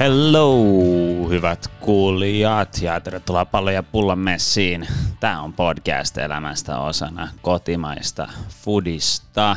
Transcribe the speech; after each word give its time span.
Hello, 0.00 0.54
hyvät 1.28 1.68
kuulijat 1.80 2.78
ja 2.82 3.00
tervetuloa 3.00 3.44
Pallo 3.44 3.70
ja 3.70 3.82
Pullan 3.82 4.18
messiin. 4.18 4.88
Tämä 5.20 5.42
on 5.42 5.52
podcast 5.52 6.18
elämästä 6.18 6.78
osana 6.78 7.28
kotimaista 7.42 8.28
foodista. 8.48 9.56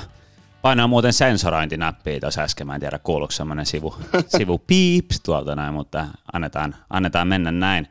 Painaa 0.61 0.87
muuten 0.87 1.13
sensorointinappia 1.13 2.19
tuossa 2.19 2.41
äsken, 2.41 2.67
mä 2.67 2.75
en 2.75 2.79
tiedä 2.79 2.99
kuuluuko 2.99 3.31
semmoinen 3.31 3.65
sivu, 3.65 3.95
sivu 4.37 4.57
piips 4.57 5.19
tuolta 5.19 5.55
näin, 5.55 5.73
mutta 5.73 6.05
annetaan, 6.33 6.75
annetaan 6.89 7.27
mennä 7.27 7.51
näin. 7.51 7.87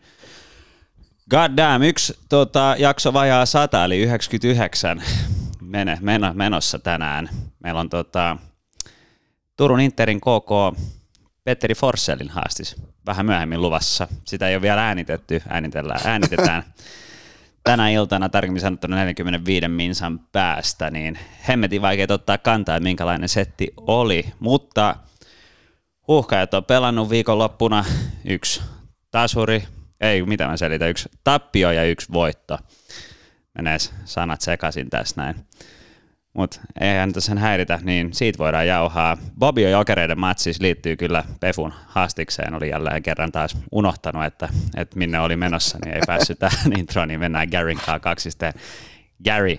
God 1.30 1.56
damn, 1.56 1.82
yksi 1.84 2.18
tota, 2.28 2.74
jakso 2.78 3.12
vajaa 3.12 3.46
100 3.46 3.84
eli 3.84 3.98
99 3.98 5.02
mene, 5.60 5.98
meno, 6.00 6.32
menossa 6.34 6.78
tänään. 6.78 7.28
Meillä 7.62 7.80
on 7.80 7.88
tota, 7.90 8.36
Turun 9.56 9.80
Interin 9.80 10.20
KK 10.20 10.78
Petteri 11.44 11.74
Forssellin 11.74 12.30
haastis 12.30 12.76
vähän 13.06 13.26
myöhemmin 13.26 13.62
luvassa. 13.62 14.08
Sitä 14.24 14.48
ei 14.48 14.54
ole 14.54 14.62
vielä 14.62 14.86
äänitetty, 14.86 15.42
äänitellään, 15.48 16.00
äänitetään 16.04 16.62
tänä 17.64 17.88
iltana 17.88 18.28
tarkemmin 18.28 18.60
sanottuna 18.60 18.96
45 18.96 19.68
minsan 19.68 20.18
päästä, 20.18 20.90
niin 20.90 21.18
hemmetin 21.48 21.82
vaikea 21.82 22.06
ottaa 22.10 22.38
kantaa, 22.38 22.76
että 22.76 22.84
minkälainen 22.88 23.28
setti 23.28 23.72
oli, 23.76 24.32
mutta 24.40 24.96
huuhkajat 26.08 26.54
on 26.54 26.64
pelannut 26.64 27.10
viikonloppuna 27.10 27.84
yksi 28.24 28.62
tasuri, 29.10 29.64
ei 30.00 30.22
mitä 30.22 30.46
mä 30.46 30.56
selitän, 30.56 30.90
yksi 30.90 31.08
tappio 31.24 31.70
ja 31.70 31.84
yksi 31.84 32.12
voitto. 32.12 32.58
Menee 33.54 33.78
sanat 34.04 34.40
sekaisin 34.40 34.90
tässä 34.90 35.20
näin. 35.20 35.34
Mutta 36.34 36.60
eihän 36.80 37.12
tässä 37.12 37.34
häiritä, 37.34 37.78
niin 37.82 38.14
siitä 38.14 38.38
voidaan 38.38 38.66
jauhaa. 38.66 39.16
Bobby 39.38 39.70
Jokereiden 39.70 40.20
matsis 40.20 40.60
liittyy 40.60 40.96
kyllä 40.96 41.24
Pefun 41.40 41.72
haastikseen. 41.86 42.54
Oli 42.54 42.68
jälleen 42.68 43.02
kerran 43.02 43.32
taas 43.32 43.56
unohtanut, 43.72 44.24
että, 44.24 44.48
että 44.76 44.98
minne 44.98 45.20
oli 45.20 45.36
menossa, 45.36 45.78
niin 45.84 45.94
ei 45.94 46.00
päässyt 46.06 46.38
tähän 46.38 46.72
introon, 46.78 47.08
niin 47.08 47.20
mennään 47.20 47.48
Garyn 47.48 47.76
kanssa 47.76 48.00
kaksisteen. 48.00 48.52
Gary, 49.24 49.58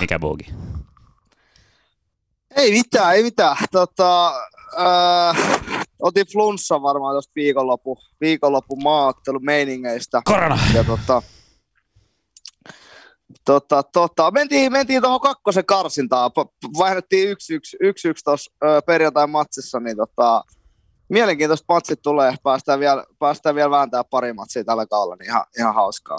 mikä 0.00 0.18
bugi? 0.18 0.46
Ei 2.56 2.72
mitään, 2.72 3.14
ei 3.14 3.22
mitään. 3.22 3.56
Tota, 3.72 4.32
äh, 4.80 5.36
otin 6.02 6.26
flunssa 6.32 6.82
varmaan 6.82 7.14
tuosta 7.14 7.32
viikonloppu, 7.36 7.98
viikonloppu 8.20 8.76
maaottelu 8.76 9.40
meiningeistä. 9.40 10.22
Korona! 10.24 10.58
Ja 10.74 10.84
tota, 10.84 11.22
tota, 13.44 13.82
tota, 13.82 14.30
mentiin, 14.30 14.72
mentiin 14.72 15.02
tuohon 15.02 15.20
kakkosen 15.20 15.66
karsintaan, 15.66 16.30
vaihdettiin 16.78 17.30
yksi 17.30 17.54
yksi, 17.54 17.76
yksi, 17.80 18.08
yksi 18.08 18.24
tuossa 18.24 18.52
perjantain 18.86 19.30
matsissa, 19.30 19.80
niin 19.80 19.96
tota, 19.96 20.44
mielenkiintoista 21.08 21.74
matsit 21.74 22.02
tulee, 22.02 22.34
päästään 22.42 22.80
vielä, 22.80 23.04
päästään 23.18 23.54
vielä 23.54 23.70
vääntää 23.70 24.04
pari 24.04 24.32
matsia 24.32 24.64
tällä 24.64 24.86
kaudella, 24.86 25.16
niin 25.16 25.26
ihan, 25.26 25.44
ihan 25.58 25.74
hauskaa. 25.74 26.18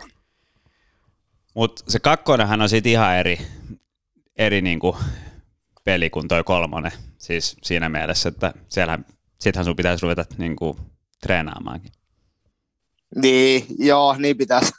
Mutta 1.56 1.84
se 1.88 2.00
kakkonenhan 2.00 2.62
on 2.62 2.70
sitten 2.70 2.92
ihan 2.92 3.16
eri, 3.16 3.40
eri 4.38 4.62
niinku 4.62 4.98
peli 5.84 6.10
kuin 6.10 6.28
toi 6.28 6.44
kolmonen, 6.44 6.92
siis 7.18 7.58
siinä 7.64 7.90
mielessä, 7.90 8.30
että 8.30 8.54
siellähän, 8.68 9.06
sittenhän 9.40 9.66
sun 9.66 9.76
pitäisi 9.76 10.04
ruveta 10.04 10.26
niinku 10.38 10.78
treenaamaankin. 11.22 11.92
Niin, 13.16 13.66
joo, 13.78 14.16
niin 14.18 14.38
pitäisi, 14.38 14.72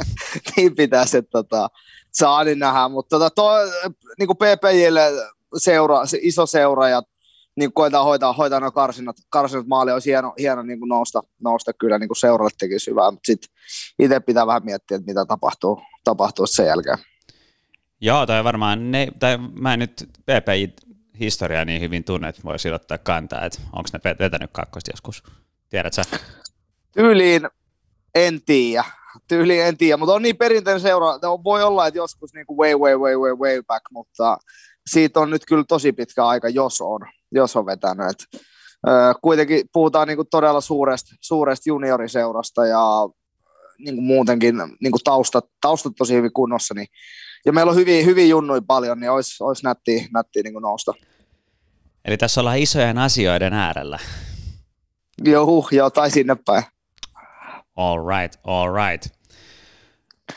niin 0.56 0.74
pitäisi 0.76 1.16
että 1.16 1.30
tota, 1.30 1.70
saa 2.12 2.44
niin 2.44 2.58
nähdä, 2.58 2.88
mutta 2.88 3.18
tota, 3.18 3.30
to, 3.30 3.50
niin 4.18 4.26
kuin 4.26 4.36
PPJille 4.36 5.12
seura, 5.56 6.06
se 6.06 6.18
iso 6.22 6.46
seura 6.46 6.88
ja 6.88 7.02
niin 7.56 7.72
koetaan 7.72 8.04
hoitaa, 8.04 8.32
hoitaa 8.32 8.60
nuo 8.60 8.70
karsinat, 8.70 9.16
karsinat 9.28 9.66
maali, 9.66 9.92
olisi 9.92 10.10
hieno, 10.10 10.34
hieno 10.38 10.62
niin 10.62 10.78
kuin 10.78 10.88
nousta, 10.88 11.22
nousta 11.40 11.72
kyllä 11.72 11.98
niin 11.98 12.08
kuin 12.08 12.16
seuralle 12.16 12.50
tekisi 12.58 12.90
hyvää, 12.90 13.10
mutta 13.10 13.26
sitten 13.26 13.50
itse 13.98 14.20
pitää 14.20 14.46
vähän 14.46 14.64
miettiä, 14.64 14.96
että 14.96 15.06
mitä 15.06 15.24
tapahtuu, 15.24 15.80
tapahtuu 16.04 16.46
sen 16.46 16.66
jälkeen. 16.66 16.98
Joo, 18.00 18.26
tai 18.26 18.44
varmaan, 18.44 18.90
ne, 18.90 19.08
tai 19.18 19.38
mä 19.38 19.72
en 19.72 19.78
nyt 19.78 20.08
PPJ 20.20 20.86
historiaa 21.20 21.64
niin 21.64 21.80
hyvin 21.80 22.04
tunne, 22.04 22.28
että 22.28 22.42
voisi 22.44 22.70
ottaa 22.70 22.98
kantaa, 22.98 23.44
että 23.44 23.58
onko 23.72 23.88
ne 23.92 24.14
vetänyt 24.18 24.50
kakkosta 24.52 24.90
joskus, 24.90 25.22
tiedätkö 25.68 26.02
Tyyliin 26.92 27.48
en 28.16 28.40
tiedä, 28.46 28.84
tyyliin 29.28 29.64
en 29.64 29.76
tiedä, 29.76 29.96
mutta 29.96 30.14
on 30.14 30.22
niin 30.22 30.36
perinteinen 30.36 30.80
seura, 30.80 31.06
voi 31.44 31.62
olla, 31.62 31.86
että 31.86 31.98
joskus 31.98 32.34
niin 32.34 32.46
kuin 32.46 32.56
way, 32.56 32.74
way, 32.74 32.96
way, 32.96 33.16
way, 33.16 33.32
way 33.32 33.62
back, 33.66 33.84
mutta 33.90 34.38
siitä 34.90 35.20
on 35.20 35.30
nyt 35.30 35.42
kyllä 35.46 35.64
tosi 35.68 35.92
pitkä 35.92 36.26
aika, 36.26 36.48
jos 36.48 36.80
on, 36.80 37.00
jos 37.32 37.56
on 37.56 37.66
vetänyt. 37.66 38.06
Et, 38.10 38.40
ö, 38.88 39.14
kuitenkin 39.22 39.68
puhutaan 39.72 40.08
niin 40.08 40.16
kuin 40.16 40.28
todella 40.30 40.60
suuresta, 40.60 41.14
suuresta 41.20 41.68
junioriseurasta 41.68 42.66
ja 42.66 42.80
niin 43.78 43.94
kuin 43.94 44.04
muutenkin 44.04 44.56
niin 44.56 44.92
kuin 44.92 45.04
taustat, 45.04 45.44
taustat 45.60 45.92
tosi 45.98 46.14
hyvin 46.14 46.32
kunnossa, 46.32 46.74
niin, 46.74 46.86
ja 47.46 47.52
meillä 47.52 47.70
on 47.70 47.76
hyvin, 47.76 48.06
hyvin 48.06 48.28
junnui 48.28 48.60
paljon, 48.66 49.00
niin 49.00 49.10
olisi, 49.10 49.44
olisi 49.44 49.64
nättiä, 49.64 50.06
nättiä 50.12 50.42
niin 50.42 50.52
kuin 50.52 50.62
nousta. 50.62 50.92
Eli 52.04 52.16
tässä 52.16 52.40
ollaan 52.40 52.58
isojen 52.58 52.98
asioiden 52.98 53.52
äärellä. 53.52 53.98
Joo, 55.24 55.68
joo, 55.70 55.90
tai 55.90 56.10
sinne 56.10 56.36
päin. 56.46 56.64
All 57.76 57.98
right, 58.08 58.40
all 58.44 58.68
right. 58.74 59.06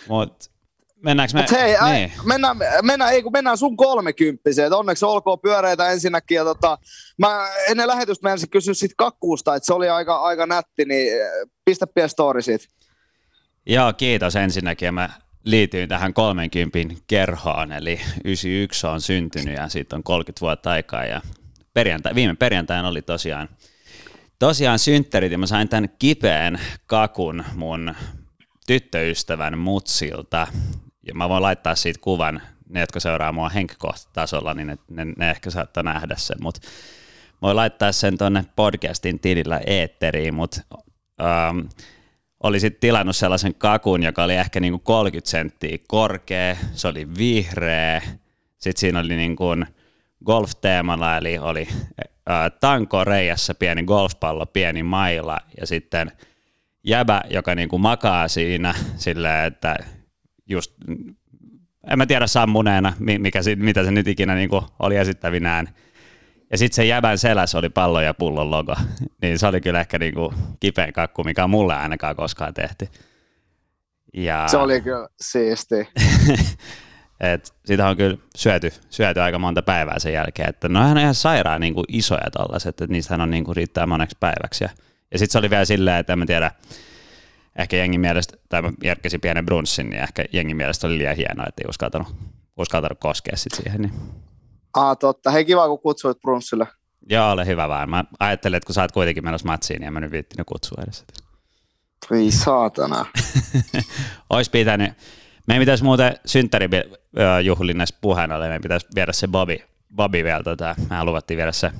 Mut 0.07 0.49
mennäänkö 1.03 1.33
me? 1.33 1.41
Mut 1.41 1.51
hei, 1.51 1.71
niin. 1.71 1.81
ai, 1.81 2.11
mennään, 2.25 2.57
mennään, 2.81 3.13
ei 3.13 3.23
kun 3.23 3.31
mennään 3.31 3.57
sun 3.57 3.77
kolmekymppiseen. 3.77 4.73
Onneksi 4.73 5.05
olkoon 5.05 5.39
pyöreitä 5.39 5.89
ensinnäkin. 5.89 6.35
Ja 6.35 6.43
tota, 6.43 6.77
mä 7.17 7.47
ennen 7.69 7.87
lähetystä 7.87 8.27
mä 8.27 8.31
ensin 8.31 8.49
kysyä 8.49 8.73
sit 8.73 8.91
kakkuusta, 8.97 9.55
että 9.55 9.67
se 9.67 9.73
oli 9.73 9.89
aika, 9.89 10.19
aika 10.19 10.45
nätti, 10.45 10.85
niin 10.85 11.07
pistä 11.65 11.87
pieni 11.87 12.09
story 12.09 12.41
siitä. 12.41 12.65
Joo, 13.65 13.93
kiitos 13.93 14.35
ensinnäkin. 14.35 14.93
Mä 14.93 15.09
liityin 15.43 15.89
tähän 15.89 16.13
30 16.13 16.79
kerhoon, 17.07 17.71
eli 17.71 18.01
91 18.25 18.87
on 18.87 19.01
syntynyt 19.01 19.55
ja 19.55 19.69
siitä 19.69 19.95
on 19.95 20.03
30 20.03 20.41
vuotta 20.41 20.71
aikaa. 20.71 21.05
Ja 21.05 21.21
perjantai, 21.73 22.15
viime 22.15 22.35
perjantaina 22.35 22.87
oli 22.87 23.01
tosiaan 23.01 23.49
tosiaan 24.39 24.79
synttärit 24.79 25.31
ja 25.31 25.37
mä 25.37 25.47
sain 25.47 25.69
tämän 25.69 25.89
kipeän 25.99 26.59
kakun 26.87 27.43
mun 27.55 27.95
tyttöystävän 28.67 29.57
mutsilta. 29.57 30.47
Ja 31.07 31.13
mä 31.13 31.29
voin 31.29 31.41
laittaa 31.41 31.75
siitä 31.75 31.99
kuvan, 32.03 32.41
ne 32.69 32.79
jotka 32.79 32.99
seuraa 32.99 33.31
mua 33.31 33.49
henkilökohtaisella, 33.49 34.53
niin 34.53 34.67
ne, 34.67 34.77
ne, 34.89 35.05
ne 35.17 35.29
ehkä 35.29 35.49
saattaa 35.49 35.83
nähdä 35.83 36.15
sen, 36.17 36.37
mutta 36.41 36.61
voin 37.41 37.55
laittaa 37.55 37.91
sen 37.91 38.17
tonne 38.17 38.45
podcastin 38.55 39.19
tilillä 39.19 39.61
eetteriin, 39.67 40.33
mutta 40.33 40.61
ähm, 41.21 41.59
oli 42.43 42.59
sitten 42.59 42.81
tilannut 42.81 43.15
sellaisen 43.15 43.55
kakun, 43.55 44.03
joka 44.03 44.23
oli 44.23 44.35
ehkä 44.35 44.59
niinku 44.59 44.79
30 44.79 45.31
senttiä 45.31 45.77
korkea, 45.87 46.57
se 46.73 46.87
oli 46.87 47.07
vihreä, 47.17 48.01
sitten 48.57 48.79
siinä 48.79 48.99
oli 48.99 49.15
niinku 49.15 49.45
golf-teemalla, 50.25 51.17
eli 51.17 51.37
oli 51.37 51.67
tanko 52.59 53.03
reijässä 53.03 53.53
pieni 53.53 53.83
golfpallo, 53.83 54.45
pieni 54.45 54.83
maila 54.83 55.37
ja 55.59 55.67
sitten 55.67 56.11
jäbä, 56.83 57.21
joka 57.29 57.55
niinku 57.55 57.77
makaa 57.77 58.27
siinä 58.27 58.75
silleen, 58.95 59.45
että 59.45 59.75
just, 60.47 60.73
en 61.91 61.97
mä 61.97 62.05
tiedä 62.05 62.27
sammuneena, 62.27 62.93
mikä, 62.99 63.39
mitä 63.55 63.83
se 63.83 63.91
nyt 63.91 64.07
ikinä 64.07 64.35
niinku 64.35 64.63
oli 64.79 64.95
esittävinään. 64.95 65.69
Ja 66.51 66.57
sitten 66.57 66.75
se 66.75 66.85
jäbän 66.85 67.17
selässä 67.17 67.57
oli 67.57 67.69
pallo 67.69 68.01
ja 68.01 68.13
pullon 68.13 68.51
logo. 68.51 68.75
Niin 69.21 69.39
se 69.39 69.47
oli 69.47 69.61
kyllä 69.61 69.79
ehkä 69.79 69.99
niinku 69.99 70.33
kipein 70.59 70.93
kakku, 70.93 71.23
mikä 71.23 71.43
on 71.43 71.49
mulle 71.49 71.75
ainakaan 71.75 72.15
koskaan 72.15 72.53
tehty. 72.53 72.87
Ja... 74.13 74.47
Se 74.47 74.57
oli 74.57 74.81
kyllä 74.81 75.07
siisti. 75.21 75.75
Et 77.19 77.53
sitä 77.65 77.87
on 77.87 77.97
kyllä 77.97 78.17
syöty, 78.35 78.73
syöty 78.89 79.21
aika 79.21 79.39
monta 79.39 79.61
päivää 79.61 79.99
sen 79.99 80.13
jälkeen. 80.13 80.49
Että 80.49 80.69
no 80.69 80.89
on 80.91 80.97
ihan 80.97 81.15
sairaan 81.15 81.61
niin 81.61 81.73
kuin 81.73 81.85
isoja 81.87 82.31
tollaset, 82.31 82.69
että 82.69 82.93
niistähän 82.93 83.21
on 83.21 83.29
niin 83.29 83.43
kuin 83.43 83.55
riittää 83.55 83.87
moneksi 83.87 84.17
päiväksi. 84.19 84.63
Ja, 84.63 84.69
ja 85.11 85.19
sitten 85.19 85.31
se 85.31 85.37
oli 85.37 85.49
vielä 85.49 85.65
silleen, 85.65 85.97
että 85.97 86.13
en 86.13 86.19
mä 86.19 86.25
tiedä, 86.25 86.51
ehkä 87.55 87.77
jengin 87.77 88.01
mielestä, 88.01 88.37
tai 88.49 88.61
mä 88.61 88.71
järkkäsin 88.83 89.21
pienen 89.21 89.45
brunssin, 89.45 89.89
niin 89.89 90.01
ehkä 90.01 90.25
jengin 90.33 90.57
mielestä 90.57 90.87
oli 90.87 90.97
liian 90.97 91.15
hienoa, 91.15 91.45
että 91.47 91.61
ei 91.61 91.69
uskaltanut, 91.69 92.07
uskaltanut 92.57 92.99
koskea 92.99 93.37
sit 93.37 93.53
siihen. 93.53 93.81
Niin. 93.81 93.93
Ah, 94.73 94.97
totta. 94.97 95.31
Hei, 95.31 95.45
kiva, 95.45 95.67
kun 95.67 95.79
kutsuit 95.79 96.21
brunssille. 96.21 96.67
Joo, 97.09 97.31
ole 97.31 97.45
hyvä 97.45 97.69
vaan. 97.69 97.89
Mä 97.89 98.05
ajattelin, 98.19 98.57
että 98.57 98.67
kun 98.67 98.75
sä 98.75 98.81
oot 98.81 98.91
kuitenkin 98.91 99.23
menossa 99.23 99.47
matsiin, 99.47 99.79
niin 99.79 99.87
en 99.87 99.93
mä 99.93 99.99
nyt 99.99 100.11
viittinyt 100.11 100.47
kutsua 100.47 100.83
edes. 100.83 101.05
Voi 102.09 102.31
saatana. 102.31 103.05
Ois 104.29 104.49
pitänyt, 104.49 104.93
meidän 105.47 105.61
pitäisi 105.61 105.83
muuten 105.83 106.15
synttärijuhlinnassa 106.25 107.95
puheen 108.01 108.31
ollen, 108.31 108.49
meidän 108.49 108.61
pitäisi 108.61 108.87
viedä 108.95 109.13
se 109.13 109.27
Bobby, 109.27 109.57
Bobby 109.95 110.23
vielä, 110.23 110.43
tota, 110.43 110.75
mehän 110.89 111.05
luvattiin 111.05 111.37
viedä 111.37 111.51
se 111.51 111.71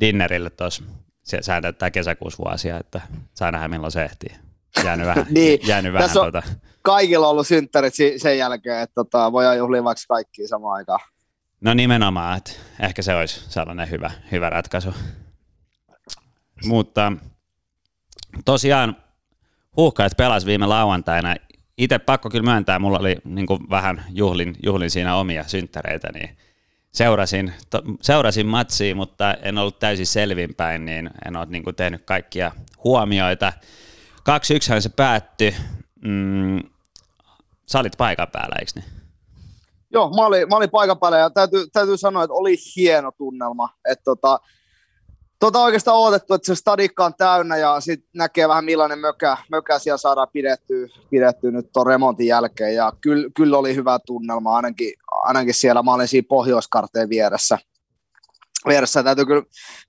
dinnerille 0.00 0.50
tuossa, 0.50 0.82
se, 1.22 1.38
sehän 1.42 1.62
täyttää 1.62 1.90
kesäkuussa 1.90 2.44
vuosia, 2.44 2.78
että 2.78 3.00
saa 3.34 3.50
nähdä 3.50 3.68
milloin 3.68 3.92
se 3.92 4.04
ehtii. 4.04 4.36
Jäänyt 4.84 5.06
vähän, 5.06 5.26
niin, 5.30 5.60
jäänyt 5.66 5.92
vähän 5.92 6.10
on 6.18 6.32
tota. 6.32 6.42
kaikilla 6.82 7.28
ollut 7.28 7.46
synttärit 7.46 7.94
sen 8.16 8.38
jälkeen, 8.38 8.82
että 8.82 8.94
tota, 8.94 9.32
voidaan 9.32 9.58
juhlia 9.58 9.84
vaikka 9.84 10.04
kaikki 10.08 10.48
samaan 10.48 10.74
aikaan. 10.76 11.00
No 11.60 11.74
nimenomaan, 11.74 12.38
että 12.38 12.52
ehkä 12.80 13.02
se 13.02 13.14
olisi 13.14 13.44
sellainen 13.48 13.90
hyvä, 13.90 14.10
hyvä 14.32 14.50
ratkaisu. 14.50 14.94
Mutta 16.64 17.12
tosiaan 18.44 18.96
huuhkajat 19.76 20.16
pelas 20.16 20.46
viime 20.46 20.66
lauantaina. 20.66 21.36
Itse 21.78 21.98
pakko 21.98 22.30
kyllä 22.30 22.50
myöntää, 22.50 22.78
mulla 22.78 22.98
oli 22.98 23.16
niin 23.24 23.46
vähän 23.70 24.04
juhlin, 24.10 24.56
juhlin 24.62 24.90
siinä 24.90 25.16
omia 25.16 25.44
synttäreitä, 25.44 26.08
niin 26.12 26.36
seurasin, 26.92 27.52
to, 27.70 27.82
seurasin 28.00 28.46
matsia, 28.46 28.94
mutta 28.94 29.34
en 29.34 29.58
ollut 29.58 29.78
täysin 29.78 30.06
selvinpäin, 30.06 30.84
niin 30.84 31.10
en 31.26 31.36
ole 31.36 31.46
niin 31.46 31.64
tehnyt 31.76 32.02
kaikkia 32.04 32.52
huomioita. 32.84 33.52
2-1 34.76 34.80
se 34.80 34.88
päättyi. 34.88 35.54
Mm, 36.04 36.58
sä 37.66 37.78
olit 37.78 37.96
paikan 37.98 38.28
päällä, 38.32 38.56
eikö 38.58 38.72
niin? 38.74 38.84
Joo, 39.90 40.10
mä 40.10 40.26
olin, 40.26 40.48
mä 40.48 40.56
olin 40.56 40.70
paikan 40.70 40.98
päällä 40.98 41.18
ja 41.18 41.30
täytyy, 41.30 41.66
täytyy 41.72 41.96
sanoa, 41.96 42.24
että 42.24 42.34
oli 42.34 42.56
hieno 42.76 43.12
tunnelma. 43.12 43.68
Että 43.88 44.04
tota, 44.04 44.40
tota 45.40 45.58
oikeastaan 45.58 45.96
odotettu, 45.96 46.34
että 46.34 46.46
se 46.46 46.54
stadikka 46.54 47.04
on 47.04 47.14
täynnä 47.14 47.56
ja 47.56 47.80
sitten 47.80 48.10
näkee 48.14 48.48
vähän 48.48 48.64
millainen 48.64 48.98
mökä, 48.98 49.36
mökä 49.50 49.78
siellä 49.78 49.98
saadaan 49.98 50.28
pidettyä, 50.32 50.86
pidettyä 51.10 51.50
nyt 51.50 51.72
tuon 51.72 51.86
remontin 51.86 52.26
jälkeen. 52.26 52.74
Ja 52.74 52.92
kyllä, 53.00 53.30
kyllä 53.36 53.58
oli 53.58 53.74
hyvä 53.74 53.98
tunnelma, 54.06 54.56
ainakin, 54.56 54.92
ainakin 55.10 55.54
siellä 55.54 55.82
mä 55.82 55.94
olin 55.94 56.08
siinä 56.08 56.26
pohjoiskarteen 56.28 57.08
vieressä. 57.08 57.58
vieressä. 58.68 59.02
Täytyy 59.02 59.26
kyllä 59.26 59.42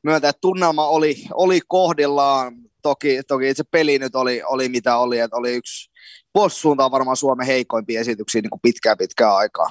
myöntää, 0.03 0.29
että 0.29 0.41
tunnelma 0.41 0.87
oli, 0.87 1.15
oli 1.33 1.59
kohdillaan. 1.67 2.53
Toki, 2.81 3.21
toki 3.27 3.49
itse 3.49 3.63
peli 3.71 3.99
nyt 3.99 4.15
oli, 4.15 4.41
oli 4.45 4.69
mitä 4.69 4.97
oli, 4.97 5.19
että 5.19 5.37
oli 5.37 5.53
yksi 5.53 5.91
puolustussuuntaan 6.33 6.91
varmaan 6.91 7.17
Suomen 7.17 7.47
heikoimpia 7.47 7.99
esityksiä 7.99 8.41
niin 8.41 8.49
kuin 8.49 8.61
pitkään 8.61 8.97
pitkään 8.97 9.35
aikaa. 9.35 9.69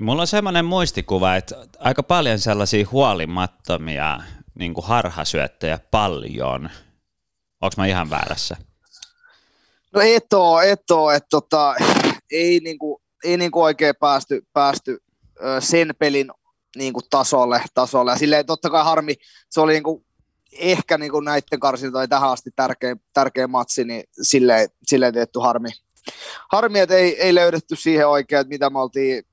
Mulla 0.00 0.22
on 0.22 0.26
semmoinen 0.26 0.64
muistikuva, 0.64 1.36
että 1.36 1.56
aika 1.78 2.02
paljon 2.02 2.38
sellaisia 2.38 2.86
huolimattomia 2.92 4.20
niin 4.54 4.74
kuin 4.74 4.86
harhasyöttöjä 4.86 5.78
paljon. 5.90 6.70
Onko 7.60 7.74
mä 7.76 7.86
ihan 7.86 8.10
väärässä? 8.10 8.56
No 9.94 10.00
et 10.00 10.32
oo, 10.32 10.60
et 10.60 10.90
oo, 10.90 11.10
että 11.10 11.28
tota, 11.30 11.74
ei, 12.30 12.60
niinku, 12.60 13.02
ei 13.24 13.36
niinku 13.36 13.62
oikein 13.62 13.94
päästy, 14.00 14.46
päästy 14.52 15.02
sen 15.60 15.94
pelin 15.98 16.30
niinku 16.76 17.00
tasolle, 17.10 17.62
tasolle. 17.74 18.10
Ja 18.10 18.18
silleen 18.18 18.46
totta 18.46 18.70
kai 18.70 18.84
harmi, 18.84 19.14
se 19.50 19.60
oli 19.60 19.72
niinku, 19.72 20.04
ehkä 20.52 20.98
niinku 20.98 21.20
näiden 21.20 21.60
karsintojen 21.60 22.08
tähän 22.08 22.30
asti 22.30 22.50
tärkein, 22.56 23.00
tärkein 23.12 23.50
matsi, 23.50 23.84
niin 23.84 24.04
silleen, 24.22 24.68
silleen 24.86 25.12
tietty 25.12 25.38
harmi. 25.38 25.68
Harmi, 26.52 26.78
että 26.78 26.94
ei, 26.94 27.22
ei 27.22 27.34
löydetty 27.34 27.76
siihen 27.76 28.08
oikein, 28.08 28.40
että 28.40 28.48
mitä 28.48 28.70
me 28.70 28.78
oltiin 28.78 29.24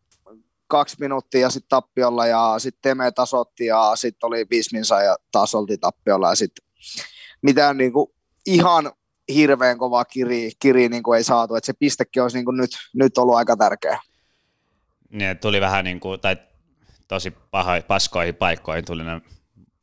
kaksi 0.71 0.95
minuuttia 0.99 1.41
ja 1.41 1.49
sitten 1.49 1.69
tappiolla 1.69 2.27
ja 2.27 2.55
sitten 2.57 2.79
Teme 2.81 3.11
tasotti 3.11 3.65
ja 3.65 3.91
sitten 3.95 4.27
oli 4.27 4.45
viisi 4.49 4.75
minsa 4.75 5.01
ja 5.01 5.17
taas 5.31 5.55
oltiin 5.55 5.79
tappiolla 5.79 6.29
ja 6.29 6.35
sitten 6.35 6.65
mitään 7.41 7.77
niinku 7.77 8.15
ihan 8.45 8.91
hirveän 9.33 9.77
kova 9.77 10.05
kiri, 10.05 10.51
kiri 10.59 10.89
niin 10.89 11.03
kuin 11.03 11.17
ei 11.17 11.23
saatu, 11.23 11.55
että 11.55 11.65
se 11.65 11.73
pistekin 11.73 12.23
olisi 12.23 12.37
niin 12.37 12.45
kuin 12.45 12.57
nyt, 12.57 12.71
nyt 12.93 13.17
ollut 13.17 13.35
aika 13.35 13.57
tärkeä. 13.57 13.99
Niin, 15.09 15.37
tuli 15.37 15.61
vähän 15.61 15.85
niin 15.85 15.99
kuin, 15.99 16.19
tai 16.19 16.37
tosi 17.07 17.31
paho, 17.31 17.71
paskoihin 17.87 18.35
paikkoihin 18.35 18.85
tuli 18.85 19.03
ne 19.03 19.21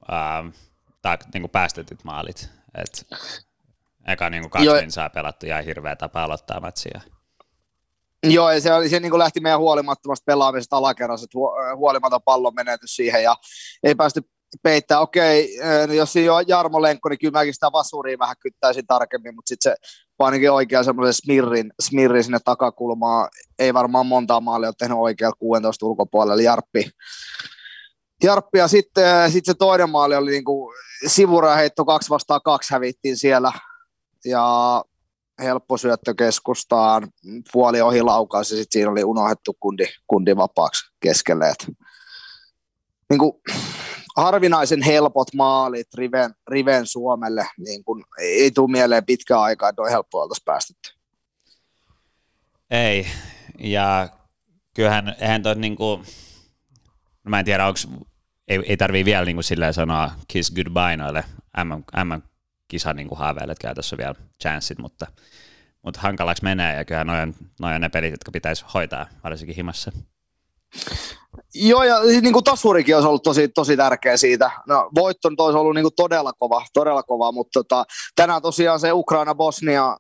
ää, 0.08 0.44
tai, 1.02 1.18
niin 1.34 1.42
kuin 1.42 1.50
päästetyt 1.50 2.04
maalit. 2.04 2.50
Et, 2.74 3.06
eka 4.06 4.30
niin 4.30 4.42
kuin 4.42 4.50
kaksi 4.50 4.80
minsaa 4.80 5.10
pelattu 5.10 5.46
ja 5.46 5.62
hirveä 5.62 5.96
tapa 5.96 6.22
aloittaa 6.22 6.60
matsia. 6.60 7.00
Joo, 8.22 8.50
ja 8.50 8.60
se, 8.60 8.70
se 8.90 9.00
niin 9.00 9.10
kuin 9.10 9.18
lähti 9.18 9.40
meidän 9.40 9.58
huolimattomasta 9.58 10.24
pelaamisesta 10.26 10.76
alakerrassa, 10.76 11.24
että 11.24 11.38
huolimaton 11.76 12.20
pallon 12.24 12.54
menetys 12.54 12.96
siihen, 12.96 13.22
ja 13.22 13.36
ei 13.82 13.94
päästy 13.94 14.20
peittää. 14.62 15.00
Okei, 15.00 15.58
no 15.86 15.92
jos 15.94 16.12
siinä 16.12 16.34
on 16.34 16.48
Jarmo 16.48 16.82
Lenkko, 16.82 17.08
niin 17.08 17.18
kyllä 17.18 17.38
mäkin 17.38 17.54
sitä 17.54 17.72
vasuria 17.72 18.18
vähän 18.18 18.36
kyttäisin 18.40 18.86
tarkemmin, 18.86 19.34
mutta 19.34 19.48
sitten 19.48 19.72
se 19.72 19.76
ainakin 20.18 20.52
oikein 20.52 20.84
semmoisen 20.84 21.14
smirrin, 21.14 21.72
smirrin 21.80 22.24
sinne 22.24 22.38
takakulmaan. 22.44 23.28
Ei 23.58 23.74
varmaan 23.74 24.06
montaa 24.06 24.40
maalia 24.40 24.68
ole 24.68 24.74
tehnyt 24.78 24.98
oikealla 24.98 25.36
16 25.38 25.86
ulkopuolella. 25.86 26.42
Jarppi, 26.42 26.90
Jarppi 28.22 28.58
ja 28.58 28.68
sitten 28.68 29.32
sit 29.32 29.44
se 29.44 29.54
toinen 29.54 29.90
maali 29.90 30.16
oli 30.16 30.30
niinku 30.30 30.72
sivuraheitto 31.06 31.84
kaksi 31.84 32.10
vastaan 32.10 32.40
kaksi 32.44 32.72
hävittiin 32.72 33.16
siellä. 33.16 33.52
Ja 34.24 34.84
helppo 35.38 35.76
syöttö 35.76 36.14
keskustaan, 36.14 37.08
puoli 37.52 37.80
ohi 37.80 38.02
laukaus 38.02 38.50
ja 38.50 38.56
sitten 38.56 38.72
siinä 38.72 38.90
oli 38.90 39.04
unohdettu 39.04 39.56
kundi, 39.60 39.84
kundi 40.06 40.36
vapaaksi 40.36 40.92
keskelle. 41.00 41.48
Et, 41.48 41.66
niin 43.10 43.18
kuin, 43.18 43.32
harvinaisen 44.16 44.82
helpot 44.82 45.28
maalit 45.34 45.94
Riven, 45.94 46.34
Riven 46.50 46.86
Suomelle, 46.86 47.46
niin 47.58 47.84
kuin, 47.84 48.04
ei 48.18 48.50
tule 48.50 48.70
mieleen 48.70 49.06
pitkään 49.06 49.40
aikaa, 49.40 49.68
että 49.68 49.82
on 49.82 49.90
helppoa 49.90 50.22
oltaisiin 50.22 50.44
päästetty. 50.44 50.90
Ei, 52.70 53.06
ja 53.58 54.08
kyllähän 54.74 55.16
eihän 55.20 55.42
toi 55.42 55.54
niin 55.54 55.76
kuin, 55.76 56.00
no 57.24 57.28
mä 57.28 57.38
en 57.38 57.44
tiedä, 57.44 57.66
onko, 57.66 57.78
ei, 58.48 58.62
ei 58.66 58.76
tarvii 58.76 59.04
vielä 59.04 59.24
niin 59.24 59.36
kuin 59.36 59.72
sanoa 59.72 60.10
kiss 60.28 60.52
goodbye 60.54 60.96
noille 60.96 61.24
MM, 61.64 62.04
MM 62.04 62.22
kisa 62.68 62.92
niin 62.92 63.08
kuin 63.08 63.18
haaveille, 63.18 63.52
että 63.52 63.62
käytössä 63.62 63.96
vielä 63.96 64.14
chanssit, 64.42 64.78
mutta, 64.78 65.06
mutta 65.82 66.00
hankalaksi 66.00 66.44
menee 66.44 66.76
ja 66.76 66.84
kyllä 66.84 67.04
noin, 67.04 67.34
noin 67.60 67.80
ne 67.80 67.88
pelit, 67.88 68.10
jotka 68.10 68.30
pitäisi 68.30 68.64
hoitaa, 68.74 69.06
varsinkin 69.24 69.56
himassa. 69.56 69.92
Joo, 71.54 71.82
ja 71.82 72.00
niin 72.00 72.32
kuin 72.32 72.44
tasurikin 72.44 72.94
olisi 72.94 73.08
ollut 73.08 73.22
tosi, 73.22 73.48
tosi 73.48 73.76
tärkeä 73.76 74.16
siitä. 74.16 74.50
No, 74.66 74.90
voitto 74.94 75.30
nyt 75.30 75.40
olisi 75.40 75.58
ollut 75.58 75.74
niin 75.74 75.84
kuin 75.84 75.94
todella 75.96 76.32
kova, 76.32 76.66
todella 76.74 77.02
kova, 77.02 77.32
mutta 77.32 77.62
tota, 77.62 77.84
tänään 78.16 78.42
tosiaan 78.42 78.80
se 78.80 78.92
Ukraina-Bosnia, 78.92 79.96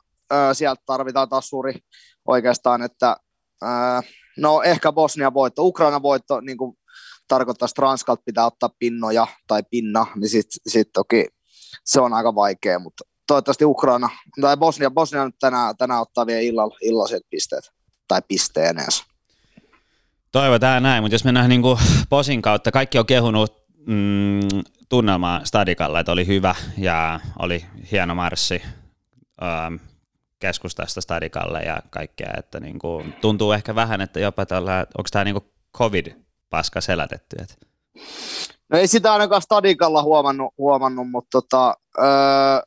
sieltä 0.52 0.82
tarvitaan 0.86 1.28
tasuri 1.28 1.74
oikeastaan, 2.26 2.82
että 2.82 3.16
äh, 3.62 4.04
no 4.36 4.62
ehkä 4.62 4.92
Bosnia 4.92 5.34
voitto, 5.34 5.62
Ukraina 5.64 6.02
voitto 6.02 6.40
niin 6.40 6.58
kuin 6.58 6.78
tarkoittaa, 7.28 7.66
että 7.66 7.82
Ranskalta 7.82 8.22
pitää 8.24 8.46
ottaa 8.46 8.70
pinnoja 8.78 9.26
tai 9.46 9.62
pinna, 9.70 10.06
niin 10.16 10.28
sitten 10.28 10.60
sit 10.66 10.88
toki 10.92 11.26
se 11.84 12.00
on 12.00 12.12
aika 12.12 12.34
vaikea, 12.34 12.78
mutta 12.78 13.04
toivottavasti 13.26 13.64
Ukraina, 13.64 14.10
tai 14.40 14.56
Bosnia, 14.56 14.90
Bosnia 14.90 15.24
nyt 15.24 15.38
tänään, 15.40 15.76
tänään 15.76 16.00
ottaa 16.00 16.26
vielä 16.26 16.40
illalla, 16.40 16.76
illaset 16.82 17.22
pisteet, 17.30 17.72
tai 18.08 18.22
pisteenensä. 18.28 19.04
Toivotaan 20.32 20.82
näin, 20.82 21.02
mutta 21.02 21.14
jos 21.14 21.24
mennään 21.24 21.48
niin 21.48 21.62
kuin 21.62 21.78
Posin 22.08 22.42
kautta, 22.42 22.72
kaikki 22.72 22.98
on 22.98 23.06
kehunut 23.06 23.64
mm, 23.86 24.40
tunnelmaa 24.88 25.44
Stadikalla, 25.44 26.00
että 26.00 26.12
oli 26.12 26.26
hyvä 26.26 26.54
ja 26.78 27.20
oli 27.38 27.64
hieno 27.92 28.14
marssi 28.14 28.62
ähm, 29.42 29.74
keskustasta 30.38 31.00
Stadikalle 31.00 31.60
ja 31.60 31.82
kaikkea, 31.90 32.30
että 32.38 32.60
niin 32.60 32.78
kuin, 32.78 33.14
tuntuu 33.20 33.52
ehkä 33.52 33.74
vähän, 33.74 34.00
että 34.00 34.20
jopa 34.20 34.46
tällä, 34.46 34.86
onko 34.98 35.08
tämä 35.10 35.24
niin 35.24 35.36
covid-paska 35.76 36.80
selätetty? 36.80 37.36
Että... 37.42 37.54
No 38.72 38.78
ei 38.78 38.86
sitä 38.86 39.12
ainakaan 39.12 39.42
Stadikalla 39.42 40.02
huomannut, 40.02 40.54
huomannut 40.58 41.10
mutta 41.10 41.40
tota, 41.40 41.74
öö, 41.98 42.60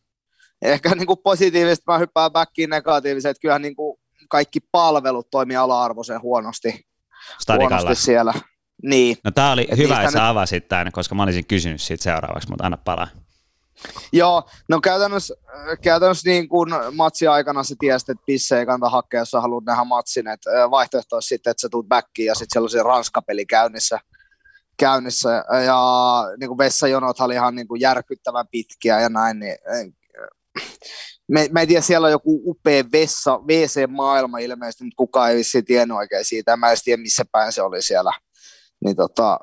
ehkä 0.61 0.95
niin 0.95 1.07
kuin 1.07 1.19
positiivisesti 1.23 1.83
mä 1.87 1.97
hyppään 1.97 2.31
backiin 2.31 2.69
negatiivisesti, 2.69 3.29
että 3.29 3.41
kyllähän 3.41 3.61
niin 3.61 3.75
kuin 3.75 3.97
kaikki 4.29 4.59
palvelut 4.71 5.29
toimii 5.31 5.57
ala-arvoisen 5.57 6.21
huonosti, 6.21 6.85
huonosti 7.57 7.95
siellä. 7.95 8.33
Niin. 8.83 9.17
No 9.23 9.31
tää 9.31 9.51
oli 9.51 9.67
hyvä, 9.77 10.01
että 10.01 10.11
sä 10.11 10.29
avasit 10.29 10.67
tämän, 10.67 10.91
koska 10.91 11.15
mä 11.15 11.23
olisin 11.23 11.47
kysynyt 11.47 11.81
siitä 11.81 12.03
seuraavaksi, 12.03 12.49
mutta 12.49 12.65
anna 12.65 12.77
palaa. 12.77 13.07
Joo, 14.13 14.43
no 14.69 14.81
käytännössä, 14.81 15.35
käytännössä 15.81 16.29
niin 16.29 16.49
kuin 16.49 16.69
matsi 16.91 17.27
aikana 17.27 17.63
se 17.63 17.75
tiesi, 17.79 18.11
että 18.11 18.23
pisse 18.25 18.59
ei 18.59 18.65
kannata 18.65 18.89
hakea, 18.89 19.19
jos 19.19 19.31
sä 19.31 19.41
haluat 19.41 19.63
nähdä 19.65 19.83
matsin. 19.83 20.27
että 20.27 20.49
vaihtoehto 20.71 21.15
olisi 21.15 21.27
sitten, 21.27 21.51
että 21.51 21.61
sä 21.61 21.69
tulet 21.71 21.87
backiin 21.87 22.25
ja 22.25 22.35
sitten 22.35 22.47
siellä 22.51 22.63
olisi 22.65 22.83
ranskapeli 22.83 23.45
käynnissä– 23.45 23.99
käynnissä 24.81 25.43
ja 25.65 25.81
niin 26.39 26.47
kuin 26.47 26.57
vessajonot 26.57 27.19
oli 27.19 27.33
ihan 27.33 27.55
niin 27.55 27.67
kuin 27.67 27.81
järkyttävän 27.81 28.45
pitkiä 28.51 28.99
ja 28.99 29.09
näin, 29.09 29.39
niin 29.39 29.57
me, 31.27 31.49
mä 31.51 31.61
en 31.61 31.67
tiedä, 31.67 31.81
siellä 31.81 32.05
on 32.05 32.11
joku 32.11 32.41
upea 32.45 32.83
vessa, 32.91 33.37
WC-maailma 33.37 34.37
ilmeisesti, 34.37 34.83
mutta 34.83 34.97
kukaan 34.97 35.29
ei 35.31 35.37
vissi 35.37 35.63
tiennyt 35.63 35.97
oikein 35.97 36.25
siitä, 36.25 36.57
mä 36.57 36.71
en 36.71 36.77
tiedä 36.83 37.01
missä 37.01 37.25
päin 37.31 37.53
se 37.53 37.61
oli 37.61 37.81
siellä. 37.81 38.11
Niin 38.85 38.95
tota, 38.95 39.39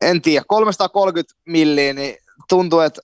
en 0.00 0.22
tiedä, 0.22 0.44
330 0.48 1.34
milliä, 1.46 1.92
niin 1.92 2.16
tuntuu, 2.48 2.80
että 2.80 3.00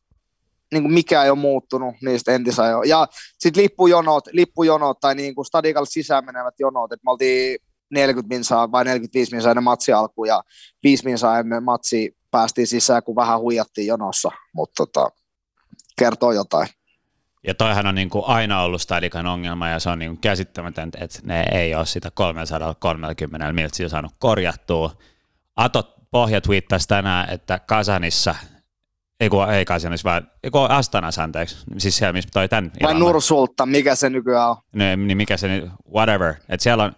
niin 0.73 0.93
mikä 0.93 1.25
ei 1.25 1.31
ole 1.31 1.39
muuttunut 1.39 1.95
niistä 2.03 2.33
entisajoista. 2.33 2.89
Ja 2.89 3.07
sitten 3.39 3.63
lippujonot, 3.63 4.25
lippujonot 4.33 5.01
tai 5.01 5.15
niin 5.15 5.35
kuin 5.35 5.45
stadikalle 5.45 5.89
sisään 5.91 6.25
menevät 6.25 6.55
jonot, 6.59 6.93
että 6.93 7.05
me 7.05 7.11
oltiin 7.11 7.59
40 7.95 8.35
minsaa 8.35 8.73
vai 8.73 8.85
45 8.85 9.35
minsaa 9.35 9.51
ennen 9.51 9.65
matsi 9.65 9.93
alkuun 9.93 10.29
ja 10.29 10.43
5 10.83 11.05
minsaa 11.05 11.39
ennen 11.39 11.63
matsi 11.63 12.17
päästiin 12.31 12.67
sisään, 12.67 13.03
kun 13.03 13.17
vähän 13.17 13.41
huijattiin 13.41 13.87
jonossa, 13.87 14.31
mutta 14.55 14.87
tota, 14.87 15.11
kertoo 15.99 16.33
jotain. 16.33 16.69
Ja 17.47 17.55
toihan 17.55 17.87
on 17.87 17.95
niin 17.95 18.11
kuin 18.11 18.25
aina 18.27 18.63
ollut 18.63 18.83
Stadikan 18.83 19.27
ongelma 19.27 19.69
ja 19.69 19.81
se 19.81 19.91
on 19.91 19.99
niin 19.99 20.11
kuin 20.11 20.21
käsittämätöntä, 20.21 20.99
että 21.01 21.19
ne 21.23 21.45
ei 21.53 21.75
ole 21.75 21.87
sitä 21.87 22.11
330 22.11 23.53
miltsiä 23.53 23.89
saanut 23.89 24.13
korjattua. 24.19 24.91
Ato 25.57 25.95
Pohja 26.11 26.41
twiittasi 26.41 26.89
tänään, 26.89 27.31
että 27.31 27.59
Kasanissa 27.59 28.35
ei 29.21 29.29
kun, 29.29 29.51
ei 29.51 29.65
siinä 29.79 29.97
vaan, 30.05 30.31
ei 30.43 30.51
kun 30.51 30.71
Astanas 30.71 31.19
anteeksi, 31.19 31.57
siis 31.79 31.97
siellä 31.97 32.13
missä 32.13 32.31
toi 32.33 32.49
tän 32.49 32.71
Vai 32.83 32.95
Nursulta, 32.95 33.67
mikä 33.67 33.95
se 33.95 34.11
nykyään 34.11 34.51
on? 34.51 34.57
Niin, 34.75 35.07
niin 35.07 35.17
mikä 35.17 35.37
se 35.37 35.49
nyt, 35.49 35.71
whatever, 35.95 36.35
että 36.49 36.63
siellä 36.63 36.85
on, 36.85 36.93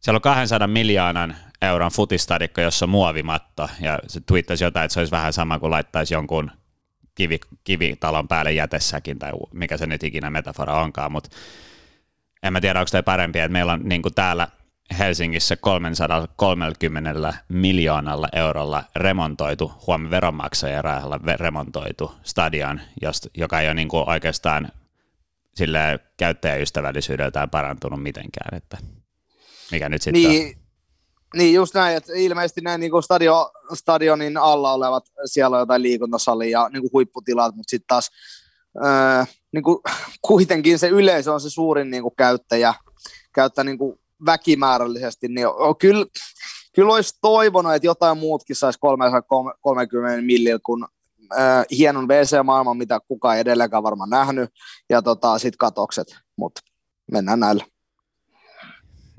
siellä 0.00 0.16
on 0.16 0.22
200 0.22 0.68
miljoonan 0.68 1.36
euron 1.62 1.90
futistadikko, 1.90 2.60
jossa 2.60 2.84
on 2.84 2.90
muovimatto, 2.90 3.68
ja 3.80 3.98
se 4.06 4.20
twiittasi 4.20 4.64
jotain, 4.64 4.84
että 4.84 4.94
se 4.94 5.00
olisi 5.00 5.10
vähän 5.10 5.32
sama 5.32 5.58
kuin 5.58 5.70
laittaisi 5.70 6.14
jonkun 6.14 6.50
kivi, 7.14 7.40
kivitalon 7.64 8.28
päälle 8.28 8.52
jätessäkin, 8.52 9.18
tai 9.18 9.32
mikä 9.52 9.76
se 9.76 9.86
nyt 9.86 10.04
ikinä 10.04 10.30
metafora 10.30 10.80
onkaan, 10.80 11.12
mutta 11.12 11.30
en 12.42 12.52
mä 12.52 12.60
tiedä, 12.60 12.80
onko 12.80 12.90
tämä 12.90 13.02
parempi, 13.02 13.38
että 13.38 13.52
meillä 13.52 13.72
on 13.72 13.80
niin 13.84 14.02
täällä 14.14 14.48
Helsingissä 14.98 15.56
330 15.56 17.34
miljoonalla 17.48 18.28
eurolla 18.32 18.84
remontoitu, 18.96 19.72
huom. 19.86 20.10
veronmaksajien 20.10 20.84
rahalla 20.84 21.20
remontoitu 21.36 22.12
stadion, 22.22 22.80
joka 23.34 23.60
ei 23.60 23.66
ole 23.66 23.74
niin 23.74 23.88
kuin 23.88 24.08
oikeastaan 24.08 24.68
sille 25.54 25.98
käyttäjäystävällisyydeltään 26.16 27.50
parantunut 27.50 28.02
mitenkään, 28.02 28.56
että 28.56 28.78
mikä 29.70 29.88
nyt 29.88 30.02
sitten 30.02 30.22
niin, 30.22 30.56
on. 30.56 30.66
Niin, 31.34 31.54
just 31.54 31.74
näin, 31.74 31.96
että 31.96 32.12
ilmeisesti 32.16 32.60
näin 32.60 32.80
niin 32.80 32.90
kuin 32.90 33.02
stadio, 33.02 33.52
stadionin 33.74 34.36
alla 34.36 34.72
olevat, 34.72 35.04
siellä 35.24 35.56
on 35.56 35.60
jotain 35.60 35.82
liikuntasalia 35.82 36.60
ja 36.60 36.68
niin 36.68 36.82
kuin 36.82 36.92
huipputilat, 36.92 37.56
mutta 37.56 37.70
sitten 37.70 37.86
taas 37.86 38.10
ää, 38.82 39.26
niin 39.52 39.62
kuin, 39.62 39.78
kuitenkin 40.28 40.78
se 40.78 40.88
yleisö 40.88 41.32
on 41.32 41.40
se 41.40 41.50
suurin 41.50 41.90
niin 41.90 42.02
kuin 42.02 42.14
käyttäjä, 42.16 42.74
käyttää 43.34 43.64
niin 43.64 43.78
kuin 43.78 43.98
väkimäärällisesti, 44.26 45.28
niin 45.28 45.46
on, 45.46 45.76
kyllä, 45.76 46.06
kyllä 46.74 46.94
olisi 46.94 47.18
toivonut, 47.20 47.74
että 47.74 47.86
jotain 47.86 48.18
muutkin 48.18 48.56
saisi 48.56 48.78
330 48.78 50.22
millillä, 50.22 50.60
kun 50.66 50.88
äh, 51.38 51.64
hienon 51.70 52.08
WC-maailman, 52.08 52.76
mitä 52.76 53.00
kukaan 53.08 53.34
ei 53.34 53.40
edelleenkään 53.40 53.82
varmaan 53.82 54.10
nähnyt, 54.10 54.50
ja 54.90 55.02
tota, 55.02 55.38
sitten 55.38 55.58
katokset, 55.58 56.16
mutta 56.36 56.60
mennään 57.12 57.40
näillä. 57.40 57.64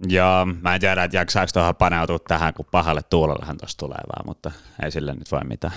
Joo, 0.07 0.45
mä 0.45 0.75
en 0.75 0.81
tiedä, 0.81 1.03
että 1.03 1.17
jaksaako 1.17 1.49
tuohon 1.53 1.75
paneutua 1.75 2.19
tähän, 2.19 2.53
kun 2.53 2.65
pahalle 2.71 3.01
tuulellahan 3.09 3.57
tuossa 3.57 3.77
tulee 3.77 3.97
vaan, 3.97 4.25
mutta 4.25 4.51
ei 4.83 4.91
sille 4.91 5.13
nyt 5.13 5.31
voi 5.31 5.43
mitään. 5.43 5.73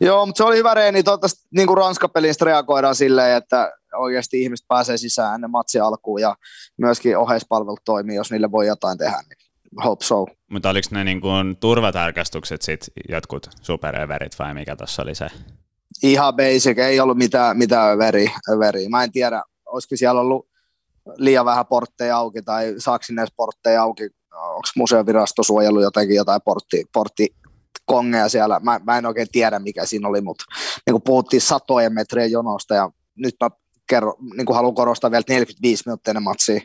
Joo, 0.00 0.26
mutta 0.26 0.38
se 0.38 0.44
oli 0.44 0.56
hyvä 0.56 0.74
reeni. 0.74 1.02
Toivottavasti 1.02 1.48
niin 1.56 1.66
kuin 1.66 1.78
Ranska-pelistä 1.78 2.44
reagoidaan 2.44 2.94
silleen, 2.94 3.36
että 3.36 3.72
oikeasti 3.98 4.42
ihmiset 4.42 4.68
pääsee 4.68 4.96
sisään 4.96 5.34
ennen 5.34 5.50
matsi 5.50 5.80
alkuun 5.80 6.20
ja 6.20 6.36
myöskin 6.78 7.18
oheispalvelut 7.18 7.80
toimii, 7.84 8.16
jos 8.16 8.30
niille 8.30 8.50
voi 8.50 8.66
jotain 8.66 8.98
tehdä. 8.98 9.16
Niin 9.28 9.84
hope 9.84 10.04
so. 10.04 10.26
Mutta 10.50 10.70
oliko 10.70 10.88
ne 10.90 11.04
niin 11.04 11.20
kuin 11.20 11.56
turvatarkastukset 11.56 12.62
sit 12.62 12.80
jotkut 13.08 13.50
superöverit 13.62 14.38
vai 14.38 14.54
mikä 14.54 14.76
tuossa 14.76 15.02
oli 15.02 15.14
se? 15.14 15.26
Ihan 16.02 16.34
basic, 16.36 16.78
ei 16.78 17.00
ollut 17.00 17.18
mitään, 17.18 17.58
mitään 17.58 17.92
överi, 17.92 18.32
överi. 18.52 18.88
Mä 18.88 19.04
en 19.04 19.12
tiedä, 19.12 19.42
olisiko 19.66 19.96
siellä 19.96 20.20
ollut 20.20 20.49
liian 21.16 21.44
vähän 21.44 21.66
portteja 21.66 22.16
auki 22.16 22.42
tai 22.42 22.74
saako 22.78 23.02
sinne 23.02 23.26
portteja 23.36 23.82
auki, 23.82 24.02
onko 24.34 24.68
museovirasto 24.76 25.42
suojellut 25.42 25.82
jotenkin 25.82 26.16
jotain 26.16 26.40
portti, 26.44 26.84
portti 26.92 27.28
kongeja 27.84 28.28
siellä. 28.28 28.60
Mä, 28.60 28.80
mä 28.84 28.98
en 28.98 29.06
oikein 29.06 29.28
tiedä, 29.32 29.58
mikä 29.58 29.86
siinä 29.86 30.08
oli, 30.08 30.20
mutta 30.20 30.44
niin 30.86 30.94
kuin 30.94 31.02
puhuttiin 31.02 31.40
satojen 31.40 31.94
metrien 31.94 32.30
jonosta 32.30 32.74
ja 32.74 32.90
nyt 33.16 33.34
mä 33.40 33.50
kerro, 33.88 34.14
niin 34.36 34.46
kuin 34.46 34.56
haluan 34.56 34.74
korostaa 34.74 35.10
vielä 35.10 35.24
45 35.28 35.82
minuuttia 35.86 36.10
ennen 36.10 36.22
matsia. 36.22 36.60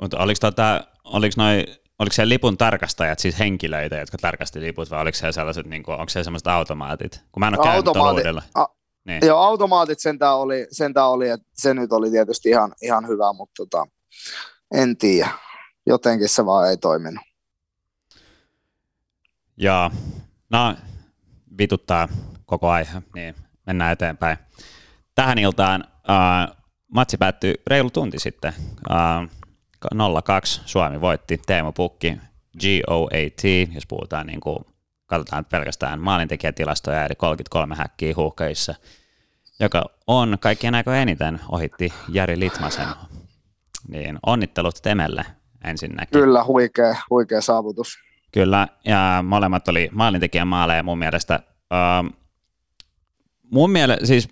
Mutta 0.00 0.18
oliko, 0.18 0.38
tota, 0.40 0.84
oliko, 1.04 1.34
noi, 1.36 1.66
oliko 1.98 2.14
se 2.14 2.28
lipun 2.28 2.56
tarkastajat 2.56 3.18
siis 3.18 3.38
henkilöitä, 3.38 3.96
jotka 3.96 4.18
tarkasti 4.18 4.60
liput, 4.60 4.90
vai 4.90 5.02
oliko 5.02 5.18
se 5.18 5.32
sellaiset, 5.32 5.66
niin 5.66 5.82
kuin, 5.82 5.94
onko 5.94 6.08
se 6.08 6.24
sellaiset 6.24 6.46
automaatit? 6.46 7.24
Kun 7.32 7.40
mä 7.40 7.48
en 7.48 7.60
ole 7.60 7.68
Automaati, 7.68 8.22
a, 8.54 8.66
niin. 9.04 9.26
Joo, 9.26 9.38
automaatit 9.38 10.00
sentään 10.00 10.36
oli, 10.36 10.66
sentään 10.72 11.08
oli, 11.08 11.28
että 11.28 11.46
se 11.54 11.74
nyt 11.74 11.92
oli 11.92 12.10
tietysti 12.10 12.48
ihan, 12.48 12.74
ihan 12.82 13.08
hyvä, 13.08 13.32
mutta 13.32 13.52
tota, 13.56 13.86
en 14.74 14.96
tiedä. 14.96 15.30
Jotenkin 15.86 16.28
se 16.28 16.46
vaan 16.46 16.70
ei 16.70 16.76
toiminut. 16.76 17.24
Joo, 19.56 19.90
no 20.50 20.76
vituttaa 21.58 22.08
koko 22.46 22.68
aihe, 22.68 23.02
niin 23.14 23.34
mennään 23.66 23.92
eteenpäin. 23.92 24.38
Tähän 25.14 25.38
iltaan 25.38 25.84
uh, 25.98 26.56
matsi 26.94 27.16
päättyi 27.16 27.54
reilu 27.66 27.90
tunti 27.90 28.18
sitten. 28.18 28.52
Äh, 28.90 29.28
0-2 29.94 29.98
Suomi 30.66 31.00
voitti 31.00 31.40
Teemu 31.46 31.72
Pukki, 31.72 32.16
GOAT, 32.60 33.42
jos 33.74 33.86
puhutaan 33.86 34.26
niin 34.26 34.40
kuin, 34.40 34.64
katsotaan 35.10 35.44
pelkästään 35.44 36.00
maalintekijätilastoja, 36.00 37.04
eli 37.04 37.14
33 37.14 37.74
häkkiä 37.74 38.14
huuhkeissa, 38.16 38.74
joka 39.60 39.84
on 40.06 40.36
kaikkien 40.40 40.74
aikojen 40.74 41.02
eniten 41.02 41.40
ohitti 41.48 41.92
Jari 42.08 42.40
Litmasen. 42.40 42.86
Niin 43.88 44.18
onnittelut 44.26 44.74
Temelle 44.82 45.24
ensinnäkin. 45.64 46.20
Kyllä, 46.20 46.44
huikea, 46.44 46.96
huikea 47.10 47.40
saavutus. 47.40 47.98
Kyllä, 48.32 48.68
ja 48.84 49.24
molemmat 49.26 49.68
oli 49.68 49.88
maalintekijän 49.92 50.48
maaleja 50.48 50.82
mun 50.82 50.98
mielestä. 50.98 51.40
Uh, 51.54 52.16
mun 53.50 53.70
mielestä, 53.70 54.06
siis 54.06 54.28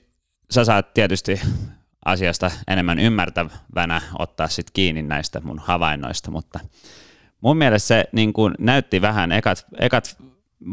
sä 0.51 0.65
saat 0.65 0.95
tietysti 0.95 1.41
asiasta 2.05 2.51
enemmän 2.69 2.99
ymmärtävänä 2.99 4.01
ottaa 4.19 4.49
sit 4.49 4.71
kiinni 4.71 5.03
näistä 5.03 5.41
mun 5.41 5.59
havainnoista, 5.59 6.31
mutta 6.31 6.61
mun 7.41 7.57
mielestä 7.57 7.87
se 7.87 8.05
niin 8.13 8.33
kun 8.33 8.55
näytti 8.59 9.01
vähän, 9.01 9.33
ekat, 9.33 9.67
ekat 9.79 10.17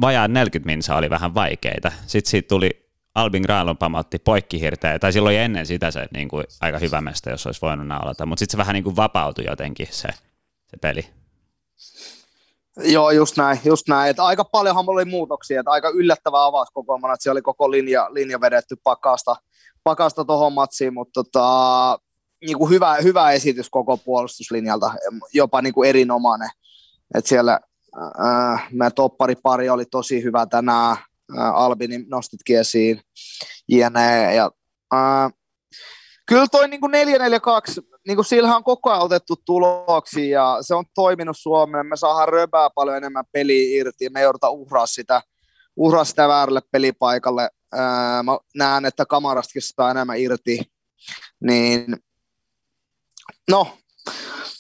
vajaa 0.01 0.27
40 0.27 0.65
minsa 0.65 0.95
oli 0.95 1.09
vähän 1.09 1.33
vaikeita. 1.33 1.91
Sitten 2.07 2.29
siitä 2.29 2.47
tuli 2.47 2.85
Albin 3.15 3.41
Granlund 3.41 3.77
otti 3.99 4.19
poikkihirteä, 4.19 4.99
tai 4.99 5.13
silloin 5.13 5.37
ennen 5.37 5.65
sitä 5.65 5.91
se 5.91 6.05
niin 6.13 6.29
kuin, 6.29 6.45
aika 6.61 6.79
hyvä 6.79 7.01
mestä, 7.01 7.29
jos 7.29 7.45
olisi 7.45 7.61
voinut 7.61 7.87
naulata, 7.87 8.25
mutta 8.25 8.39
sitten 8.39 8.51
se 8.51 8.57
vähän 8.57 8.73
niin 8.73 8.83
kuin 8.83 8.95
vapautui 8.95 9.45
jotenkin 9.45 9.87
se, 9.91 10.07
se 10.67 10.77
peli. 10.81 11.07
Joo, 12.83 13.11
just 13.11 13.37
näin, 13.37 13.59
just 13.65 13.87
näin. 13.87 14.09
Että 14.09 14.23
aika 14.23 14.43
paljonhan 14.43 14.85
oli 14.87 15.05
muutoksia, 15.05 15.59
että 15.59 15.71
aika 15.71 15.89
yllättävä 15.89 16.45
avauskokoelma, 16.45 17.13
että 17.13 17.23
siellä 17.23 17.35
oli 17.37 17.41
koko 17.41 17.71
linja, 17.71 18.07
linja 18.13 18.41
vedetty 18.41 18.75
pakasta, 18.83 19.35
pakasta 19.83 20.25
tuohon 20.25 20.53
matsiin, 20.53 20.93
mutta 20.93 21.23
tota, 21.23 21.99
niin 22.45 22.57
kuin 22.57 22.69
hyvä, 22.69 22.95
hyvä 22.95 23.31
esitys 23.31 23.69
koko 23.69 23.97
puolustuslinjalta, 23.97 24.93
jopa 25.33 25.61
niin 25.61 25.73
kuin 25.73 25.89
erinomainen. 25.89 26.49
Että 27.15 27.29
siellä 27.29 27.59
äh, 27.97 28.67
meidän 28.71 28.93
topparipari 28.93 29.69
oli 29.69 29.85
tosi 29.85 30.23
hyvä 30.23 30.45
tänään, 30.45 30.97
äh, 31.37 31.55
Albinin 31.55 32.05
nostitkin 32.09 32.59
esiin, 32.59 33.01
jne. 33.67 34.35
Ja, 34.35 34.51
äh, 34.93 35.33
kyllä 36.25 36.47
toi 36.51 36.67
niin 36.67 36.81
442, 36.91 37.81
niin 38.07 38.15
kuin 38.15 38.25
sillä 38.25 38.55
on 38.55 38.63
koko 38.63 38.91
ajan 38.91 39.03
otettu 39.03 39.35
tuloksia 39.45 40.29
ja 40.29 40.57
se 40.61 40.75
on 40.75 40.85
toiminut 40.95 41.37
Suomeen. 41.37 41.85
Me 41.85 41.97
saadaan 41.97 42.29
röbää 42.29 42.69
paljon 42.75 42.97
enemmän 42.97 43.25
peliä 43.31 43.79
irti 43.79 44.05
ja 44.05 44.11
me 44.11 44.21
joudutaan 44.21 44.53
uhraa 44.53 44.85
sitä, 44.85 45.21
uhraa 45.75 46.03
sitä 46.03 46.27
väärälle 46.27 46.61
pelipaikalle. 46.71 47.49
Ää, 47.73 48.23
mä 48.23 48.37
näen, 48.55 48.85
että 48.85 49.05
kamarastakin 49.05 49.61
saa 49.61 49.91
enemmän 49.91 50.19
irti. 50.19 50.59
Niin, 51.39 51.97
no, 53.49 53.77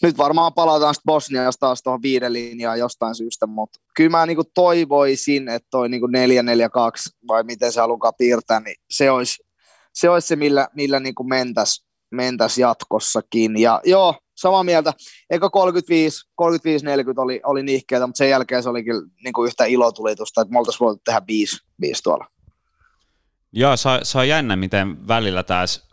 nyt 0.01 0.17
varmaan 0.17 0.53
palataan 0.53 0.93
sitten 0.93 1.05
Bosniasta 1.05 1.59
taas 1.59 1.83
tuohon 1.83 2.01
viiden 2.01 2.33
linjaan 2.33 2.79
jostain 2.79 3.15
syystä, 3.15 3.47
mutta 3.47 3.79
kyllä 3.95 4.09
mä 4.09 4.25
niinku 4.25 4.43
toivoisin, 4.53 5.49
että 5.49 5.67
toi 5.71 5.89
niinku 5.89 6.07
442 6.07 7.09
vai 7.27 7.43
miten 7.43 7.71
se 7.71 7.79
halukaa 7.79 8.13
piirtää, 8.13 8.59
niin 8.59 8.75
se 8.89 9.11
olisi 9.11 9.43
se, 9.93 10.09
olisi 10.09 10.27
se 10.27 10.35
millä, 10.35 10.67
millä 10.75 10.99
niinku 10.99 11.23
mentäisiin 11.23 11.85
mentäisi 12.11 12.61
jatkossakin. 12.61 13.61
Ja 13.61 13.81
joo, 13.83 14.15
samaa 14.35 14.63
mieltä. 14.63 14.93
Eka 15.29 15.49
35, 15.49 16.21
35-40 16.41 16.45
oli, 17.17 17.41
oli 17.43 17.63
nihkeitä, 17.63 18.07
mutta 18.07 18.17
sen 18.17 18.29
jälkeen 18.29 18.63
se 18.63 18.69
oli 18.69 18.83
kyllä 18.83 19.07
niin 19.23 19.33
kuin 19.33 19.47
yhtä 19.47 19.65
ilotulitusta, 19.65 20.41
että 20.41 20.51
me 20.51 20.59
oltaisiin 20.59 20.85
voitu 20.85 21.01
tehdä 21.05 21.21
biisi, 21.21 21.57
biisi 21.81 22.03
tuolla. 22.03 22.27
Joo, 23.51 23.77
se 23.77 23.89
se 24.03 24.17
on 24.17 24.27
jännä, 24.27 24.55
miten 24.55 25.07
välillä 25.07 25.43
taas 25.43 25.89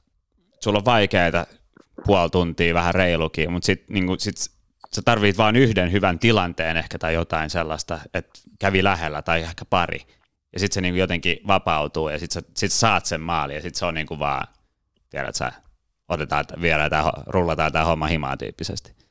sulla 0.61 0.79
on 0.79 0.85
vaikeita 0.85 1.47
puoli 2.07 2.31
tuntia, 2.31 2.75
vähän 2.75 2.95
reilukin, 2.95 3.53
mutta 3.53 3.67
sitten 3.67 3.95
niin 3.95 4.21
sit 4.21 4.37
sä 4.95 5.03
tarvit 5.05 5.39
vain 5.39 5.57
yhden 5.57 5.93
hyvän 5.93 6.19
tilanteen 6.19 6.77
ehkä 6.77 6.99
tai 6.99 7.15
jotain 7.15 7.51
sellaista, 7.51 8.01
että 8.15 8.41
kävi 8.59 8.85
lähellä 8.85 9.23
tai 9.23 9.43
ehkä 9.43 9.65
pari. 9.65 10.01
Ja 10.53 10.59
sitten 10.61 10.75
se 10.75 10.81
niin 10.81 10.97
jotenkin 10.97 11.39
vapautuu 11.47 12.09
ja 12.09 12.19
sitten 12.19 12.43
sä, 12.43 12.49
sit 12.57 12.73
saat 12.73 13.07
sen 13.07 13.21
maali 13.21 13.55
ja 13.55 13.63
sitten 13.63 13.79
se 13.79 13.87
on 13.87 13.95
niin 13.95 14.07
vaan, 14.19 14.47
tiedät 15.11 15.35
sä, 15.35 15.53
otetaan, 16.09 16.45
viedään 16.61 16.91
tämä, 16.91 17.13
rullataan 17.27 17.73
tämä 17.73 17.85
homma 17.85 18.07
himaa 18.07 18.37
tyyppisesti. 18.37 19.03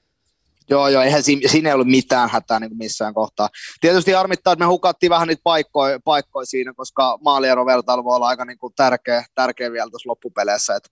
Joo, 0.69 0.87
joo, 0.87 1.01
eihän 1.01 1.23
siinä, 1.23 1.47
siinä 1.47 1.69
ei 1.69 1.73
ollut 1.73 1.87
mitään 1.87 2.29
hätää 2.29 2.59
niin 2.59 2.77
missään 2.77 3.13
kohtaa. 3.13 3.49
Tietysti 3.81 4.11
harmittaa, 4.11 4.53
että 4.53 4.65
me 4.65 4.69
hukattiin 4.69 5.09
vähän 5.09 5.27
niitä 5.27 5.41
paikkoja, 5.43 5.99
paikkoja 5.99 6.45
siinä, 6.45 6.73
koska 6.73 7.19
maalierovertailu 7.21 8.03
voi 8.03 8.15
olla 8.15 8.27
aika 8.27 8.45
niin 8.45 8.57
kuin 8.57 8.73
tärkeä, 8.75 9.25
tärkeä 9.35 9.71
vielä 9.71 9.89
tuossa 9.89 10.09
loppupeleissä. 10.09 10.75
Et, 10.75 10.89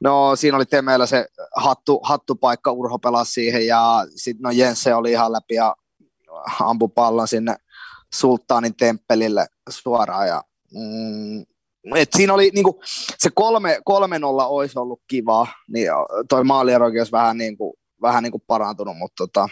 no 0.00 0.36
siinä 0.36 0.56
oli 0.56 0.66
Temeillä 0.66 1.06
se 1.06 1.26
hattu, 1.56 2.00
hattupaikka, 2.02 2.72
Urho 2.72 2.98
pelasi 2.98 3.32
siihen 3.32 3.66
ja 3.66 4.06
sitten 4.16 4.42
no 4.42 4.50
Jense 4.50 4.94
oli 4.94 5.10
ihan 5.10 5.32
läpi 5.32 5.54
ja 5.54 5.76
ampui 6.60 6.88
pallon 6.94 7.28
sinne 7.28 7.56
Sultaanin 8.14 8.76
temppelille 8.76 9.46
suoraan 9.70 10.28
ja 10.28 10.42
mm, 10.74 11.44
et 11.96 12.08
siinä 12.16 12.34
oli 12.34 12.50
niinku, 12.54 12.80
se 13.18 13.30
kolme, 13.34 13.80
kolme 13.84 14.18
nolla 14.18 14.46
olisi 14.46 14.78
ollut 14.78 15.00
kiva, 15.08 15.46
niin 15.68 15.88
toi 16.28 16.44
maalierokin 16.44 17.00
olisi 17.00 17.12
vähän, 17.12 17.38
niinku, 17.38 17.78
vähän 18.02 18.22
niinku 18.22 18.38
parantunut, 18.46 18.96
mutta 18.98 19.26
tota, 19.26 19.48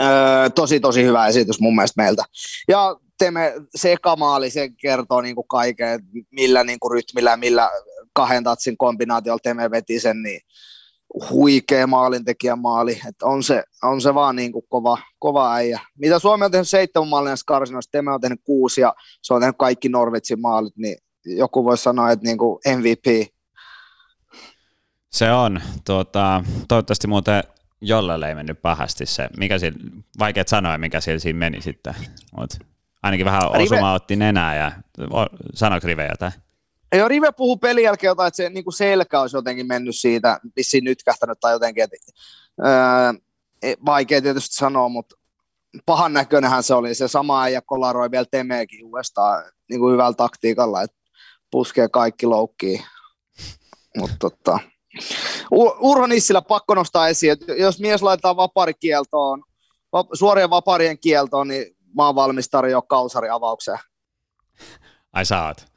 öö, 0.00 0.50
tosi 0.50 0.80
tosi 0.80 1.04
hyvä 1.04 1.26
esitys 1.26 1.60
mun 1.60 1.76
mielestä 1.76 2.02
meiltä. 2.02 2.24
Ja 2.68 2.96
Teme, 3.18 3.54
se 3.74 3.96
se 4.48 4.68
kertoo 4.80 5.20
niinku 5.20 5.42
kaiken, 5.42 6.00
millä 6.30 6.64
niinku 6.64 6.88
rytmillä 6.88 7.36
millä 7.36 7.70
kahden 8.16 8.44
tatsin 8.44 8.76
kombinaatiolla 8.76 9.40
Teme 9.42 9.70
veti 9.70 10.00
sen, 10.00 10.22
niin 10.22 10.40
huikea 11.30 11.86
maalintekijän 11.86 12.58
maali. 12.58 13.00
Et 13.08 13.22
on, 13.22 13.42
se, 13.42 13.62
on 13.82 14.00
se 14.00 14.14
vaan 14.14 14.36
niin 14.36 14.52
kuin 14.52 14.64
kova, 14.68 14.98
kova 15.18 15.54
äijä. 15.54 15.80
Mitä 15.98 16.18
Suomi 16.18 16.44
on 16.44 16.50
tehnyt 16.50 16.68
seitsemän 16.68 17.08
maalia 17.08 17.30
näissä 17.30 17.44
karsinoissa, 17.46 17.90
Teme 17.90 18.12
on 18.12 18.20
tehnyt 18.20 18.40
kuusi 18.44 18.80
ja 18.80 18.94
se 19.22 19.34
on 19.34 19.40
tehnyt 19.40 19.56
kaikki 19.58 19.88
Norvitsin 19.88 20.40
maalit, 20.40 20.76
niin 20.76 20.96
joku 21.24 21.64
voisi 21.64 21.82
sanoa, 21.82 22.10
että 22.10 22.26
niin 22.26 22.38
kuin 22.38 22.58
MVP. 22.76 23.32
Se 25.12 25.32
on. 25.32 25.60
Tuota, 25.84 26.44
toivottavasti 26.68 27.06
muuten 27.06 27.44
jollalle 27.80 28.28
ei 28.28 28.34
mennyt 28.34 28.62
pahasti 28.62 29.06
se, 29.06 29.28
mikä 29.38 29.58
siinä, 29.58 29.76
vaikea 30.18 30.44
sanoa, 30.46 30.78
mikä 30.78 31.00
siellä 31.00 31.18
siinä 31.18 31.38
meni 31.38 31.62
sitten, 31.62 31.94
mutta 32.36 32.58
ainakin 33.02 33.26
vähän 33.26 33.56
osuma 33.56 33.92
otti 33.92 34.16
nenää 34.16 34.56
ja 34.56 34.72
sanoiko 35.54 35.86
Rive 35.86 36.08
jotain? 36.08 36.32
Joo, 36.94 37.08
Rive 37.08 37.32
puhuu 37.32 37.56
pelin 37.56 37.84
jälkeen 37.84 38.08
jotain, 38.08 38.28
että 38.28 38.36
se 38.36 38.50
niin 38.50 38.64
kuin 38.64 38.74
selkä 38.74 39.20
olisi 39.20 39.36
jotenkin 39.36 39.66
mennyt 39.66 39.96
siitä, 39.96 40.40
vissiin 40.56 40.84
nytkähtänyt 40.84 41.40
tai 41.40 41.52
jotenkin, 41.52 41.84
että, 41.84 41.96
öö, 42.66 43.76
vaikea 43.86 44.22
tietysti 44.22 44.54
sanoa, 44.54 44.88
mutta 44.88 45.16
pahan 45.86 46.12
näköinenhän 46.12 46.62
se 46.62 46.74
oli. 46.74 46.94
Se 46.94 47.08
sama 47.08 47.48
ja 47.48 47.62
kolaroi 47.62 48.10
vielä 48.10 48.26
Temeekin 48.30 48.84
uudestaan 48.84 49.44
niin 49.70 49.80
kuin 49.80 49.92
hyvällä 49.92 50.14
taktiikalla, 50.14 50.82
että 50.82 50.96
puskee 51.50 51.88
kaikki 51.88 52.26
loukkiin. 52.26 52.84
Mutta 53.98 54.16
tota, 54.18 54.58
Urho 55.80 56.06
Nissilä 56.06 56.42
pakko 56.42 56.74
nostaa 56.74 57.08
esiin, 57.08 57.32
että 57.32 57.52
jos 57.52 57.80
mies 57.80 58.02
laitetaan 58.02 58.36
vaparikieltoon, 58.36 59.42
suorien 60.12 60.50
vaparien 60.50 60.98
kieltoon, 60.98 61.48
niin 61.48 61.76
mä 61.96 62.06
oon 62.06 62.14
valmis 62.14 62.48
tarjoa 62.48 62.82
kausari 62.82 63.30
avaukseen. 63.30 63.78
Ai 65.12 65.24
sä 65.24 65.46
oot. 65.46 65.75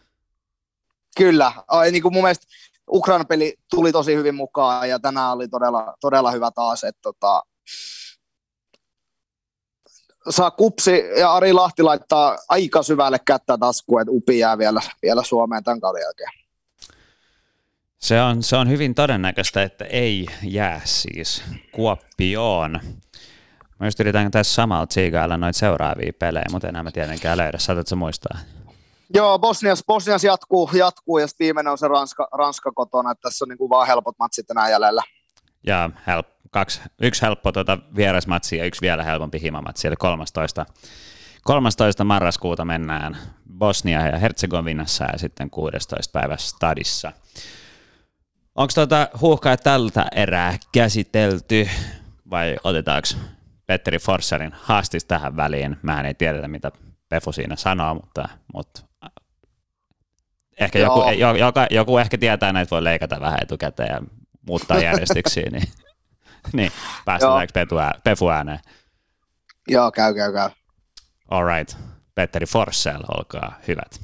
Kyllä, 1.20 1.52
niin 1.92 2.02
kuin 2.02 2.14
mun 2.14 2.24
mielestä 2.24 2.48
Ukrainan 2.92 3.28
peli 3.28 3.56
tuli 3.70 3.92
tosi 3.92 4.16
hyvin 4.16 4.36
mukaan 4.36 4.90
ja 4.90 5.00
tänään 5.00 5.32
oli 5.32 5.48
todella, 5.48 5.94
todella 6.02 6.32
hyvä 6.32 6.52
taas, 6.52 6.84
että 6.84 7.00
tota, 7.02 7.44
saa 10.30 10.52
Kupsi 10.52 11.04
ja 11.20 11.34
Ari 11.34 11.54
Lahti 11.54 11.84
laittaa 11.84 12.38
aika 12.50 12.84
syvälle 12.84 13.20
kättä 13.26 13.58
taskuun, 13.58 14.02
että 14.02 14.12
Upi 14.12 14.40
jää 14.40 14.58
vielä, 14.58 14.82
vielä 15.02 15.24
Suomeen 15.24 15.64
tämän 15.64 15.80
kauden 15.80 16.02
jälkeen. 16.02 16.32
Se 17.98 18.22
on, 18.22 18.44
se 18.44 18.56
on 18.56 18.70
hyvin 18.70 18.96
todennäköistä, 18.96 19.64
että 19.64 19.86
ei 19.86 20.26
jää 20.44 20.82
siis 20.86 21.44
Kuoppioon. 21.72 22.80
Mä 23.80 23.88
just 23.88 24.00
yritän 24.00 24.32
tässä 24.32 24.54
samalla 24.54 24.88
tsiikailla 24.88 25.38
noita 25.38 25.60
seuraavia 25.60 26.14
pelejä, 26.20 26.46
mutta 26.52 26.68
enää 26.68 26.84
mä 26.84 26.92
tietenkään 26.92 27.38
löydä. 27.38 27.58
Saatatko 27.58 27.96
muistaa? 27.96 28.38
Joo, 29.16 29.40
Bosnias, 29.40 29.84
Bosnias 29.88 30.24
jatkuu, 30.24 30.70
jatkuu 30.74 31.18
ja 31.18 31.28
sitten 31.28 31.46
viimeinen 31.46 31.72
on 31.72 31.78
se 31.78 31.88
Ranska, 31.88 32.28
Ranska 32.32 32.72
kotona, 32.72 33.12
että 33.12 33.22
tässä 33.22 33.46
on 33.46 33.50
niin 33.50 33.58
kuin 33.58 33.70
vaan 33.70 33.88
helpot 33.88 34.16
matsit 34.20 34.52
enää 34.52 34.70
jäljellä. 34.70 35.04
Ja 35.68 35.90
help, 36.08 36.28
kaksi, 36.52 36.82
yksi 37.02 37.22
helppo 37.22 37.52
tuota 37.52 37.78
vierasmatsi 37.96 38.58
ja 38.58 38.66
yksi 38.66 38.82
vielä 38.82 39.04
helpompi 39.04 39.42
himamatsi, 39.42 39.88
eli 39.88 39.96
13. 39.96 40.66
13. 41.44 42.04
marraskuuta 42.04 42.66
mennään 42.66 43.18
Bosnia 43.58 44.08
ja 44.08 44.18
Herzegovinassa 44.18 45.06
ja 45.06 45.18
sitten 45.18 45.50
16. 45.50 46.12
päivä 46.14 46.38
Stadissa. 46.38 47.12
Onko 48.56 48.72
tuota 48.76 49.08
huuhkaa 49.22 49.58
tältä 49.58 50.06
erää 50.16 50.58
käsitelty 50.72 51.70
vai 52.30 52.58
otetaanko 52.64 53.08
Petteri 53.66 54.00
Forsserin 54.00 54.52
haastis 54.54 55.06
tähän 55.06 55.36
väliin? 55.36 55.78
Mähän 55.82 56.06
ei 56.06 56.14
tiedetä, 56.14 56.48
mitä 56.48 56.72
Pefu 57.10 57.32
siinä 57.32 57.56
sanoo, 57.56 57.94
mutta, 57.94 58.30
mutta 58.54 58.89
ehkä 60.60 60.80
joku, 60.80 61.04
joka, 61.40 61.68
joku 61.70 61.98
ehkä 61.98 62.18
tietää, 62.18 62.50
että 62.50 62.76
voi 62.76 62.84
leikata 62.84 63.20
vähän 63.20 63.40
etukäteen 63.42 63.94
ja 63.94 64.02
muuttaa 64.48 64.80
järjestyksiä, 64.90 65.50
niin, 65.52 65.70
niin 66.54 66.72
päästetäänkö 67.06 67.54
Pefu, 67.54 67.76
Pefu 68.04 68.30
ääneen? 68.30 68.60
Joo, 69.68 69.92
käy, 69.92 70.14
käy, 70.14 70.34
käy. 70.34 70.50
All 71.32 71.48
right. 71.48 71.78
Petteri 72.16 72.46
Forssell, 72.46 73.04
olkaa 73.18 73.56
hyvät. 73.68 74.02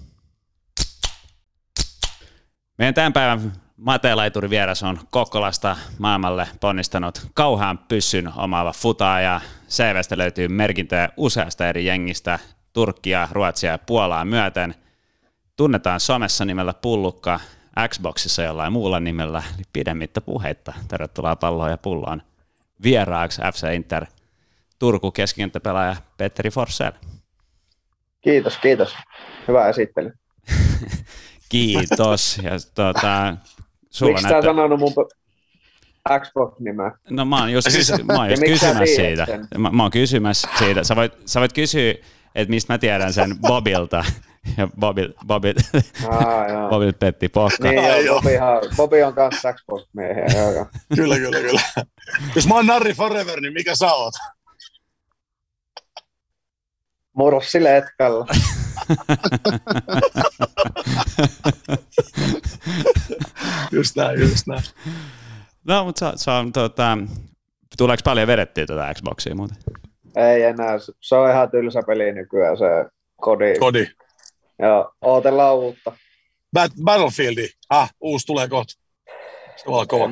Meidän 2.77 2.93
tämän 2.93 3.13
päivän 3.13 3.53
Matelaituri 3.77 4.49
vieras 4.49 4.83
on 4.83 4.99
Kokkolasta 5.09 5.77
maailmalle 5.97 6.47
ponnistanut 6.59 7.27
kauhaan 7.33 7.77
pyssyn 7.77 8.33
omaava 8.35 8.71
futaa 8.71 9.21
ja 9.21 9.41
CVstä 9.69 10.17
löytyy 10.17 10.47
merkintöjä 10.47 11.09
useasta 11.17 11.67
eri 11.67 11.85
jengistä, 11.85 12.39
Turkkia, 12.73 13.27
Ruotsia 13.31 13.71
ja 13.71 13.77
Puolaa 13.77 14.25
myöten. 14.25 14.75
Tunnetaan 15.55 15.99
somessa 15.99 16.45
nimellä 16.45 16.73
Pullukka, 16.73 17.39
Xboxissa 17.89 18.43
jollain 18.43 18.73
muulla 18.73 18.99
nimellä, 18.99 19.43
niin 19.57 19.65
pidemmittä 19.73 20.21
puheitta. 20.21 20.73
Tervetuloa 20.87 21.35
palloon 21.35 21.71
ja 21.71 21.77
pulloon 21.77 22.21
vieraaksi 22.83 23.41
FC 23.53 23.73
Inter 23.73 24.05
Turku 24.79 25.11
keskikenttäpelaaja 25.11 25.95
Petteri 26.17 26.49
Forsell. 26.49 26.91
Kiitos, 28.21 28.57
kiitos. 28.57 28.95
Hyvä 29.47 29.69
esittely. 29.69 30.13
kiitos. 31.49 32.39
Ja 32.43 32.51
tuota, 32.75 33.37
sulla 33.89 34.11
Miksi 34.11 34.23
näyttää... 34.23 34.41
sä 34.41 34.45
sanonut 34.45 34.79
mun 34.79 34.93
Xbox-nimeä? 36.19 36.91
No 37.09 37.25
mä 37.25 37.39
oon 37.39 37.51
just, 37.51 37.67
kysy... 37.67 38.03
mä 38.03 38.13
oon 38.13 38.29
just 38.29 38.43
kysymässä 38.43 38.95
siitä. 38.95 39.27
Mä, 39.57 39.69
mä 39.69 39.83
oon 39.83 39.91
kysymässä 39.91 40.47
siitä. 40.57 40.83
Sä 40.83 40.95
voit, 40.95 41.13
sä 41.25 41.39
voit 41.39 41.53
kysyä, 41.53 41.93
että 42.35 42.49
mistä 42.49 42.73
mä 42.73 42.77
tiedän 42.77 43.13
sen 43.13 43.39
Bobilta. 43.41 44.05
Ja 44.57 44.67
Bobil, 44.79 45.13
Bobil, 45.27 45.53
ah, 46.09 46.69
Bobil 46.69 46.93
petti 46.93 47.29
pohka. 47.29 47.63
Niin 47.63 47.83
joo, 47.83 47.97
joo. 47.99 48.21
Bobihan, 48.21 48.61
Bobi 48.77 49.03
on 49.03 49.13
kanssa 49.13 49.53
Xbox-miehiä. 49.53 50.25
Joo, 50.35 50.51
joo. 50.51 50.65
kyllä, 50.95 51.15
kyllä, 51.15 51.39
kyllä. 51.39 51.61
Jos 52.35 52.47
mä 52.47 52.55
oon 52.55 52.65
Narri 52.65 52.93
Forever, 52.93 53.41
niin 53.41 53.53
mikä 53.53 53.75
sä 53.75 53.93
oot? 53.93 54.13
Murossi 57.13 57.63
letkalla. 57.63 58.25
just 63.71 63.95
näin, 63.95 64.19
just 64.19 64.47
näin. 64.47 64.63
No, 65.63 65.85
mutta 65.85 66.11
se, 66.11 66.23
se 66.23 66.31
on, 66.31 66.53
tuota, 66.53 66.97
tuleeko 67.77 68.01
paljon 68.03 68.27
vedettyä 68.27 68.65
tuota 68.65 68.93
Xboxia 68.93 69.35
muuten? 69.35 69.57
Ei 70.15 70.43
enää, 70.43 70.77
se 71.01 71.15
on 71.15 71.29
ihan 71.29 71.51
tylsä 71.51 71.81
peli 71.87 72.11
nykyään 72.11 72.57
se 72.57 72.65
kodi. 73.21 73.59
Kodi. 73.59 73.87
Ja 74.59 74.91
ootellaan 75.01 75.55
uutta. 75.55 75.91
Bat- 76.57 76.83
Battlefieldi, 76.83 77.47
ah, 77.69 77.89
uusi 78.01 78.25
tulee 78.25 78.47
kohta. 78.47 78.73
Se 79.55 79.63
olla 79.65 79.85
kova. 79.85 80.09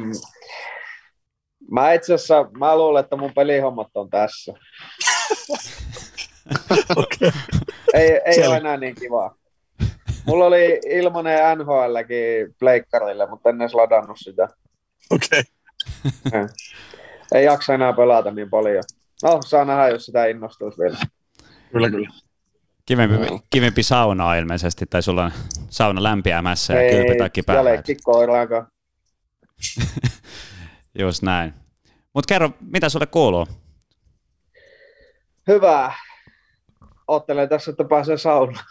Mä 1.71 1.93
itse 1.93 2.13
asiassa, 2.13 2.45
mä 2.57 2.77
luulen, 2.77 3.03
että 3.03 3.15
mun 3.15 3.33
pelihommat 3.33 3.87
on 3.95 4.09
tässä. 4.09 4.53
okay. 6.97 7.31
Ei, 7.93 8.21
ei 8.25 8.47
ole 8.47 8.57
enää 8.57 8.77
niin 8.77 8.95
kivaa. 8.95 9.35
Mulla 10.25 10.45
oli 10.45 10.79
ilmanen 10.85 11.39
NHLkin 11.57 12.55
pleikkarille, 12.59 13.29
mutta 13.29 13.49
en 13.49 13.61
edes 13.61 13.73
ladannut 13.73 14.17
sitä. 14.19 14.47
Okei. 15.09 15.43
Okay. 16.27 16.47
Ei 17.33 17.45
jaksa 17.45 17.73
enää 17.73 17.93
pelata 17.93 18.31
niin 18.31 18.49
paljon. 18.49 18.83
No, 19.23 19.39
saa 19.45 19.65
nähdä, 19.65 19.87
jos 19.87 20.05
sitä 20.05 20.25
innostuisi 20.25 20.77
vielä. 20.77 20.97
Kyllä, 21.71 21.89
kyllä. 21.89 22.09
Kivempi, 22.85 23.17
no. 23.17 23.39
kivempi 23.49 23.83
sauna 23.83 24.27
on 24.27 24.37
ilmeisesti, 24.37 24.85
tai 24.85 25.03
sulla 25.03 25.25
on 25.25 25.31
sauna 25.69 26.03
lämpiämässä 26.03 26.73
ja 26.73 26.91
kylpytakki 26.91 27.43
päällä. 27.43 27.71
Ei, 27.71 27.95
koiraakaan. 28.03 28.67
Just 30.99 31.23
näin. 31.23 31.53
Mutta 32.13 32.33
kerro, 32.33 32.49
mitä 32.71 32.89
sulle 32.89 33.05
kuuluu? 33.05 33.47
Hyvää. 35.47 35.93
Ottelen 37.07 37.49
tässä, 37.49 37.71
että 37.71 37.83
pääsee 37.83 38.17
saunaan. 38.17 38.65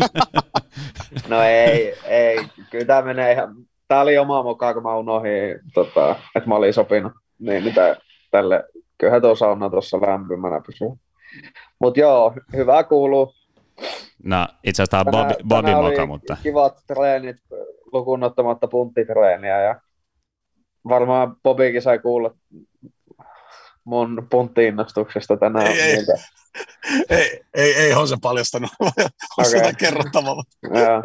no 1.28 1.42
ei, 1.42 1.94
ei. 2.04 2.38
Kyllä 2.70 2.84
tämä 2.84 3.02
menee 3.02 3.32
ihan... 3.32 3.54
Tämä 3.88 4.00
oli 4.00 4.18
oma 4.18 4.42
mukaan, 4.42 4.74
kun 4.74 4.82
mä 4.82 4.96
unohdin, 4.96 5.60
tota, 5.74 6.16
että 6.34 6.48
mä 6.48 6.54
olin 6.54 6.74
sopinut. 6.74 7.12
Niin 7.38 7.64
mitä 7.64 7.96
tälle, 8.30 8.64
kyllähän 8.98 9.22
tuo 9.22 9.36
sauna 9.36 9.70
tuossa 9.70 10.00
lämpimänä 10.00 10.60
pysyy. 10.66 10.88
Mutta 11.78 12.00
joo, 12.00 12.34
hyvä 12.52 12.84
kuuluu. 12.84 13.34
No 14.24 14.48
itse 14.64 14.82
asiassa 14.82 14.90
tämä 14.90 15.00
on 15.00 15.28
Bobby, 15.28 15.44
Bobby 15.48 15.90
moka, 15.90 16.06
mutta... 16.06 16.36
kivat 16.42 16.82
treenit 16.86 17.36
lukuun 17.92 18.24
ottamatta 18.24 18.68
punttitreeniä 18.68 19.62
ja 19.62 19.80
varmaan 20.88 21.36
Bobikin 21.42 21.82
sai 21.82 21.98
kuulla 21.98 22.34
mun 23.84 24.26
punttiinnostuksesta 24.30 25.36
tänään. 25.36 25.66
Ei, 25.66 25.80
ei. 25.80 26.06
Ei, 27.08 27.40
ei, 27.54 27.74
ei 27.74 27.92
Hose 27.92 28.16
paljastanut. 28.22 28.70
Onko 28.80 29.02
Okei. 29.38 29.60
okay. 29.60 29.72
kerrottavaa? 29.78 30.42
Joo. 30.62 31.02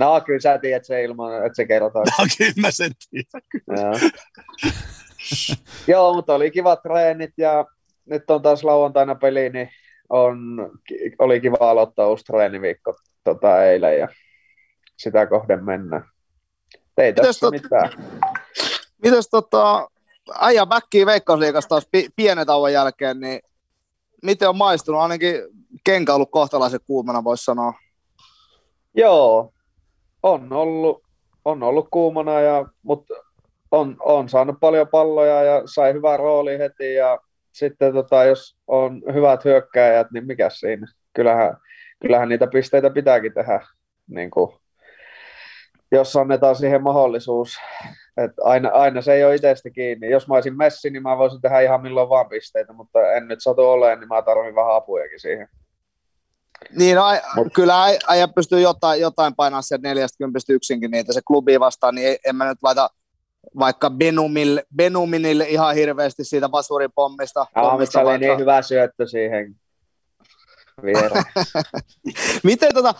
No 0.00 0.20
kyllä 0.20 0.40
sä 0.40 0.58
tiedät 0.58 0.84
se 0.84 1.02
ilman, 1.02 1.46
että 1.46 1.56
se 1.56 1.66
kerrotaan. 1.66 2.06
No 2.18 2.26
kyllä 2.38 2.52
mä 2.56 2.70
sen 2.70 2.90
tiedän. 3.10 3.42
Joo. 3.76 4.10
Joo, 5.86 6.14
mutta 6.14 6.34
oli 6.34 6.50
kivat 6.50 6.82
treenit 6.82 7.34
ja 7.36 7.64
nyt 8.06 8.30
on 8.30 8.42
taas 8.42 8.64
lauantaina 8.64 9.14
peli, 9.14 9.50
niin 9.50 9.70
on, 10.08 10.70
oli 11.18 11.40
kiva 11.40 11.56
aloittaa 11.60 12.08
uusi 12.08 12.24
treeniviikko 12.24 12.96
tota, 13.24 13.64
eilen 13.64 13.98
ja 13.98 14.08
sitä 14.96 15.26
kohden 15.26 15.64
mennään. 15.64 16.04
Ei 16.98 17.10
Mites 17.12 17.26
tässä 17.26 17.46
tot- 17.46 17.50
mitään. 17.50 17.90
Mites 19.02 19.28
tota, 19.28 19.88
äijä 20.40 20.66
backiin 20.66 21.06
Veikkausliigassa 21.06 21.68
taas 21.68 21.88
pi- 21.92 22.08
pienen 22.16 22.46
tauon 22.46 22.72
jälkeen, 22.72 23.20
niin 23.20 23.40
miten 24.22 24.48
on 24.48 24.56
maistunut? 24.56 25.00
Ainakin 25.00 25.42
kenkä 25.84 26.14
ollut 26.14 26.30
kohtalaisen 26.30 26.80
kuumana, 26.86 27.24
voisi 27.24 27.44
sanoa. 27.44 27.72
Joo, 28.94 29.52
on 30.22 30.52
ollut, 30.52 31.02
on 31.44 31.62
ollut 31.62 31.88
kuumana, 31.90 32.40
ja, 32.40 32.66
mutta 32.82 33.14
on, 33.70 33.96
on 34.00 34.28
saanut 34.28 34.56
paljon 34.60 34.88
palloja 34.88 35.42
ja 35.42 35.62
sai 35.64 35.92
hyvää 35.92 36.16
rooli 36.16 36.58
heti 36.58 36.94
ja 36.94 37.18
sitten 37.60 37.92
tota, 37.92 38.24
jos 38.24 38.56
on 38.66 39.02
hyvät 39.14 39.44
hyökkääjät, 39.44 40.06
niin 40.12 40.26
mikä 40.26 40.50
siinä? 40.50 40.86
Kyllähän, 41.12 41.56
kyllähän 42.02 42.28
niitä 42.28 42.46
pisteitä 42.46 42.90
pitääkin 42.90 43.34
tehdä, 43.34 43.60
niin 44.06 44.30
kuin, 44.30 44.56
jos 45.92 46.16
annetaan 46.16 46.56
siihen 46.56 46.82
mahdollisuus. 46.82 47.56
Et 48.16 48.30
aina, 48.44 48.68
aina 48.68 49.02
se 49.02 49.12
ei 49.12 49.24
ole 49.24 49.34
itsestä 49.34 49.70
kiinni. 49.70 50.10
Jos 50.10 50.28
mä 50.28 50.34
olisin 50.34 50.56
Messi, 50.56 50.90
niin 50.90 51.02
mä 51.02 51.18
voisin 51.18 51.40
tehdä 51.40 51.60
ihan 51.60 51.82
milloin 51.82 52.08
vaan 52.08 52.28
pisteitä, 52.28 52.72
mutta 52.72 53.12
en 53.12 53.28
nyt 53.28 53.42
satu 53.42 53.62
olemaan, 53.62 54.00
niin 54.00 54.08
mä 54.08 54.22
tarvitsen 54.22 54.54
vähän 54.54 54.74
apujakin 54.74 55.20
siihen. 55.20 55.48
Niin, 56.78 56.96
no, 56.96 57.04
Mut- 57.36 57.52
kyllä 57.54 57.84
äijä 58.08 58.28
pystyy 58.28 58.60
jotain, 58.60 59.00
jotain 59.00 59.34
painaa 59.36 59.62
sieltä 59.62 59.88
40 59.88 60.38
yksinkin 60.48 60.90
niitä 60.90 61.12
se 61.12 61.20
klubi 61.26 61.60
vastaan, 61.60 61.94
niin 61.94 62.16
en 62.26 62.36
mä 62.36 62.48
nyt 62.48 62.58
laita 62.62 62.90
vaikka 63.58 63.90
Benumille, 63.90 64.64
Benuminille 64.76 65.48
ihan 65.48 65.74
hirveästi 65.74 66.24
siitä 66.24 66.50
vasuripommista. 66.52 67.46
Se 67.90 67.98
oli 67.98 68.18
niin 68.18 68.38
hyvä 68.38 68.62
syöttö 68.62 69.06
siihen. 69.06 69.56
Miten 72.44 72.74
tota, 72.74 72.94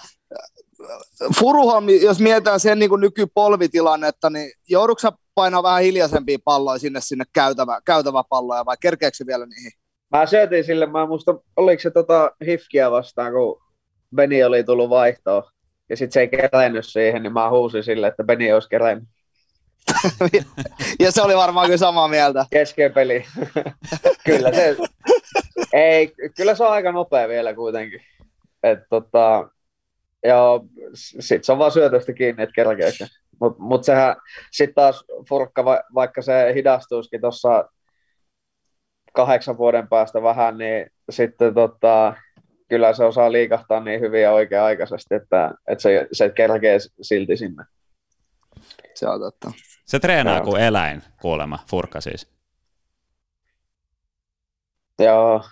Furuhan, 1.38 1.84
jos 2.02 2.20
mietitään 2.20 2.60
sen 2.60 2.78
niin 2.78 2.88
kuin 2.88 3.00
nykypolvitilannetta, 3.00 4.30
niin 4.30 4.52
joudutko 4.68 5.00
sä 5.00 5.12
painaa 5.34 5.62
vähän 5.62 5.82
hiljaisempia 5.82 6.38
palloja 6.44 6.78
sinne, 6.78 7.00
sinne 7.02 7.24
käytävä, 7.32 7.80
käytävä 7.84 8.24
palloja 8.28 8.66
vai 8.66 8.76
kerkeekö 8.80 9.16
vielä 9.26 9.46
niihin? 9.46 9.72
Mä 10.10 10.26
syötin 10.26 10.64
sille, 10.64 10.86
mä 10.86 11.06
muista, 11.06 11.34
oliko 11.56 11.80
se 11.80 11.90
tota 11.90 12.30
Hifkiä 12.46 12.90
vastaan, 12.90 13.32
kun 13.32 13.62
Beni 14.14 14.44
oli 14.44 14.64
tullut 14.64 14.90
vaihtoon. 14.90 15.42
Ja 15.88 15.96
sitten 15.96 16.12
se 16.12 16.20
ei 16.20 16.28
kerennyt 16.28 16.86
siihen, 16.86 17.22
niin 17.22 17.32
mä 17.32 17.50
huusin 17.50 17.84
sille, 17.84 18.06
että 18.06 18.24
Beni 18.24 18.52
olisi 18.52 18.68
kerennyt 18.68 19.08
Ja 21.00 21.12
se 21.12 21.22
oli 21.22 21.36
varmaan 21.36 21.66
kyllä 21.66 21.78
samaa 21.78 22.08
mieltä. 22.08 22.46
kesken 22.50 22.92
peli. 22.92 23.24
kyllä 24.26 24.52
se, 24.52 24.76
ei, 25.72 26.14
kyllä 26.36 26.54
se 26.54 26.64
on 26.64 26.72
aika 26.72 26.92
nopea 26.92 27.28
vielä 27.28 27.54
kuitenkin. 27.54 28.00
Et 28.62 28.78
tota, 28.90 29.48
ja 30.24 30.60
sit 30.94 31.44
se 31.44 31.52
on 31.52 31.58
vaan 31.58 31.72
syötöstä 31.72 32.12
kiinni, 32.12 32.42
että 32.42 32.52
kerkeekö. 32.54 33.06
Mutta 33.40 33.62
mut 33.62 33.84
sehän 33.84 34.16
sitten 34.52 34.74
taas 34.74 35.04
furkka, 35.28 35.64
va, 35.64 35.82
vaikka 35.94 36.22
se 36.22 36.52
hidastuisikin 36.54 37.20
tuossa 37.20 37.68
kahdeksan 39.12 39.58
vuoden 39.58 39.88
päästä 39.88 40.22
vähän, 40.22 40.58
niin 40.58 40.90
sitten 41.10 41.54
tota, 41.54 42.14
kyllä 42.68 42.92
se 42.92 43.04
osaa 43.04 43.32
liikahtaa 43.32 43.80
niin 43.80 44.00
hyvin 44.00 44.22
ja 44.22 44.32
oikea-aikaisesti, 44.32 45.14
että, 45.14 45.54
että 45.68 45.82
se, 45.82 46.08
se 46.12 46.28
kerkee 46.28 46.78
silti 47.00 47.36
sinne. 47.36 47.64
Se 48.94 49.08
on 49.08 49.20
totta. 49.20 49.52
Se 49.90 49.98
treenaa 49.98 50.36
Joo. 50.36 50.44
kuin 50.44 50.62
eläin 50.62 51.02
kuulemma, 51.20 51.58
furkka 51.70 52.00
siis. 52.00 52.28
Joo, 54.98 55.44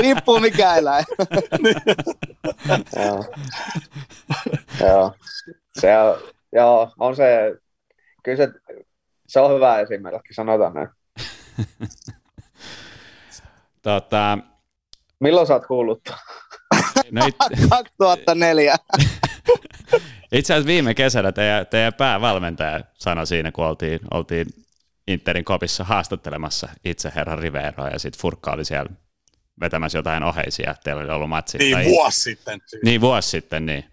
Riippuu 0.00 0.40
mikä 0.40 0.74
eläin. 0.74 1.04
joo. 2.96 3.24
joo. 4.80 5.14
Se 5.80 5.98
on, 5.98 6.18
joo, 6.52 6.92
on 6.98 7.16
se, 7.16 7.54
kyllä 8.22 8.36
se, 8.36 8.48
se 9.28 9.40
on 9.40 9.54
hyvä 9.54 9.80
esimerkki, 9.80 10.34
sanotaan 10.34 10.74
näin. 10.74 10.88
Tota, 13.82 14.38
Milloin 15.20 15.46
sä 15.46 15.54
oot 15.54 15.66
kuullut? 15.66 16.00
no 17.10 17.26
it, 17.26 17.36
2004. 17.70 18.76
itse 20.32 20.54
asiassa 20.54 20.66
viime 20.66 20.94
kesänä 20.94 21.32
teidän, 21.32 21.66
teidän 21.66 21.94
päävalmentaja 21.94 22.80
sanoi 22.94 23.26
siinä, 23.26 23.52
kun 23.52 23.64
oltiin, 23.64 24.00
oltiin 24.10 24.46
Interin 25.08 25.44
kopissa 25.44 25.84
haastattelemassa 25.84 26.68
itse 26.84 27.12
herra 27.14 27.36
Riveroa 27.36 27.88
ja 27.88 27.98
sitten 27.98 28.20
Furkka 28.20 28.52
oli 28.52 28.64
siellä 28.64 28.90
vetämässä 29.60 29.98
jotain 29.98 30.22
oheisia, 30.22 30.70
että 30.70 30.82
teillä 30.84 31.02
oli 31.02 31.10
ollut 31.10 31.28
matsi. 31.28 31.58
Niin 31.58 31.72
tai- 31.72 31.84
vuosi 31.84 32.20
sitten. 32.20 32.60
Siis. 32.66 32.82
Niin, 32.82 33.00
vuosi 33.00 33.28
sitten, 33.28 33.66
niin. 33.66 33.84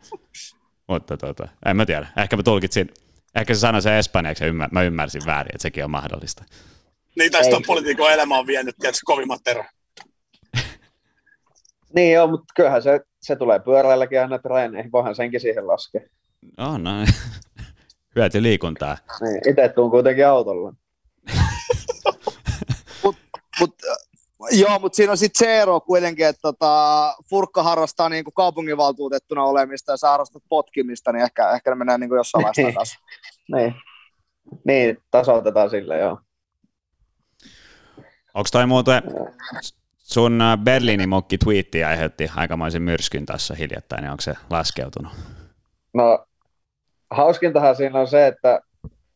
Mutta 0.88 1.18
tota, 1.18 1.48
en 1.66 1.78
mä 1.78 1.86
tiedä. 1.86 2.08
Ehkä 2.18 2.38
mä 2.38 2.44
tulkitsin, 2.44 2.92
ehkä 3.36 3.54
se 3.54 3.60
sanoi 3.60 3.82
sen 3.82 3.94
espanjaksi 3.94 4.44
ja 4.44 4.48
ymmär, 4.48 4.70
mä 4.72 4.84
ymmärsin 4.84 5.22
väärin, 5.26 5.56
että 5.56 5.62
sekin 5.62 5.84
on 5.84 5.92
mahdollista. 5.92 6.44
Niin 7.16 7.32
tästä 7.32 7.50
Ei. 7.50 7.56
on 7.56 7.64
poliitikon 7.68 8.12
elämä 8.12 8.38
on 8.38 8.48
vienyt, 8.48 8.76
tiedätkö, 8.80 9.00
kovimmat 9.06 9.48
ero. 9.48 9.66
Niin 11.96 12.14
joo, 12.14 12.28
mutta 12.28 12.54
kyllähän 12.56 12.84
se, 12.84 13.00
se 13.22 13.36
tulee 13.36 13.60
pyöräilläkin 13.60 14.22
aina 14.22 14.40
treeneihin, 14.40 14.92
voihan 14.92 15.16
senkin 15.16 15.40
siihen 15.40 15.68
laskea. 15.68 16.02
Oh, 16.58 16.78
no. 16.78 16.92
Hyöty 18.16 18.44
liikuntaa. 18.44 18.98
Niin, 19.22 19.50
itse 19.50 19.70
tuun 19.70 19.92
kuitenkin 19.92 20.28
autolla. 20.28 20.74
Mut, 23.60 23.74
äh, 23.90 23.98
joo, 24.52 24.80
mutta 24.80 24.96
siinä 24.96 25.12
on 25.12 25.18
sitten 25.18 25.40
se 25.40 25.62
ero 25.62 25.82
kuitenkin, 25.82 26.26
että 26.26 26.42
tota, 26.42 27.16
Furkka 27.30 27.64
harrastaa 27.64 28.10
niinku 28.10 28.32
kaupunginvaltuutettuna 28.32 29.44
olemista 29.44 29.92
ja 29.92 29.98
sä 29.98 30.10
harrastat 30.10 30.44
potkimista, 30.50 31.12
niin 31.12 31.24
ehkä, 31.24 31.52
ehkä 31.52 31.70
ne 31.70 31.76
menee 31.76 31.98
niinku 31.98 32.16
jossain 32.16 32.44
vaiheessa 32.44 32.74
takaisin. 32.74 33.00
Niin. 33.56 33.76
Niin, 34.66 34.98
tasoitetaan 35.12 35.70
sille, 35.70 35.98
joo. 35.98 36.20
Onko 38.34 38.50
toi 38.52 38.66
muuten, 38.66 39.04
sun 39.98 40.42
äh, 40.42 40.58
Berliinin 40.58 41.10
mokki 41.10 41.38
twiitti 41.38 41.84
aiheutti 41.84 42.30
aikamoisen 42.36 42.82
myrskyn 42.82 43.26
tässä 43.26 43.56
hiljattain, 43.56 44.02
niin 44.02 44.12
onko 44.12 44.22
se 44.22 44.34
laskeutunut? 44.50 45.14
No, 45.94 46.26
hauskintahan 47.12 47.76
siinä 47.76 48.00
on 48.00 48.08
se, 48.08 48.28
että 48.28 48.62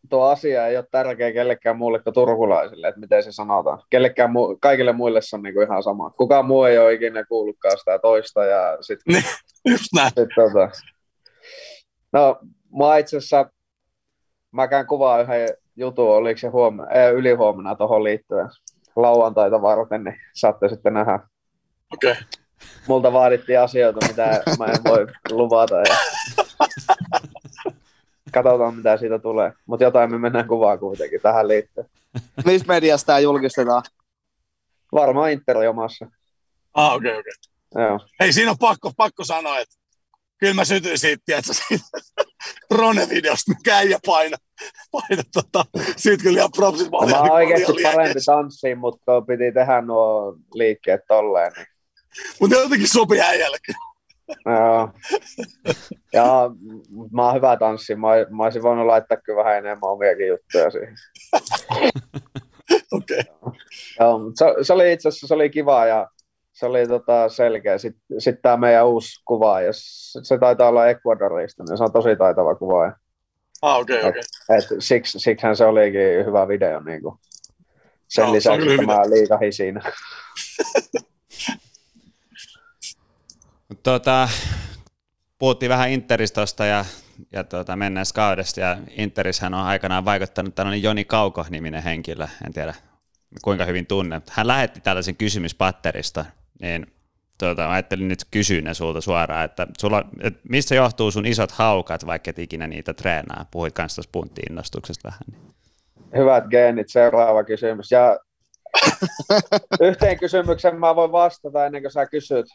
tuo 0.10 0.24
asia 0.24 0.68
ei 0.68 0.78
ole 0.78 0.86
tärkeä 0.92 1.34
kellekään 1.34 1.78
muulle 1.78 2.00
kuin 2.00 2.14
turkulaisille, 2.14 2.88
että 2.88 3.00
miten 3.00 3.24
se 3.24 3.32
sanotaan. 3.32 3.84
Kellekään 3.90 4.32
muu, 4.32 4.58
kaikille 4.62 4.94
muille 4.94 5.22
se 5.22 5.36
on 5.36 5.44
niin 5.44 5.54
kuin 5.54 5.68
ihan 5.68 5.84
sama. 5.84 6.10
Kukaan 6.10 6.46
muu 6.46 6.64
ei 6.64 6.78
ole 6.78 6.94
ikinä 6.94 7.26
kuullutkaan 7.26 7.78
sitä 7.78 8.00
toista 8.00 8.46
ja 8.46 8.78
sitten 8.82 9.16
Just 9.72 9.86
näin. 9.96 10.12
sit, 10.16 10.30
tota, 10.36 10.70
No, 12.14 12.40
mä 12.80 12.98
itse 12.98 13.18
asiassa, 13.18 13.50
mä 14.52 14.68
käyn 14.68 14.88
kuvaa 14.88 15.22
yhden 15.22 15.50
jutun, 15.76 16.16
oliko 16.16 16.38
se 16.38 16.48
huomenna, 16.48 16.92
ei, 16.92 17.12
ylihuomenna 17.12 17.76
tuohon 17.76 18.04
liittyen 18.04 18.50
lauantaita 18.96 19.62
varten, 19.62 20.04
niin 20.04 20.16
saatte 20.36 20.70
sitten 20.70 20.94
nähdä. 20.94 21.20
Okei. 21.94 22.12
Okay. 22.12 22.24
Multa 22.88 23.14
vaadittiin 23.14 23.60
asioita, 23.60 24.08
mitä 24.08 24.44
mä 24.60 24.66
en 24.66 24.84
voi 24.84 25.08
luvata. 25.32 25.76
Ja... 25.76 25.84
Katsotaan, 28.34 28.76
mitä 28.76 28.98
siitä 28.98 29.20
tulee. 29.20 29.54
Mutta 29.66 29.84
jotain 29.84 30.12
me 30.12 30.18
mennään 30.18 30.48
kuvaan 30.48 30.80
kuitenkin 30.80 31.22
tähän 31.22 31.48
liittyen. 31.48 31.88
Missä 32.46 32.68
mediassa 32.68 33.08
tämä 33.08 33.20
julkistetaan? 33.20 33.84
Varmaan 34.94 35.32
Interi 35.32 35.68
omassa. 35.68 36.06
Ah, 36.74 36.94
okei, 36.94 37.12
okay, 37.12 37.20
okei. 37.20 37.32
Okay. 37.72 37.88
Joo. 37.88 38.00
Hei, 38.20 38.34
siinä 38.34 38.52
on 38.52 38.58
pakko, 38.58 38.92
pakko 38.98 39.24
sanoa, 39.24 39.60
että 39.60 39.76
kyllä 40.38 40.54
mä 40.54 40.66
sytyin 40.66 41.00
siitä, 41.00 41.24
tiedätkö, 41.26 41.54
siitä 41.54 41.86
Rone-videosta, 42.78 43.54
mikä 43.58 43.78
äijä 43.78 44.00
paina, 44.06 44.38
paina 44.92 45.24
tota, 45.34 45.66
siitä 45.96 46.24
kyllä 46.24 46.38
ihan 46.38 46.52
propsit. 46.56 46.92
No, 46.92 47.08
mä 47.08 47.22
oon 47.22 47.32
oikeasti 47.32 47.84
parempi 47.84 48.20
tanssiin, 48.26 48.78
mutta 48.78 49.22
piti 49.22 49.52
tehdä 49.52 49.82
nuo 49.82 50.38
liikkeet 50.54 51.02
tolleen. 51.08 51.52
Niin. 51.58 51.68
Mutta 52.40 52.56
jotenkin 52.56 52.90
sopii 52.90 53.22
äijälle 53.22 53.58
kyllä. 53.66 53.93
Joo. 54.46 54.90
Ja 56.14 56.50
mä 57.12 57.26
oon 57.26 57.36
hyvä 57.36 57.58
tanssi. 57.58 57.96
Mä, 57.96 58.08
mä 58.30 58.44
olisin 58.44 58.64
voinut 58.64 58.86
laittaa 58.86 59.18
kyllä 59.18 59.44
vähän 59.44 59.58
enemmän 59.58 59.90
omiakin 59.90 60.28
juttuja 60.28 60.70
siihen. 60.70 60.96
Okei. 62.92 63.20
Okay. 63.42 63.54
Joo, 64.00 64.20
se, 64.36 64.46
se, 64.62 64.74
oli 64.74 64.94
itse 64.94 65.08
asiassa 65.08 65.28
se 65.28 65.34
oli 65.34 65.50
kiva 65.50 65.86
ja 65.86 66.08
se 66.54 66.66
oli 66.66 66.88
tota 66.88 67.30
selkeä. 67.30 67.78
Sitten 67.78 68.22
sit 68.22 68.42
tämä 68.42 68.58
meidän 68.58 68.88
uusi 68.88 69.22
kuvaaja, 69.26 69.74
se, 69.74 70.20
se 70.24 70.38
taitaa 70.38 70.70
olla 70.70 70.88
Ecuadorista, 70.88 71.64
niin 71.64 71.78
se 71.78 71.84
on 71.84 71.94
tosi 71.94 72.16
taitava 72.16 72.56
kuvaaja. 72.56 72.94
Ah, 73.62 73.80
okei, 73.80 73.98
okay, 73.98 74.10
okei. 74.10 74.22
Okay. 74.50 74.58
Et 74.58 74.66
siksi, 74.80 75.20
siksihän 75.20 75.56
se 75.56 75.66
olikin 75.66 76.26
hyvä 76.26 76.48
video. 76.48 76.80
Niin 76.80 77.02
kuin. 77.02 77.16
sen 78.08 78.26
on 78.26 78.34
lisäksi, 78.34 78.74
että 78.74 78.86
mä 78.86 79.10
liikahin 79.10 79.54
siinä. 79.54 79.82
Tota, 83.84 84.30
puhuttiin 85.40 85.70
vähän 85.70 85.90
Interistosta 85.90 86.66
ja, 86.66 86.86
ja 87.32 87.44
tota, 87.44 87.76
menneestä 87.76 88.16
kaudesta, 88.16 88.60
ja 88.60 88.78
Interishän 88.90 89.54
on 89.54 89.60
aikanaan 89.60 90.06
vaikuttanut 90.06 90.56
tällainen 90.56 90.84
Joni 90.84 91.06
Kauko-niminen 91.06 91.84
henkilö, 91.84 92.28
en 92.46 92.54
tiedä 92.54 92.74
kuinka 93.42 93.66
hyvin 93.66 93.86
tunnet. 93.86 94.30
Hän 94.30 94.48
lähetti 94.48 94.82
tällaisen 94.82 95.16
kysymyspatterista, 95.16 96.26
niin 96.62 96.88
tota, 97.38 97.72
ajattelin 97.72 98.08
nyt 98.08 98.26
kysyä 98.32 98.62
ne 98.62 98.74
sulta 98.74 99.02
suoraan, 99.02 99.46
että, 99.46 99.68
sulla, 99.78 100.06
että 100.22 100.40
mistä 100.50 100.76
johtuu 100.76 101.12
sun 101.12 101.26
isot 101.26 101.52
haukat, 101.52 102.06
vaikka 102.06 102.30
et 102.30 102.40
ikinä 102.40 102.68
niitä 102.68 102.94
treenaa? 102.94 103.46
Puhuit 103.52 103.74
kanssa 103.74 103.96
tuossa 103.96 104.10
punttiinnostuksesta 104.12 105.08
vähän. 105.08 105.22
Niin. 105.32 105.54
Hyvät 106.18 106.48
geenit, 106.48 106.90
seuraava 106.90 107.44
kysymys. 107.44 107.92
Ja 107.92 108.20
yhteen 109.88 110.20
kysymykseen 110.20 110.80
mä 110.80 110.96
voin 110.96 111.12
vastata 111.12 111.66
ennen 111.66 111.82
kuin 111.82 111.92
sä 111.92 112.06
kysyt. 112.06 112.46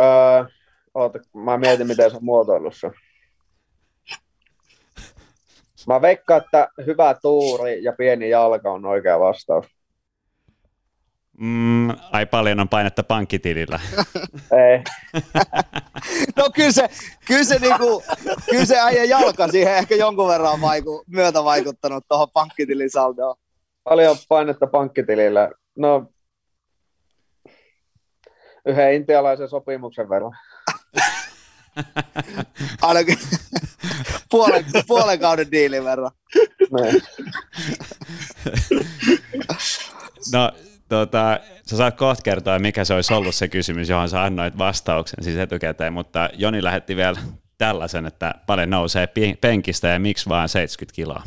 Öö, 0.00 0.44
oota, 0.94 1.18
mä 1.34 1.58
mietin, 1.58 1.86
miten 1.86 2.10
se 2.10 2.16
on 2.16 2.24
muotoillut 2.24 2.76
sen. 2.76 2.92
Mä 5.86 6.02
veikkaan, 6.02 6.42
että 6.44 6.68
hyvä 6.86 7.14
tuuri 7.22 7.84
ja 7.84 7.92
pieni 7.92 8.30
jalka 8.30 8.70
on 8.72 8.86
oikea 8.86 9.20
vastaus. 9.20 9.66
Mm, 11.38 11.90
ai 11.90 12.26
paljon 12.26 12.60
on 12.60 12.68
painetta 12.68 13.02
pankkitilillä. 13.02 13.80
Ei. 14.68 14.82
No 16.36 16.50
kyllä 16.54 16.72
se, 16.72 16.88
kyllä 17.26 17.44
se, 17.44 17.58
niinku, 17.58 18.02
kyllä 18.50 18.64
se 18.64 18.80
äijän 18.80 19.08
jalka 19.08 19.48
siihen 19.48 19.74
ehkä 19.74 19.94
jonkun 19.94 20.28
verran 20.28 20.60
vaiku, 20.60 21.04
myötä 21.06 21.44
vaikuttanut 21.44 22.04
tuohon 22.08 22.28
pankkitilin 22.32 22.90
saldoon. 22.90 23.36
Paljon 23.84 24.16
painetta 24.28 24.66
pankkitilillä. 24.66 25.50
No, 25.78 26.06
yhden 28.66 28.94
intialaisen 28.94 29.48
sopimuksen 29.48 30.08
verran. 30.08 30.32
Ainakin 32.82 33.18
puolen, 34.30 34.64
puolen 34.86 35.18
kauden 35.18 35.50
diilin 35.50 35.84
verran. 35.84 36.10
Niin. 36.58 37.02
No, 40.32 40.52
tota, 40.88 41.40
sä 41.66 41.76
saat 41.76 41.96
kohta 41.96 42.22
kertoa, 42.22 42.58
mikä 42.58 42.84
se 42.84 42.94
olisi 42.94 43.14
ollut 43.14 43.34
se 43.34 43.48
kysymys, 43.48 43.88
johon 43.88 44.08
sä 44.08 44.22
annoit 44.22 44.58
vastauksen 44.58 45.24
siis 45.24 45.36
etukäteen, 45.36 45.92
mutta 45.92 46.30
Joni 46.32 46.62
lähetti 46.62 46.96
vielä 46.96 47.20
tällaisen, 47.58 48.06
että 48.06 48.34
paljon 48.46 48.70
nousee 48.70 49.08
penkistä 49.40 49.88
ja 49.88 49.98
miksi 49.98 50.28
vaan 50.28 50.48
70 50.48 50.96
kiloa. 50.96 51.22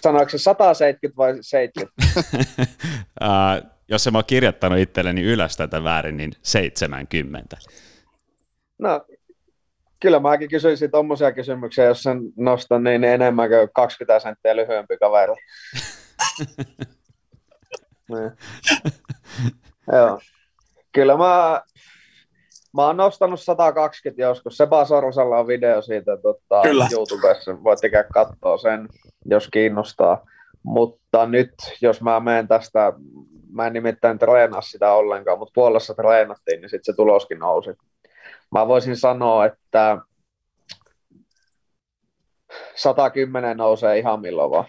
Sanoiko 0.00 0.30
se 0.30 0.38
170 0.38 1.16
vai 1.16 1.34
70? 1.40 1.94
uh, 3.20 3.70
jos 3.88 4.06
en 4.06 4.12
mä 4.12 4.18
oon 4.18 4.24
kirjoittanut 4.26 4.78
itselleni 4.78 5.22
ylös 5.22 5.56
tätä 5.56 5.84
väärin, 5.84 6.16
niin 6.16 6.32
70. 6.42 7.56
No, 8.78 9.06
kyllä 10.00 10.20
mäkin 10.20 10.48
kysyisin 10.48 10.90
tuommoisia 10.90 11.32
kysymyksiä, 11.32 11.84
jos 11.84 12.02
sen 12.02 12.20
nostan 12.36 12.84
niin 12.84 13.04
enemmän 13.04 13.48
kuin 13.48 13.68
20 13.74 14.18
senttiä 14.20 14.56
lyhyempi 14.56 14.96
kaveri. 14.98 15.32
niin. 18.12 18.32
Joo. 19.92 20.20
Kyllä 20.92 21.16
mä, 21.16 21.62
mä 22.74 22.86
oon 22.86 22.96
nostanut 22.96 23.40
120 23.40 24.22
joskus. 24.22 24.56
Seba 24.56 24.84
Sorosalla 24.84 25.38
on 25.38 25.46
video 25.46 25.82
siitä 25.82 26.16
tota, 26.16 26.62
Kyllä. 26.62 26.88
YouTubessa. 26.92 27.64
Voitte 27.64 27.88
käydä 27.88 28.08
katsoa 28.12 28.58
sen, 28.58 28.88
jos 29.24 29.48
kiinnostaa. 29.48 30.26
Mutta 30.62 31.26
nyt, 31.26 31.54
jos 31.80 32.02
mä 32.02 32.20
menen 32.20 32.48
tästä, 32.48 32.92
mä 33.56 33.66
en 33.66 33.72
nimittäin 33.72 34.18
treenaa 34.18 34.60
sitä 34.60 34.92
ollenkaan, 34.92 35.38
mutta 35.38 35.52
puolessa 35.54 35.94
treenattiin, 35.94 36.60
niin 36.60 36.70
sitten 36.70 36.94
se 36.94 36.96
tuloskin 36.96 37.38
nousi. 37.38 37.70
Mä 38.50 38.68
voisin 38.68 38.96
sanoa, 38.96 39.46
että 39.46 39.98
110 42.74 43.56
nousee 43.56 43.98
ihan 43.98 44.20
milloin 44.20 44.50
vaan. 44.50 44.64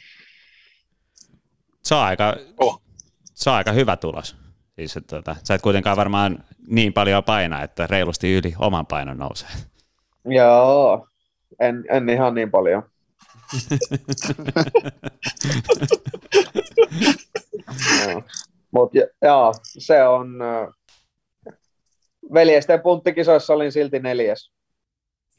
Se 1.84 1.96
on 1.96 2.02
aika, 2.02 2.36
Oh. 2.60 2.82
se 3.24 3.50
on 3.50 3.56
aika 3.56 3.72
hyvä 3.72 3.98
tulos. 3.98 4.36
Siis, 4.76 4.98
että, 4.98 5.16
tota, 5.16 5.36
sä 5.44 5.54
et 5.54 5.62
kuitenkaan 5.62 5.98
varmaan 5.98 6.44
niin 6.68 6.94
paljon 6.94 7.24
paina, 7.24 7.64
että 7.64 7.88
reilusti 7.88 8.34
yli 8.34 8.54
oman 8.60 8.86
painon 8.86 9.18
nousee. 9.18 9.50
Joo, 10.26 11.08
en, 11.60 11.86
en 11.90 12.10
ihan 12.10 12.34
niin 12.34 12.52
paljon. 12.52 12.84
Mut 18.78 18.96
jo- 18.96 19.08
joo, 19.22 19.54
se 19.62 20.04
on... 20.08 20.38
Veljesten 22.34 22.82
punttikisoissa 22.82 23.54
olin 23.54 23.72
silti 23.72 24.00
neljäs. 24.00 24.52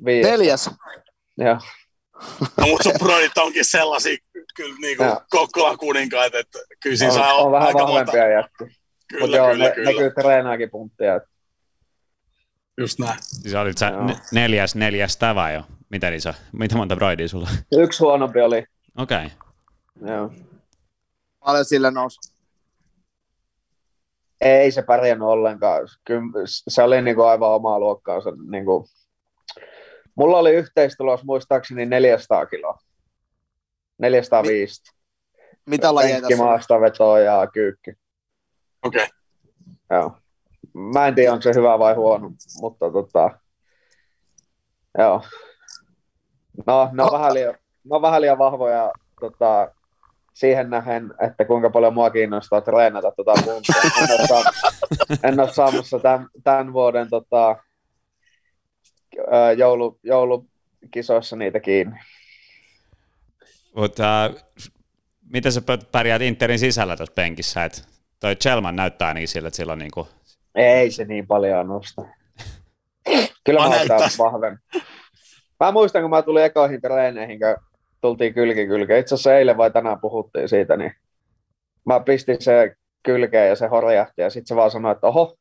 Viides. 0.05 0.31
Neljäs. 0.31 0.71
Joo. 1.39 1.59
No, 2.57 2.67
mutta 2.67 2.83
sun 2.83 2.93
broidit 2.99 3.39
onkin 3.39 3.65
sellaisia 3.65 4.17
kyllä 4.57 4.75
niinku 4.81 5.03
Joo. 5.03 5.21
Kokkolan 5.31 5.79
kuninkaita, 5.79 6.39
että 6.39 6.59
kyllä 6.83 6.97
siinä 6.97 7.13
On, 7.13 7.19
saa 7.19 7.33
on 7.35 7.53
vähän 7.53 7.69
aika 7.69 7.79
monta. 7.79 7.93
vahvempia 7.93 8.29
jätkiä. 8.29 8.67
Kyllä, 9.09 9.21
Mutta 9.21 9.37
joo, 9.37 9.51
kyllä, 9.53 9.65
ne, 9.65 9.75
kyllä. 9.75 9.91
ne 9.91 9.97
kyllä 9.97 10.11
treenaakin 10.11 10.71
punttia. 10.71 11.21
Just 12.79 12.99
näin. 12.99 13.19
Siis 13.23 13.55
olit 13.55 13.79
sä 13.79 13.91
ne- 13.91 14.17
neljäs, 14.33 14.75
neljästä 14.75 15.35
vai 15.35 15.55
jo? 15.55 15.63
Mitä 15.91 16.09
iso? 16.09 16.35
Mitä 16.53 16.77
monta 16.77 16.97
broidia 16.97 17.29
sulla? 17.29 17.51
Yksi 17.73 17.99
huonompi 17.99 18.41
oli. 18.41 18.65
Okei. 18.97 19.27
Okay. 19.27 20.15
Joo. 20.15 20.33
Paljon 21.45 21.65
sille 21.65 21.91
nousi. 21.91 22.38
Ei 24.41 24.71
se 24.71 24.83
pärjännyt 24.83 25.29
ollenkaan. 25.29 25.89
Kyllä 26.05 26.23
se 26.47 26.83
oli 26.83 27.03
niinku 27.03 27.23
aivan 27.23 27.51
omaa 27.51 27.81
luokkaansa. 27.81 28.33
Niinku. 28.51 28.87
Mulla 30.15 30.39
oli 30.39 30.51
yhteistulos 30.51 31.25
muistaakseni 31.25 31.87
400 31.87 32.47
kiloa. 32.47 32.79
405. 33.99 34.83
Mitä 35.67 35.95
lajeja 35.95 36.21
tässä 36.21 36.37
maasta 36.37 36.81
vetoa 36.81 37.21
ja 37.21 37.47
kyykky. 37.53 37.97
Okei. 38.83 39.05
Okay. 39.05 39.17
Joo. 39.91 40.13
Mä 40.75 41.09
en 41.09 41.15
tiedä, 41.15 41.33
onko 41.33 41.43
se 41.43 41.51
hyvä 41.55 41.79
vai 41.79 41.95
huono, 41.95 42.31
mutta 42.61 42.91
tota, 42.91 43.31
joo. 44.99 45.23
No, 46.67 46.89
ne 46.93 47.03
on, 47.03 47.07
No. 47.07 47.13
vähän 47.13 47.35
liian, 47.35 47.55
ne 47.85 47.97
on 47.97 48.03
vähän 48.03 48.21
liian 48.21 48.39
vahvoja 48.39 48.93
tota, 49.21 49.75
siihen 50.39 50.71
nähen, 50.71 51.15
että 51.27 51.45
kuinka 51.45 51.71
paljon 51.71 51.95
mua 51.95 52.11
kiinnostaa 52.11 52.61
treenata 52.61 53.13
tota 53.17 53.33
puntia. 53.45 53.75
En 54.03 54.11
ole, 54.19 54.27
saam, 54.27 54.45
en 55.23 55.41
ole 55.41 55.53
saamassa 55.53 55.99
tämän, 55.99 56.29
tämän 56.45 56.73
vuoden 56.73 57.11
tota, 57.11 57.57
joulu, 59.57 59.99
joulukisoissa 60.03 61.37
niitä 61.37 61.61
kiinni. 61.61 61.97
Mutta 63.77 64.25
äh, 64.25 64.31
miten 65.31 65.53
sä 65.53 65.61
pä- 65.61 65.87
pärjäät 65.93 66.23
Interin 66.23 66.59
sisällä 66.59 66.97
tuossa 66.97 67.15
penkissä? 67.15 67.65
Et 67.65 67.89
toi 68.21 68.37
Chelman 68.37 68.77
näyttää 68.77 69.09
ainakin 69.09 69.29
sillä, 69.29 69.49
että 69.49 69.57
sillä 69.57 69.73
on 69.73 69.79
niinku... 69.79 70.09
Ei 70.55 70.91
se 70.91 71.05
niin 71.05 71.27
paljon 71.27 71.69
nosta. 71.69 72.03
Kyllä 73.45 73.61
Mä 73.61 73.69
näyttäis. 73.69 74.19
vahvempi. 74.19 74.63
Mä 75.61 75.73
muistan, 75.73 76.03
kun 76.03 76.11
mä 76.11 76.23
tulin 76.23 76.45
ekoihin 76.45 76.81
treeneihin, 76.81 77.39
kun 77.39 77.68
tultiin 78.01 78.35
kylki 78.35 78.67
kylkeen. 78.67 79.01
Itse 79.01 79.15
asiassa 79.15 79.35
eilen 79.35 79.57
vai 79.57 79.71
tänään 79.71 80.01
puhuttiin 80.01 80.49
siitä, 80.49 80.77
niin 80.77 80.93
mä 81.87 82.01
pistin 82.01 82.43
se 82.43 82.75
kylkeen 83.03 83.49
ja 83.49 83.57
se 83.57 83.67
horjahti 83.67 84.23
ja 84.23 84.31
sitten 84.31 84.47
se 84.47 84.57
vaan 84.57 84.71
sanoi, 84.71 84.93
että 84.93 85.07
oho, 85.07 85.37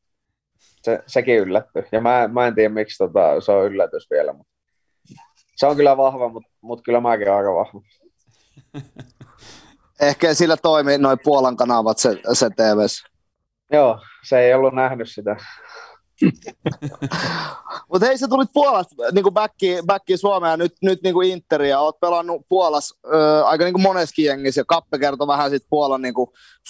se, 0.57 1.03
sekin 1.07 1.37
yllättyi. 1.37 1.83
Ja 1.91 2.01
mä, 2.01 2.29
mä 2.33 2.47
en 2.47 2.55
tiedä, 2.55 2.73
miksi 2.73 2.97
tota, 2.97 3.41
se 3.41 3.51
on 3.51 3.65
yllätys 3.65 4.07
vielä. 4.11 4.33
Mutta 4.33 4.53
se 5.55 5.65
on 5.65 5.75
kyllä 5.75 5.97
vahva, 5.97 6.29
mutta 6.29 6.49
mut 6.61 6.81
kyllä 6.85 7.01
mäkin 7.01 7.31
aika 7.31 7.53
vahva. 7.53 7.81
Ehkä 10.01 10.33
sillä 10.33 10.57
toimi 10.57 10.97
noin 10.97 11.17
Puolan 11.23 11.57
kanavat 11.57 11.97
se, 11.97 12.21
se 12.33 12.49
TVS. 12.49 13.03
Joo, 13.71 13.99
se 14.27 14.39
ei 14.39 14.53
ollut 14.53 14.73
nähnyt 14.73 15.09
sitä. 15.09 15.35
Mutta 17.91 18.07
hei, 18.07 18.17
sä 18.17 18.27
tulit 18.27 18.49
Puolasta 18.53 18.95
niin 19.11 19.25
backiin 19.85 20.17
Suomeen 20.17 20.51
ja 20.51 20.57
nyt, 20.57 20.73
nyt 20.81 20.99
niin 21.03 21.23
Interia. 21.23 21.79
Oot 21.79 21.99
pelannut 21.99 22.45
Puolassa 22.49 22.95
ö, 23.13 23.45
aika 23.45 23.63
niin 23.63 23.81
moneskin 23.81 24.25
jengissä 24.25 24.61
ja 24.61 24.65
Kappe 24.65 24.99
kertoi 24.99 25.27
vähän 25.27 25.49
siitä 25.49 25.67
Puolan 25.69 26.01
niin 26.01 26.13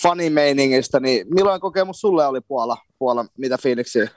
fanimeiningistä. 0.02 1.00
Niin 1.00 1.28
millainen 1.34 1.62
kokemus 1.62 2.02
sulle 2.02 2.28
oli 2.28 2.42
Puola? 2.42 2.78
Puola 3.00 3.26
mitä 3.38 3.58
fiiliksiä? 3.64 4.10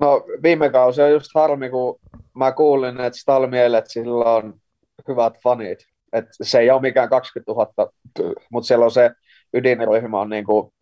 No 0.00 0.24
viime 0.42 0.70
kausi 0.70 1.02
on 1.02 1.10
just 1.10 1.30
harmi, 1.34 1.70
kun 1.70 2.00
mä 2.34 2.52
kuulin, 2.52 3.00
että 3.00 3.18
Stalmielet 3.18 3.84
sillä 3.88 4.24
on 4.24 4.54
hyvät 5.08 5.34
fanit. 5.42 5.78
Et 6.12 6.24
se 6.42 6.58
ei 6.58 6.70
ole 6.70 6.80
mikään 6.80 7.08
20 7.08 7.52
000, 7.52 7.92
mutta 8.50 8.66
siellä 8.66 8.84
on 8.84 8.90
se 8.90 9.10
ydinryhmä 9.54 10.20
on 10.20 10.28
niinku 10.30 10.72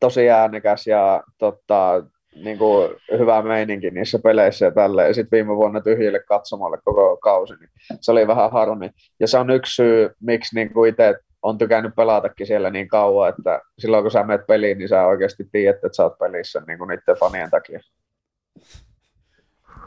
tosi 0.00 0.30
äänekäs 0.30 0.86
ja 0.86 1.22
tota, 1.38 2.04
niin 2.34 2.58
kuin, 2.58 2.90
hyvä 3.18 3.42
meininki 3.42 3.90
niissä 3.90 4.18
peleissä 4.18 4.64
ja 4.64 4.70
tälleen. 4.70 5.08
Ja 5.08 5.14
sitten 5.14 5.36
viime 5.36 5.56
vuonna 5.56 5.80
tyhjille 5.80 6.20
katsomalle 6.28 6.78
koko 6.84 7.16
kausi, 7.16 7.54
niin 7.54 7.70
se 8.00 8.12
oli 8.12 8.26
vähän 8.26 8.52
harmi. 8.52 8.90
Ja 9.20 9.28
se 9.28 9.38
on 9.38 9.50
yksi 9.50 9.74
syy, 9.74 10.10
miksi 10.20 10.54
niin 10.54 10.72
kuin 10.72 10.90
itse 10.90 11.14
on 11.42 11.58
tykännyt 11.58 11.94
pelatakin 11.96 12.46
siellä 12.46 12.70
niin 12.70 12.88
kauan, 12.88 13.28
että 13.28 13.60
silloin 13.78 14.04
kun 14.04 14.10
sä 14.10 14.24
menet 14.24 14.46
peliin, 14.46 14.78
niin 14.78 14.88
sä 14.88 15.06
oikeasti 15.06 15.48
tiedät, 15.52 15.76
että 15.76 15.96
sä 15.96 16.02
oot 16.02 16.18
pelissä 16.18 16.62
niin 16.66 16.78
kuin 16.78 16.88
niiden 16.88 17.16
fanien 17.20 17.50
takia. 17.50 17.80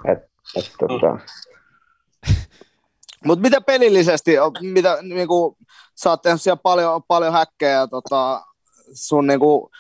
Et, 0.06 0.20
et, 0.58 0.72
tota... 0.80 1.18
Mutta 3.26 3.42
mitä 3.42 3.62
pelillisesti, 3.62 4.32
mitä 4.62 4.98
niinku, 5.02 5.58
sä 5.96 6.10
oot 6.10 6.22
tehnyt 6.22 6.42
siellä 6.42 6.60
paljon, 6.64 7.02
paljon 7.08 7.34
häkkejä, 7.34 7.88
tota, 7.88 8.42
sun 8.94 9.28
niinku, 9.28 9.72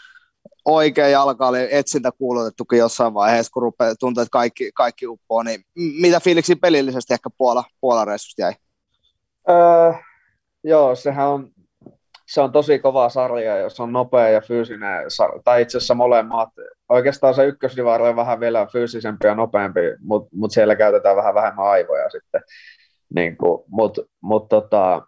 oikea 0.65 1.07
jalka 1.07 1.47
oli 1.47 1.67
etsintä 1.71 2.11
kuulutettukin 2.11 2.79
jossain 2.79 3.13
vaiheessa, 3.13 3.51
kun 3.51 3.63
rupeaa 3.63 3.95
tuntuu, 3.99 4.21
että 4.21 4.31
kaikki, 4.31 4.71
kaikki 4.73 5.07
uppoo, 5.07 5.43
niin 5.43 5.61
mitä 6.01 6.19
fiiliksi 6.19 6.55
pelillisesti 6.55 7.13
ehkä 7.13 7.29
Puola, 7.37 7.63
Puola 7.81 8.05
reissusta 8.05 8.41
jäi? 8.41 8.53
Öö, 9.49 9.93
joo, 10.63 10.95
sehän 10.95 11.27
on, 11.27 11.49
se 12.27 12.41
on 12.41 12.51
tosi 12.51 12.79
kova 12.79 13.09
sarja, 13.09 13.57
jos 13.57 13.79
on 13.79 13.93
nopea 13.93 14.29
ja 14.29 14.41
fyysinen, 14.41 15.05
tai 15.43 15.61
itse 15.61 15.77
asiassa 15.77 15.93
molemmat. 15.93 16.49
Oikeastaan 16.89 17.33
se 17.33 17.45
ykkösdivari 17.45 18.07
on 18.07 18.15
vähän 18.15 18.39
vielä 18.39 18.67
fyysisempi 18.71 19.27
ja 19.27 19.35
nopeampi, 19.35 19.81
mutta 19.99 20.29
mut 20.35 20.51
siellä 20.51 20.75
käytetään 20.75 21.15
vähän 21.15 21.35
vähemmän 21.35 21.65
aivoja 21.65 22.09
sitten. 22.09 22.41
Niin 23.15 23.37
mutta 23.67 24.01
mut 24.21 24.49
tota, 24.49 25.01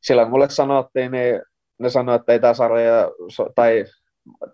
silloin 0.00 0.30
mulle 0.30 0.50
sanottiin, 0.50 1.12
niin 1.12 1.42
ne 1.78 1.90
sanoivat, 1.90 2.22
että 2.22 2.32
ei 2.32 2.40
tämä 2.40 2.54
sarja, 2.54 3.10
tai 3.54 3.84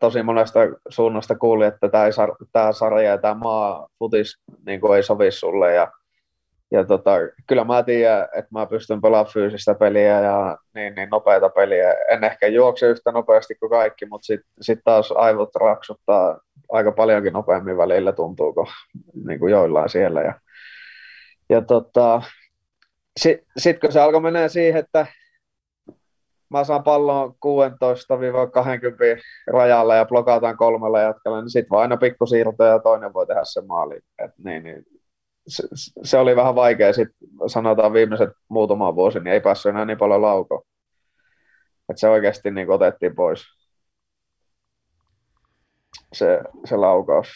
tosi 0.00 0.22
monesta 0.22 0.60
suunnasta 0.88 1.34
kuuli, 1.34 1.64
että 1.66 1.88
tämä, 1.88 2.06
ei, 2.06 2.12
tämä 2.52 2.72
sarja 2.72 3.10
ja 3.10 3.18
tämä 3.18 3.34
maa 3.34 3.88
futis 3.98 4.42
niin 4.66 4.80
ei 4.96 5.02
sovi 5.02 5.30
sulle. 5.30 5.74
Ja, 5.74 5.92
ja 6.70 6.84
tota, 6.84 7.10
kyllä 7.46 7.64
mä 7.64 7.82
tiedän, 7.82 8.22
että 8.22 8.48
mä 8.50 8.66
pystyn 8.66 9.00
pelaamaan 9.00 9.32
fyysistä 9.32 9.74
peliä 9.74 10.20
ja 10.20 10.58
niin, 10.74 10.94
niin 10.94 11.08
nopeita 11.08 11.48
peliä. 11.48 11.94
En 12.10 12.24
ehkä 12.24 12.46
juokse 12.46 12.86
yhtä 12.86 13.12
nopeasti 13.12 13.54
kuin 13.54 13.70
kaikki, 13.70 14.06
mutta 14.06 14.26
sitten 14.26 14.50
sit 14.60 14.80
taas 14.84 15.12
aivot 15.12 15.54
raksuttaa 15.54 16.40
aika 16.72 16.92
paljonkin 16.92 17.32
nopeammin 17.32 17.76
välillä, 17.76 18.12
tuntuuko 18.12 18.68
niin 19.26 19.38
kuin 19.38 19.50
joillain 19.50 19.88
siellä. 19.88 20.20
Ja, 20.20 20.34
ja 21.48 21.62
tota, 21.62 22.22
sitten 23.20 23.46
sit 23.56 23.80
kun 23.80 23.92
se 23.92 24.00
alkoi 24.00 24.20
mennä 24.20 24.48
siihen, 24.48 24.80
että 24.80 25.06
mä 26.50 26.64
saan 26.64 26.82
pallon 26.82 27.30
16-20 27.30 27.36
rajalla 29.52 29.94
ja 29.94 30.04
blokataan 30.04 30.56
kolmella 30.56 31.00
jatkalla, 31.00 31.40
niin 31.40 31.50
sitten 31.50 31.70
vaan 31.70 31.82
aina 31.82 31.96
pikku 31.96 32.26
siirto 32.26 32.64
ja 32.64 32.78
toinen 32.78 33.14
voi 33.14 33.26
tehdä 33.26 33.40
se 33.44 33.60
maali. 33.60 34.00
Et 34.18 34.30
niin, 34.44 34.62
niin, 34.62 34.84
se, 35.48 35.62
se, 36.02 36.18
oli 36.18 36.36
vähän 36.36 36.54
vaikea 36.54 36.92
sitten, 36.92 37.28
sanotaan 37.46 37.92
viimeiset 37.92 38.30
muutama 38.48 38.94
vuosi, 38.94 39.20
niin 39.20 39.32
ei 39.32 39.40
päässyt 39.40 39.70
enää 39.70 39.84
niin 39.84 39.98
paljon 39.98 40.22
laukoon. 40.22 40.62
Et 41.88 41.98
se 41.98 42.08
oikeasti 42.08 42.50
niin 42.50 42.70
otettiin 42.70 43.14
pois, 43.14 43.44
se, 46.12 46.40
se 46.64 46.76
laukaus. 46.76 47.28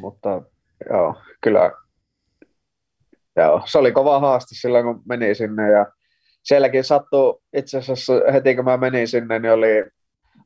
Mutta 0.00 0.42
joo, 0.90 1.14
kyllä 1.40 1.72
joo, 3.36 3.62
se 3.64 3.78
oli 3.78 3.92
kova 3.92 4.20
haaste 4.20 4.54
silloin, 4.54 4.84
kun 4.84 5.02
meni 5.08 5.34
sinne 5.34 5.70
ja 5.70 5.86
sielläkin 6.42 6.84
sattui, 6.84 7.40
itse 7.56 7.78
asiassa 7.78 8.12
heti 8.32 8.56
kun 8.56 8.64
mä 8.64 8.76
menin 8.76 9.08
sinne, 9.08 9.38
niin 9.38 9.52
oli 9.52 9.84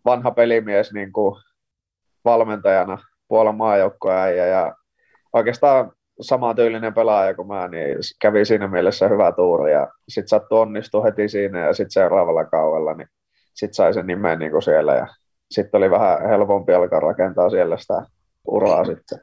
vanha 0.05 0.31
pelimies 0.31 0.93
niin 0.93 1.13
kuin 1.13 1.43
valmentajana 2.25 2.99
Puolan 3.29 3.55
maajoukkoäijä 3.55 4.47
ja 4.47 4.75
oikeastaan 5.33 5.93
sama 6.21 6.55
tyylinen 6.55 6.95
pelaaja 6.95 7.35
kuin 7.35 7.49
mä, 7.49 7.69
niin 7.69 7.97
kävi 8.21 8.45
siinä 8.45 8.69
mielessä 8.69 9.09
hyvä 9.09 9.33
tuuri. 9.33 9.73
Ja 9.73 9.89
sitten 10.09 10.29
sattui 10.29 10.61
onnistua 10.61 11.05
heti 11.05 11.29
siinä 11.29 11.67
ja 11.67 11.73
sitten 11.73 11.91
seuraavalla 11.91 12.45
kaudella, 12.45 12.95
niin 12.95 13.09
sitten 13.55 13.75
sai 13.75 13.95
sen 13.95 14.07
nimen 14.07 14.39
niin 14.39 14.51
kuin 14.51 14.63
siellä. 14.63 14.95
Ja 14.95 15.07
sitten 15.51 15.79
oli 15.79 15.91
vähän 15.91 16.29
helpompi 16.29 16.75
alkaa 16.75 17.01
rakentaa 17.01 17.51
siellä 17.51 17.77
sitä 17.77 18.03
uraa 18.49 18.85
sitten. 18.85 19.21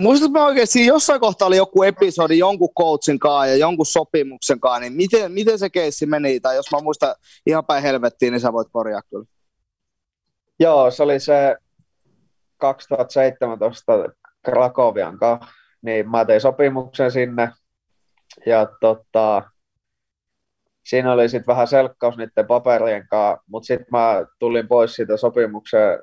Muistatko 0.00 0.38
mä 0.38 0.46
oikeasti, 0.46 0.86
jossain 0.86 1.20
kohtaa 1.20 1.48
oli 1.48 1.56
joku 1.56 1.82
episodi 1.82 2.38
jonkun 2.38 2.74
coachin 2.78 3.18
kanssa 3.18 3.46
ja 3.46 3.56
jonkun 3.56 3.86
sopimuksen 3.86 4.60
kanssa, 4.60 4.80
niin 4.80 4.92
miten, 4.92 5.32
miten 5.32 5.58
se 5.58 5.70
keissi 5.70 6.06
meni? 6.06 6.40
Tai 6.40 6.56
jos 6.56 6.70
mä 6.72 6.80
muistan 6.82 7.14
ihan 7.46 7.64
päin 7.66 7.82
helvettiin, 7.82 8.32
niin 8.32 8.40
sä 8.40 8.52
voit 8.52 8.68
korjaa 8.72 9.00
kyllä. 9.10 9.24
Joo, 10.60 10.90
se 10.90 11.02
oli 11.02 11.20
se 11.20 11.56
2017 12.56 13.92
Krakovian 14.44 15.18
kanssa, 15.18 15.52
niin 15.82 16.10
mä 16.10 16.24
tein 16.24 16.40
sopimuksen 16.40 17.10
sinne. 17.10 17.52
Ja 18.46 18.66
tota, 18.80 19.42
siinä 20.86 21.12
oli 21.12 21.28
sitten 21.28 21.46
vähän 21.46 21.68
selkkaus 21.68 22.16
niiden 22.16 22.46
paperien 22.46 23.08
kanssa, 23.08 23.44
mutta 23.46 23.66
sitten 23.66 23.86
mä 23.90 24.26
tulin 24.38 24.68
pois 24.68 24.94
siitä 24.94 25.16
sopimuksen 25.16 26.02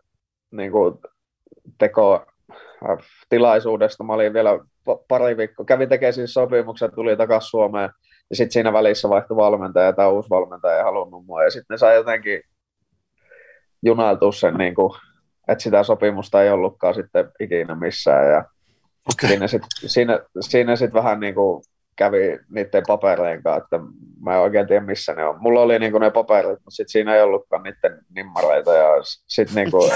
niin 0.52 0.72
teko 1.78 2.26
tilaisuudesta. 3.30 4.04
Mä 4.04 4.14
olin 4.14 4.34
vielä 4.34 4.60
pari 5.08 5.38
viikkoa, 5.38 5.66
kävin 5.66 5.90
tekemään 5.90 6.14
siis 6.14 6.34
sopimuksen, 6.34 6.92
tuli 6.96 7.18
takaisin 7.18 7.50
Suomeen, 7.50 7.90
ja 8.30 8.36
sitten 8.36 8.52
siinä 8.52 8.74
välissä 8.74 9.10
vaihtui 9.10 9.38
valmentaja, 9.38 9.94
tai 9.94 10.12
uusi 10.12 10.30
valmentaja 10.30 10.78
ei 10.78 10.84
halunnut 10.84 11.26
mua, 11.26 11.44
ja 11.44 11.52
sitten 11.52 11.74
ne 11.74 11.78
sai 11.78 11.96
jotenkin 11.96 12.42
junailtua 13.84 14.32
sen, 14.32 14.54
niin 14.54 14.76
kuin, 14.76 14.94
että 15.48 15.64
sitä 15.64 15.84
sopimusta 15.84 16.44
ei 16.44 16.50
ollutkaan 16.50 16.96
sitten 16.96 17.32
ikinä 17.40 17.76
missään, 17.76 18.32
ja 18.32 18.46
okay. 19.14 19.30
siinä 19.30 19.48
sitten 19.48 19.90
siinä, 19.90 20.20
siinä 20.40 20.76
sit 20.76 20.94
vähän 20.94 21.20
niin 21.20 21.36
kuin 21.36 21.64
kävi 21.96 22.40
niiden 22.50 22.84
papereiden 22.88 23.44
kanssa, 23.44 23.64
että 23.64 23.80
mä 24.22 24.34
en 24.34 24.40
oikein 24.40 24.68
tiedä 24.68 24.86
missä 24.86 25.14
ne 25.14 25.26
on. 25.26 25.42
Mulla 25.42 25.62
oli 25.62 25.80
niin 25.80 25.92
kuin 25.92 26.02
ne 26.02 26.12
paperit, 26.12 26.50
mutta 26.50 26.72
sitten 26.72 26.92
siinä 26.92 27.16
ei 27.16 27.22
ollutkaan 27.22 27.64
niiden 27.64 28.00
nimmareita 28.16 28.74
ja 28.74 28.88
sitten 29.28 29.56
niin 29.56 29.72
kuin, 29.72 29.92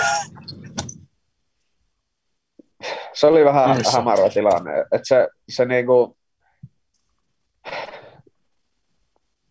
se 3.18 3.28
oli 3.28 3.46
vähän 3.46 3.78
Niissä. 3.78 3.98
hämärä 3.98 4.30
tilanne. 4.30 4.80
että 4.80 5.02
se, 5.04 5.28
se 5.50 5.66
niinku, 5.66 6.18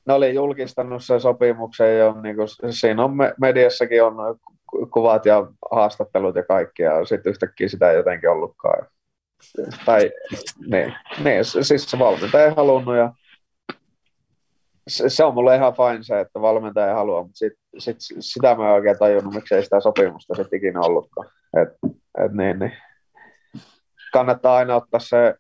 ne 0.07 0.15
oli 0.15 0.35
julkistanut 0.35 1.05
sen 1.05 1.21
sopimuksen 1.21 1.99
jo, 1.99 2.21
niin 2.21 2.37
kuin, 2.37 2.49
siinä 2.71 3.05
on 3.05 3.13
mediassakin 3.41 4.03
on 4.03 4.15
kuvat 4.93 5.27
ja 5.27 5.47
haastattelut 5.71 6.37
ja 6.37 6.43
kaikki, 6.43 6.83
ja 6.83 7.05
sitten 7.05 7.31
yhtäkkiä 7.31 7.69
sitä 7.69 7.91
ei 7.91 7.97
jotenkin 7.97 8.31
ollutkaan. 8.31 8.87
Tai, 9.87 10.11
niin, 10.67 10.95
niin, 11.25 11.45
siis 11.45 11.91
se 11.91 11.99
valmentaja 11.99 12.45
ei 12.45 12.55
halunnut, 12.57 12.97
ja 12.97 13.13
se, 14.89 15.09
se 15.09 15.25
on 15.25 15.35
mulle 15.35 15.57
ihan 15.57 15.75
fine 15.75 16.03
se, 16.03 16.21
että 16.21 16.41
valmentaja 16.41 16.89
ei 16.89 16.95
halua, 16.95 17.23
mutta 17.23 17.39
sit, 17.39 17.53
sit, 17.79 17.97
sitä 18.21 18.55
mä 18.55 18.69
en 18.69 18.75
oikein 18.75 18.99
tajunnut, 18.99 19.35
miksei 19.35 19.63
sitä 19.63 19.81
sopimusta 19.81 20.35
sitten 20.35 20.57
ikinä 20.57 20.81
ollutkaan. 20.81 21.29
Et, 21.63 21.69
et 22.25 22.33
niin, 22.33 22.59
niin 22.59 22.73
kannattaa 24.13 24.57
aina 24.57 24.77
ottaa 24.77 25.01
se 25.01 25.35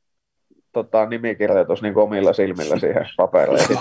tota, 0.72 1.06
nimikirjoitus 1.06 1.82
niin 1.82 1.98
omilla 1.98 2.32
silmillä 2.32 2.78
siihen 2.78 3.06
papereihin 3.16 3.78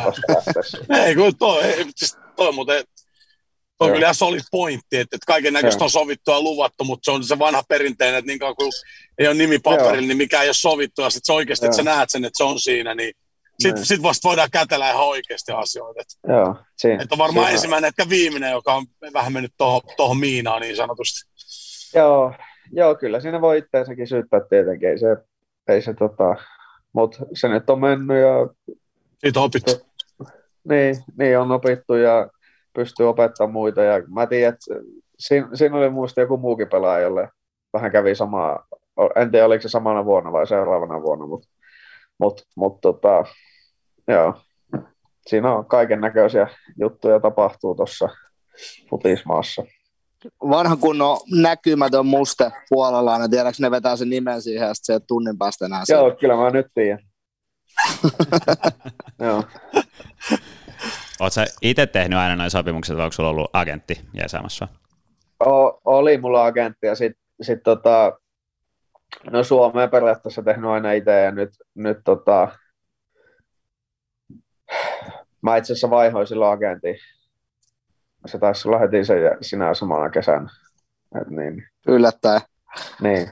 Ei, 1.06 1.16
kun 1.16 1.38
toi, 1.38 1.64
ei, 1.64 1.86
siis 1.96 2.18
toi 2.36 2.52
muuten, 2.52 2.84
toi 3.78 3.88
on 3.88 3.94
kyllä 3.94 4.06
ihan 4.06 4.16
solid 4.16 4.42
pointti, 4.52 4.98
että, 4.98 5.16
että 5.16 5.26
kaiken 5.28 5.54
näköistä 5.54 5.84
on 5.84 5.90
sovittu 5.90 6.32
ja 6.32 6.42
luvattu, 6.42 6.84
mutta 6.84 7.06
se 7.06 7.12
on 7.12 7.24
se 7.24 7.40
vanha 7.40 7.64
perinteinen, 7.70 8.20
että 8.20 8.28
niin 8.32 8.40
kauan 8.40 8.56
kuin 8.56 8.72
ei 9.18 9.28
ole 9.28 9.36
nimi 9.36 9.60
paperilla, 9.60 10.08
niin 10.08 10.18
mikä 10.18 10.42
ei 10.42 10.48
ole 10.48 10.54
sovittu, 10.54 11.02
ja 11.02 11.10
sitten 11.10 11.26
se 11.26 11.34
oikeasti, 11.34 11.66
Joo. 11.66 11.70
että 11.70 11.78
sä 11.78 11.84
näet 11.84 12.10
sen, 12.10 12.26
että 12.26 12.38
se 12.38 12.44
on 12.44 12.60
siinä, 12.60 12.96
niin 12.96 13.14
sitten 13.60 13.76
niin. 13.76 13.86
sit 13.86 14.02
vasta 14.02 14.28
voidaan 14.28 14.52
kätellä 14.52 14.92
ihan 14.92 15.06
oikeasti 15.06 15.52
asioita. 15.52 16.02
Että, 16.02 16.34
Joo, 16.34 16.56
siinä, 16.78 17.04
että 17.04 17.16
on 17.16 17.20
varmaan 17.20 17.46
siinä. 17.46 17.56
ensimmäinen, 17.56 17.88
ehkä 17.88 18.10
viimeinen, 18.10 18.52
joka 18.52 18.74
on 18.74 18.86
vähän 19.14 19.34
mennyt 19.34 19.54
tuohon 19.98 20.18
miinaan 20.18 20.62
niin 20.62 20.76
sanotusti. 20.76 21.20
Joo, 21.96 22.34
joo, 22.76 22.96
kyllä 22.96 23.20
siinä 23.20 23.42
voi 23.42 23.58
itteensäkin 23.58 24.08
syyttää 24.08 24.42
tietenkin, 24.50 24.90
ei 24.90 24.98
se, 24.98 25.18
ei 25.68 25.82
se 25.82 25.94
tota, 25.94 26.36
mutta 26.94 27.26
se 27.34 27.48
nyt 27.48 27.70
on 27.70 27.80
mennyt 27.80 28.18
ja... 28.18 28.74
Siitä 29.18 29.40
opittu. 29.40 29.72
Niin, 30.70 30.96
niin, 31.18 31.40
on 31.40 31.52
opittu 31.52 31.96
ja 31.96 32.30
pystyy 32.74 33.10
opettamaan 33.10 33.54
muita 33.54 33.84
ja 33.84 34.04
mä 34.14 34.28
tiedän, 34.28 34.54
että 34.54 34.66
siinä, 35.20 35.48
siinä 35.54 35.78
oli 35.78 35.90
muista 35.90 36.22
joku 36.22 36.38
muukin 36.38 36.68
pelaaja, 36.70 37.04
jolle 37.04 37.30
vähän 37.74 37.92
kävi 37.92 38.16
samaa, 38.16 38.68
en 39.16 39.32
tiedä 39.32 39.46
oliko 39.46 39.62
se 39.62 39.70
samana 39.70 40.06
vuonna 40.06 40.32
vai 40.32 40.48
seuraavana 40.48 41.02
vuonna, 41.02 41.28
mutta 41.28 41.48
mut, 42.18 42.42
mut, 42.56 42.82
tota, 42.82 43.24
joo, 44.08 44.34
siinä 45.28 45.56
on 45.56 45.66
kaiken 45.66 46.02
näköisiä 46.02 46.48
juttuja 46.80 47.20
tapahtuu 47.20 47.76
tuossa 47.76 48.10
futismaassa 48.90 49.64
vanha 50.50 50.76
kunnon 50.76 51.18
näkymätön 51.32 52.06
muste 52.06 52.52
puolalainen, 52.70 53.30
tiedätkö 53.30 53.58
ne 53.60 53.72
vetää 53.72 53.96
sen 53.96 54.10
nimen 54.10 54.42
siihen 54.42 54.68
ja 54.68 54.74
sitten 54.74 54.96
se 54.96 55.06
tunnin 55.08 55.38
päästä 55.38 55.66
enää 55.66 55.84
Joo, 55.90 56.12
kyllä 56.12 56.36
mä 56.36 56.50
nyt 56.50 56.68
tiedän. 56.74 57.00
Joo. 59.26 59.44
Oletko 61.20 61.42
itse 61.62 61.88
tehnyt 61.88 62.20
aina 62.20 62.36
noin 62.36 62.52
sopimukset 62.52 62.98
vai 62.98 63.04
onko 63.04 63.14
sulla 63.14 63.30
ollut 63.30 63.50
agentti 63.54 64.02
jäsämässä? 64.14 64.68
O, 65.46 65.82
oli 65.86 66.18
mulla 66.18 66.46
agentti 66.46 66.88
ja 66.88 66.96
sitten 66.96 67.24
sit 67.42 67.64
tota, 67.64 68.20
no 69.32 69.44
Suomeen 69.44 69.90
periaatteessa 69.90 70.44
tehnyt 70.44 70.70
aina 70.70 70.92
itse 70.92 71.22
ja 71.22 71.32
nyt, 71.32 71.50
nyt 71.76 71.98
tota, 72.06 72.48
mä 75.42 75.58
itse 75.58 75.74
asiassa 75.74 75.90
vaihoin 75.90 76.28
silloin 76.28 76.54
agentin. 76.54 76.96
Se 78.26 78.40
taisi 78.40 78.68
olla 78.68 78.80
heti 78.80 79.06
sen 79.06 79.38
sinä 79.42 79.74
samana 79.74 80.10
kesänä. 80.10 80.50
Et 81.22 81.28
niin. 81.30 81.64
Yllättäen. 81.88 82.42
Niin, 83.02 83.32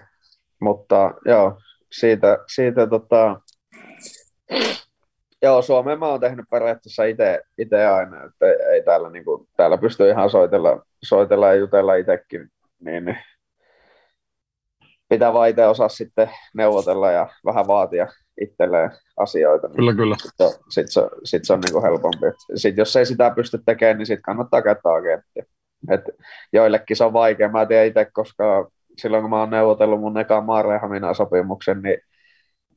mutta 0.61 1.13
joo, 1.25 1.59
siitä, 1.91 2.37
siitä 2.55 2.87
tota, 2.87 3.41
joo, 5.41 5.61
Suomeen 5.61 5.99
mä 5.99 6.07
oon 6.07 6.19
tehnyt 6.19 6.45
periaatteessa 6.51 7.03
itse 7.57 7.85
aina, 7.85 8.23
että 8.23 8.45
ei, 8.45 8.73
ei 8.73 8.83
täällä, 8.83 9.09
niin 9.09 9.25
kuin, 9.25 9.47
täällä 9.57 9.77
pysty 9.77 10.09
ihan 10.09 10.29
soitella, 10.29 10.85
soitella 11.03 11.47
ja 11.47 11.55
jutella 11.55 11.95
itsekin, 11.95 12.49
niin, 12.79 13.05
niin 13.05 13.17
pitää 15.13 15.33
vaan 15.33 15.49
itse 15.49 15.65
osaa 15.65 15.89
sitten 15.89 16.29
neuvotella 16.53 17.11
ja 17.11 17.27
vähän 17.45 17.67
vaatia 17.67 18.07
itselleen 18.41 18.91
asioita. 19.17 19.67
Niin 19.67 19.75
kyllä, 19.75 19.93
kyllä. 19.93 20.15
Sitten 20.19 20.49
sit 20.69 20.87
se, 20.89 21.01
sit 21.23 21.45
se 21.45 21.53
on 21.53 21.59
niin 21.59 21.73
kuin 21.73 21.83
helpompi. 21.83 22.25
Sitten 22.55 22.81
jos 22.81 22.95
ei 22.95 23.05
sitä 23.05 23.31
pysty 23.35 23.59
tekemään, 23.65 23.97
niin 23.97 24.05
sitten 24.05 24.21
kannattaa 24.21 24.61
käyttää 24.61 24.93
agenttia. 24.93 25.43
Et 25.89 26.01
joillekin 26.53 26.97
se 26.97 27.03
on 27.03 27.13
vaikea. 27.13 27.49
Mä 27.49 27.65
tiedän 27.65 27.87
itse, 27.87 28.07
koska 28.13 28.69
silloin 28.97 29.23
kun 29.23 29.29
mä 29.29 29.39
oon 29.39 29.49
neuvotellut 29.49 29.99
mun 29.99 30.17
ekan 30.17 30.45
Maarehaminan 30.45 31.15
sopimuksen, 31.15 31.81
niin 31.81 31.97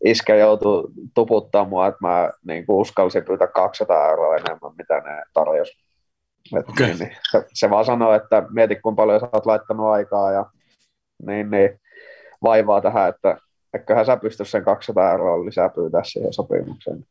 iskä 0.04 0.34
joutui 0.34 0.88
tuputtaa 1.14 1.64
mua, 1.64 1.86
että 1.86 1.98
mä 2.00 2.30
niin 2.46 2.66
kuin 2.66 2.76
uskalsin 2.76 3.24
pyytää 3.24 3.46
200 3.46 4.08
euroa 4.08 4.36
enemmän, 4.36 4.72
mitä 4.78 4.94
ne 4.94 5.22
tarjosi. 5.34 5.72
okay. 6.56 6.86
niin, 6.86 6.98
niin, 6.98 7.16
se, 7.30 7.44
se, 7.54 7.70
vaan 7.70 7.84
sanoo, 7.84 8.14
että 8.14 8.42
mieti 8.50 8.76
kuinka 8.76 9.02
paljon 9.02 9.20
sä 9.20 9.28
oot 9.32 9.46
laittanut 9.46 9.86
aikaa 9.86 10.32
ja 10.32 10.46
niin, 11.26 11.50
niin, 11.50 11.80
vaivaa 12.42 12.80
tähän, 12.80 13.08
että 13.08 13.38
eiköhän 13.74 14.06
sä 14.06 14.16
pysty 14.16 14.44
sen 14.44 14.64
200 14.64 15.12
euroa 15.12 15.44
lisää 15.44 15.68
pyytää 15.68 16.04
siihen 16.04 16.32
sopimukseen. 16.32 17.04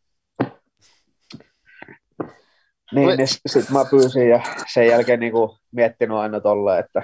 Niin, 2.91 3.17
niin 3.17 3.28
sitten 3.28 3.73
mä 3.73 3.86
pyysin 3.91 4.30
ja 4.30 4.41
sen 4.73 4.88
jälkeen 4.88 5.19
niin 5.19 5.32
kuin 5.32 5.57
miettinyt 5.71 6.17
aina 6.17 6.39
tolle, 6.39 6.80
että 6.80 7.03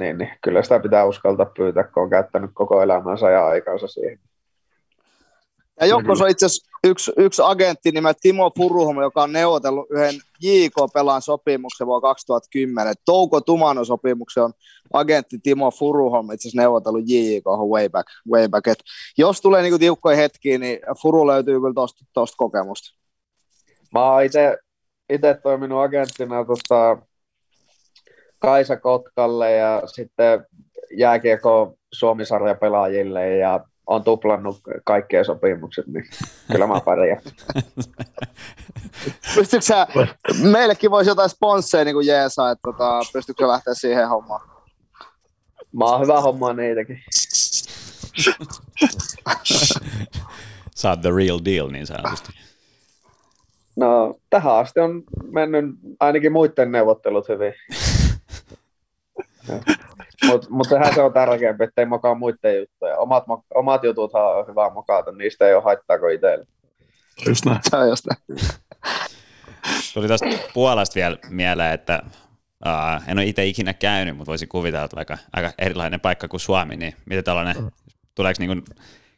niin, 0.00 0.18
niin, 0.18 0.30
kyllä 0.44 0.62
sitä 0.62 0.80
pitää 0.80 1.04
uskaltaa 1.04 1.52
pyytää, 1.56 1.84
kun 1.84 2.02
on 2.02 2.10
käyttänyt 2.10 2.50
koko 2.54 2.82
elämänsä 2.82 3.30
ja 3.30 3.46
aikansa 3.46 3.86
siihen. 3.86 4.18
Ja 5.80 5.86
Jokko 5.86 6.12
on 6.12 6.30
itse 6.30 6.46
asiassa 6.46 6.72
yksi, 6.84 7.12
yksi 7.16 7.42
agentti 7.44 7.92
nimeltä 7.92 8.18
Timo 8.22 8.50
Furuholm, 8.56 9.00
joka 9.00 9.22
on 9.22 9.32
neuvotellut 9.32 9.86
yhden 9.90 10.14
JK-pelaan 10.42 11.22
sopimuksen 11.22 11.86
vuonna 11.86 12.00
2010. 12.00 12.94
Touko 13.04 13.40
Tumano 13.40 13.84
sopimuksen 13.84 14.42
on 14.42 14.52
agentti 14.92 15.38
Timo 15.42 15.70
Furuholm 15.70 16.32
itse 16.32 16.48
asiassa 16.48 16.60
neuvotellut 16.60 17.04
JK 17.06 17.44
way 17.70 17.88
back. 17.88 18.08
Way 18.32 18.48
back. 18.48 18.66
Et 18.66 18.78
jos 19.18 19.40
tulee 19.40 19.62
niinku 19.62 19.78
tiukkoja 19.78 20.16
hetkiä, 20.16 20.58
niin 20.58 20.78
Furu 21.02 21.26
löytyy 21.26 21.60
kyllä 21.60 21.74
tuosta 22.12 22.36
kokemusta. 22.36 22.98
Mä 23.92 24.12
oon 24.12 24.22
itse 24.22 24.58
toiminut 25.42 25.82
agenttina 25.82 26.44
tota, 26.44 27.06
Kaisa 28.38 28.76
Kotkalle 28.76 29.52
ja 29.52 29.82
sitten 29.86 30.46
jääkiekko 30.96 31.74
Suomisarja 31.92 32.54
pelaajille 32.54 33.36
ja 33.36 33.64
on 33.86 34.04
tuplannut 34.04 34.60
kaikkia 34.84 35.24
sopimukset, 35.24 35.86
niin 35.86 36.04
kyllä 36.52 36.66
mä 36.66 36.80
pärjään. 36.84 37.22
Pystytkö 39.34 39.66
sä, 39.66 39.86
meillekin 40.42 40.90
voisi 40.90 41.10
jotain 41.10 41.30
sponsseja 41.30 41.84
niin 41.84 41.94
kuin 41.94 42.06
jeesaa, 42.06 42.50
että 42.50 42.62
tota, 42.62 43.00
pystytkö 43.12 43.48
lähteä 43.48 43.74
siihen 43.74 44.08
hommaan? 44.08 44.48
Mä 45.72 45.84
oon 45.84 46.00
hyvä 46.00 46.20
hommaa 46.20 46.52
niitäkin. 46.52 47.02
Sä 50.74 50.90
oot 50.90 51.00
the 51.00 51.10
real 51.16 51.40
deal 51.44 51.70
niin 51.70 51.86
sanotusti. 51.86 52.32
No, 53.76 54.18
tähän 54.30 54.56
asti 54.56 54.80
on 54.80 55.02
mennyt 55.32 55.64
ainakin 56.00 56.32
muiden 56.32 56.72
neuvottelut 56.72 57.28
hyvin. 57.28 57.54
Mutta 60.26 60.46
mut 60.50 60.68
sehän 60.68 60.94
se 60.94 61.02
on 61.02 61.12
tärkeämpi, 61.12 61.64
ettei 61.64 61.86
mokaa 61.86 62.14
muiden 62.14 62.58
juttuja. 62.58 62.98
Omat, 62.98 63.24
omat 63.54 63.84
jututhan 63.84 64.36
on 64.36 64.46
hyvä 64.46 64.70
mokata, 64.70 65.12
niistä 65.12 65.48
ei 65.48 65.54
ole 65.54 65.62
haittaako 65.62 66.08
itselle. 66.08 66.46
Just 67.26 67.44
näin. 67.44 67.58
Se 67.70 67.76
on 67.76 67.88
just 67.88 68.06
näin. 68.06 68.40
Tuli 69.94 70.08
tästä 70.08 70.26
Puolasta 70.54 70.94
vielä 70.94 71.16
mieleen, 71.30 71.72
että 71.72 72.02
uh, 72.66 73.08
en 73.08 73.18
ole 73.18 73.26
itse 73.26 73.46
ikinä 73.46 73.74
käynyt, 73.74 74.16
mutta 74.16 74.30
voisin 74.30 74.48
kuvitella, 74.48 74.84
että 74.84 74.96
vaikka 74.96 75.18
aika 75.32 75.52
erilainen 75.58 76.00
paikka 76.00 76.28
kuin 76.28 76.40
Suomi, 76.40 76.76
niin 76.76 76.94
miten 77.06 77.24
tällainen, 77.24 77.56
tuleeko 78.14 78.36
niin 78.38 78.64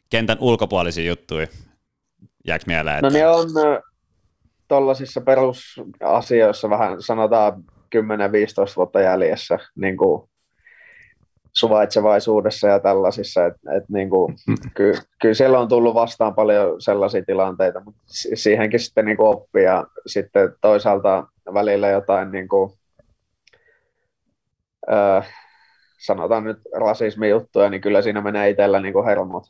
kentän 0.09 0.37
ulkopuolisia 0.39 1.05
juttuja, 1.05 1.47
jääkö 2.47 2.63
mieleen? 2.67 3.01
No 3.01 3.07
että... 3.07 3.19
No 3.19 3.25
niin 3.25 3.27
on 3.27 3.81
tuollaisissa 4.67 5.21
perusasioissa 5.21 6.69
vähän 6.69 7.01
sanotaan 7.01 7.63
10-15 7.95 7.97
vuotta 8.75 9.01
jäljessä, 9.01 9.59
niin 9.75 9.97
kuin 9.97 10.29
suvaitsevaisuudessa 11.55 12.67
ja 12.67 12.79
tällaisissa, 12.79 13.45
että 13.45 13.77
et 13.77 13.83
niinku, 13.89 14.33
ky, 14.77 14.93
kyllä 15.21 15.33
siellä 15.33 15.59
on 15.59 15.67
tullut 15.67 15.95
vastaan 15.95 16.35
paljon 16.35 16.81
sellaisia 16.81 17.25
tilanteita, 17.25 17.81
mutta 17.85 18.01
siihenkin 18.33 18.79
sitten 18.79 19.05
niinku 19.05 19.25
oppii 19.25 19.63
ja 19.63 19.87
sitten 20.07 20.49
toisaalta 20.61 21.27
välillä 21.53 21.89
jotain 21.89 22.31
niinku, 22.31 22.77
ö, 24.91 25.21
sanotaan 26.05 26.43
nyt 26.43 26.57
rasismijuttuja, 26.75 27.69
niin 27.69 27.81
kyllä 27.81 28.01
siinä 28.01 28.21
menee 28.21 28.49
itsellä 28.49 28.79
niinku 28.79 29.05
hermot, 29.05 29.43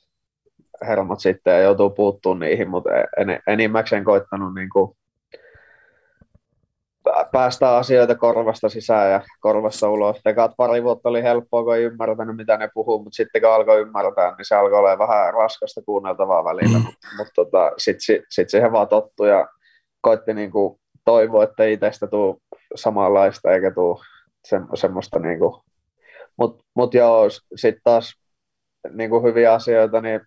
hermot 0.88 1.20
sitten 1.20 1.54
ja 1.54 1.60
joutuu 1.60 1.90
puuttumaan 1.90 2.40
niihin, 2.40 2.70
mutta 2.70 2.90
en, 3.18 3.40
enimmäkseen 3.48 4.04
koittanut 4.04 4.54
niinku, 4.54 4.98
päästä 7.32 7.78
asioita 7.78 8.16
korvasta 8.16 8.70
sisään 8.70 9.12
ja 9.12 9.22
korvasta 9.40 9.90
ulos. 9.90 10.22
Tekat 10.24 10.52
pari 10.58 10.84
vuotta 10.84 11.10
oli 11.10 11.24
helppoa, 11.24 11.64
kun 11.64 11.76
ei 11.76 11.84
ymmärtänyt, 11.84 12.36
mitä 12.36 12.58
ne 12.58 12.70
puhuu, 12.74 13.04
mutta 13.04 13.16
sitten 13.16 13.42
kun 13.42 13.52
alkoi 13.52 13.82
ymmärtää, 13.82 14.36
niin 14.36 14.46
se 14.46 14.56
alkoi 14.56 14.80
olla 14.80 14.98
vähän 14.98 15.34
raskasta 15.34 15.82
kuunneltavaa 15.82 16.44
välillä. 16.44 16.78
Mm. 16.78 16.84
Mutta 16.86 17.08
mut 17.18 17.28
tota, 17.36 17.72
sitten 17.78 18.26
sit 18.30 18.50
siihen 18.50 18.72
vaan 18.72 18.88
tottu 18.88 19.26
ja 19.26 19.48
koitti 20.02 20.34
niinku 20.34 20.80
toivoa, 21.06 21.44
että 21.44 21.66
itsestä 21.66 22.08
tuu 22.08 22.42
samanlaista 22.76 23.52
eikä 23.52 23.72
tuu 23.72 24.02
se, 24.46 24.60
semmoista 24.74 25.20
niinku. 25.20 25.64
Mutta 26.38 26.64
mut 26.76 26.94
joo, 26.94 27.30
sitten 27.56 27.82
taas 27.84 28.14
niinku 28.90 29.24
hyviä 29.24 29.54
asioita, 29.54 30.02
niin 30.02 30.22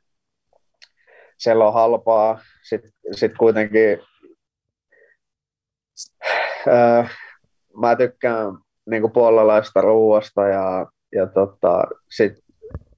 siellä 1.38 1.66
on 1.66 1.74
halpaa, 1.74 2.40
sitten 2.68 2.90
sit 3.12 3.32
kuitenkin 3.38 4.00
äh, 6.68 7.16
mä 7.76 7.96
tykkään 7.96 8.58
niin 8.90 9.12
puolalaista 9.12 9.80
ruuasta 9.80 10.48
ja, 10.48 10.86
ja 11.12 11.26
tota, 11.26 11.84
sitten 12.10 12.48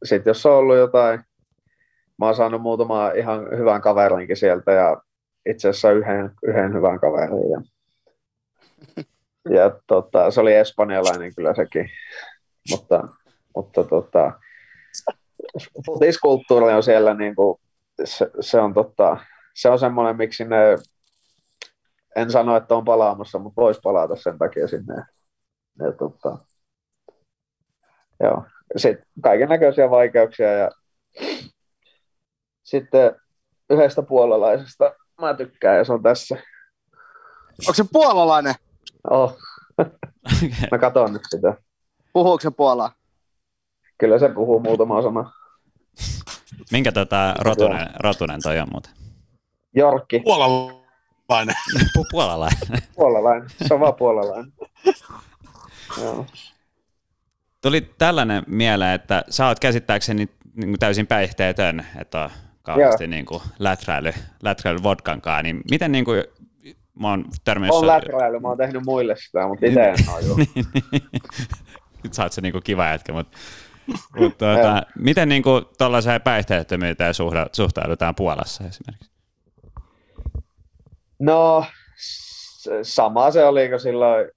sit 0.04 0.26
jos 0.26 0.46
on 0.46 0.52
ollut 0.52 0.76
jotain, 0.76 1.20
mä 2.18 2.26
oon 2.26 2.34
saanut 2.34 2.62
muutama 2.62 3.10
ihan 3.10 3.58
hyvän 3.58 3.80
kaverinkin 3.80 4.36
sieltä 4.36 4.72
ja 4.72 5.02
itse 5.48 5.68
asiassa 5.68 5.92
yhden, 5.92 6.30
yhden 6.42 6.74
hyvän 6.74 7.00
kaverin. 7.00 7.50
Ja, 7.50 7.62
ja 9.56 9.70
tota, 9.86 10.30
se 10.30 10.40
oli 10.40 10.54
espanjalainen 10.54 11.34
kyllä 11.34 11.54
sekin, 11.54 11.90
mutta, 12.70 13.08
mutta 13.56 13.84
tota, 13.84 14.32
futiskulttuuri 15.86 16.74
on 16.74 16.82
siellä 16.82 17.14
niin 17.14 17.34
kuin, 17.34 17.60
se, 18.04 18.30
se, 18.40 18.60
on, 18.60 18.74
tota, 18.74 19.16
se 19.54 19.68
on 19.68 19.78
semmoinen, 19.78 20.16
miksi 20.16 20.44
ne 20.44 20.76
en 22.16 22.30
sano, 22.30 22.56
että 22.56 22.74
on 22.74 22.84
palaamassa, 22.84 23.38
mutta 23.38 23.60
voisi 23.60 23.80
palata 23.82 24.16
sen 24.16 24.38
takia 24.38 24.68
sinne. 24.68 24.94
Ja, 25.78 25.92
tota, 25.92 26.38
joo. 28.20 28.44
Sitten 28.76 29.06
kaiken 29.22 29.48
näköisiä 29.48 29.90
vaikeuksia 29.90 30.52
ja 30.52 30.70
sitten 32.62 33.16
yhdestä 33.70 34.02
puolalaisesta 34.02 34.94
mä 35.20 35.34
tykkään 35.34 35.76
ja 35.76 35.84
se 35.84 35.92
on 35.92 36.02
tässä. 36.02 36.36
Onko 37.66 37.74
se 37.74 37.84
puolalainen? 37.92 38.54
Oh. 39.10 39.38
mä 40.70 40.78
katon 40.78 41.12
nyt 41.12 41.22
sitä. 41.30 41.56
Puhuuko 42.12 42.40
se 42.40 42.50
puolaa? 42.50 42.92
Kyllä 43.98 44.18
se 44.18 44.28
puhuu 44.28 44.60
muutama 44.60 45.02
sana. 45.02 45.32
Minkä 46.72 46.92
tota 46.92 47.34
rotunen, 47.40 47.86
rotunen 47.98 48.42
toi 48.42 48.58
on 48.58 48.68
muuten? 48.72 48.92
Jorkki. 49.74 50.20
Puolalla 50.20 50.79
Puolalainen. 51.30 51.56
puolalainen. 52.10 52.82
puolalainen. 52.94 53.50
Se 53.66 53.74
on 53.74 53.80
vaan 53.80 53.94
puolalainen. 53.94 54.52
Joo. 56.02 56.26
Tuli 57.62 57.94
tällainen 57.98 58.42
mieleen, 58.46 58.94
että 58.94 59.24
sä 59.28 59.46
oot 59.46 59.60
käsittääkseni 59.60 60.28
niin 60.54 60.68
kuin 60.68 60.78
täysin 60.78 61.06
päihteetön, 61.06 61.86
että 62.00 62.20
on 62.20 62.30
kauheasti 62.62 63.06
niin 63.06 63.26
kuin 63.26 63.42
läträily, 63.58 64.12
läträily 64.42 64.82
vodkankaan, 64.82 65.44
niin 65.44 65.60
miten 65.70 65.92
niin 65.92 66.04
kuin, 66.04 66.24
mä 67.00 67.10
oon 67.10 67.24
törmännyt... 67.44 67.74
On 67.74 67.86
läträily, 67.86 68.40
mä 68.40 68.48
oon 68.48 68.58
tehnyt 68.58 68.82
muille 68.84 69.16
sitä, 69.16 69.48
mutta 69.48 69.66
itse 69.66 69.80
en 69.80 69.96
ole 70.10 70.46
nyt 72.04 72.14
sä 72.14 72.22
oot 72.22 72.32
se 72.32 72.40
niinku 72.40 72.60
kiva 72.60 72.88
jätkä, 72.88 73.12
mutta 73.12 73.38
mut, 74.16 74.38
tuota, 74.38 74.82
miten 74.98 75.28
niinku 75.28 75.60
tuollaiseen 75.78 76.20
päihteettömyyteen 76.20 77.14
suhtaudutaan 77.52 78.14
Puolassa 78.14 78.64
esimerkiksi? 78.64 79.19
No, 81.20 81.64
sama 82.82 83.30
se 83.30 83.44
oli, 83.44 83.68
kun 83.68 83.80
silloin 83.80 84.30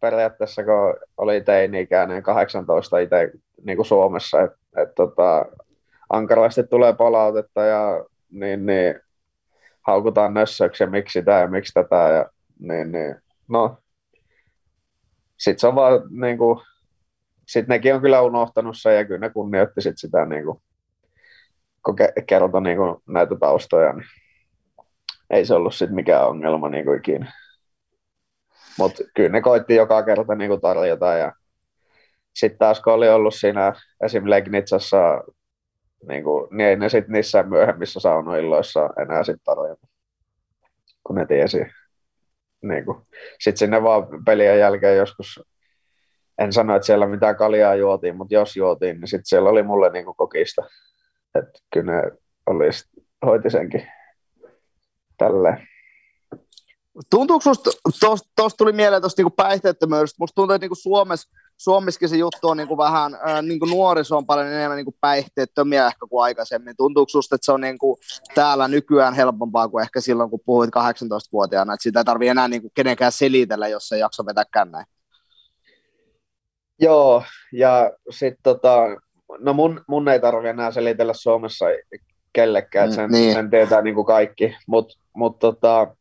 periaatteessa, 0.00 0.64
kun 0.64 1.08
oli 1.16 1.40
teini-ikäinen 1.40 2.22
18 2.22 2.98
itse 2.98 3.30
niin 3.64 3.76
kuin 3.76 3.86
Suomessa, 3.86 4.42
että 4.42 4.58
et, 4.82 4.94
tota, 4.94 5.46
ankarasti 6.10 6.64
tulee 6.64 6.92
palautetta 6.92 7.64
ja 7.64 8.04
niin, 8.30 8.66
niin, 8.66 9.00
haukutaan 9.82 10.34
nössöksi 10.34 10.82
ja 10.82 10.90
miksi 10.90 11.12
sitä 11.12 11.32
ja 11.32 11.48
miksi 11.48 11.72
tätä. 11.74 11.96
Ja, 11.96 12.30
niin, 12.58 12.92
niin, 12.92 13.16
no, 13.48 13.78
sitten 15.36 15.60
se 15.60 15.66
on 15.66 15.74
vaan 15.74 16.00
niin 16.10 16.38
kuin, 16.38 16.60
sit 17.46 17.68
nekin 17.68 17.94
on 17.94 18.00
kyllä 18.00 18.20
unohtanut 18.22 18.76
sen 18.78 18.96
ja 18.96 19.04
kyllä 19.04 19.20
ne 19.20 19.30
kunnioitti 19.30 19.80
sit 19.80 19.98
sitä 19.98 20.24
niin 20.24 20.44
kuin, 20.44 20.62
kun 21.84 21.96
kertoi 22.26 22.62
niin 22.62 22.76
kuin 22.76 22.96
näitä 23.08 23.34
taustoja, 23.40 23.92
niin 23.92 24.06
ei 25.34 25.44
se 25.44 25.54
ollut 25.54 25.74
sitten 25.74 25.94
mikään 25.94 26.28
ongelma 26.28 26.68
niin 26.68 26.84
kuin 26.84 26.98
ikinä. 26.98 27.32
Mutta 28.78 29.04
kyllä 29.16 29.28
ne 29.28 29.40
koitti 29.40 29.74
joka 29.74 30.02
kerta 30.02 30.34
niin 30.34 30.48
kuin 30.48 30.60
tarjota 30.60 31.12
ja 31.12 31.32
sitten 32.34 32.58
taas 32.58 32.80
kun 32.80 32.92
oli 32.92 33.08
ollut 33.08 33.34
siinä 33.34 33.72
esim. 34.04 34.22
Legnitsassa, 34.30 35.24
niin, 36.08 36.24
kuin, 36.24 36.48
niin 36.50 36.68
ei 36.68 36.76
ne 36.76 36.88
sitten 36.88 37.12
niissä 37.12 37.42
myöhemmissä 37.42 38.00
saunoilloissa 38.00 38.90
enää 39.02 39.24
sitten 39.24 39.44
tarjota, 39.44 39.86
kun 41.04 41.16
ne 41.16 41.26
tiesi. 41.26 41.66
Niin 42.62 42.84
sitten 43.40 43.58
sinne 43.58 43.82
vaan 43.82 44.06
pelien 44.24 44.58
jälkeen 44.58 44.96
joskus, 44.96 45.42
en 46.38 46.52
sano, 46.52 46.76
että 46.76 46.86
siellä 46.86 47.06
mitään 47.06 47.36
kaljaa 47.36 47.74
juotiin, 47.74 48.16
mutta 48.16 48.34
jos 48.34 48.56
juotiin, 48.56 49.00
niin 49.00 49.08
sitten 49.08 49.26
siellä 49.26 49.50
oli 49.50 49.62
mulle 49.62 49.90
niin 49.90 50.04
kuin 50.04 50.16
kokista. 50.16 50.62
Että 51.34 51.58
kyllä 51.72 51.92
ne 51.92 52.02
oli, 52.46 52.66
hoiti 53.26 53.50
senkin 53.50 53.88
tälleen. 55.18 55.68
Tuntuuko 57.10 57.42
susta, 57.42 57.70
tuosta 58.36 58.56
tuli 58.56 58.72
mieleen 58.72 59.02
tuosta 59.02 59.20
niinku 59.20 59.34
päihteettömyydestä, 59.36 60.16
musta 60.18 60.34
tuntuu, 60.34 60.54
että 60.54 60.64
niinku 60.64 60.74
Suomessa, 60.74 61.30
Suomessakin 61.56 62.08
se 62.08 62.16
juttu 62.16 62.48
on 62.48 62.56
niinku 62.56 62.76
vähän, 62.76 63.18
ää, 63.22 63.42
niinku 63.42 63.66
nuoriso 63.66 64.16
on 64.16 64.26
paljon 64.26 64.46
enemmän 64.46 64.76
niinku 64.76 64.96
päihteettömiä 65.00 65.86
ehkä 65.86 66.06
kuin 66.10 66.24
aikaisemmin. 66.24 66.76
Tuntuuko 66.76 67.08
susta, 67.08 67.34
että 67.34 67.44
se 67.44 67.52
on 67.52 67.60
niinku 67.60 67.98
täällä 68.34 68.68
nykyään 68.68 69.14
helpompaa 69.14 69.68
kuin 69.68 69.82
ehkä 69.82 70.00
silloin, 70.00 70.30
kun 70.30 70.40
puhuit 70.46 70.70
18-vuotiaana, 70.70 71.74
että 71.74 71.82
sitä 71.82 72.00
ei 72.00 72.04
tarvitse 72.04 72.30
enää 72.30 72.48
niinku 72.48 72.70
kenenkään 72.74 73.12
selitellä, 73.12 73.68
jos 73.68 73.88
se 73.88 73.98
jakso 73.98 74.26
vetää 74.26 74.44
kännäin? 74.52 74.86
Joo, 76.80 77.22
ja 77.52 77.90
sitten 78.10 78.42
tota, 78.42 78.76
no 79.38 79.52
mun, 79.52 79.84
mun 79.88 80.08
ei 80.08 80.20
tarvitse 80.20 80.50
enää 80.50 80.70
selitellä 80.70 81.14
Suomessa 81.14 81.66
kellekään, 82.34 82.84
että 82.84 82.96
sen, 82.96 83.10
mm, 83.10 83.12
niin. 83.12 83.32
sen 83.32 83.50
tietää 83.50 83.82
niinku 83.82 84.04
kaikki, 84.04 84.56
mutta 84.66 84.94
mut 85.12 85.38
tota, 85.38 85.96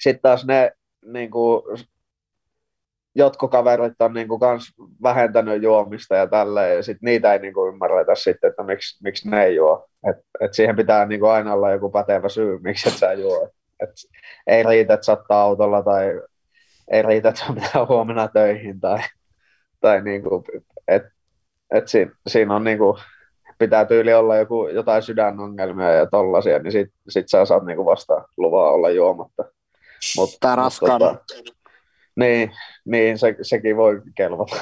sitten 0.00 0.22
taas 0.22 0.46
ne 0.46 0.72
niin 1.06 1.30
kuin, 1.30 1.62
jotkut 3.14 3.50
kaverit 3.50 4.00
on 4.00 4.12
niin 4.14 4.28
kuin, 4.28 4.40
kans 4.40 4.72
vähentänyt 5.02 5.62
juomista 5.62 6.14
ja 6.14 6.26
tälleen, 6.26 6.76
ja 6.76 6.82
sit 6.82 6.98
niitä 7.00 7.32
ei 7.32 7.38
niin 7.38 7.54
kuin, 7.54 7.72
ymmärretä 7.72 8.14
sitten, 8.14 8.50
että 8.50 8.62
miksi, 8.62 9.02
miksi 9.02 9.30
ne 9.30 9.44
ei 9.44 9.54
juo. 9.54 9.88
Et, 10.10 10.16
et 10.40 10.54
siihen 10.54 10.76
pitää 10.76 11.06
niin 11.06 11.20
kuin, 11.20 11.30
aina 11.30 11.54
olla 11.54 11.70
joku 11.70 11.90
pätevä 11.90 12.28
syy, 12.28 12.58
miksi 12.58 12.88
et 12.88 12.94
sä 12.94 13.12
juo. 13.12 13.50
Et, 13.80 13.90
ei 14.46 14.62
riitä, 14.62 14.94
että 14.94 15.06
sattaa 15.06 15.42
autolla 15.42 15.82
tai 15.82 16.20
ei 16.90 17.02
riitä, 17.02 17.28
että 17.28 17.40
sun 17.46 17.54
pitää 17.54 17.86
huomenna 17.86 18.28
töihin 18.28 18.80
tai, 18.80 18.98
tai 19.80 20.02
niin 20.02 20.22
kuin, 20.22 20.44
et, 20.88 21.02
et 21.74 21.88
siinä, 21.88 22.12
siinä 22.26 22.56
on 22.56 22.64
niin 22.64 22.78
kuin, 22.78 22.96
pitää 23.58 23.84
tyyli 23.84 24.14
olla 24.14 24.36
joku, 24.36 24.68
jotain 24.68 25.02
sydänongelmia 25.02 25.92
ja 25.92 26.06
tollasia, 26.06 26.58
niin 26.58 26.72
sit, 26.72 26.88
sit 27.08 27.28
sä 27.28 27.44
saat 27.44 27.64
niinku 27.64 27.84
vasta 27.84 28.28
luvaa 28.36 28.70
olla 28.70 28.90
juomatta. 28.90 29.44
Mutta 30.16 30.56
raskaan. 30.56 31.00
Tota, 31.00 31.24
niin, 32.16 32.52
niin 32.84 33.18
se, 33.18 33.36
sekin 33.42 33.76
voi 33.76 34.02
kelvata. 34.14 34.56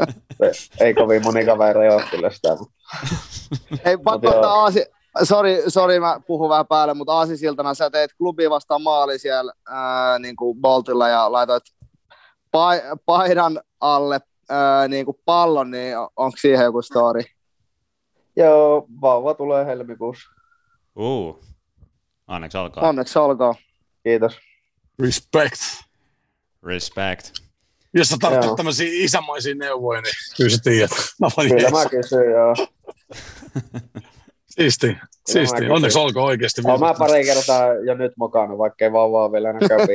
ei 0.80 0.94
kovin 0.94 1.22
moni 1.22 1.44
kaveri 1.44 1.88
ole 1.88 2.04
kyllä 2.10 2.30
sitä. 2.30 2.48
Ei, 3.84 3.96
pakko 3.96 4.28
ottaa 4.28 4.62
Aasi, 4.62 4.86
Sori, 5.22 5.62
sori, 5.68 6.00
mä 6.00 6.20
puhun 6.26 6.48
vähän 6.48 6.66
päälle, 6.66 6.94
mutta 6.94 7.12
Aasisiltana 7.12 7.74
sä 7.74 7.90
teet 7.90 8.10
klubi 8.18 8.50
vastaan 8.50 8.82
maali 8.82 9.18
siellä 9.18 9.52
ää, 9.68 10.18
niin 10.18 10.36
kuin 10.36 10.58
Boltilla 10.60 11.08
ja 11.08 11.32
laitoit 11.32 11.62
pa- 12.56 12.98
paidan 13.06 13.60
alle 13.80 14.20
ää, 14.48 14.88
niin 14.88 15.04
kuin 15.04 15.16
pallon, 15.24 15.70
niin 15.70 15.96
onko 15.98 16.36
siihen 16.40 16.64
joku 16.64 16.82
story? 16.82 17.22
Joo, 18.36 18.86
vauva 19.00 19.34
tulee 19.34 19.66
helmikuussa. 19.66 20.30
Uh, 20.96 21.44
onneksi 22.28 22.58
olkoon. 22.58 22.86
Onneksi 22.86 23.18
olkoon. 23.18 23.54
Kiitos. 24.02 24.38
Respect. 25.02 25.60
Respect. 26.62 27.30
Jos 27.94 28.08
sä 28.08 28.16
tarvitset 28.20 28.56
tämmöisiä 28.56 28.88
isämaisia 28.90 29.54
neuvoja, 29.54 30.00
niin 30.00 30.14
kyllä 30.36 30.50
sä 30.50 30.58
tiedät. 30.64 30.90
Mä 31.20 31.28
kyllä 31.48 31.70
mä 31.70 31.88
kysyn, 31.90 32.30
joo. 32.30 32.54
Siisti, 34.54 34.96
siisti. 35.26 35.68
Onneksi 35.68 35.98
olkoon 35.98 36.26
oikeasti. 36.26 36.62
Olen 36.64 36.80
mä 36.80 36.94
pari 36.98 37.24
kertaa 37.24 37.74
jo 37.74 37.94
nyt 37.94 38.12
mukana, 38.16 38.58
vaikka 38.58 38.84
ei 38.84 38.92
vauvaa 38.92 39.32
vielä 39.32 39.50
enää 39.50 39.68
käy 39.68 39.78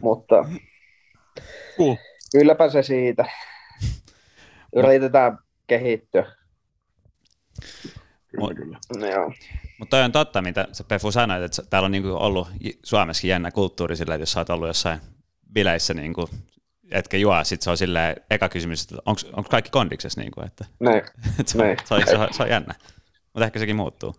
Mutta 0.00 0.44
cool. 1.76 1.94
kylläpä 2.32 2.70
se 2.70 2.82
siitä. 2.82 3.24
Yritetään 4.76 5.38
kehittyä. 5.66 6.26
Kyllä, 8.28 8.54
kyllä. 8.54 8.78
No, 8.98 9.06
joo. 9.06 9.32
Mutta 9.78 9.96
toi 9.96 10.04
on 10.04 10.12
totta, 10.12 10.42
mitä 10.42 10.68
sä 10.72 10.84
Pefu 10.84 11.12
sanoit, 11.12 11.42
että 11.42 11.62
täällä 11.70 11.86
on 11.86 11.92
niinku 11.92 12.08
ollut 12.08 12.48
Suomessakin 12.82 13.28
jännä 13.28 13.50
kulttuuri 13.50 13.96
sillä, 13.96 14.14
että 14.14 14.22
jos 14.22 14.32
sä 14.32 14.40
oot 14.40 14.50
ollut 14.50 14.68
jossain 14.68 15.00
bileissä 15.52 15.94
niinku, 15.94 16.28
etkä 16.90 17.16
juo, 17.16 17.44
sit 17.44 17.62
se 17.62 17.70
on 17.70 17.76
silleen, 17.76 18.16
eka 18.30 18.48
kysymys, 18.48 18.82
että 18.82 18.96
onko 19.06 19.48
kaikki 19.50 19.70
kondiksessa, 19.70 20.20
niinku, 20.20 20.40
että, 20.40 20.64
Näin. 20.80 21.02
että 21.40 21.52
se. 21.52 21.76
Se, 21.84 21.94
on, 21.94 22.02
se, 22.06 22.16
on, 22.16 22.28
se, 22.34 22.42
on 22.42 22.48
jännä. 22.48 22.74
Mutta 23.32 23.44
ehkä 23.44 23.58
sekin 23.58 23.76
muuttuu. 23.76 24.14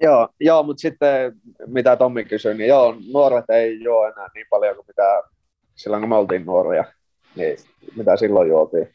Joo, 0.00 0.28
joo 0.40 0.62
mutta 0.62 0.80
sitten 0.80 1.40
mitä 1.66 1.96
Tommi 1.96 2.24
kysyi, 2.24 2.54
niin 2.54 2.68
joo, 2.68 2.96
nuoret 3.12 3.50
ei 3.50 3.82
juo 3.82 4.06
enää 4.06 4.28
niin 4.34 4.46
paljon 4.50 4.76
kuin 4.76 4.86
mitä 4.88 5.22
silloin 5.74 6.00
kun 6.00 6.08
me 6.08 6.16
oltiin 6.16 6.46
nuoria, 6.46 6.84
niin 7.36 7.58
mitä 7.96 8.16
silloin 8.16 8.48
juotiin 8.48 8.88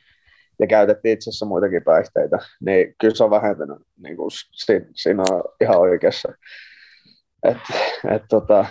ja 0.62 0.68
käytettiin 0.68 1.14
itse 1.14 1.30
asiassa 1.30 1.46
muitakin 1.46 1.84
päihteitä, 1.84 2.38
niin 2.66 2.96
kyllä 3.02 3.16
se 3.16 3.24
on 3.24 3.30
vähentynyt. 3.30 3.78
Niin 3.98 4.18
kuin 4.18 4.30
siinä, 4.52 4.86
siinä 4.94 5.24
on 5.32 5.44
ihan 5.62 5.80
oikeassa. 5.80 6.34
Et, 7.44 7.58
et, 8.16 8.24
tota, 8.30 8.66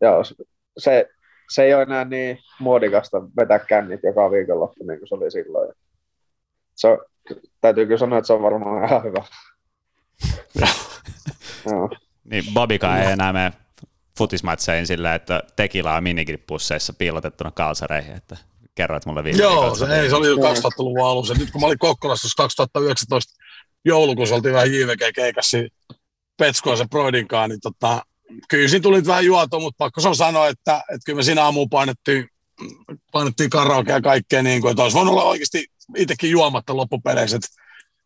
joo, 0.00 0.24
se, 0.78 1.08
se 1.50 1.62
ei 1.62 1.74
ole 1.74 1.82
enää 1.82 2.04
niin 2.04 2.38
muodikasta 2.60 3.22
vetää 3.40 3.58
kännit 3.58 4.00
joka 4.02 4.30
viikonloppu, 4.30 4.84
niin 4.86 4.98
kuin 4.98 5.08
se 5.08 5.14
oli 5.14 5.30
silloin. 5.30 5.72
Se 6.74 6.88
on, 6.88 6.98
täytyy 7.60 7.86
kyllä 7.86 7.98
sanoa, 7.98 8.18
että 8.18 8.26
se 8.26 8.32
on 8.32 8.42
varmaan 8.42 8.84
ihan 8.84 9.02
hyvä. 9.02 9.24
joo. 11.70 11.90
Niin 12.24 12.44
Bobika 12.54 12.98
ei 12.98 13.12
enää 13.12 13.32
mene 13.32 13.52
futismatseihin 14.18 14.86
sillä, 14.86 15.14
että 15.14 15.42
tekila 15.56 15.96
on 15.96 16.02
minigripusseissa 16.02 16.92
piilotettuna 16.92 17.50
kalsareihin, 17.50 18.16
että 18.16 18.36
kerroit 18.74 19.06
mulle 19.06 19.24
viime 19.24 19.38
Joo, 19.38 19.74
se, 19.74 20.00
ei, 20.00 20.08
se 20.08 20.16
oli 20.16 20.28
jo 20.28 20.36
2000-luvun 20.36 21.06
alussa. 21.06 21.34
Nyt 21.34 21.50
kun 21.50 21.60
mä 21.60 21.66
olin 21.66 21.78
Kokkolassa 21.78 22.28
2019 22.36 23.34
joulukuussa, 23.84 24.34
oltiin 24.34 24.54
vähän 24.54 24.72
JVG-keikassa 24.72 25.58
Petskoisen 26.36 26.88
Broidinkaan, 26.88 27.50
niin 27.50 27.60
tota, 27.60 28.02
kyllä 28.48 28.68
siinä 28.68 28.82
tuli 28.82 29.06
vähän 29.06 29.24
juotua, 29.24 29.60
mutta 29.60 29.78
pakko 29.78 30.00
se 30.00 30.08
on 30.08 30.16
sanoa, 30.16 30.48
että, 30.48 30.76
että 30.76 31.04
kyllä 31.04 31.16
me 31.16 31.22
siinä 31.22 31.44
aamuun 31.44 31.70
painettiin, 31.70 32.28
painettiin 33.12 33.50
karaoke 33.50 33.92
ja 33.92 34.00
kaikkea 34.00 34.42
niin 34.42 34.60
kuin, 34.60 34.70
että 34.70 34.82
olisi 34.82 34.96
voinut 34.96 35.12
olla 35.12 35.24
oikeasti 35.24 35.66
itsekin 35.96 36.30
juomatta 36.30 36.76
loppupeleissä. 36.76 37.38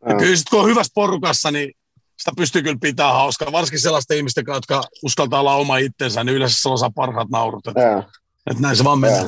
Ja 0.08 0.14
kyllä 0.14 0.36
sitten 0.36 0.50
kun 0.50 0.60
on 0.60 0.68
hyvässä 0.68 0.92
porukassa, 0.94 1.50
niin 1.50 1.72
sitä 2.18 2.32
pystyy 2.36 2.62
kyllä 2.62 2.78
pitää 2.80 3.12
hauskaa, 3.12 3.52
varsinkin 3.52 3.80
sellaisten 3.80 4.16
ihmisten, 4.16 4.44
jotka 4.46 4.82
uskaltaa 5.02 5.40
olla 5.40 5.54
oma 5.54 5.76
itsensä, 5.76 6.24
niin 6.24 6.36
yleensä 6.36 6.62
se 6.62 6.68
osaa 6.68 6.90
parhaat 6.90 7.28
naurut. 7.28 7.66
Että, 7.66 8.02
että 8.50 8.62
näin 8.62 8.76
se 8.76 8.84
vaan 8.84 8.98
menee. 8.98 9.26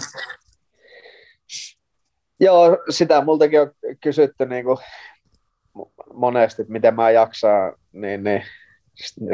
Joo, 2.40 2.78
sitä 2.90 3.24
multakin 3.24 3.60
on 3.60 3.70
kysytty 4.00 4.46
niin 4.46 4.64
kuin 4.64 4.78
monesti, 6.14 6.62
että 6.62 6.72
miten 6.72 6.94
mä 6.94 7.10
jaksaa 7.10 7.72
niin, 7.92 8.24
niin, 8.24 8.42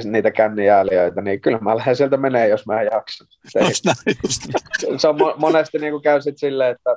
niitä 0.05 0.31
kännijääliöitä, 0.31 1.21
niin 1.21 1.41
kyllä 1.41 1.59
mä 1.59 1.77
lähden 1.77 1.97
sieltä 1.97 2.17
menee, 2.17 2.49
jos 2.49 2.67
mä 2.67 2.83
jaksan. 2.83 3.27
Se, 3.49 3.61
just 3.61 3.85
näin, 3.85 4.17
just 4.23 4.43
näin. 4.53 5.01
se 5.01 5.09
on 5.09 5.17
monesti 5.37 5.79
niin 5.79 5.93
kuin 5.93 6.03
käy 6.03 6.21
sit 6.21 6.39
silleen, 6.39 6.71
että 6.71 6.97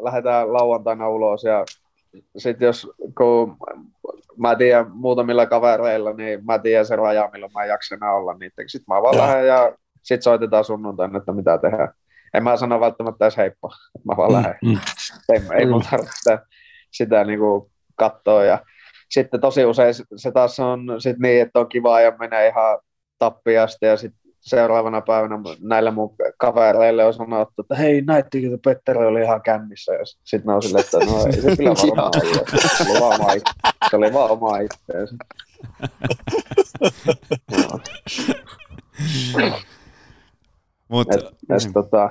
lähdetään 0.00 0.52
lauantaina 0.52 1.08
ulos 1.08 1.44
ja 1.44 1.64
sitten 2.36 2.66
jos 2.66 2.90
kun 3.18 3.56
mä 4.36 4.56
tiedän 4.56 4.90
muutamilla 4.90 5.46
kavereilla, 5.46 6.12
niin 6.12 6.44
mä 6.44 6.58
tiedän 6.58 6.86
sen 6.86 6.98
raja, 6.98 7.30
milloin 7.32 7.52
mä 7.54 7.64
jaksan 7.64 7.98
enää 7.98 8.14
olla 8.14 8.34
niitä. 8.34 8.62
Sitten 8.66 8.94
mä 8.94 9.02
vaan 9.02 9.18
lähden 9.18 9.46
ja 9.46 9.72
sitten 10.02 10.22
soitetaan 10.22 10.64
sunnuntaina, 10.64 11.18
että 11.18 11.32
mitä 11.32 11.58
tehdään. 11.58 11.92
En 12.34 12.44
mä 12.44 12.56
sano 12.56 12.80
välttämättä 12.80 13.24
edes 13.24 13.36
heippa, 13.36 13.68
mä 14.04 14.16
vaan 14.16 14.30
mm, 14.30 14.36
lähden. 14.36 14.54
Mm. 14.64 14.78
Ei, 15.32 15.40
ei 15.58 15.66
mun 15.66 15.82
tarvitse 15.90 16.16
sitä, 16.18 16.38
sitä 16.90 17.24
niin 17.24 17.38
kuin 17.38 17.70
katsoa. 17.94 18.44
Ja 18.44 18.58
sitten 19.10 19.40
tosi 19.40 19.64
usein 19.64 19.94
se 20.16 20.32
taas 20.32 20.60
on 20.60 20.80
sit 20.98 21.18
niin, 21.18 21.42
että 21.42 21.60
on 21.60 21.68
kiva 21.68 22.00
ja 22.00 22.12
menee 22.18 22.48
ihan 22.48 22.78
tappiasti 23.18 23.86
ja 23.86 23.96
sitten 23.96 24.20
seuraavana 24.40 25.00
päivänä 25.00 25.38
näille 25.60 25.90
mun 25.90 26.14
kavereille 26.38 27.04
on 27.04 27.14
sanottu, 27.14 27.62
että 27.62 27.74
hei, 27.74 28.02
näittekö, 28.02 28.46
että 28.46 28.58
Petteri 28.70 29.06
oli 29.06 29.22
ihan 29.22 29.42
kännissä. 29.42 29.92
Ja 29.92 30.04
sitten 30.24 30.54
on 30.54 30.62
silleen, 30.62 30.84
että 30.84 30.98
no 30.98 31.26
ei 31.26 31.32
se 31.32 31.56
kyllä 31.56 31.70
varmaan. 31.70 32.12
Se 32.76 32.82
oli 32.92 33.00
vaan 33.00 33.20
oma, 33.20 33.28
se 33.90 33.96
oli 33.96 34.12
vaan 34.12 34.30
oma 34.30 34.58
itseensä. 34.58 35.16
Mut, 40.88 41.14
et, 41.14 41.24
et, 41.24 41.72
tota, 41.72 42.10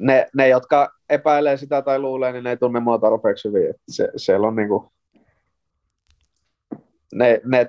ne, 0.00 0.26
ne, 0.36 0.48
jotka 0.48 0.92
epäilee 1.08 1.56
sitä 1.56 1.82
tai 1.82 1.98
luulee, 1.98 2.32
niin 2.32 2.44
ne 2.44 2.50
ei 2.50 2.56
tunne 2.56 2.80
mua 2.80 2.98
tarpeeksi 2.98 3.48
hyvin. 3.48 3.74
se, 3.88 4.08
siellä 4.16 4.46
on 4.46 4.56
niinku, 4.56 4.92
ne, 7.14 7.40
ne, 7.44 7.68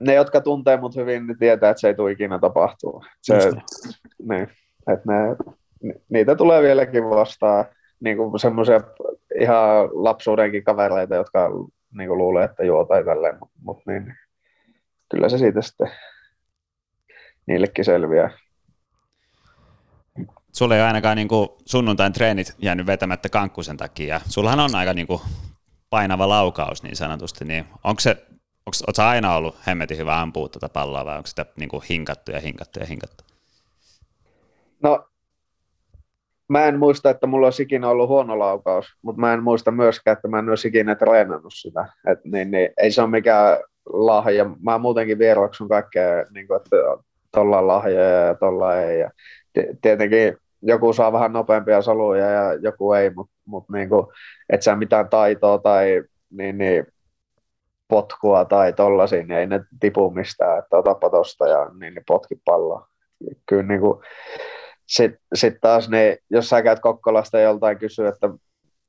ne, 0.00 0.14
jotka 0.14 0.40
tuntee 0.40 0.76
mut 0.76 0.96
hyvin, 0.96 1.26
niin 1.26 1.38
tietää, 1.38 1.70
että 1.70 1.80
se 1.80 1.88
ei 1.88 1.94
tule 1.94 2.12
ikinä 2.12 2.38
tapahtua. 2.38 3.04
Se, 3.22 3.34
niin, 4.28 4.48
että 4.92 5.04
ne, 5.06 5.36
niitä 6.08 6.34
tulee 6.34 6.62
vieläkin 6.62 7.10
vastaan 7.10 7.64
niin 8.00 8.18
semmoisia 8.36 8.80
ihan 9.40 9.88
lapsuudenkin 9.92 10.64
kavereita, 10.64 11.14
jotka 11.14 11.50
niin 11.92 12.08
kuin 12.08 12.18
luulee, 12.18 12.44
että 12.44 12.64
juo 12.64 12.84
tai 12.84 13.04
tälleen, 13.04 13.38
mutta 13.40 13.58
mut 13.62 13.82
niin, 13.86 14.14
kyllä 15.10 15.28
se 15.28 15.38
siitä 15.38 15.62
sitten 15.62 15.90
niillekin 17.46 17.84
selviää. 17.84 18.30
Sulla 20.58 20.74
ei 20.74 20.80
ole 20.80 20.86
ainakaan 20.86 21.16
niin 21.16 21.28
kuin 21.28 21.48
sunnuntain 21.64 22.12
treenit 22.12 22.54
jäänyt 22.58 22.86
vetämättä 22.86 23.28
kankkusen 23.28 23.76
takia. 23.76 24.20
Sullahan 24.28 24.60
on 24.60 24.74
aika 24.74 24.94
niin 24.94 25.06
kuin 25.06 25.20
painava 25.90 26.28
laukaus 26.28 26.82
niin 26.82 26.96
sanotusti, 26.96 27.44
niin 27.44 27.64
onko 27.84 28.00
se, 28.00 28.26
onko, 28.66 29.02
aina 29.08 29.34
ollut 29.34 29.56
hemmetin 29.66 29.98
hyvä 29.98 30.20
ampua 30.20 30.48
tätä 30.48 30.68
palloa 30.68 31.04
vai 31.04 31.16
onko 31.16 31.26
sitä 31.26 31.46
niin 31.56 31.68
kuin 31.68 31.82
hinkattu 31.88 32.32
ja 32.32 32.40
hinkattu 32.40 32.80
ja 32.80 32.86
hinkattu? 32.86 33.24
No, 34.82 35.08
mä 36.48 36.64
en 36.64 36.78
muista, 36.78 37.10
että 37.10 37.26
mulla 37.26 37.46
olisi 37.46 37.62
ikinä 37.62 37.88
ollut 37.88 38.08
huono 38.08 38.38
laukaus, 38.38 38.86
mutta 39.02 39.20
mä 39.20 39.34
en 39.34 39.42
muista 39.42 39.70
myöskään, 39.70 40.12
että 40.12 40.28
mä 40.28 40.38
en 40.38 40.48
olisi 40.48 40.68
ikinä 40.68 40.94
treenannut 40.94 41.54
sitä. 41.54 41.88
Et 42.06 42.24
niin, 42.24 42.50
niin, 42.50 42.70
ei 42.76 42.90
se 42.90 43.02
ole 43.02 43.10
mikään 43.10 43.58
lahja. 43.86 44.50
Mä 44.62 44.78
muutenkin 44.78 45.18
vieroksun 45.18 45.68
kaikkea, 45.68 46.24
niin 46.34 46.46
kuin, 46.46 46.56
että 46.56 46.76
tuolla 47.34 47.58
on 47.58 47.66
lahjoja 47.66 48.26
ja 48.26 48.34
tuolla 48.34 48.76
ei. 48.76 49.00
Ja 49.00 49.10
tietenkin 49.82 50.36
joku 50.62 50.92
saa 50.92 51.12
vähän 51.12 51.32
nopeampia 51.32 51.82
soluja 51.82 52.30
ja 52.30 52.54
joku 52.54 52.92
ei, 52.92 53.10
mutta 53.10 53.32
mut 53.44 53.64
niin 53.72 53.88
kuin, 53.88 54.06
et 54.50 54.62
sä 54.62 54.76
mitään 54.76 55.08
taitoa 55.08 55.58
tai 55.58 56.02
niin, 56.30 56.58
niin, 56.58 56.86
potkua 57.88 58.44
tai 58.44 58.72
tollasia, 58.72 59.18
niin 59.18 59.32
ei 59.32 59.46
ne 59.46 59.60
tipu 59.80 60.10
mistään, 60.10 60.58
että 60.58 60.76
otapa 60.76 61.10
tosta 61.10 61.48
ja 61.48 61.70
niin, 61.80 61.94
niin 61.94 62.04
potki 62.06 62.40
palloa. 62.44 62.88
Kyllä 63.46 63.62
niin 63.62 63.80
kuin, 63.80 64.00
sitten 64.86 65.20
sit 65.34 65.54
taas 65.60 65.88
niin, 65.88 66.16
jos 66.30 66.48
sä 66.48 66.62
käyt 66.62 66.80
Kokkolasta 66.80 67.40
joltain 67.40 67.78
kysyä, 67.78 68.08
että 68.08 68.28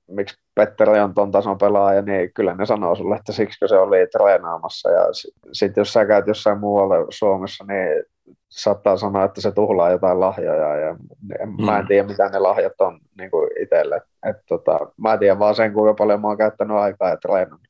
miksi 0.08 0.36
Petteri 0.56 1.00
on 1.00 1.14
ton 1.14 1.32
tason 1.32 1.58
pelaaja, 1.58 2.02
niin 2.02 2.34
kyllä 2.34 2.56
ne 2.56 2.66
sanoo 2.66 2.96
sulle, 2.96 3.16
että 3.16 3.32
siksi 3.32 3.68
se 3.68 3.78
oli 3.78 4.08
treenaamassa. 4.08 4.92
Ja 4.92 5.14
sitten 5.14 5.42
sit 5.54 5.78
jos 5.78 5.94
sä 5.94 6.06
käyt 6.06 6.28
jossain 6.28 6.60
muualla 6.60 6.96
Suomessa, 7.10 7.66
niin 7.68 8.04
saattaa 8.50 8.98
sanoa, 8.98 9.24
että 9.24 9.42
se 9.42 9.52
tuhlaa 9.52 9.92
jotain 9.92 10.20
lahjoja. 10.20 10.76
Ja 10.76 10.94
mm. 10.94 11.66
Mä 11.66 11.78
en 11.78 11.84
mm. 11.84 11.88
tiedä, 11.88 12.08
mitä 12.08 12.30
ne 12.30 12.40
lahjat 12.40 12.82
on 12.82 13.00
niin 13.18 13.32
kuin 13.32 13.50
itselle. 13.64 14.02
Et, 14.30 14.36
tota, 14.48 14.80
mä 14.98 15.18
tiedän 15.18 15.40
vaan 15.40 15.56
sen, 15.56 15.74
kuinka 15.74 15.94
paljon 15.94 16.22
mä 16.22 16.28
oon 16.28 16.38
käyttänyt 16.38 16.78
aikaa 16.78 17.10
ja 17.10 17.18
treenannut. 17.18 17.70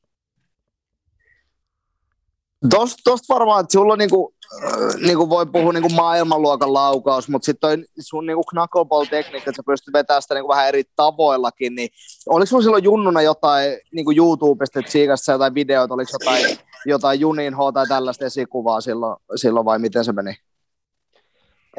Tuosta 2.70 2.96
tost 3.04 3.24
varmaan, 3.28 3.60
että 3.60 3.72
sulla 3.72 3.92
on 3.92 3.98
niinku, 3.98 4.34
äh, 4.64 4.94
niinku 5.06 5.28
voi 5.28 5.46
puhua 5.46 5.72
niinku 5.72 5.88
maailmanluokan 5.88 6.74
laukaus, 6.74 7.28
mutta 7.28 7.46
sitten 7.46 7.84
sun 8.00 8.26
niinku 8.26 8.44
knuckleball-tekniikka, 8.50 9.50
että 9.50 9.56
sä 9.56 9.62
pystyt 9.66 9.92
vetämään 9.92 10.22
sitä 10.22 10.34
niinku 10.34 10.48
vähän 10.48 10.68
eri 10.68 10.82
tavoillakin, 10.96 11.74
niin 11.74 11.88
oliko 12.28 12.46
sulla 12.46 12.62
silloin 12.62 12.84
junnuna 12.84 13.22
jotain 13.22 13.78
niinku 13.92 14.12
YouTubesta, 14.16 14.78
että 14.78 14.92
siikasta 14.92 15.32
jotain 15.32 15.54
videoita, 15.54 15.94
oliko 15.94 16.10
jotain, 16.12 16.58
jotain 16.86 17.20
Junin 17.20 17.54
H 17.54 17.58
tai 17.74 17.86
tällaista 17.86 18.24
esikuvaa 18.24 18.80
silloin, 18.80 19.16
silloin 19.36 19.66
vai 19.66 19.78
miten 19.78 20.04
se 20.04 20.12
meni? 20.12 20.34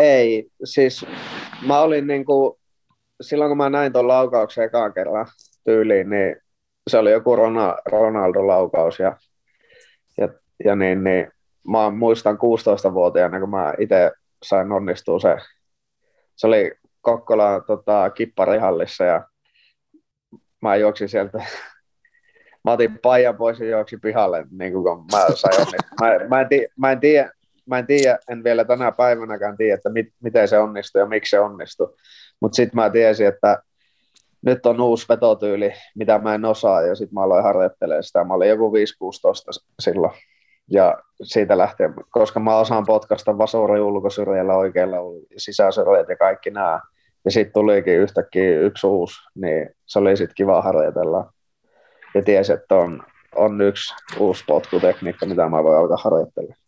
Ei, 0.01 0.47
siis 0.63 1.05
mä 1.67 1.81
olin 1.81 2.07
niinku, 2.07 2.59
silloin 3.21 3.49
kun 3.49 3.57
mä 3.57 3.69
näin 3.69 3.93
tuon 3.93 4.07
laukauksen 4.07 4.63
ekaan 4.63 4.93
kerran 4.93 5.27
tyyliin, 5.63 6.09
niin 6.09 6.35
se 6.87 6.97
oli 6.97 7.11
joku 7.11 7.35
Ronaldo-laukaus 7.91 8.99
ja, 8.99 9.17
ja 10.17 10.29
ja 10.65 10.75
niin, 10.75 11.03
niin 11.03 11.31
mä 11.67 11.89
muistan 11.89 12.35
16-vuotiaana, 12.35 13.39
kun 13.39 13.49
mä 13.49 13.73
itse 13.79 14.11
sain 14.43 14.71
onnistua 14.71 15.19
se. 15.19 15.37
Se 16.35 16.47
oli 16.47 16.71
Kokkola 17.01 17.59
tota, 17.59 18.09
kipparihallissa 18.09 19.03
ja 19.03 19.27
mä 20.61 20.75
juoksin 20.75 21.09
sieltä 21.09 21.37
mä 22.65 22.71
otin 22.71 22.99
paijan 22.99 23.37
pois 23.37 23.59
ja 23.59 23.69
juoksin 23.69 24.01
pihalle, 24.01 24.45
niin 24.51 24.73
kuin 24.73 25.05
mä 25.11 25.25
sain 25.35 25.67
mä, 26.01 26.27
mä, 26.29 26.41
en 26.41 26.49
tiedä, 26.49 26.67
mä, 26.77 26.91
en 26.91 26.99
tiedä, 26.99 27.31
mä 27.65 27.79
en 27.79 27.87
tiedä, 27.87 28.19
en 28.29 28.43
vielä 28.43 28.65
tänä 28.65 28.91
päivänäkään 28.91 29.57
tiedä, 29.57 29.75
että 29.75 29.89
mit, 29.89 30.07
miten 30.23 30.47
se 30.47 30.59
onnistui 30.59 31.01
ja 31.01 31.05
miksi 31.05 31.29
se 31.29 31.39
onnistui. 31.39 31.95
Mutta 32.39 32.55
sitten 32.55 32.75
mä 32.75 32.89
tiesin, 32.89 33.27
että 33.27 33.63
nyt 34.45 34.65
on 34.65 34.81
uusi 34.81 35.05
vetotyyli, 35.09 35.73
mitä 35.95 36.19
mä 36.19 36.35
en 36.35 36.45
osaa, 36.45 36.81
ja 36.81 36.95
sitten 36.95 37.13
mä 37.13 37.23
aloin 37.23 37.43
harjoittelemaan 37.43 38.03
sitä. 38.03 38.23
Mä 38.23 38.33
olin 38.33 38.49
joku 38.49 38.71
5-16 38.71 38.73
silloin. 39.79 40.13
Ja 40.71 40.97
siitä 41.23 41.57
lähtien, 41.57 41.93
koska 42.09 42.39
mä 42.39 42.57
osaan 42.57 42.85
potkasta 42.85 43.37
vasuri 43.37 43.79
ulkosyrjällä, 43.79 44.55
oikealla 44.55 44.97
sisäsyrjät 45.37 46.09
ja 46.09 46.17
kaikki 46.17 46.49
nämä. 46.49 46.81
Ja 47.25 47.31
sitten 47.31 47.53
tulikin 47.53 47.99
yhtäkkiä 47.99 48.59
yksi 48.59 48.87
uusi, 48.87 49.15
niin 49.35 49.69
se 49.85 49.99
oli 49.99 50.17
sitten 50.17 50.35
kiva 50.35 50.61
harjoitella. 50.61 51.33
Ja 52.15 52.21
tiesi, 52.21 52.53
että 52.53 52.75
on, 52.75 53.03
on 53.35 53.61
yksi 53.61 53.93
uusi 54.19 54.43
potkutekniikka, 54.47 55.25
mitä 55.25 55.49
mä 55.49 55.63
voin 55.63 55.77
alkaa 55.77 55.97
harjoittelemaan. 55.97 56.60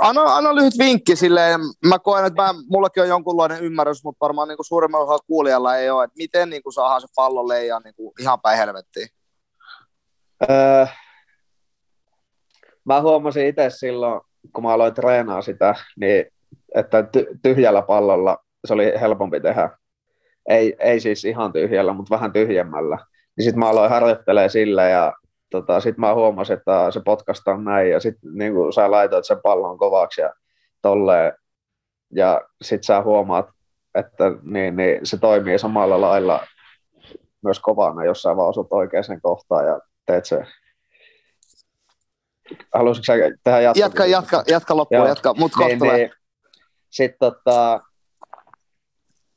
Anna, 0.00 0.22
anna 0.22 0.54
lyhyt 0.54 0.78
vinkki 0.78 1.16
silleen, 1.16 1.60
mä 1.86 1.98
koen, 1.98 2.24
että 2.24 2.42
mä, 2.42 2.54
mullakin 2.70 3.02
on 3.02 3.08
jonkunlainen 3.08 3.64
ymmärrys, 3.64 4.04
mutta 4.04 4.20
varmaan 4.20 4.48
niin 4.48 4.58
suurimmalla 4.60 5.04
osalla 5.04 5.24
kuulijalla 5.26 5.76
ei 5.76 5.90
ole, 5.90 6.04
että 6.04 6.16
miten 6.18 6.50
niin 6.50 6.62
kuin 6.62 6.72
saadaan 6.72 7.00
se 7.00 7.06
pallo 7.16 7.48
leijaa 7.48 7.80
niin 7.80 7.94
ihan 8.20 8.40
päin 8.40 8.58
helvettiin. 8.58 9.08
Öö, 10.50 10.86
mä 12.84 13.00
huomasin 13.00 13.46
itse 13.46 13.70
silloin, 13.70 14.20
kun 14.52 14.64
mä 14.64 14.72
aloin 14.72 14.94
treenaa 14.94 15.42
sitä, 15.42 15.74
niin 16.00 16.26
että 16.74 17.04
tyhjällä 17.42 17.82
pallolla 17.82 18.38
se 18.66 18.74
oli 18.74 18.92
helpompi 19.00 19.40
tehdä. 19.40 19.70
Ei, 20.48 20.76
ei 20.78 21.00
siis 21.00 21.24
ihan 21.24 21.52
tyhjällä, 21.52 21.92
mutta 21.92 22.14
vähän 22.14 22.32
tyhjemmällä. 22.32 22.98
Niin 23.36 23.44
sitten 23.44 23.58
mä 23.58 23.68
aloin 23.68 23.90
harjoittelemaan 23.90 24.50
sillä 24.50 24.88
ja 24.88 25.12
tota, 25.50 25.80
sitten 25.80 26.00
mä 26.00 26.14
huomasin, 26.14 26.56
että 26.56 26.90
se 26.90 27.00
potkasta 27.04 27.50
on 27.50 27.64
näin 27.64 27.90
ja 27.90 28.00
sitten 28.00 28.30
niin 28.34 28.52
sä 28.74 28.90
laitoit 28.90 29.26
sen 29.26 29.40
pallon 29.42 29.78
kovaksi 29.78 30.20
ja 30.20 30.32
tolleen. 30.82 31.32
Ja 32.12 32.40
sitten 32.62 32.84
sä 32.84 33.02
huomaat, 33.02 33.46
että 33.94 34.24
niin, 34.42 34.76
niin 34.76 35.06
se 35.06 35.18
toimii 35.18 35.58
samalla 35.58 36.00
lailla 36.00 36.46
myös 37.42 37.60
kovana, 37.60 38.04
jos 38.04 38.22
sä 38.22 38.36
vaan 38.36 38.48
osut 38.48 38.66
oikeaan 38.70 39.20
kohtaan 39.22 39.66
ja 39.66 39.80
teet 40.06 40.24
se 40.24 40.46
haluaisitko 42.74 43.04
sä 43.04 43.12
tehdä 43.44 43.60
jatkaa? 43.60 43.80
Jatka, 43.84 44.06
jatka, 44.06 44.44
jatka 44.46 44.76
loppuun, 44.76 44.98
Joo. 44.98 45.08
jatka, 45.08 45.34
mut 45.34 45.52
niin, 45.58 45.78
niin, 45.78 46.10
Sitten 46.90 47.18
tota, 47.18 47.80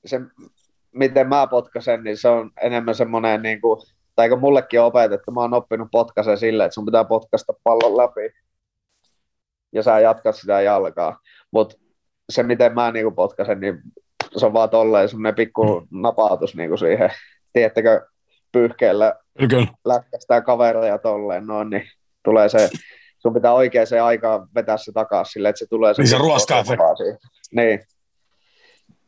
se, 0.05 0.21
miten 0.91 1.29
mä 1.29 1.47
potkasen, 1.47 2.03
niin 2.03 2.17
se 2.17 2.29
on 2.29 2.51
enemmän 2.61 2.95
semmoinen, 2.95 3.41
niin 3.41 3.61
kuin, 3.61 3.81
tai 4.21 4.29
kun 4.29 4.39
mullekin 4.39 4.79
on 4.79 4.85
opetettu, 4.85 5.31
mä 5.31 5.41
oon 5.41 5.53
oppinut 5.53 5.87
potkasen 5.91 6.37
silleen, 6.37 6.65
että 6.65 6.73
sun 6.73 6.85
pitää 6.85 7.03
potkasta 7.03 7.53
pallon 7.63 7.97
läpi, 7.97 8.33
ja 9.73 9.83
sä 9.83 9.99
jatkat 9.99 10.35
sitä 10.35 10.61
jalkaa. 10.61 11.19
Mutta 11.51 11.75
se, 12.29 12.43
miten 12.43 12.73
mä 12.73 12.91
niin 12.91 13.05
kuin 13.05 13.15
potkasen, 13.15 13.59
niin 13.59 13.81
se 14.37 14.45
on 14.45 14.53
vaan 14.53 14.69
tolleen 14.69 15.09
semmoinen 15.09 15.35
pikku 15.35 15.87
napautus 15.91 16.55
niin 16.55 16.69
kuin 16.69 16.79
siihen. 16.79 17.09
Tiedättekö, 17.53 18.05
pyyhkeellä 18.51 19.15
lätkästään 19.85 20.43
kavereja 20.43 20.97
tolleen 20.97 21.47
noin, 21.47 21.69
niin 21.69 21.83
tulee 22.23 22.49
se 22.49 22.69
sun 23.19 23.33
pitää 23.33 23.53
oikeaan 23.53 23.87
aikaan 24.03 24.47
vetää 24.55 24.77
se 24.77 24.91
takaisin 24.91 25.31
sille, 25.31 25.49
että 25.49 25.59
se 25.59 25.65
tulee... 25.69 25.93
Niin 25.97 26.07
se 26.07 26.17
ruoskaa 26.17 26.63
Niin. 27.51 27.79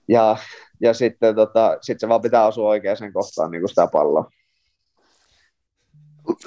Ja, 0.07 0.37
ja 0.81 0.93
sitten 0.93 1.35
tota, 1.35 1.77
sit 1.81 1.99
se 1.99 2.09
vaan 2.09 2.21
pitää 2.21 2.47
osua 2.47 2.69
oikeaan 2.69 3.13
kohtaan 3.13 3.51
niin 3.51 3.61
kuin 3.61 3.69
sitä 3.69 3.87
palloa. 3.87 4.29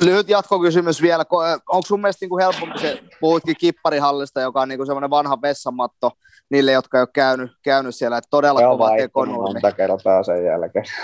Lyhyt 0.01 0.28
jatkokysymys 0.28 1.03
vielä. 1.03 1.24
Onko 1.68 1.82
sun 1.87 2.01
mielestä 2.01 2.26
niin 2.26 2.39
helpompi 2.41 2.78
se, 2.78 3.03
puhuitkin 3.20 3.57
kipparihallista, 3.61 4.41
joka 4.41 4.61
on 4.61 4.68
niin 4.68 4.87
semmoinen 4.87 5.11
vanha 5.11 5.43
vessamatto 5.43 6.11
niille, 6.51 6.72
jotka 6.72 6.99
ei 6.99 7.03
ole 7.03 7.09
käynyt, 7.14 7.51
käynyt 7.64 7.95
siellä, 7.95 8.18
että 8.18 8.30
todella 8.30 8.61
Se 8.61 8.66
kova 8.66 8.97
tekonurmi. 8.97 9.53
monta 9.53 9.72
kertaa 9.72 10.22
sen 10.22 10.45
jälkeen. 10.45 10.84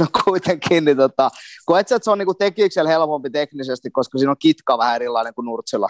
No 0.00 0.06
kuitenkin, 0.24 0.84
niin 0.84 0.96
tota, 0.96 1.30
koet 1.66 1.92
että 1.92 2.04
se 2.04 2.10
on 2.10 2.18
niin 2.18 2.28
tekiksellä 2.38 2.90
helpompi 2.90 3.30
teknisesti, 3.30 3.90
koska 3.90 4.18
siinä 4.18 4.30
on 4.30 4.36
kitka 4.38 4.78
vähän 4.78 4.96
erilainen 4.96 5.34
kuin 5.34 5.44
Nurtsilla? 5.44 5.88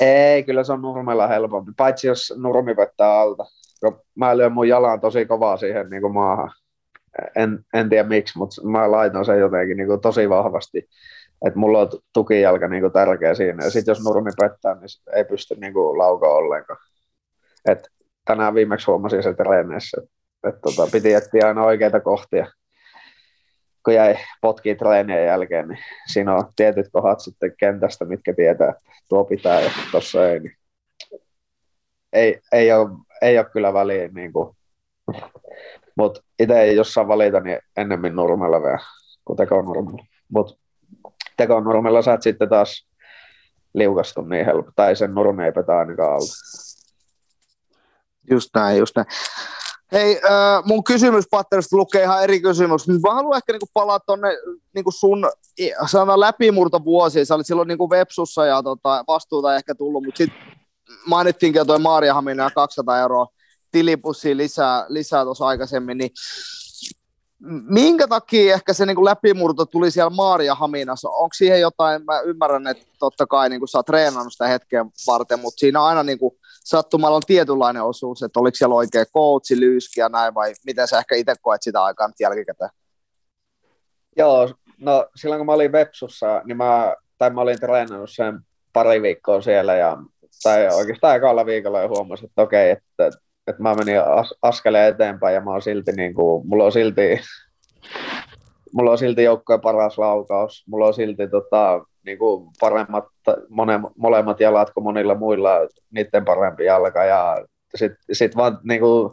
Ei, 0.00 0.42
kyllä 0.42 0.64
se 0.64 0.72
on 0.72 0.82
nurmella 0.82 1.26
helpompi, 1.26 1.72
paitsi 1.76 2.06
jos 2.06 2.34
nurmi 2.36 2.76
vettää 2.76 3.20
alta. 3.20 3.44
Mä 4.14 4.36
lyön 4.36 4.52
mun 4.52 4.68
jalan 4.68 5.00
tosi 5.00 5.26
kovaa 5.26 5.56
siihen 5.56 5.90
niin 5.90 6.02
kuin 6.02 6.14
maahan. 6.14 6.50
En, 7.36 7.64
en 7.74 7.88
tiedä 7.88 8.08
miksi, 8.08 8.38
mutta 8.38 8.66
mä 8.66 8.90
laitan 8.90 9.24
sen 9.24 9.38
jotenkin 9.38 9.76
niin 9.76 9.86
kuin 9.86 10.00
tosi 10.00 10.28
vahvasti. 10.28 10.88
Että 11.46 11.58
mulla 11.58 11.80
on 11.80 11.88
tukijalka 12.12 12.68
niin 12.68 12.80
kuin 12.80 12.92
tärkeä 12.92 13.34
siinä. 13.34 13.64
Ja 13.64 13.70
sitten 13.70 13.92
jos 13.92 14.04
nurmi 14.04 14.30
pettää, 14.40 14.74
niin 14.74 15.16
ei 15.16 15.24
pysty 15.24 15.54
niin 15.54 15.72
kuin 15.72 15.98
laukaa 15.98 16.30
ollenkaan. 16.30 16.78
Et 17.68 17.88
tänään 18.24 18.54
viimeksi 18.54 18.86
huomasin 18.86 19.22
se 19.22 19.34
treeneissä, 19.34 20.02
että 20.48 20.60
tota, 20.60 20.88
piti 20.92 21.14
etsiä 21.14 21.46
aina 21.46 21.64
oikeita 21.64 22.00
kohtia. 22.00 22.46
Kun 23.84 23.94
jäi 23.94 24.16
potkiin 24.40 24.76
treenien 24.76 25.26
jälkeen, 25.26 25.68
niin 25.68 25.78
siinä 26.12 26.34
on 26.34 26.44
tietyt 26.56 26.86
kohdat 26.92 27.20
sitten 27.20 27.52
kentästä, 27.58 28.04
mitkä 28.04 28.34
tietää, 28.34 28.68
että 28.68 28.82
tuo 29.08 29.24
pitää 29.24 29.60
ja 29.60 29.70
tuossa 29.90 30.28
ei. 30.28 30.40
Niin 30.40 30.56
ei, 32.12 32.40
ei, 32.52 32.72
ole, 32.72 32.90
ei 33.22 33.38
ole 33.38 33.46
kyllä 33.52 33.72
väliä. 33.72 34.08
Niin 34.08 34.32
kuin. 34.32 34.56
Mutta 35.96 36.20
itse 36.38 36.60
ei 36.60 36.76
jossain 36.76 37.08
valita, 37.08 37.40
niin 37.40 37.58
ennemmin 37.76 38.16
nurmella 38.16 38.62
vielä 38.62 38.78
kuin 39.24 39.36
tekonurmella. 39.36 40.06
Mutta 40.28 40.54
tekonurmella 41.36 42.02
sä 42.02 42.12
et 42.12 42.22
sitten 42.22 42.48
taas 42.48 42.88
liukastu 43.74 44.22
niin 44.22 44.44
helppo, 44.46 44.72
tai 44.76 44.96
sen 44.96 45.14
nurmi 45.14 45.44
ei 45.44 45.52
petä 45.52 45.78
ainakaan 45.78 46.12
alta. 46.12 46.34
Just 48.30 48.50
näin, 48.54 48.78
just 48.78 48.96
näin. 48.96 49.06
Hei, 49.92 50.20
äh, 50.24 50.64
mun 50.64 50.84
kysymyspatterista 50.84 51.76
lukee 51.76 52.02
ihan 52.02 52.22
eri 52.22 52.40
kysymys. 52.40 52.88
Mä 52.88 53.14
haluan 53.14 53.36
ehkä 53.36 53.52
niinku 53.52 53.68
palaa 53.74 54.00
tuonne 54.00 54.28
niinku 54.74 54.90
sun 54.90 55.30
sana 55.86 56.20
läpimurtovuosiin. 56.20 57.26
Sä 57.26 57.34
olit 57.34 57.46
silloin 57.46 57.68
niinku 57.68 57.90
Vepsussa 57.90 58.46
ja 58.46 58.62
tota, 58.62 59.04
vastuuta 59.08 59.56
ehkä 59.56 59.74
tullut, 59.74 60.04
mutta 60.04 60.18
sitten 60.18 60.38
mainittiinkin 61.06 61.58
jo 61.58 61.64
toi 61.64 61.78
Maariahamina 61.78 62.42
ja 62.42 62.50
200 62.50 62.98
euroa 62.98 63.26
tilipussiin 63.74 64.36
lisää, 64.36 64.86
lisää 64.88 65.24
tuossa 65.24 65.46
aikaisemmin, 65.46 65.98
niin 65.98 66.10
minkä 67.68 68.08
takia 68.08 68.54
ehkä 68.54 68.72
se 68.72 68.86
niin 68.86 69.04
läpimurto 69.04 69.66
tuli 69.66 69.90
siellä 69.90 70.10
Maaria 70.10 70.54
Haminassa? 70.54 71.08
Onko 71.08 71.34
siihen 71.34 71.60
jotain, 71.60 72.04
mä 72.04 72.20
ymmärrän, 72.20 72.66
että 72.66 72.84
totta 72.98 73.26
kai 73.26 73.48
niin 73.48 73.60
kuin 73.60 73.68
sä 73.68 73.78
oot 73.78 73.86
treenannut 73.86 74.32
sitä 74.32 74.46
hetken 74.46 74.86
varten, 75.06 75.40
mutta 75.40 75.58
siinä 75.58 75.82
aina 75.82 76.02
niin 76.02 76.18
kuin, 76.18 76.34
sattumalla 76.64 77.16
on 77.16 77.22
tietynlainen 77.26 77.82
osuus, 77.82 78.22
että 78.22 78.40
oliko 78.40 78.54
siellä 78.54 78.74
oikea 78.74 79.04
coachi, 79.04 79.60
lyyski 79.60 80.00
ja 80.00 80.08
näin, 80.08 80.34
vai 80.34 80.54
miten 80.66 80.88
sä 80.88 80.98
ehkä 80.98 81.14
itse 81.14 81.34
koet 81.42 81.62
sitä 81.62 81.84
aikaa 81.84 82.08
nyt 82.08 82.20
jälkikäteen? 82.20 82.70
Joo, 84.16 84.54
no 84.78 85.06
silloin 85.16 85.38
kun 85.38 85.46
mä 85.46 85.52
olin 85.52 85.72
Vepsussa, 85.72 86.42
niin 86.44 86.56
mä, 86.56 86.94
tai 87.18 87.30
mä 87.30 87.40
olin 87.40 87.60
treenannut 87.60 88.10
sen 88.10 88.40
pari 88.72 89.02
viikkoa 89.02 89.40
siellä, 89.40 89.74
ja, 89.74 89.96
tai 90.42 90.68
oikeastaan 90.68 91.16
ekalla 91.16 91.46
viikolla 91.46 91.80
jo 91.80 91.88
huomasin, 91.88 92.26
että 92.26 92.42
okei, 92.42 92.70
että 92.70 93.10
että 93.46 93.62
mä 93.62 93.74
menin 93.74 94.00
as, 94.00 94.34
askeleen 94.42 94.94
eteenpäin 94.94 95.34
ja 95.34 95.40
mä 95.40 95.50
oon 95.50 95.62
silti 95.62 95.92
niin 95.92 96.14
kuin, 96.14 96.48
mulla 96.48 96.64
on 96.64 96.72
silti 96.72 97.20
mulla 98.74 98.90
on 98.90 98.98
silti 98.98 99.22
joukkojen 99.22 99.60
paras 99.60 99.98
laukaus, 99.98 100.64
mulla 100.68 100.86
on 100.86 100.94
silti 100.94 101.28
tota, 101.28 101.84
niin 102.04 102.18
kuin 102.18 102.50
paremmat 102.60 103.04
mone, 103.48 103.80
molemmat 103.96 104.40
jalat 104.40 104.70
kuin 104.70 104.84
monilla 104.84 105.14
muilla, 105.14 105.50
niiden 105.90 106.24
parempi 106.24 106.64
jalka. 106.64 107.04
Ja 107.04 107.44
sitten 107.74 107.98
sit 108.12 108.36
vaan 108.36 108.58
niin 108.62 108.80
kuin, 108.80 109.12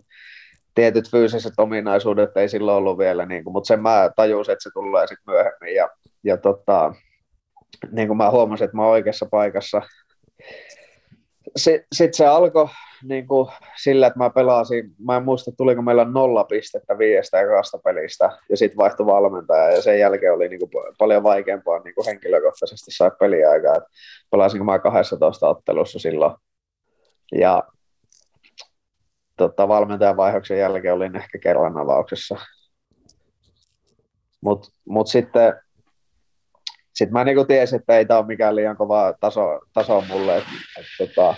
tietyt 0.75 1.11
fyysiset 1.11 1.53
ominaisuudet 1.57 2.37
ei 2.37 2.49
silloin 2.49 2.77
ollut 2.77 2.97
vielä, 2.97 3.25
niin 3.25 3.43
kuin, 3.43 3.53
mutta 3.53 3.67
sen 3.67 3.81
mä 3.81 4.09
tajusin, 4.15 4.51
että 4.51 4.63
se 4.63 4.69
tulee 4.73 5.07
sitten 5.07 5.33
myöhemmin. 5.33 5.75
Ja, 5.75 5.89
ja 6.23 6.37
tota, 6.37 6.93
niin 7.91 8.07
kuin 8.07 8.17
mä 8.17 8.31
huomasin, 8.31 8.65
että 8.65 8.77
mä 8.77 8.83
oon 8.83 8.91
oikeassa 8.91 9.25
paikassa. 9.31 9.81
Sitten 11.57 12.13
se 12.13 12.25
alkoi 12.25 12.67
niin 13.03 13.27
kuin 13.27 13.47
sillä, 13.83 14.07
että 14.07 14.19
mä 14.19 14.29
pelasin, 14.29 14.91
mä 15.05 15.17
en 15.17 15.23
muista 15.23 15.51
tuliko 15.57 15.81
meillä 15.81 16.05
nolla 16.05 16.43
pistettä 16.43 16.97
viidestä 16.97 17.41
ekasta 17.41 17.77
pelistä 17.77 18.29
ja 18.49 18.57
sitten 18.57 18.77
vaihtui 18.77 19.05
valmentaja 19.05 19.71
ja 19.71 19.81
sen 19.81 19.99
jälkeen 19.99 20.33
oli 20.33 20.49
niin 20.49 20.59
kuin 20.59 20.71
paljon 20.97 21.23
vaikeampaa 21.23 21.79
niin 21.79 21.95
kuin 21.95 22.05
henkilökohtaisesti 22.05 22.91
saada 22.91 23.15
peliaikaa. 23.19 23.75
Et 23.75 23.83
pelasin 24.31 24.65
mä 24.65 24.79
12 24.79 25.49
ottelussa 25.49 25.99
silloin 25.99 26.35
ja 27.35 27.63
tota, 29.37 29.67
valmentajan 29.67 30.17
vaihdoksen 30.17 30.59
jälkeen 30.59 30.93
olin 30.93 31.15
ehkä 31.15 31.37
kerran 31.37 31.77
avauksessa. 31.77 32.35
Mutta 34.41 34.69
mut 34.85 35.07
sitten 35.07 35.53
sit 36.93 37.11
mä 37.11 37.23
niinku 37.23 37.45
tiesin, 37.45 37.79
että 37.79 37.97
ei 37.97 38.05
tämä 38.05 38.17
ole 38.17 38.27
mikään 38.27 38.55
liian 38.55 38.77
kova 38.77 39.13
taso, 39.19 39.59
taso 39.73 40.01
mulle. 40.01 40.37
Et, 40.37 40.43
et, 40.79 40.85
tota, 40.97 41.35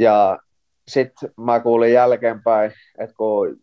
ja 0.00 0.38
sitten 0.88 1.30
mä 1.40 1.60
kuulin 1.60 1.92
jälkeenpäin, 1.92 2.72
että 2.98 3.14
kun 3.16 3.60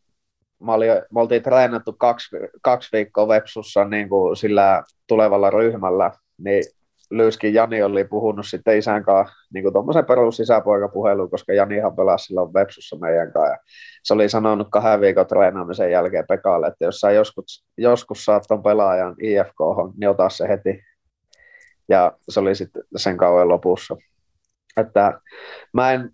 mä 0.60 0.74
olin, 0.74 0.90
me 0.90 1.22
oltiin 1.22 1.44
treenattu 1.44 1.94
kaksi, 1.94 2.38
kaksi 2.62 2.90
viikkoa 2.94 3.28
Vepsussa 3.28 3.86
niin 3.86 4.10
kuin 4.10 4.36
sillä 4.36 4.84
tulevalla 5.08 5.50
ryhmällä, 5.50 6.12
niin 6.38 6.64
Lyyskin 7.12 7.54
Jani 7.54 7.84
oli 7.84 8.04
puhunut 8.04 8.46
sitten 8.46 8.78
isän 8.78 9.04
kanssa 9.04 9.36
niin 9.54 9.74
tuommoisen 9.74 10.06
perus 10.06 10.38
sisäpoikapuhelun, 10.38 11.30
koska 11.30 11.54
Janihan 11.54 11.96
pelasi 11.96 12.26
silloin 12.26 12.54
Vepsussa 12.54 12.96
meidän 12.96 13.34
kanssa. 13.34 13.52
Ja 13.52 13.58
se 14.04 14.14
oli 14.14 14.30
sanonut 14.30 14.68
kahden 14.72 15.02
viikon 15.02 15.28
treenaamisen 15.28 15.92
jälkeen 15.92 16.26
Pekalle, 16.28 16.68
että 16.68 16.86
jos 16.86 17.00
sä 17.00 17.12
joskus, 17.12 17.66
joskus 17.78 18.26
saat 18.26 18.44
ton 18.48 18.64
pelaajan 18.64 19.16
IFK, 19.22 19.60
niin 19.98 20.10
ota 20.10 20.30
se 20.30 20.48
heti. 20.48 20.84
Ja 21.90 22.12
se 22.30 22.40
oli 22.40 22.56
sitten 22.56 22.84
sen 22.96 23.18
kauan 23.18 23.50
lopussa. 23.50 23.98
Että 24.78 25.22
mä 25.74 25.92
en, 25.92 26.12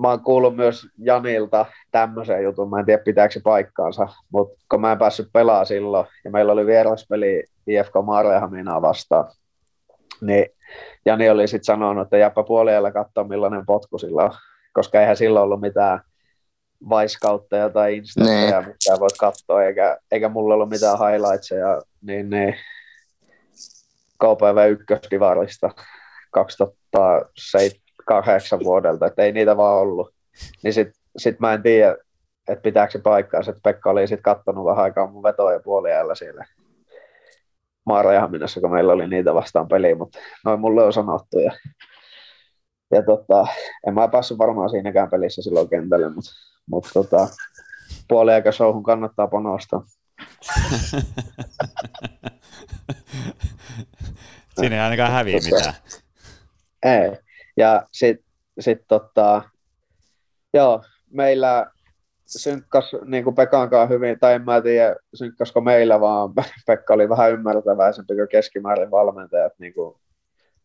mä 0.00 0.08
oon 0.08 0.20
kuullut 0.20 0.56
myös 0.56 0.86
Janilta 0.98 1.66
tämmöisen 1.90 2.42
jutun, 2.42 2.70
mä 2.70 2.78
en 2.78 2.86
tiedä 2.86 3.02
pitääkö 3.02 3.32
se 3.32 3.40
paikkaansa, 3.44 4.08
mutta 4.32 4.64
kun 4.70 4.80
mä 4.80 4.92
en 4.92 4.98
päässyt 4.98 5.28
pelaamaan 5.32 5.66
silloin, 5.66 6.06
ja 6.24 6.30
meillä 6.30 6.52
oli 6.52 6.66
vieraspeli 6.66 7.44
IFK 7.66 7.92
Maarlehaminaa 8.04 8.82
vastaan, 8.82 9.32
niin 10.20 10.46
Jani 11.06 11.30
oli 11.30 11.48
sitten 11.48 11.64
sanonut, 11.64 12.06
että 12.06 12.16
jääpä 12.16 12.42
puoliajalla 12.42 12.92
katsoa 12.92 13.24
millainen 13.24 13.66
potku 13.66 13.98
sillä 13.98 14.24
on, 14.24 14.32
koska 14.72 15.00
eihän 15.00 15.16
silloin 15.16 15.44
ollut 15.44 15.60
mitään 15.60 16.00
vaiskautteja 16.88 17.70
tai 17.70 17.96
instantteja, 17.96 18.60
niin. 18.60 18.68
mitä 18.68 19.00
voit 19.00 19.18
katsoa, 19.20 19.64
eikä, 19.64 19.98
eikä 20.10 20.28
mulla 20.28 20.54
ollut 20.54 20.70
mitään 20.70 20.98
highlightseja, 20.98 21.82
niin, 22.02 22.30
niin 22.30 22.54
KPV 24.18 24.70
1 24.70 25.10
divarista 25.10 25.70
2007 26.30 27.89
kahdeksan 28.10 28.60
vuodelta, 28.64 29.06
että 29.06 29.22
ei 29.22 29.32
niitä 29.32 29.56
vaan 29.56 29.78
ollut. 29.78 30.14
Niin 30.64 30.72
sit, 30.72 30.88
sit 31.16 31.40
mä 31.40 31.52
en 31.52 31.62
tiedä, 31.62 31.96
että 32.48 32.62
pitääkö 32.62 32.92
se 32.92 32.98
paikkaansa, 32.98 33.50
että 33.50 33.60
Pekka 33.62 33.90
oli 33.90 34.06
sitten 34.06 34.22
kattonut 34.22 34.64
vähän 34.64 34.84
aikaa 34.84 35.06
mun 35.06 35.22
vetoja 35.22 35.60
puoliajalla 35.60 36.14
siellä 36.14 36.46
Maarajahaminassa, 37.86 38.60
kun 38.60 38.70
meillä 38.70 38.92
oli 38.92 39.08
niitä 39.08 39.34
vastaan 39.34 39.68
peliä, 39.68 39.94
mutta 39.94 40.18
noin 40.44 40.60
mulle 40.60 40.84
on 40.84 40.92
sanottu. 40.92 41.38
Ja, 41.38 41.52
ja 42.90 43.02
tota, 43.02 43.46
en 43.86 43.94
mä 43.94 44.08
päässyt 44.08 44.38
varmaan 44.38 44.70
siinäkään 44.70 45.10
pelissä 45.10 45.42
silloin 45.42 45.68
kentälle, 45.68 46.08
mutta, 46.08 46.30
mutta 46.66 46.90
tota, 46.94 47.28
puoliaikashowhun 48.08 48.82
kannattaa 48.82 49.28
panostaa. 49.28 49.82
Siinä 54.60 54.76
ei 54.76 54.80
ainakaan 54.80 55.12
häviä 55.12 55.38
mitään. 55.44 55.74
Ei. 56.82 57.29
Ja 57.60 57.82
sitten 57.92 58.26
sit 58.60 58.78
tota, 58.88 59.42
joo, 60.54 60.82
meillä 61.10 61.70
synkkas 62.26 62.96
niin 63.04 63.24
kuin 63.24 63.34
Pekan 63.36 63.70
kanssa 63.70 63.94
hyvin, 63.94 64.18
tai 64.18 64.34
en 64.34 64.44
mä 64.44 64.60
tiedä 64.60 64.96
synkkasko 65.14 65.60
meillä, 65.60 66.00
vaan 66.00 66.32
Pekka 66.66 66.94
oli 66.94 67.08
vähän 67.08 67.32
ymmärtäväisempi 67.32 68.14
kuin 68.14 68.28
keskimäärin 68.28 68.90
valmentajat 68.90 69.52
niin 69.58 69.74
kuin 69.74 70.00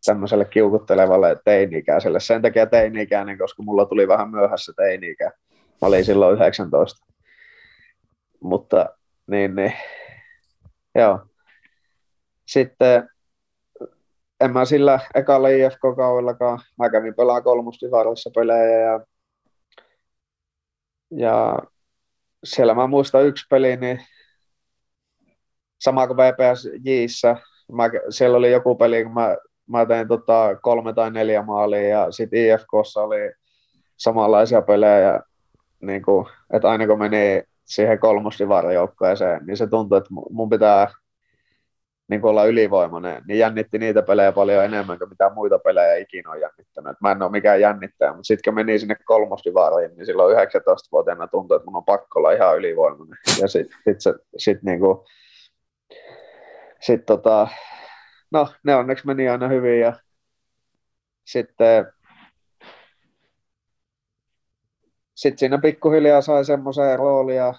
tämmöiselle 0.06 0.46
kiukuttelevalle 0.46 1.38
teini-ikäiselle. 1.46 2.20
Sen 2.20 2.41
takia 2.41 2.66
teini-ikäinen, 2.66 3.38
koska 3.38 3.64
mulla 3.64 3.86
tuli 3.86 4.08
vähän 4.08 4.30
myöhässä 4.30 4.74
teini-ikä. 4.76 5.32
Mä 5.52 5.88
olin 5.88 6.06
silloin 6.06 6.36
19. 6.36 7.06
Mutta 8.39 8.89
niin, 9.28 9.56
niin 9.56 9.74
joo. 10.96 11.20
Sitten 12.46 13.10
en 14.40 14.54
mä 14.54 14.66
sillä 14.66 15.00
ekalla 15.16 15.48
IFK-kaudellakaan. 15.48 16.60
Mä 16.80 16.90
kävin 16.90 17.16
pelaa 17.16 17.42
kolmustivaroissa 17.42 18.30
pelejä 18.36 18.80
ja, 18.80 19.00
ja 21.12 21.60
siellä 22.44 22.74
mä 22.74 22.88
muistan 22.88 23.26
yksi 23.26 23.46
peli, 23.50 23.78
niin 23.78 24.02
sama 25.80 26.08
kuin 26.08 26.18
VPS 26.18 26.70
Jissä, 26.84 27.36
mä, 27.72 27.90
siellä 28.10 28.38
oli 28.38 28.52
joku 28.52 28.76
peli, 28.76 29.04
kun 29.04 29.14
mä, 29.14 29.38
mä 29.68 29.86
tein 29.86 30.08
tota 30.08 30.56
kolme 30.62 30.94
tai 30.94 31.12
neljä 31.12 31.42
maalia 31.42 31.88
ja 31.88 32.12
sitten 32.12 32.40
IFKssa 32.40 33.02
oli 33.02 33.32
samanlaisia 33.98 34.62
pelejä, 34.62 35.20
niin 35.82 36.02
kuin, 36.02 36.26
että 36.54 36.70
aina 36.70 36.88
kun 36.88 37.00
meni 37.00 37.44
siihen 37.66 38.00
kolmosdivarjoukkueeseen, 38.00 39.46
niin 39.46 39.58
se 39.58 39.68
tuntui, 39.68 39.98
että 39.98 40.10
mun 40.30 40.50
pitää 40.50 40.88
niin 42.08 42.26
olla 42.26 42.45
ylivoimainen, 42.45 43.24
niin 43.28 43.39
jännitti 43.39 43.78
niitä 43.78 44.01
pelejä 44.01 44.32
paljon 44.32 44.66
enemmän 44.66 44.97
kuin 44.97 45.10
mitä 45.10 45.32
muita 45.36 45.60
pelejä 45.60 45.95
ikinä 45.95 46.32
on 46.32 46.41
jännittänyt. 46.41 46.97
Mä 47.01 47.12
en 47.12 47.22
ole 47.22 47.32
mikään 47.32 47.62
jännittäjä, 47.62 48.12
mutta 48.12 48.28
sitten 48.28 48.51
kun 48.51 48.56
meni 48.56 48.80
sinne 48.80 48.95
kolmosdivariin, 49.06 49.95
niin 49.95 50.06
silloin 50.06 50.38
19-vuotiaana 50.38 51.28
tuntui, 51.28 51.56
että 51.56 51.66
mun 51.66 51.78
on 51.78 51.86
pakko 51.86 52.20
olla 52.20 52.32
ihan 52.32 52.58
ylivoimainen. 52.58 53.18
Ja 53.41 53.47
sitten 53.47 53.78
sit, 53.86 54.01
sit, 54.01 54.16
sit 54.38 54.58
kuin, 54.80 54.97
sit 56.82 57.06
tota, 57.06 57.47
no 58.32 58.47
ne 58.64 58.76
onneksi 58.76 59.08
meni 59.08 59.30
aina 59.30 59.47
hyvin 59.47 59.80
ja 59.80 59.93
sitten 61.26 61.86
sitten 65.16 65.39
siinä 65.39 65.58
pikkuhiljaa 65.58 66.22
sai 66.22 66.45
semmoisen 66.45 66.99
roolia, 66.99 67.53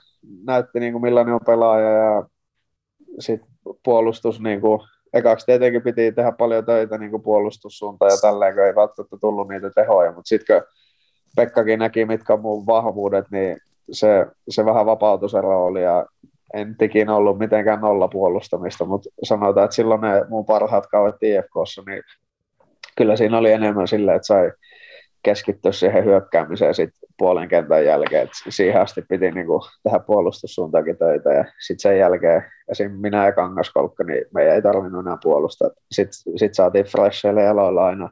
näytti 0.44 0.80
niin 0.80 0.92
kuin 0.92 1.02
millainen 1.02 1.34
on 1.34 1.40
pelaaja 1.46 1.90
ja 1.90 2.28
sitten 3.18 3.55
puolustus, 3.84 4.40
niin 4.40 4.60
kuin, 4.60 4.80
ekaksi 5.12 5.46
tietenkin 5.46 5.82
piti 5.82 6.12
tehdä 6.12 6.32
paljon 6.32 6.64
töitä 6.64 6.98
niin 6.98 7.10
kuin 7.10 7.22
puolustussuuntaan 7.22 8.10
ja 8.12 8.18
tälleen, 8.20 8.54
kun 8.54 8.64
ei 8.64 8.74
välttämättä 8.74 9.16
tullut 9.20 9.48
niitä 9.48 9.70
tehoja, 9.70 10.12
mutta 10.12 10.28
sitten 10.28 10.62
kun 10.62 10.68
Pekkakin 11.36 11.78
näki, 11.78 12.04
mitkä 12.04 12.32
on 12.32 12.40
mun 12.40 12.66
vahvuudet, 12.66 13.24
niin 13.30 13.56
se, 13.92 14.26
se 14.48 14.64
vähän 14.64 14.86
vapautui 14.86 15.30
se 15.30 15.40
rooli 15.40 15.82
ja 15.82 16.06
en 16.54 16.76
tekin 16.76 17.08
ollut 17.08 17.38
mitenkään 17.38 17.80
nolla 17.80 18.08
puolustamista, 18.08 18.84
mutta 18.84 19.10
sanotaan, 19.22 19.64
että 19.64 19.74
silloin 19.74 20.00
ne 20.00 20.24
mun 20.28 20.46
parhaat 20.46 20.86
kaudet 20.86 21.22
IFKssa, 21.22 21.82
niin 21.86 22.02
kyllä 22.96 23.16
siinä 23.16 23.38
oli 23.38 23.52
enemmän 23.52 23.88
sille, 23.88 24.14
että 24.14 24.26
sai 24.26 24.52
keskittyä 25.22 25.72
siihen 25.72 26.04
hyökkäämiseen 26.04 26.74
sit 26.74 26.90
puolen 27.18 27.48
kentän 27.48 27.84
jälkeen. 27.84 28.22
Et 28.22 28.30
siihen 28.48 28.80
asti 28.80 29.02
piti 29.02 29.30
niinku 29.30 29.66
tehdä 29.82 29.98
puolustussuuntaakin 29.98 30.98
töitä 30.98 31.32
ja 31.32 31.44
sitten 31.66 31.82
sen 31.82 31.98
jälkeen 31.98 32.44
esim. 32.68 32.92
minä 32.92 33.26
ja 33.26 33.32
Kangaskolkka, 33.32 34.04
niin 34.04 34.24
me 34.34 34.42
ei 34.42 34.62
tarvinnut 34.62 35.06
enää 35.06 35.18
puolustaa. 35.22 35.70
Sitten 35.92 36.38
sit 36.38 36.54
saatiin 36.54 36.84
fresheille 36.84 37.42
jaloilla 37.42 37.86
aina 37.86 38.10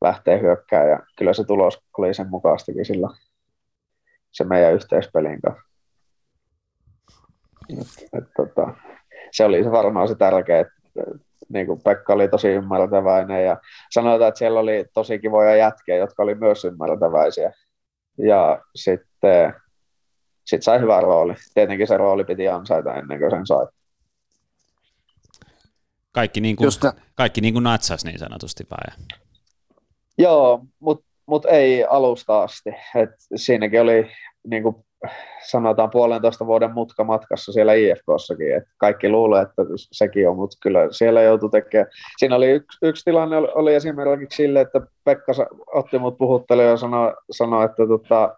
lähteä 0.00 0.38
hyökkää 0.38 0.86
ja 0.88 1.00
kyllä 1.18 1.32
se 1.32 1.44
tulos 1.44 1.82
oli 1.98 2.14
sen 2.14 2.30
mukaastikin 2.30 2.84
sillä 2.84 3.08
se 4.30 4.44
meidän 4.44 4.74
yhteispelin 4.74 5.40
kanssa. 5.40 5.70
Et, 7.70 8.08
et, 8.18 8.24
tota, 8.36 8.74
se 9.32 9.44
oli 9.44 9.64
se 9.64 9.70
varmaan 9.70 10.08
se 10.08 10.14
tärkeä, 10.14 10.60
että 10.60 10.74
niin 11.52 11.66
kuin 11.66 11.80
Pekka 11.82 12.12
oli 12.12 12.28
tosi 12.28 12.48
ymmärtäväinen 12.48 13.44
ja 13.44 13.56
sanotaan, 13.90 14.28
että 14.28 14.38
siellä 14.38 14.60
oli 14.60 14.84
tosi 14.94 15.18
kivoja 15.18 15.56
jätkiä, 15.56 15.96
jotka 15.96 16.22
oli 16.22 16.34
myös 16.34 16.64
ymmärtäväisiä. 16.64 17.52
Ja 18.18 18.62
sitten 18.74 19.54
sit 20.46 20.62
sai 20.62 20.80
hyvän 20.80 21.02
rooli. 21.02 21.34
Tietenkin 21.54 21.86
se 21.86 21.96
rooli 21.96 22.24
piti 22.24 22.48
ansaita 22.48 22.94
ennen 22.94 23.18
kuin 23.18 23.30
sen 23.30 23.46
sai. 23.46 23.66
Kaikki 26.12 26.40
niin 26.40 26.56
kuin, 26.56 26.70
kaikki 27.14 27.40
niin 27.40 27.54
kuin 27.54 27.64
natsas 27.64 28.04
niin 28.04 28.18
sanotusti 28.18 28.64
vai? 28.70 29.06
Joo, 30.18 30.64
mutta 30.80 31.06
mut 31.26 31.44
ei 31.44 31.84
alusta 31.84 32.42
asti. 32.42 32.70
Et 32.94 33.10
siinäkin 33.36 33.80
oli 33.80 34.10
niin 34.46 34.62
kuin 34.62 34.76
sanotaan 35.42 35.90
puolentoista 35.90 36.46
vuoden 36.46 36.74
mutka 36.74 37.04
matkassa 37.04 37.52
siellä 37.52 37.74
IFKssakin, 37.74 38.56
että 38.56 38.70
kaikki 38.78 39.08
luulee, 39.08 39.42
että 39.42 39.62
sekin 39.92 40.28
on, 40.28 40.36
mutta 40.36 40.56
kyllä 40.62 40.88
siellä 40.90 41.22
joutui 41.22 41.50
tekemään. 41.50 41.90
Siinä 42.18 42.36
oli 42.36 42.50
yksi, 42.50 42.78
yksi 42.82 43.04
tilanne, 43.04 43.36
oli 43.36 43.74
esimerkiksi 43.74 44.36
sille, 44.36 44.60
että 44.60 44.80
Pekka 45.04 45.32
otti 45.66 45.98
mut 45.98 46.18
puhuttele 46.18 46.64
ja 46.64 46.76
sanoi, 46.76 47.14
sanoi 47.30 47.64
että 47.64 47.86
tota, 47.88 48.36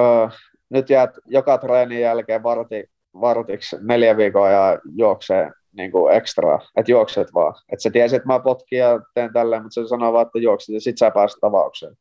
ö, 0.00 0.28
nyt 0.70 0.90
jäät 0.90 1.10
joka 1.26 1.58
treenin 1.58 2.00
jälkeen 2.00 2.42
varti, 2.42 2.84
vartiksi 3.20 3.76
neljä 3.80 4.16
viikkoa 4.16 4.50
ja 4.50 4.78
juoksee 4.96 5.50
niin 5.72 5.92
kuin 5.92 6.14
ekstra, 6.14 6.60
että 6.76 6.92
juokset 6.92 7.34
vaan. 7.34 7.54
Että 7.72 7.82
se 7.82 7.90
tiesi, 7.90 8.16
että 8.16 8.28
mä 8.28 8.40
potkin 8.40 8.78
ja 8.78 9.00
teen 9.14 9.32
tälleen, 9.32 9.62
mutta 9.62 9.82
se 9.82 9.88
sanoi 9.88 10.12
vaan, 10.12 10.26
että 10.26 10.38
juokset 10.38 10.74
ja 10.74 10.80
sit 10.80 10.98
sä 10.98 11.10
pääset 11.10 11.44
avaukseen. 11.44 11.94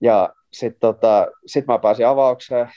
Ja 0.00 0.34
sitten 0.58 0.80
tota, 0.80 1.26
sit 1.46 1.66
mä 1.66 1.78
pääsin 1.78 2.06
avaukseen. 2.06 2.68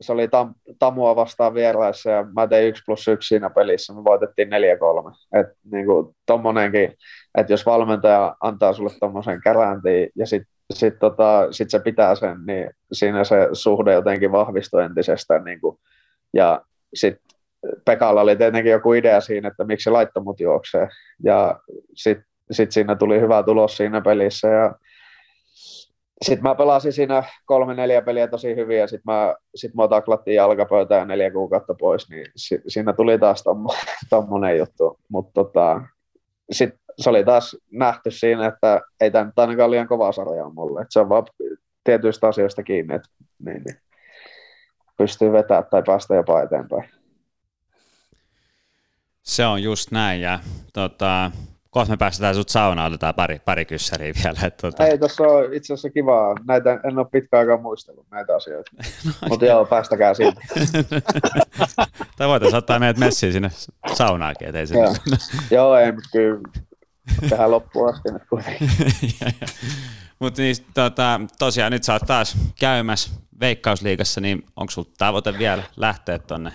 Se 0.00 0.12
oli 0.12 0.28
tam, 0.28 0.54
Tamua 0.78 1.16
vastaan 1.16 1.54
vieraissa 1.54 2.10
ja 2.10 2.26
mä 2.36 2.46
tein 2.46 2.68
1 2.68 2.82
plus 2.86 3.08
1 3.08 3.28
siinä 3.28 3.50
pelissä. 3.50 3.94
Me 3.94 4.04
voitettiin 4.04 4.48
4-3. 4.48 5.40
Et 5.40 5.46
niinku 5.72 6.14
tommonenkin, 6.26 6.94
että 7.38 7.52
jos 7.52 7.66
valmentaja 7.66 8.36
antaa 8.40 8.72
sulle 8.72 8.90
tommosen 9.00 9.40
kärääntiin 9.40 10.08
ja 10.16 10.26
sitten 10.26 10.56
sit 10.74 10.98
tota, 10.98 11.48
sit 11.50 11.70
se 11.70 11.78
pitää 11.78 12.14
sen, 12.14 12.36
niin 12.46 12.70
siinä 12.92 13.24
se 13.24 13.48
suhde 13.52 13.92
jotenkin 13.92 14.32
vahvistui 14.32 14.84
entisestään. 14.84 15.44
Niinku. 15.44 15.80
Ja 16.34 16.62
sitten 16.94 17.38
Pekalla 17.84 18.20
oli 18.20 18.36
tietenkin 18.36 18.72
joku 18.72 18.92
idea 18.92 19.20
siinä, 19.20 19.48
että 19.48 19.64
miksi 19.64 19.84
se 19.84 19.90
laittoi 19.90 20.22
mut 20.22 20.40
juoksee. 20.40 20.88
Ja 21.24 21.60
sitten 21.94 22.26
sit 22.50 22.72
siinä 22.72 22.96
tuli 22.96 23.20
hyvä 23.20 23.42
tulos 23.42 23.76
siinä 23.76 24.00
pelissä 24.00 24.48
ja 24.48 24.74
sitten 26.22 26.42
mä 26.42 26.54
pelasin 26.54 26.92
siinä 26.92 27.22
kolme 27.46 27.74
neljä 27.74 28.02
peliä 28.02 28.28
tosi 28.28 28.56
hyvin 28.56 28.78
ja 28.78 28.86
sitten 28.86 29.14
mä, 29.14 29.34
sit 29.54 29.74
mä 29.74 29.88
taklattiin 29.88 30.34
jalkapöytään 30.34 31.08
neljä 31.08 31.30
kuukautta 31.30 31.74
pois, 31.74 32.10
niin 32.10 32.26
si, 32.36 32.60
siinä 32.68 32.92
tuli 32.92 33.18
taas 33.18 33.42
tommo, 33.42 33.74
tommonen 34.10 34.58
juttu. 34.58 35.00
Mutta 35.08 35.32
tota, 35.34 35.80
sitten 36.52 36.78
se 36.98 37.10
oli 37.10 37.24
taas 37.24 37.56
nähty 37.72 38.10
siinä, 38.10 38.46
että 38.46 38.80
ei 39.00 39.10
tämä 39.10 39.24
nyt 39.24 39.38
ainakaan 39.38 39.70
liian 39.70 39.88
kova 39.88 40.12
sarja 40.12 40.44
on 40.44 40.54
mulle. 40.54 40.82
Et 40.82 40.88
se 40.90 41.00
on 41.00 41.08
vaan 41.08 41.26
tietyistä 41.84 42.28
asioista 42.28 42.62
kiinni, 42.62 42.94
että 42.94 43.08
niin, 43.44 43.62
niin, 43.62 43.76
pystyy 44.96 45.32
vetämään 45.32 45.64
tai 45.70 45.82
päästä 45.86 46.14
jopa 46.14 46.42
eteenpäin. 46.42 46.90
Se 49.22 49.46
on 49.46 49.62
just 49.62 49.90
näin 49.90 50.20
ja 50.20 50.38
tota, 50.72 51.30
kohta 51.76 51.92
me 51.92 51.96
päästetään 51.96 52.34
sut 52.34 52.48
saunaan, 52.48 52.92
otetaan 52.92 53.14
pari, 53.14 53.38
pari 53.44 53.64
kyssäriä 53.64 54.12
vielä. 54.24 54.38
Että, 54.46 54.60
tuota... 54.60 54.86
Ei, 54.86 54.98
tuossa 54.98 55.24
on 55.24 55.54
itse 55.54 55.72
asiassa 55.72 55.90
kivaa. 55.90 56.34
Näitä, 56.46 56.80
en 56.84 56.98
ole 56.98 57.06
pitkä 57.12 57.38
aikaa 57.38 57.56
muistellut 57.56 58.06
näitä 58.10 58.36
asioita. 58.36 58.70
no, 59.06 59.12
Mutta 59.28 59.46
joo, 59.46 59.64
päästäkää 59.64 60.14
siitä. 60.14 60.40
tai 62.18 62.28
voitaisiin 62.28 62.58
ottaa 62.58 62.78
meidät 62.78 62.98
messiin 62.98 63.32
sinne 63.32 63.50
saunaakin. 63.94 64.56
Ei 64.56 64.64
joo. 64.72 64.94
joo, 65.50 65.76
ei, 65.76 65.92
mutta 65.92 66.08
kyllä 66.12 66.40
tähän 67.28 67.50
loppuun 67.50 67.88
asti 67.88 68.12
nyt 68.12 68.22
kuitenkin. 68.30 68.70
mutta 70.20 70.42
niin, 70.42 70.56
tota, 70.74 71.20
tosiaan 71.38 71.72
nyt 71.72 71.84
sä 71.84 71.92
oot 71.92 72.02
taas 72.06 72.36
käymässä 72.60 73.10
Veikkausliigassa, 73.40 74.20
niin 74.20 74.42
onko 74.56 74.70
sulla 74.70 74.90
tavoite 74.98 75.38
vielä 75.38 75.62
lähteä 75.76 76.18
tuonne 76.18 76.52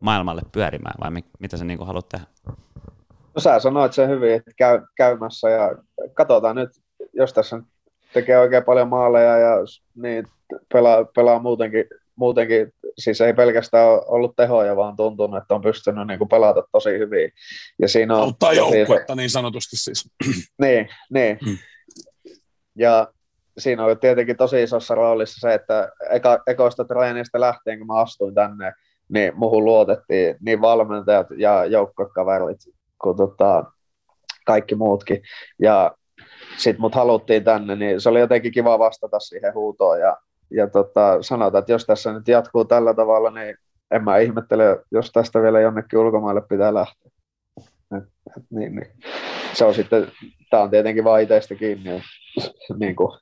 maailmalle 0.00 0.42
pyörimään 0.52 0.94
vai 1.00 1.22
mitä 1.38 1.56
sä 1.56 1.64
niin 1.64 1.86
haluat 1.86 2.08
tehdä? 2.08 2.26
Sä 3.40 3.58
sanoit 3.58 3.92
sen 3.92 4.08
hyvin, 4.08 4.34
että 4.34 4.50
käy, 4.56 4.80
käymässä 4.96 5.50
ja 5.50 5.74
katsotaan 6.14 6.56
nyt, 6.56 6.70
jos 7.12 7.32
tässä 7.32 7.60
tekee 8.12 8.38
oikein 8.38 8.64
paljon 8.64 8.88
maaleja 8.88 9.38
ja 9.38 9.56
niin 9.94 10.26
pelaa, 10.72 11.04
pelaa 11.04 11.38
muutenkin, 11.38 11.84
muutenkin, 12.16 12.72
siis 12.98 13.20
ei 13.20 13.34
pelkästään 13.34 13.88
ollut 14.06 14.36
tehoja, 14.36 14.76
vaan 14.76 14.96
tuntunut, 14.96 15.42
että 15.42 15.54
on 15.54 15.62
pystynyt 15.62 16.06
niin 16.06 16.18
kuin 16.18 16.28
pelata 16.28 16.62
tosi 16.72 16.90
hyvin. 16.90 17.30
Ja 17.78 17.88
siinä 17.88 18.16
on 18.16 18.22
Auttaa 18.22 18.52
joukkuetta 18.52 19.14
niin 19.14 19.30
sanotusti 19.30 19.76
siis. 19.76 20.10
niin, 20.62 20.88
niin. 21.10 21.38
Hmm. 21.44 21.58
Ja 22.78 23.08
siinä 23.58 23.84
on 23.84 23.98
tietenkin 23.98 24.36
tosi 24.36 24.62
isossa 24.62 24.94
roolissa 24.94 25.48
se, 25.48 25.54
että 25.54 25.92
eka, 26.10 26.42
ekoista 26.46 26.84
treenistä 26.84 27.40
lähtien, 27.40 27.78
kun 27.78 27.86
mä 27.86 27.94
astuin 27.94 28.34
tänne, 28.34 28.72
niin 29.08 29.32
muuhun 29.36 29.64
luotettiin 29.64 30.36
niin 30.40 30.60
valmentajat 30.60 31.26
ja 31.36 31.64
joukkokaverit 31.64 32.60
kuin 33.02 33.16
tota, 33.16 33.64
kaikki 34.46 34.74
muutkin. 34.74 35.22
Ja 35.58 35.94
sitten 36.56 36.80
mut 36.80 36.94
haluttiin 36.94 37.44
tänne, 37.44 37.76
niin 37.76 38.00
se 38.00 38.08
oli 38.08 38.20
jotenkin 38.20 38.52
kiva 38.52 38.78
vastata 38.78 39.20
siihen 39.20 39.54
huutoon 39.54 40.00
ja, 40.00 40.16
ja 40.50 40.66
tota, 40.66 41.22
sanotaan, 41.22 41.60
että 41.60 41.72
jos 41.72 41.86
tässä 41.86 42.12
nyt 42.12 42.28
jatkuu 42.28 42.64
tällä 42.64 42.94
tavalla, 42.94 43.30
niin 43.30 43.56
en 43.90 44.04
mä 44.04 44.18
ihmettele, 44.18 44.84
jos 44.92 45.12
tästä 45.12 45.42
vielä 45.42 45.60
jonnekin 45.60 45.98
ulkomaille 45.98 46.42
pitää 46.48 46.74
lähteä. 46.74 47.10
Et, 47.96 48.04
et, 48.36 48.42
niin, 48.50 48.74
niin. 48.74 48.92
Se 49.52 49.64
on 49.64 49.74
sitten, 49.74 50.12
tämä 50.50 50.62
on 50.62 50.70
tietenkin 50.70 51.04
vaan 51.04 51.22
itsestä 51.22 51.54
kiinni. 51.54 52.02
niin 52.80 52.96
kuin, 52.96 53.18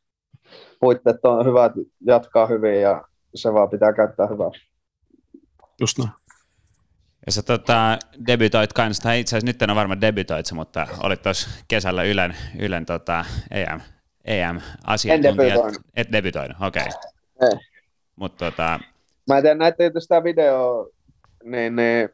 puitteet 0.80 1.24
on 1.24 1.46
hyvät, 1.46 1.72
jatkaa 2.06 2.46
hyvin 2.46 2.80
ja 2.80 3.04
se 3.34 3.52
vaan 3.52 3.70
pitää 3.70 3.92
käyttää 3.92 4.26
hyvää. 4.26 4.50
Just 5.80 5.98
näin. 5.98 6.27
Ja 7.28 7.32
sä 7.32 7.42
tota, 7.42 7.98
debytoit 8.26 8.72
kanssa, 8.72 9.12
itse 9.12 9.36
asiassa 9.36 9.46
nyt 9.46 9.62
en 9.62 9.70
ole 9.70 9.76
varma 9.76 10.00
debytoit 10.00 10.52
mutta 10.52 10.86
olit 11.02 11.22
tuossa 11.22 11.50
kesällä 11.68 12.02
Ylen, 12.02 12.36
Ylen 12.58 12.86
tota, 12.86 13.24
EM, 13.50 13.80
EM-asiantuntija. 14.24 15.46
En 15.46 15.54
debytoinut. 15.54 15.82
Et 15.96 16.12
debytoinut, 16.12 16.56
okei. 16.60 16.82
Okay. 17.36 17.58
Mut, 18.16 18.36
tota... 18.36 18.80
Mä 19.28 19.36
en 19.36 19.42
tiedä, 19.42 19.54
näette 19.54 19.92
sitä 19.98 20.24
videoa, 20.24 20.86
niin, 21.44 21.76
niin 21.76 22.08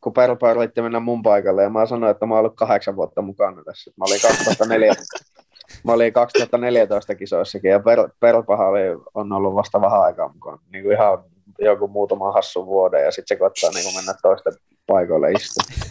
kun 0.00 0.12
Perpa 0.12 0.52
yritti 0.52 0.82
mennä 0.82 1.00
mun 1.00 1.22
paikalle, 1.22 1.62
ja 1.62 1.70
mä 1.70 1.86
sanoin, 1.86 2.10
että 2.10 2.26
mä 2.26 2.34
oon 2.34 2.40
ollut 2.40 2.56
kahdeksan 2.56 2.96
vuotta 2.96 3.22
mukana 3.22 3.64
tässä. 3.64 3.90
Mä 3.96 4.04
olin 4.08 4.20
2004, 4.22 4.92
mä 5.84 5.92
olin 5.92 6.12
2014 6.12 7.14
kisoissakin, 7.14 7.70
ja 7.70 7.80
per, 7.80 8.08
Perpahan 8.20 8.68
oli, 8.68 9.02
on 9.14 9.32
ollut 9.32 9.54
vasta 9.54 9.80
vähän 9.80 10.02
aikaa 10.02 10.32
mukana. 10.32 10.58
Niin 10.72 10.84
kuin 10.84 10.96
ihan 10.96 11.18
joku 11.60 11.88
muutama 11.88 12.32
hassu 12.32 12.66
vuoden, 12.66 13.04
ja 13.04 13.10
sitten 13.10 13.36
se 13.36 13.38
koittaa 13.38 13.70
niin 13.70 13.94
mennä 13.94 14.14
toisten 14.22 14.52
paikoille 14.86 15.32
istumaan. 15.32 15.90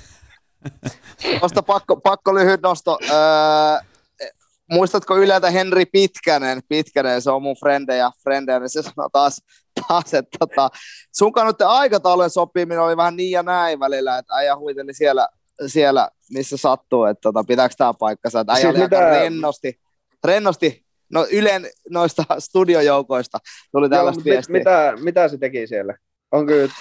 Tuosta 1.39 1.63
pakko, 1.63 1.97
pakko 1.97 2.35
lyhyt 2.35 2.61
nosto. 2.61 2.99
Öö, 3.03 4.29
muistatko 4.71 5.17
Yleltä 5.17 5.51
Henri 5.51 5.85
Pitkänen? 5.85 6.61
Pitkänen, 6.69 7.21
se 7.21 7.31
on 7.31 7.41
mun 7.41 7.55
frendejä, 7.59 8.11
frendejä 8.23 8.59
niin 8.59 8.69
se 8.69 8.81
sanoo 8.81 9.09
taas, 9.11 9.41
taas 9.87 10.13
että 10.13 10.37
tota, 10.39 10.69
sun 11.15 11.31
kannattaa 11.31 11.77
aikataulujen 11.77 12.29
sopiminen 12.29 12.81
oli 12.81 12.97
vähän 12.97 13.15
niin 13.15 13.31
ja 13.31 13.43
näin 13.43 13.79
välillä, 13.79 14.17
että 14.17 14.33
äijä 14.35 14.57
huiteli 14.57 14.93
siellä, 14.93 15.27
siellä 15.67 16.09
missä 16.31 16.57
sattuu, 16.57 17.05
että 17.05 17.21
tota, 17.21 17.43
pitääkö 17.47 17.75
tämä 17.77 17.93
paikkansa, 17.93 18.39
että 18.39 18.53
äijä 18.53 18.61
siis 18.61 18.75
oli 18.75 18.83
mitä... 18.83 18.97
aika 18.97 19.09
rennosti, 19.09 19.79
rennosti 20.23 20.85
no 21.13 21.27
Ylen 21.31 21.69
noista 21.89 22.23
studiojoukoista 22.39 23.39
tuli 23.71 23.89
tällaista 23.89 24.23
Joo, 24.25 24.33
viestiä. 24.33 24.53
Mitä, 24.53 24.93
mitä 25.01 25.27
se 25.27 25.37
teki 25.37 25.67
siellä? 25.67 25.97
On 26.31 26.47
kyllä... 26.47 26.73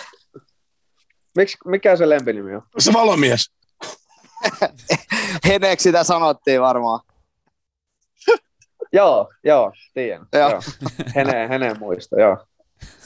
Miks, 1.36 1.56
mikä 1.64 1.96
se 1.96 2.08
lempinimi 2.08 2.54
on? 2.54 2.62
Se 2.78 2.92
valomies. 2.92 3.50
Heneksi 5.48 5.82
sitä 5.82 6.04
sanottiin 6.04 6.60
varmaan. 6.60 7.00
joo, 8.92 9.32
joo, 9.44 9.72
tiedän. 9.94 10.26
Joo. 10.32 10.50
joo. 10.50 10.60
Hene, 11.14 11.48
hene 11.48 11.74
muista, 11.74 12.20
joo. 12.20 12.36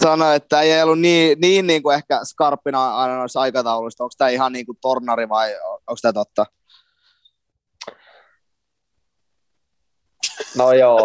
Sano, 0.03 0.33
että 0.33 0.61
ei 0.61 0.83
ollut 0.83 0.99
niin, 0.99 1.41
niin, 1.41 1.66
niin 1.66 1.83
kuin 1.83 1.95
ehkä 1.95 2.20
skarppina 2.25 2.97
aina 2.97 3.16
noissa 3.16 3.41
aikatauluissa. 3.41 4.05
Onko 4.05 4.14
tämä 4.18 4.31
ihan 4.31 4.53
niin 4.53 4.66
kuin 4.66 4.79
tornari 4.81 5.29
vai 5.29 5.55
onko 5.62 5.99
tämä 6.03 6.12
totta? 6.12 6.47
No 10.57 10.73
joo. 10.73 11.05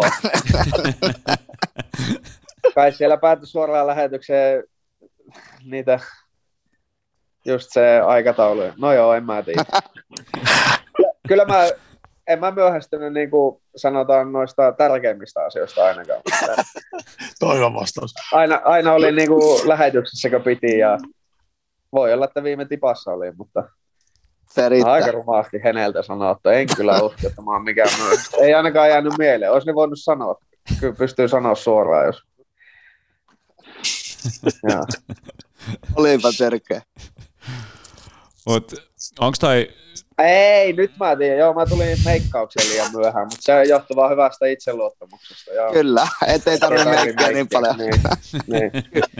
Kai 2.74 2.92
siellä 2.92 3.16
päätyi 3.16 3.46
suoraan 3.46 3.86
lähetykseen 3.86 4.64
niitä 5.64 6.00
just 7.44 7.68
se 7.72 8.00
aikataulu. 8.00 8.62
No 8.78 8.92
joo, 8.92 9.14
en 9.14 9.24
mä 9.24 9.42
tiedä. 9.42 9.64
Kyllä 11.28 11.44
mä, 11.44 11.68
en 12.26 12.40
mä 12.40 12.50
myöhästynyt 12.50 13.12
niin 13.12 13.30
kuin 13.30 13.62
sanotaan 13.76 14.32
noista 14.32 14.72
tärkeimmistä 14.72 15.44
asioista 15.44 15.84
ainakaan. 15.84 16.20
Toivon 17.40 17.74
vastaus. 17.74 18.14
Aina, 18.32 18.60
aina 18.64 18.92
oli 18.92 19.12
niin 19.12 19.28
kuin 19.28 19.68
lähetyksessä, 19.68 20.30
kun 20.30 20.42
piti 20.42 20.78
ja 20.78 20.98
voi 21.92 22.12
olla, 22.12 22.24
että 22.24 22.42
viime 22.42 22.64
tipassa 22.64 23.10
oli, 23.10 23.32
mutta 23.32 23.68
se 24.48 24.68
aika 24.84 25.10
rumaasti 25.12 25.60
Heneltä 25.64 26.02
sanoa, 26.02 26.30
että 26.30 26.52
en 26.52 26.66
kyllä 26.76 27.02
usko, 27.02 27.26
että 27.26 27.42
mä 27.42 27.50
oon 27.50 27.64
mikään 27.64 27.90
myös. 28.02 28.20
Ei 28.40 28.54
ainakaan 28.54 28.88
jäänyt 28.88 29.12
mieleen. 29.18 29.52
Olisi 29.52 29.66
ne 29.66 29.74
voinut 29.74 29.98
sanoa. 30.00 30.34
Kyllä 30.80 30.94
pystyy 30.94 31.28
sanoa 31.28 31.54
suoraan, 31.54 32.06
jos... 32.06 32.22
Olipa 35.96 36.28
törkeä. 36.38 36.82
Mutta 38.46 38.76
onko 39.20 39.36
toi... 39.40 39.68
Ei, 40.18 40.72
nyt 40.72 40.92
mä 41.00 41.16
tiedän. 41.16 41.38
Joo, 41.38 41.54
mä 41.54 41.66
tulin 41.66 41.98
meikkaukseen 42.04 42.68
liian 42.68 42.92
myöhään, 42.96 43.26
mutta 43.26 43.42
se 43.42 43.64
johtuu 43.64 43.96
vaan 43.96 44.10
hyvästä 44.10 44.46
itseluottamuksesta. 44.46 45.52
Joo. 45.52 45.72
Kyllä, 45.72 46.08
ettei 46.26 46.58
tarvitse 46.58 46.90
meikkiä 46.90 47.28
niin 47.28 47.48
paljon. 47.48 47.76
Niin, 47.76 47.92
niin. 48.46 48.72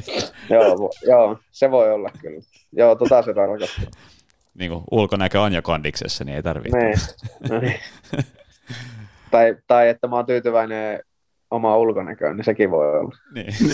joo, 0.51 0.91
joo, 1.07 1.39
se 1.51 1.70
voi 1.70 1.93
olla 1.93 2.11
kyllä. 2.20 2.41
Joo, 2.72 2.95
tota 2.95 3.22
se 3.22 3.35
tarkoittaa. 3.35 3.85
Niin 4.59 4.70
kuin 4.70 4.84
ulkonäkö 4.90 5.40
on 5.40 5.52
jo 5.52 5.62
kondiksessa, 5.62 6.24
niin 6.24 6.36
ei 6.36 6.42
tarvitse. 6.42 6.78
Niin. 6.78 6.98
niin. 7.61 7.80
tai, 9.30 9.56
tai 9.66 9.88
että 9.88 10.09
mä 10.09 10.16
oon 10.16 10.26
tyytyväinen 10.26 11.00
omaa 11.50 11.76
ulkonäköön, 11.76 12.36
niin 12.36 12.44
sekin 12.44 12.70
voi 12.70 13.00
olla. 13.00 13.16
Niin. 13.34 13.52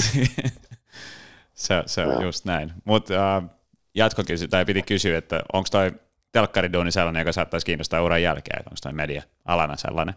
se, 1.54 1.82
se 1.86 2.02
on 2.02 2.14
no. 2.14 2.22
just 2.22 2.44
näin. 2.44 2.72
Mutta 2.84 3.38
uh, 3.38 3.50
jatkokysy, 3.94 4.48
tai 4.48 4.64
piti 4.64 4.82
kysyä, 4.82 5.18
että 5.18 5.42
onko 5.52 5.68
toi 5.70 5.92
telkkariduuni 6.32 6.92
sellainen, 6.92 7.20
joka 7.20 7.32
saattaisi 7.32 7.66
kiinnostaa 7.66 8.02
uran 8.02 8.22
jälkeen, 8.22 8.58
onko 8.58 8.76
toi 8.82 8.92
media-alana 8.92 9.76
sellainen? 9.76 10.14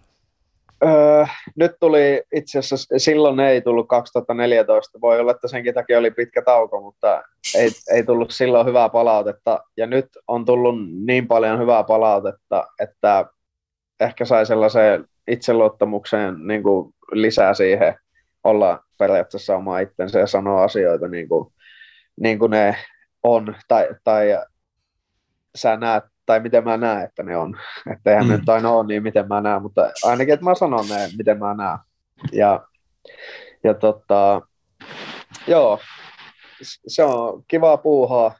Öö, 0.85 1.25
nyt 1.55 1.71
tuli 1.79 2.23
itse 2.35 2.59
asiassa, 2.59 2.97
silloin 2.97 3.39
ei 3.39 3.61
tullut 3.61 3.87
2014, 3.87 5.01
voi 5.01 5.19
olla, 5.19 5.31
että 5.31 5.47
senkin 5.47 5.73
takia 5.73 5.99
oli 5.99 6.11
pitkä 6.11 6.41
tauko, 6.41 6.81
mutta 6.81 7.23
ei, 7.55 7.69
ei 7.93 8.03
tullut 8.03 8.31
silloin 8.31 8.67
hyvää 8.67 8.89
palautetta, 8.89 9.59
ja 9.77 9.87
nyt 9.87 10.05
on 10.27 10.45
tullut 10.45 10.75
niin 11.05 11.27
paljon 11.27 11.59
hyvää 11.59 11.83
palautetta, 11.83 12.67
että 12.79 13.25
ehkä 13.99 14.25
sai 14.25 14.45
sellaisen 14.45 15.05
itseluottamukseen 15.27 16.47
niin 16.47 16.63
kuin 16.63 16.93
lisää 17.11 17.53
siihen 17.53 17.95
olla 18.43 18.83
periaatteessa 18.99 19.55
oma 19.55 19.79
itsensä 19.79 20.19
ja 20.19 20.27
sanoa 20.27 20.63
asioita 20.63 21.07
niin 21.07 21.29
kuin, 21.29 21.53
niin 22.19 22.39
kuin 22.39 22.51
ne 22.51 22.75
on, 23.23 23.55
tai, 23.67 23.87
tai 24.03 24.27
sä 25.55 25.77
näet, 25.77 26.03
tai 26.27 26.39
miten 26.39 26.63
mä 26.63 26.77
näen, 26.77 27.05
että 27.05 27.23
ne 27.23 27.37
on. 27.37 27.57
Että 27.93 28.11
eihän 28.11 28.25
mm. 28.25 28.31
nyt 28.31 28.49
aina 28.49 28.71
ole 28.71 28.87
niin, 28.87 29.03
miten 29.03 29.27
mä 29.27 29.41
näen, 29.41 29.61
mutta 29.61 29.91
ainakin, 30.03 30.33
että 30.33 30.43
mä 30.43 30.55
sanon 30.55 30.89
ne, 30.89 31.09
miten 31.17 31.39
mä 31.39 31.53
näen. 31.53 31.77
Ja, 32.31 32.67
ja 33.63 33.73
tota, 33.73 34.41
joo, 35.47 35.79
se 36.87 37.03
on 37.03 37.43
kiva 37.47 37.77
puuhaa. 37.77 38.35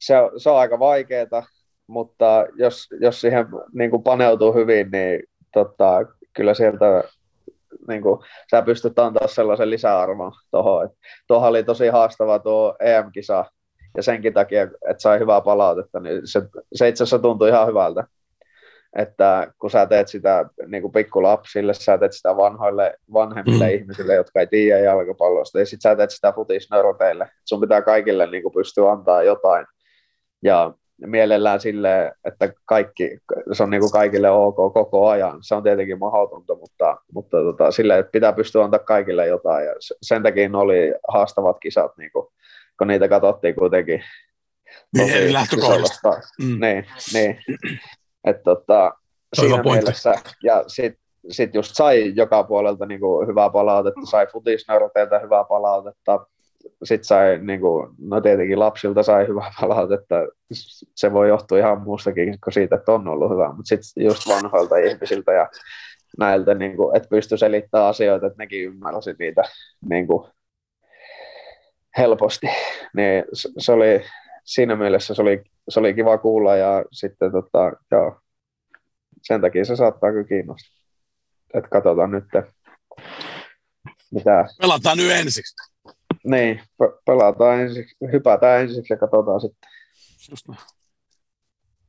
Se, 0.00 0.14
se 0.36 0.50
on 0.50 0.58
aika 0.58 0.78
vaikeaa, 0.78 1.46
mutta 1.86 2.46
jos, 2.56 2.88
jos 3.00 3.20
siihen 3.20 3.46
niin 3.74 3.90
kuin 3.90 4.02
paneutuu 4.02 4.54
hyvin, 4.54 4.90
niin 4.90 5.22
tota, 5.52 5.98
kyllä 6.32 6.54
sieltä 6.54 7.04
niin 7.88 8.02
kuin, 8.02 8.20
sä 8.50 8.62
pystyt 8.62 8.98
antaa 8.98 9.28
sellaisen 9.28 9.70
lisäarvon 9.70 10.32
tuohon. 10.50 10.90
Tuohon 11.26 11.48
oli 11.48 11.64
tosi 11.64 11.88
haastava 11.88 12.38
tuo 12.38 12.76
EM-kisa, 12.80 13.44
ja 13.96 14.02
senkin 14.02 14.34
takia, 14.34 14.62
että 14.62 14.98
sai 14.98 15.18
hyvää 15.18 15.40
palautetta, 15.40 16.00
niin 16.00 16.20
se, 16.24 16.42
se 16.74 16.88
itse 16.88 17.04
asiassa 17.04 17.18
tuntui 17.18 17.48
ihan 17.48 17.66
hyvältä. 17.68 18.04
Että 18.96 19.52
kun 19.58 19.70
sä 19.70 19.86
teet 19.86 20.08
sitä 20.08 20.44
niin 20.66 20.82
kuin 20.82 20.92
pikkulapsille, 20.92 21.74
sä 21.74 21.98
teet 21.98 22.12
sitä 22.12 22.36
vanhoille, 22.36 22.94
vanhemmille 23.12 23.68
mm. 23.68 23.74
ihmisille, 23.74 24.14
jotka 24.14 24.40
ei 24.40 24.46
tiedä 24.46 24.80
jalkapallosta, 24.80 25.58
ja 25.58 25.66
sitten 25.66 25.90
sä 25.90 25.96
teet 25.96 26.10
sitä 26.10 26.32
futisneuroteille. 26.32 27.28
Sun 27.44 27.60
pitää 27.60 27.82
kaikille 27.82 28.26
niin 28.26 28.42
kuin 28.42 28.54
pystyä 28.54 28.92
antaa 28.92 29.22
jotain. 29.22 29.66
Ja 30.42 30.74
mielellään 31.06 31.60
sille, 31.60 32.12
että 32.24 32.52
kaikki, 32.64 33.18
se 33.52 33.62
on 33.62 33.70
niin 33.70 33.80
kuin 33.80 33.92
kaikille 33.92 34.30
ok 34.30 34.56
koko 34.56 35.08
ajan. 35.08 35.38
Se 35.42 35.54
on 35.54 35.62
tietenkin 35.62 35.98
mahdotonta, 35.98 36.54
mutta, 36.54 36.96
mutta 37.12 37.36
tota, 37.36 37.70
sille, 37.70 37.98
että 37.98 38.12
pitää 38.12 38.32
pystyä 38.32 38.64
antaa 38.64 38.78
kaikille 38.78 39.26
jotain. 39.26 39.66
Ja 39.66 39.74
sen 40.02 40.22
takia 40.22 40.50
oli 40.54 40.94
haastavat 41.08 41.56
kisat 41.60 41.96
niin 41.98 42.12
kuin 42.12 42.26
kun 42.82 42.88
niitä 42.88 43.08
katsottiin 43.08 43.54
kuitenkin. 43.54 44.02
Niin, 44.96 45.32
lähtökohdista. 45.32 46.20
Mm. 46.42 46.60
Niin, 46.60 46.86
niin. 47.12 47.38
Että 48.24 48.42
tota, 48.42 48.92
siinä 49.34 49.62
mielessä, 49.62 50.14
ja 50.42 50.64
sitten 50.66 51.02
sit 51.30 51.54
just 51.54 51.70
sai 51.74 52.12
joka 52.16 52.44
puolelta 52.44 52.86
niin 52.86 53.00
kuin 53.00 53.28
hyvää 53.28 53.50
palautetta, 53.50 54.00
sai 54.10 54.26
futisneuroteilta 54.26 55.18
hyvää 55.18 55.44
palautetta, 55.44 56.26
sitten 56.84 57.04
sai, 57.04 57.38
niin 57.38 57.60
kuin, 57.60 57.88
no 57.98 58.20
tietenkin 58.20 58.58
lapsilta 58.58 59.02
sai 59.02 59.28
hyvää 59.28 59.52
palautetta, 59.60 60.14
se 60.94 61.12
voi 61.12 61.28
johtua 61.28 61.58
ihan 61.58 61.80
muustakin 61.80 62.38
kuin 62.44 62.54
siitä, 62.54 62.76
että 62.76 62.92
on 62.92 63.08
ollut 63.08 63.30
hyvä, 63.30 63.48
mutta 63.48 63.68
sitten 63.68 64.04
just 64.04 64.28
vanhoilta 64.28 64.76
ihmisiltä 64.76 65.32
ja 65.32 65.48
näiltä, 66.18 66.54
niin 66.54 66.76
kuin, 66.76 66.96
että 66.96 67.08
pysty 67.08 67.36
selittämään 67.36 67.88
asioita, 67.88 68.26
että 68.26 68.38
nekin 68.38 68.64
ymmärsivät 68.64 69.18
niitä 69.18 69.42
niin 69.90 70.06
kuin, 70.06 70.28
helposti. 71.98 72.46
Niin 72.94 73.24
se 73.58 73.72
oli, 73.72 74.04
siinä 74.44 74.76
mielessä 74.76 75.14
se 75.14 75.22
oli, 75.22 75.44
se 75.68 75.80
oli 75.80 75.94
kiva 75.94 76.18
kuulla 76.18 76.56
ja 76.56 76.84
sitten 76.92 77.32
tota, 77.32 77.72
joo, 77.90 78.20
sen 79.22 79.40
takia 79.40 79.64
se 79.64 79.76
saattaa 79.76 80.12
kyllä 80.12 80.28
kiinnostaa. 80.28 80.76
Että 81.54 81.70
katsotaan 81.70 82.10
nyt, 82.10 82.24
mitä... 84.10 84.46
Pelataan 84.60 84.96
nyt 84.96 85.10
ensiksi. 85.10 85.54
Niin, 86.24 86.60
pe- 86.78 87.00
pelataan 87.06 87.60
ensiksi, 87.60 87.96
hypätään 88.12 88.60
ensiksi 88.60 88.92
ja 88.92 88.96
katsotaan 88.96 89.40
sitten. 89.40 89.70
Just 90.30 90.48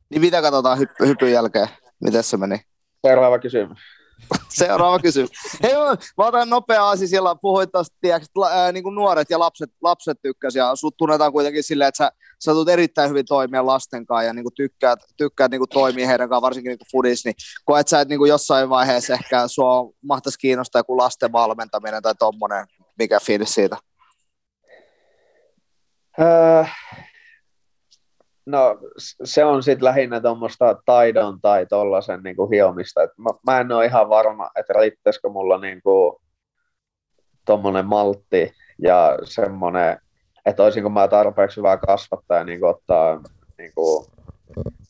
niin 0.10 0.22
mitä 0.22 0.42
katsotaan 0.42 0.78
hy- 0.78 1.08
hypyn 1.08 1.32
jälkeen? 1.32 1.68
Miten 2.04 2.24
se 2.24 2.38
meni? 2.38 2.62
Seuraava 3.08 3.40
kysymys. 3.40 3.80
Seuraava 4.50 5.00
kysymys. 5.00 5.30
Hei, 5.64 5.74
mä 6.18 6.26
otan 6.26 6.50
nopea 6.50 6.90
asia 6.90 7.08
siellä, 7.08 7.36
puhuit 7.42 7.72
tuosta, 7.72 7.98
tiedätkö, 8.02 8.28
ää, 8.52 8.72
niin 8.72 8.84
kuin 8.84 8.96
nuoret 8.96 9.30
ja 9.30 9.40
lapset, 9.40 9.70
lapset 9.82 10.18
tykkäsivät, 10.22 10.66
ja 10.66 10.76
sut 10.76 10.98
tunnetaan 10.98 11.32
kuitenkin 11.32 11.64
silleen, 11.64 11.88
että 11.88 11.98
sä, 11.98 12.12
sä 12.40 12.52
erittäin 12.72 13.10
hyvin 13.10 13.26
toimia 13.26 13.66
lasten 13.66 14.06
kanssa, 14.06 14.24
ja 14.24 14.34
niin 14.34 14.44
kuin 14.44 14.54
tykkäät, 14.54 15.00
tykkäät 15.18 15.52
niin 15.52 15.60
kuin 15.60 15.70
toimia 15.70 16.08
heidän 16.08 16.30
kanssa, 16.30 16.42
varsinkin 16.42 16.70
niin 16.70 16.80
kuin 16.92 17.04
niin 17.26 17.36
koet 17.66 17.88
sä, 17.88 18.02
että 18.02 18.10
niin 18.10 18.20
kuin 18.20 18.30
jossain 18.30 18.70
vaiheessa 18.70 19.14
ehkä 19.14 19.48
sua 19.48 19.90
mahtaisi 20.02 20.40
kiinnostaa 20.40 20.80
joku 20.80 20.98
lasten 20.98 21.32
valmentaminen 21.32 22.02
tai 22.02 22.16
tommonen, 22.16 22.66
mikä 23.00 23.20
fiilis 23.20 23.54
siitä? 23.54 23.78
Äh, 26.22 26.76
No 28.46 28.78
se 29.24 29.46
on 29.46 29.64
sitten 29.64 29.86
lähinnä 29.86 30.22
tuommoista 30.22 30.76
taidon 30.86 31.42
tai 31.42 31.66
tuollaisen 31.66 32.24
niin 32.24 32.36
hiomista. 32.52 33.04
Et 33.04 33.12
mä, 33.18 33.30
mä 33.46 33.60
en 33.60 33.72
ole 33.72 33.86
ihan 33.86 34.10
varma, 34.10 34.50
että 34.60 34.74
riittäisikö 34.74 35.30
mulla 35.30 35.58
niin 35.58 35.82
tuommoinen 37.46 37.86
maltti 37.86 38.52
ja 38.82 39.18
semmoinen, 39.24 39.98
että 40.46 40.64
olisinko 40.64 40.90
mä 40.90 41.08
tarpeeksi 41.08 41.58
hyvä 41.58 41.78
kasvattaa 41.78 42.38
ja 42.38 42.44
niin 42.44 42.66
ottaa 42.66 43.22
niin 43.58 43.72
kuin, 43.76 44.06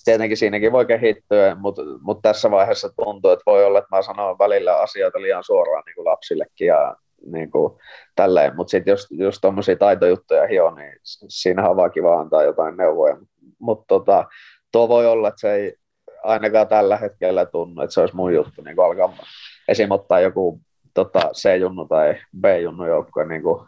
tietenkin 0.06 0.38
siinäkin 0.38 0.72
voi 0.72 0.86
kehittyä, 0.86 1.56
mutta, 1.56 1.82
mutta 2.02 2.30
tässä 2.30 2.52
vaiheessa 2.52 2.90
tuntuu, 2.90 3.32
että 3.32 3.44
voi 3.46 3.66
olla, 3.66 3.80
että 3.80 3.96
mä 3.96 4.02
sanon 4.02 4.40
välillä 4.40 4.78
asioita 4.78 5.22
liian 5.22 5.44
suoraan 5.44 5.84
niin 5.86 5.96
kuin 5.96 6.06
lapsillekin 6.06 6.68
ja 6.68 6.96
niin 7.26 7.52
kuin, 7.52 7.74
tälleen. 8.16 8.56
Mutta 8.56 8.72
sitten 8.72 8.92
jos, 8.92 9.08
jos 9.12 9.42
tuommoisia 9.42 9.76
taitojuttuja 9.76 10.48
hio, 10.48 10.72
niin 10.76 11.00
siinähän 11.28 11.72
on 11.72 11.78
vaan 11.78 11.92
kiva 11.92 12.20
antaa 12.20 12.44
jotain 12.44 12.78
neuvoja. 12.78 13.18
Mutta 13.64 13.86
tota, 13.88 14.26
tuo 14.72 14.88
voi 14.88 15.08
olla, 15.08 15.28
että 15.28 15.42
se 15.42 15.54
ei 15.54 15.76
ainakaan 16.24 16.68
tällä 16.68 16.98
hetkellä 16.98 17.46
tunnu, 17.46 17.82
että 17.82 17.94
se 17.94 18.02
olisi 18.02 18.16
mun 18.16 18.34
juttu 18.34 18.62
niin 18.62 18.80
alkaa 18.80 19.26
esim. 19.68 19.92
ottaa 19.92 20.20
joku 20.20 20.62
tota, 20.94 21.20
C-junnu 21.20 21.86
tai 21.86 22.16
B-junnu 22.42 22.86
joukkue, 22.88 23.26
niin, 23.26 23.42
kuin, 23.42 23.68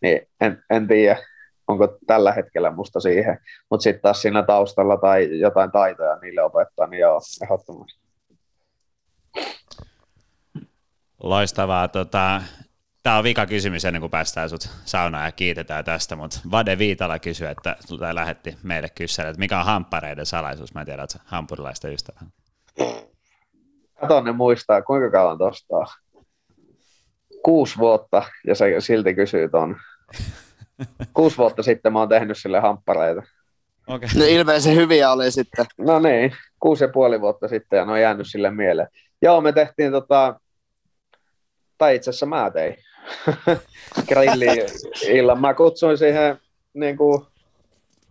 niin 0.00 0.28
en, 0.40 0.64
en 0.70 0.88
tiedä, 0.88 1.18
onko 1.68 1.98
tällä 2.06 2.32
hetkellä 2.32 2.70
musta 2.70 3.00
siihen, 3.00 3.38
mutta 3.70 3.82
sitten 3.82 4.02
taas 4.02 4.22
siinä 4.22 4.42
taustalla 4.42 4.96
tai 4.96 5.40
jotain 5.40 5.72
taitoja 5.72 6.16
niille 6.16 6.42
opettaa, 6.42 6.86
niin 6.86 7.00
joo, 7.00 7.20
ehdottomasti. 7.42 8.02
Loistavaa. 11.22 11.88
Tota, 11.88 12.42
Tämä 13.02 13.18
on 13.18 13.24
vika 13.24 13.46
kysymys 13.46 13.84
ennen 13.84 14.00
kuin 14.00 14.10
päästään 14.10 14.50
sut 14.50 14.68
saunaan 14.84 15.24
ja 15.24 15.32
kiitetään 15.32 15.84
tästä, 15.84 16.16
mutta 16.16 16.40
Vade 16.50 16.78
Viitala 16.78 17.18
kysyy, 17.18 17.46
että 17.46 17.76
tai 17.98 18.14
lähetti 18.14 18.56
meille 18.62 18.88
kysellä, 18.94 19.30
että 19.30 19.38
mikä 19.38 19.58
on 19.58 19.64
hamppareiden 19.64 20.26
salaisuus. 20.26 20.74
Mä 20.74 20.80
en 20.80 20.86
tiedä, 20.86 21.02
että 21.02 21.18
hampurilaista 21.24 21.88
ystävää. 21.88 22.22
Kato 24.00 24.20
ne 24.20 24.32
muistaa, 24.32 24.82
kuinka 24.82 25.10
kauan 25.10 25.38
tuosta 25.38 25.76
Kuusi 27.44 27.78
vuotta, 27.78 28.22
ja 28.46 28.54
se 28.54 28.74
silti 28.78 29.14
kysyy 29.14 29.48
ton. 29.48 29.76
Kuusi 31.14 31.38
vuotta 31.38 31.62
sitten 31.62 31.92
mä 31.92 31.98
oon 31.98 32.08
tehnyt 32.08 32.38
sille 32.38 32.60
hamppareita. 32.60 33.22
Okay. 33.86 34.08
No 34.16 34.24
ilmeisesti 34.24 34.76
hyviä 34.76 35.12
oli 35.12 35.30
sitten. 35.30 35.66
No 35.78 35.98
niin, 35.98 36.32
kuusi 36.60 36.84
ja 36.84 36.88
puoli 36.88 37.20
vuotta 37.20 37.48
sitten 37.48 37.76
ja 37.76 37.84
ne 37.84 37.92
on 37.92 38.00
jäänyt 38.00 38.26
sille 38.30 38.50
mieleen. 38.50 38.88
Joo, 39.22 39.40
me 39.40 39.52
tehtiin 39.52 39.92
tota, 39.92 40.40
tai 41.78 41.96
itse 41.96 42.10
asiassa 42.10 42.26
mä 42.26 42.50
tein 42.50 42.76
grilli 44.08 44.46
illan. 45.08 45.40
Mä 45.40 45.54
kutsuin 45.54 45.98
siihen, 45.98 46.38
niin 46.74 46.96
kuin, 46.96 47.22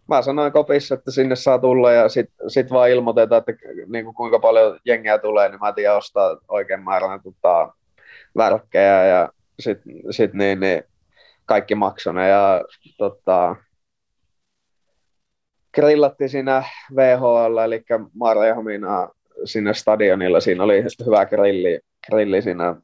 mä 0.08 0.22
sanoin 0.22 0.52
kopissa, 0.52 0.96
että 0.96 1.12
sinne 1.12 1.36
saa 1.36 1.60
tulla 1.60 1.92
ja 1.92 2.10
sitten 2.10 2.50
sit 2.50 2.72
vaan 2.72 2.90
ilmoitetaan, 2.90 3.40
että 3.48 3.68
niin 3.88 4.06
kuin, 4.06 4.16
kuinka 4.16 4.40
paljon 4.40 4.80
jengiä 4.86 5.18
tulee, 5.18 5.50
niin 5.50 5.60
mä 5.60 5.74
tiedän 5.74 5.98
ostaa 5.98 6.38
oikein 6.48 6.84
määrän 6.84 7.22
tota, 7.24 7.74
värkkejä 8.38 9.06
ja 9.06 9.30
sitten 9.60 9.94
sit 10.10 10.34
niin, 10.34 10.60
niin, 10.60 10.84
kaikki 11.46 11.76
maksone 11.76 12.30
ja 12.30 12.62
tota, 12.98 13.56
grillattiin 15.74 16.30
siinä 16.30 16.64
VHL, 16.96 17.58
eli 17.58 17.84
Marjahamina 18.14 19.10
sinne 19.46 19.74
stadionilla. 19.74 20.40
Siinä 20.40 20.64
oli 20.64 20.84
hyvä 21.06 21.26
grilli, 21.26 21.80
grilli 22.08 22.42
siinä 22.42 22.76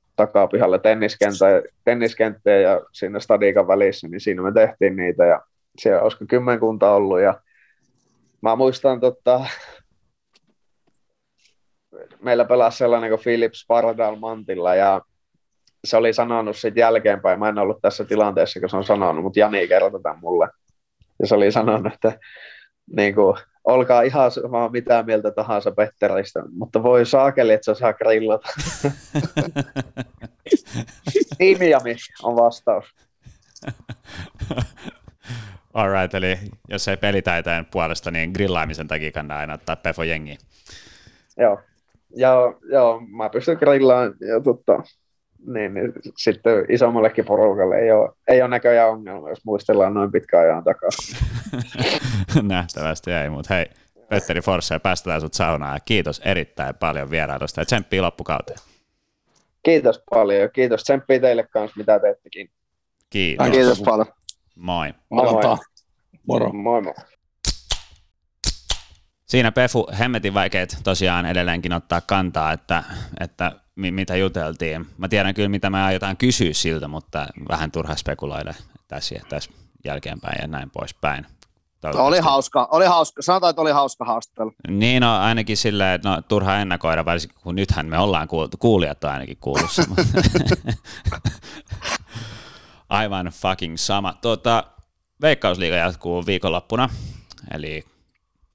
tenniskenttä, 0.84 1.62
tenniskenttä 1.84 2.50
ja 2.50 2.82
siinä 2.92 3.20
stadiikan 3.20 3.68
välissä, 3.68 4.08
niin 4.08 4.20
siinä 4.20 4.42
me 4.42 4.52
tehtiin 4.52 4.96
niitä 4.96 5.26
ja 5.26 5.42
siellä 5.80 6.02
olisiko 6.02 6.26
kymmenkunta 6.30 6.92
ollut 6.92 7.22
ja 7.22 7.42
mä 8.42 8.56
muistan 8.56 9.00
tota, 9.00 9.46
meillä 12.22 12.46
pelasi 12.46 12.78
sellainen 12.78 13.10
kuin 13.10 13.22
Philips 13.24 13.66
Pardal 13.68 14.16
Mantilla 14.16 14.76
ja 14.76 15.02
se 15.86 15.98
oli 15.98 16.14
sanonut 16.14 16.56
sitten 16.56 16.82
jälkeenpäin, 16.82 17.40
mä 17.40 17.50
en 17.50 17.58
ollut 17.58 17.82
tässä 17.82 18.06
tilanteessa, 18.06 18.60
kun 18.60 18.70
se 18.70 18.78
on 18.78 18.84
sanonut, 18.84 19.24
mutta 19.24 19.40
Jani 19.40 19.68
kertoi 19.68 20.02
tämän 20.02 20.20
mulle. 20.20 20.48
Ja 21.20 21.28
se 21.28 21.36
oli 21.36 21.52
sanonut, 21.52 21.94
että 21.94 22.20
niin 22.96 23.16
kuin, 23.16 23.38
olkaa 23.68 24.02
ihan 24.02 24.32
sama 24.32 24.70
mitä 24.70 25.04
mieltä 25.04 25.32
tahansa 25.32 25.72
Petteristä, 25.72 26.44
mutta 26.52 26.84
voi 26.84 27.06
saakeli, 27.06 27.54
että 27.54 27.74
se 27.74 27.80
saa 27.80 27.94
grillata. 27.94 28.50
Miami 31.60 31.96
on 32.24 32.36
vastaus. 32.36 32.86
Alright, 35.74 36.14
eli 36.14 36.38
jos 36.70 36.88
ei 36.88 36.98
pelitaiteen 36.98 37.66
puolesta, 37.66 38.12
niin 38.12 38.32
grillaamisen 38.32 38.88
takia 38.88 39.12
kannattaa 39.12 39.40
aina 39.40 39.54
ottaa 39.54 39.76
Pefo 39.76 40.04
jengi. 40.04 40.38
Joo, 41.38 41.60
ja, 42.16 42.34
joo, 42.72 43.02
mä 43.18 43.30
pystyn 43.30 43.58
grillaan 43.58 44.14
ja 44.28 44.42
tutta, 44.44 44.84
niin, 45.46 45.74
niin, 45.74 45.94
sitten 46.18 46.66
isommallekin 46.70 47.26
porukalle 47.26 47.76
ei 47.76 47.92
ole, 47.92 48.12
ei 48.28 48.42
ole 48.42 48.50
näköjään 48.50 48.90
ongelma, 48.90 49.30
jos 49.30 49.46
muistellaan 49.46 49.94
noin 49.94 50.12
pitkään 50.12 50.44
ajan 50.44 50.64
takaa. 50.64 50.90
Nähtävästi 52.42 53.12
ei, 53.12 53.30
mutta 53.30 53.54
hei, 53.54 53.66
Petteri 54.10 54.42
Forsse, 54.42 54.80
päästetään 54.80 55.22
sut 55.22 55.34
saunaan 55.34 55.74
ja 55.74 55.80
kiitos 55.80 56.22
erittäin 56.26 56.76
paljon 56.76 57.12
vierailusta 57.12 57.62
ja 57.62 57.66
tsemppii 57.66 58.02
loppukauteen. 58.02 58.60
Kiitos 59.64 60.04
paljon, 60.10 60.50
kiitos 60.54 60.84
tsemppii 60.84 61.20
teille 61.20 61.44
kanssa, 61.44 61.78
mitä 61.78 62.00
teettekin. 62.00 62.50
Kiitos. 63.10 63.50
Kiitos 63.50 63.82
paljon. 63.82 64.08
Moi. 64.56 64.94
Moi 65.10 65.32
moi. 65.32 65.58
Moro. 66.28 66.54
Moi 66.54 66.82
moi. 66.82 66.94
Siinä 69.26 69.52
Pefu, 69.52 69.88
hemmetin 70.00 70.34
vaikeet 70.34 70.78
tosiaan 70.84 71.26
edelleenkin 71.26 71.74
ottaa 71.74 72.02
kantaa, 72.02 72.54
että, 72.54 72.84
että 73.20 73.52
mitä 73.78 74.16
juteltiin. 74.16 74.88
Mä 74.98 75.08
tiedän 75.08 75.34
kyllä, 75.34 75.50
mitä 75.50 75.70
mä 75.70 75.86
aiotaan 75.86 76.18
kysyä 76.18 76.54
siltä, 76.54 76.88
mutta 76.88 77.28
vähän 77.50 77.72
turha 77.72 77.96
spekuloida 77.96 78.54
tässä, 78.88 79.16
tässä 79.30 79.52
jälkeenpäin 79.86 80.38
ja 80.42 80.48
näin 80.48 80.70
poispäin. 80.70 81.26
Oli 81.84 82.20
hauska, 82.20 82.68
oli 82.72 82.86
hauska. 82.86 83.22
Sanotaan, 83.22 83.50
että 83.50 83.62
oli 83.62 83.72
hauska 83.72 84.06
haastattelu. 84.06 84.54
Niin, 84.68 85.02
no 85.02 85.18
ainakin 85.18 85.58
silleen, 85.58 85.96
että 85.96 86.10
no, 86.10 86.22
turha 86.22 86.56
ennakoida, 86.56 87.06
varsinkin 87.06 87.40
kun 87.44 87.56
nythän 87.56 87.86
me 87.86 88.00
ollaan 88.00 88.28
kuultu, 88.28 88.58
kuulijat 88.58 89.04
on 89.04 89.12
ainakin 89.12 89.38
kuulussa. 89.42 89.84
Aivan 92.90 93.26
fucking 93.26 93.78
sama. 93.78 94.14
Tuota, 94.14 94.64
Veikkausliiga 95.22 95.76
jatkuu 95.76 96.26
viikonloppuna, 96.26 96.90
eli 97.52 97.86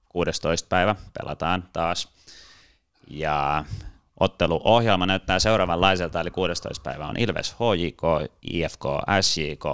16. 0.08 0.68
päivä 0.68 0.96
pelataan 1.18 1.64
taas. 1.72 2.08
Ja 3.10 3.64
otteluohjelma 4.20 5.06
näyttää 5.06 5.38
seuraavanlaiselta, 5.38 6.20
eli 6.20 6.30
16. 6.30 6.82
päivä 6.82 7.06
on 7.06 7.16
Ilves 7.16 7.52
HJK, 7.54 8.32
IFK, 8.42 8.84
SJK, 9.20 9.64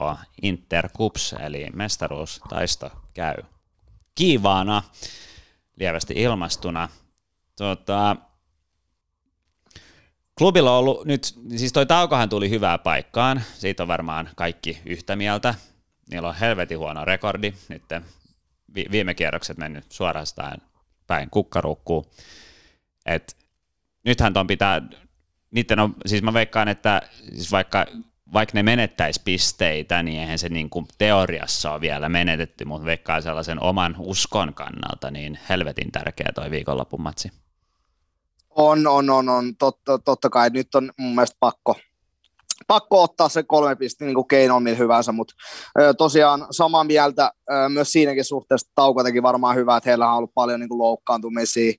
Inter 0.42 0.88
Kups, 0.96 1.34
eli 1.40 1.66
mestaruustaisto 1.72 2.90
käy 3.14 3.34
kiivaana, 4.14 4.82
lievästi 5.76 6.14
ilmastuna. 6.16 6.88
Tota, 7.56 8.16
klubilla 10.38 10.72
on 10.72 10.78
ollut 10.78 11.04
nyt, 11.04 11.24
siis 11.56 11.72
toi 11.72 11.86
taukohan 11.86 12.28
tuli 12.28 12.50
hyvää 12.50 12.78
paikkaan, 12.78 13.42
siitä 13.54 13.82
on 13.82 13.88
varmaan 13.88 14.30
kaikki 14.36 14.80
yhtä 14.84 15.16
mieltä. 15.16 15.54
Niillä 16.10 16.28
on 16.28 16.34
helvetin 16.34 16.78
huono 16.78 17.04
rekordi, 17.04 17.54
nyt 17.68 17.82
viime 18.74 19.14
kierrokset 19.14 19.58
mennyt 19.58 19.92
suorastaan 19.92 20.58
päin 21.06 21.30
kukkarukkuun. 21.30 22.04
Et 23.06 23.36
nythän 24.08 24.32
ton 24.32 24.46
pitää, 24.46 24.82
niiden 25.50 25.78
on, 25.78 25.94
siis 26.06 26.22
mä 26.22 26.32
veikkaan, 26.32 26.68
että 26.68 27.02
siis 27.34 27.52
vaikka, 27.52 27.86
vaikka 28.32 28.52
ne 28.54 28.62
menettäisi 28.62 29.22
pisteitä, 29.24 30.02
niin 30.02 30.20
eihän 30.20 30.38
se 30.38 30.48
niin 30.48 30.70
kuin 30.70 30.86
teoriassa 30.98 31.72
ole 31.72 31.80
vielä 31.80 32.08
menetetty, 32.08 32.64
mutta 32.64 32.86
veikkaa 32.86 33.20
sellaisen 33.20 33.62
oman 33.62 33.94
uskon 33.98 34.54
kannalta, 34.54 35.10
niin 35.10 35.38
helvetin 35.48 35.92
tärkeä 35.92 36.32
toi 36.34 36.50
viikonlopun 36.50 37.02
matsi. 37.02 37.30
On, 38.50 38.86
on, 38.86 39.10
on, 39.10 39.28
on. 39.28 39.56
Totta, 39.56 39.98
totta 39.98 40.30
kai 40.30 40.50
nyt 40.50 40.74
on 40.74 40.92
mun 40.98 41.14
mielestä 41.14 41.36
pakko, 41.40 41.76
pakko 42.66 43.02
ottaa 43.02 43.28
se 43.28 43.42
kolme 43.42 43.76
pistettä 43.76 44.04
niin 44.04 44.14
kuin 44.14 44.28
keinoin 44.28 44.62
millä 44.62 44.78
hyvänsä, 44.78 45.12
mutta 45.12 45.34
tosiaan 45.98 46.46
samaa 46.50 46.84
mieltä 46.84 47.32
myös 47.68 47.92
siinäkin 47.92 48.24
suhteessa 48.24 48.72
tauko 48.74 49.04
teki 49.04 49.22
varmaan 49.22 49.56
hyvä, 49.56 49.76
että 49.76 49.90
heillä 49.90 50.10
on 50.10 50.16
ollut 50.16 50.34
paljon 50.34 50.60
niin 50.60 50.68
kuin 50.68 50.78
loukkaantumisia, 50.78 51.72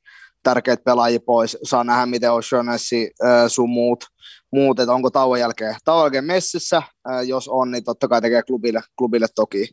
tärkeitä 0.43 0.83
pelaajia 0.83 1.19
pois. 1.25 1.57
Saa 1.63 1.83
nähdä, 1.83 2.05
miten 2.05 2.29
O'Shaughnessy 2.29 3.27
äh, 3.27 3.45
sun 3.47 3.69
muut, 3.69 4.05
muut, 4.51 4.79
että 4.79 4.93
onko 4.93 5.09
tauon 5.09 5.39
jälkeen, 5.39 5.75
tauon 5.85 6.03
jälkeen 6.03 6.25
messissä. 6.25 6.77
Äh, 6.77 7.23
jos 7.27 7.47
on, 7.47 7.71
niin 7.71 7.83
totta 7.83 8.07
kai 8.07 8.21
tekee 8.21 8.43
klubille, 8.43 8.81
klubille 8.97 9.27
toki 9.35 9.69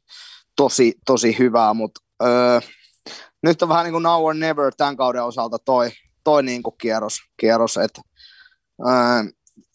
tosi, 0.56 0.94
tosi 1.06 1.38
hyvää, 1.38 1.74
mutta 1.74 2.00
äh, 2.22 2.62
nyt 3.42 3.62
on 3.62 3.68
vähän 3.68 3.84
niin 3.84 3.92
kuin 3.92 4.02
now 4.02 4.24
or 4.24 4.34
never 4.34 4.72
tämän 4.76 4.96
kauden 4.96 5.24
osalta 5.24 5.58
toi, 5.58 5.90
toi 6.24 6.42
niin 6.42 6.62
kuin 6.62 6.74
kierros, 6.78 7.18
kierros 7.40 7.76
että 7.76 8.00
äh, 8.88 9.26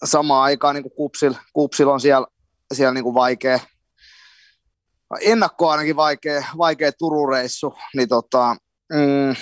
samaan 0.06 0.44
aikaan 0.44 0.76
niin 0.76 0.84
kuin 0.84 0.96
kupsil, 0.96 1.34
kupsil 1.54 1.90
on 1.90 2.02
siellä, 2.02 2.28
siellä 2.74 2.94
niin 2.94 3.04
kuin 3.04 3.14
vaikea, 3.14 3.60
ennakko 5.22 5.70
ainakin 5.70 5.96
vaikea, 5.96 6.44
vaikea 6.58 6.92
Turureissu, 6.92 7.74
niin 7.96 8.10
tota, 8.10 8.56
mm, 8.94 9.36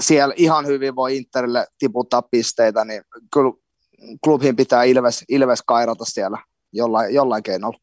siellä 0.00 0.34
ihan 0.36 0.66
hyvin 0.66 0.96
voi 0.96 1.16
Interille 1.16 1.66
tiputtaa 1.78 2.22
pisteitä, 2.22 2.84
niin 2.84 3.02
kyllä 3.32 3.52
klubin 4.24 4.56
pitää 4.56 4.82
Ilves, 4.82 5.24
Ilves 5.28 5.62
kairata 5.66 6.04
siellä 6.04 6.38
jollain, 6.72 7.14
jollain 7.14 7.42
keinolla. 7.42 7.78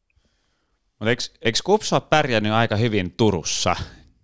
Mutta 0.90 1.10
eikö, 1.10 1.22
eikö 1.42 1.58
Kups 1.64 1.92
ole 1.92 2.02
pärjännyt 2.10 2.52
aika 2.52 2.76
hyvin 2.76 3.10
Turussa 3.16 3.76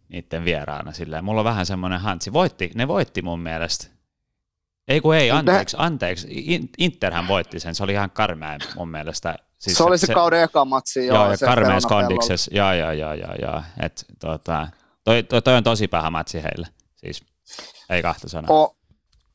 niiden 0.09 0.45
vieraana 0.45 0.93
silleen? 0.93 1.25
Mulla 1.25 1.41
on 1.41 1.45
vähän 1.45 1.67
semmoinen 1.67 2.01
hantsi. 2.01 2.33
Voitti, 2.33 2.71
ne 2.75 2.89
voitti 2.89 3.23
mun 3.23 3.41
mielestä. 3.41 3.87
Ei 4.89 5.01
kun 5.01 5.15
ei, 5.15 5.31
anteeksi, 5.31 5.77
anteeksi. 5.81 6.29
Interhän 6.79 7.29
voitti 7.29 7.61
sen, 7.61 7.75
se 7.75 7.85
oli 7.85 7.93
ihan 7.93 8.11
karmea 8.11 8.59
mun 8.77 8.91
mielestä. 8.91 9.37
Siis 9.59 9.77
se 9.77 9.85
oli 9.85 9.99
se, 9.99 10.07
se 10.07 10.15
kauden 10.15 10.43
eka 10.43 10.65
matsi, 10.65 11.07
joo. 11.07 11.17
Joo, 11.17 11.31
ja 11.31 11.37
karmeessa 11.39 11.89
kondiksessa, 11.89 12.51
joo, 12.55 12.73
joo, 12.73 12.93
joo, 12.93 13.15
joo, 13.15 13.35
joo. 13.43 13.63
Et, 13.81 14.05
tota, 14.19 14.69
toi, 15.05 15.23
toi, 15.23 15.43
toi, 15.43 15.57
on 15.57 15.65
tosi 15.65 15.89
paha 15.89 16.11
matsi 16.11 16.43
heille, 16.43 16.67
siis 16.97 17.23
ei 17.91 18.03
kahta 18.03 18.29
sanaa. 18.29 18.55
O, 18.57 18.77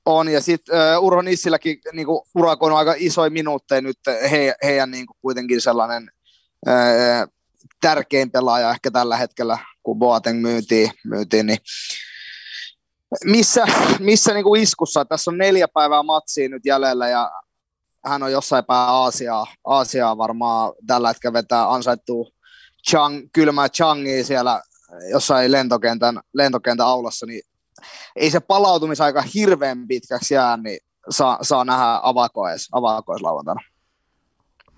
on, 0.06 0.30
ja 0.30 0.42
sitten 0.42 0.76
uh, 0.98 1.04
Urho 1.04 1.22
Nissilläkin 1.22 1.78
niin 1.94 2.08
urakon 2.36 2.72
on 2.72 2.78
aika 2.78 2.94
isoja 2.98 3.30
minuutteja 3.30 3.82
nyt, 3.82 4.00
he, 4.32 4.56
heidän 4.64 4.92
niin 4.92 5.06
kuin, 5.06 5.18
kuitenkin 5.22 5.62
sellainen 5.62 6.12
uh, 6.68 7.34
tärkein 7.82 8.32
pelaaja 8.32 8.72
ehkä 8.72 8.92
tällä 8.92 9.18
hetkellä, 9.18 9.58
kun 9.84 10.00
Boateng 10.00 10.42
myytiin, 10.42 10.92
myytiin 11.04 11.46
niin 11.46 11.60
missä, 13.26 13.66
missä 14.00 14.34
niin 14.34 14.44
kuin 14.44 14.62
iskussa, 14.62 15.06
tässä 15.06 15.32
on 15.32 15.38
neljä 15.38 15.68
päivää 15.68 16.04
matsia 16.04 16.50
nyt 16.50 16.66
jäljellä 16.66 17.10
ja 17.10 17.32
hän 18.06 18.24
on 18.24 18.32
jossain 18.32 18.66
päin 18.66 18.90
Aasiaa, 18.90 19.48
Aasiaa 19.66 20.18
varmaan 20.18 20.74
tällä 20.88 21.08
hetkellä 21.08 21.34
vetää 21.34 21.74
ansaittuu 21.74 22.32
Chang, 22.90 23.28
kylmää 23.34 23.70
Changia 23.70 24.24
siellä 24.24 24.62
jossain 25.12 25.52
lentokentän, 25.52 26.20
lentokentän 26.34 26.88
aulassa, 26.88 27.26
niin 27.26 27.42
ei 28.16 28.32
se 28.32 28.40
palautumisaika 28.40 29.22
hirveän 29.22 29.88
pitkäksi 29.88 30.34
jää, 30.34 30.58
niin 30.58 30.80
saa, 31.10 31.38
saa 31.42 31.66
nähdä 31.66 32.00
avakoes, 32.04 32.70
avakoes 32.72 33.22
lauantaina. 33.22 33.62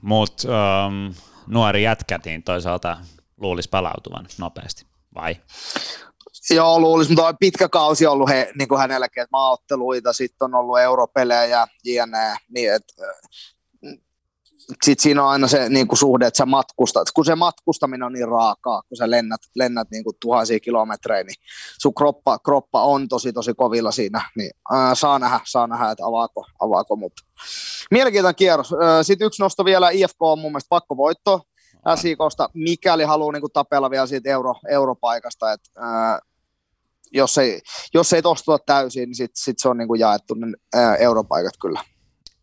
Mutta 0.02 0.48
um, 0.88 1.14
nuori 1.48 1.84
jätkä, 1.84 2.20
niin 2.26 2.44
toisaalta 2.44 2.98
luulisi 3.38 3.70
palautuvan 3.70 4.28
nopeasti, 4.40 4.86
vai? 5.16 5.36
Joo, 6.50 6.80
luulisi, 6.80 7.12
mutta 7.12 7.28
on 7.28 7.38
pitkä 7.40 7.70
kausi 7.70 8.06
ollut 8.06 8.30
he, 8.30 8.52
niin 8.58 8.68
kuin 8.68 8.80
hänelläkin, 8.80 9.24
että 9.24 9.32
maaotteluita, 9.32 10.14
sitten 10.14 10.46
on 10.46 10.56
ollut 10.56 10.80
europelejä 10.80 11.46
ja 11.46 11.68
jne. 11.86 12.36
Niin, 12.50 12.74
että 12.74 12.94
sitten 14.84 15.04
siinä 15.04 15.24
on 15.24 15.30
aina 15.30 15.48
se 15.48 15.70
niin 15.70 15.88
kuin 15.88 15.98
suhde, 15.98 16.28
että 16.28 16.38
sä 16.38 16.46
matkustat. 16.46 17.12
Kun 17.12 17.26
se 17.26 17.36
matkustaminen 17.36 18.04
on 18.04 18.14
niin 18.14 18.28
raakaa, 18.28 18.82
kun 18.82 18.98
sä 18.98 19.10
lennät, 19.10 19.42
lennät 19.56 19.88
niin 19.92 20.04
kuin 20.04 20.16
tuhansia 20.22 20.60
kilometrejä, 20.60 21.24
niin 21.24 21.36
sun 21.82 21.94
kroppa, 21.94 22.40
kroppa 22.40 22.84
on 22.84 23.08
tosi 23.08 23.34
tosi 23.34 23.54
kovilla 23.54 23.92
siinä. 23.92 24.30
Niin, 24.36 24.52
ää, 24.72 24.96
saa 24.96 25.20
nähdä, 25.20 25.40
saa 25.46 25.68
nähdä, 25.68 25.92
että 25.92 26.06
avaako, 26.06 26.46
avaako 26.60 26.96
mutta 26.96 27.24
mielenkiintoinen 27.92 28.36
kierros. 28.36 28.74
Sitten 29.02 29.26
yksi 29.26 29.42
nosto 29.42 29.66
vielä, 29.66 29.90
IFK 29.90 30.22
on 30.22 30.40
mun 30.40 30.52
mielestä 30.52 30.70
pakko 30.70 30.98
voitto. 30.98 31.42
SIKosta, 31.96 32.50
mikäli 32.54 33.04
haluaa 33.04 33.32
niin 33.32 33.42
kuin 33.42 33.54
tapella 33.54 33.90
vielä 33.90 34.08
siitä 34.08 34.30
euro, 34.30 34.56
europaikasta, 34.70 35.52
että 35.52 35.70
ää, 35.78 36.20
jos 37.12 37.38
ei, 37.38 37.62
jos 37.94 38.14
ei 38.14 38.22
tostuta 38.22 38.64
täysin, 38.66 39.10
niin 39.10 39.16
sitten 39.16 39.44
sit 39.44 39.60
se 39.60 39.70
on 39.70 39.78
niin 39.78 39.88
kuin 39.88 40.00
jaettu 40.00 40.34
niin, 40.34 40.56
ää, 40.74 40.96
europaikat 40.96 41.54
kyllä. 41.62 41.82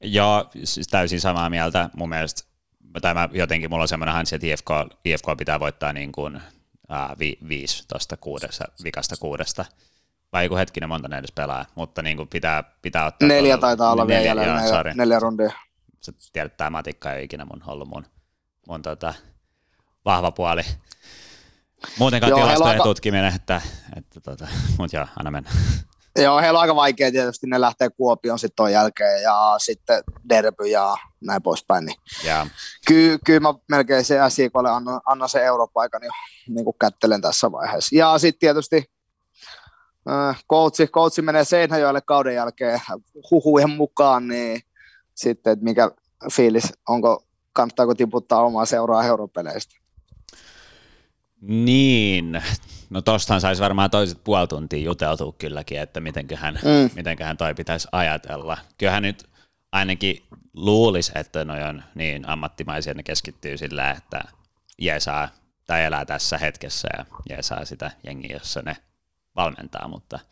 Joo, 0.05 0.51
siis 0.65 0.89
täysin 0.89 1.21
samaa 1.21 1.51
mieltä 1.51 1.91
mun 1.97 2.09
mielestä. 2.09 2.43
Tämä 3.03 3.29
jotenkin 3.33 3.71
mulla 3.71 3.83
on 3.83 3.89
semmoinen 3.89 4.15
hansi, 4.15 4.35
että 4.35 4.47
IFK, 4.47 4.71
IFK 5.05 5.27
pitää 5.39 5.61
voittaa 5.61 5.93
niin 5.93 6.13
kuin, 6.13 6.41
ää, 6.89 7.17
vi, 7.19 7.39
viisi 7.49 7.89
tuosta 7.89 8.17
kuudesta, 8.17 8.65
vikasta 8.85 9.17
kuudesta. 9.21 9.65
Vai 10.33 10.45
joku 10.45 10.57
hetkinen 10.57 10.89
monta 10.89 11.09
ne 11.09 11.19
edes 11.19 11.33
pelaa, 11.33 11.65
mutta 11.75 12.03
niin 12.03 12.17
kuin 12.17 12.29
pitää, 12.29 12.65
pitää 12.83 13.07
ottaa... 13.07 13.29
Neljä 13.29 13.59
taitaa 13.59 13.93
olla 13.93 14.05
neljä, 14.05 14.21
vielä 14.23 14.41
jäljellä, 14.41 14.61
neljä, 14.61 14.83
neljä, 14.83 14.95
neljä 14.95 15.19
rundia. 15.19 15.51
Sä 16.01 16.13
tiedät, 16.33 16.57
tämä 16.57 16.71
matikka 16.71 17.13
ei 17.13 17.17
ole 17.17 17.23
ikinä 17.23 17.45
mun, 17.45 17.63
ollut 17.67 17.89
mun, 17.89 18.07
mun 18.69 18.83
tota, 18.83 19.15
vahva 20.05 20.31
puoli. 20.31 20.63
Muutenkaan 21.99 22.31
joo, 22.31 22.41
tilastojen 22.41 22.83
tutkiminen, 22.83 23.35
että, 23.35 23.61
että 23.97 24.21
tota, 24.21 24.49
mutta 24.79 24.97
joo, 24.97 25.07
anna 25.17 25.31
mennä. 25.31 25.51
Joo, 26.23 26.41
heillä 26.41 26.59
on 26.59 26.61
aika 26.61 26.77
vaikea 26.77 27.13
tietysti, 27.13 27.47
ne 27.47 27.61
lähtee 27.61 27.91
Kuopion 27.91 28.39
sitten 28.39 28.57
ton 28.57 28.73
jälkeen 28.73 29.23
ja 29.23 29.55
sitten 29.59 30.03
Derby 30.29 30.67
ja 30.67 30.97
näin 31.21 31.43
poispäin. 31.43 31.87
Niin 31.87 31.97
yeah. 32.25 32.51
Ky- 32.87 33.19
kyllä 33.25 33.41
mä 33.41 33.55
melkein 33.69 34.05
se 34.05 34.19
SIKlle 34.29 34.71
annan, 34.71 35.01
annan 35.07 35.29
se 35.29 35.45
europaikan 35.45 36.01
jo 36.05 36.11
niin 36.49 36.65
kuin 36.65 36.77
kättelen 36.81 37.21
tässä 37.21 37.53
vaiheessa. 37.53 37.97
Ja 37.97 38.19
sitten 38.19 38.41
tietysti 38.41 38.85
äh, 40.11 40.45
coachi, 40.51 40.87
coachi 40.87 41.23
menee 41.23 41.45
Seinäjoelle 41.45 42.01
kauden 42.01 42.35
jälkeen 42.35 42.81
huhujen 43.31 43.71
mukaan, 43.71 44.29
niin 44.29 44.61
sitten, 45.15 45.53
että 45.53 45.65
mikä 45.65 45.91
fiilis, 46.33 46.73
onko, 46.89 47.25
kannattaako 47.53 47.95
tiputtaa 47.95 48.45
omaa 48.45 48.67
seuraa 48.67 49.05
europeleistä? 49.05 49.77
Niin, 51.41 52.43
no 52.95 53.03
tostahan 53.03 53.41
saisi 53.41 53.63
varmaan 53.63 53.91
toiset 53.91 54.25
puoli 54.25 54.49
tuntia 54.49 54.85
juteltua 54.85 55.35
kylläkin, 55.39 55.81
että 55.81 56.01
mitenköhän, 56.01 56.55
mm. 56.55 56.91
mitenköhän 56.95 57.37
toi 57.37 57.55
pitäisi 57.55 57.89
ajatella. 57.93 58.59
Kyllähän 58.79 59.03
nyt 59.03 59.25
ainakin 59.73 60.23
luulisi, 60.53 61.13
että 61.15 61.45
noi 61.45 61.63
on 61.63 61.83
niin 61.95 62.29
ammattimaisia, 62.29 62.95
ne 62.95 63.03
keskittyy 63.03 63.59
sillä, 63.59 63.91
että 63.91 64.25
jeesaa 64.79 65.29
tai 65.67 65.85
elää 65.85 66.05
tässä 66.05 66.39
hetkessä 66.39 66.89
ja 66.99 67.05
jeesaa 67.31 67.65
sitä 67.65 67.91
jengiä, 68.07 68.37
jossa 68.37 68.63
ne 68.63 68.77
valmentaa, 69.37 69.89
mutta– 69.89 70.19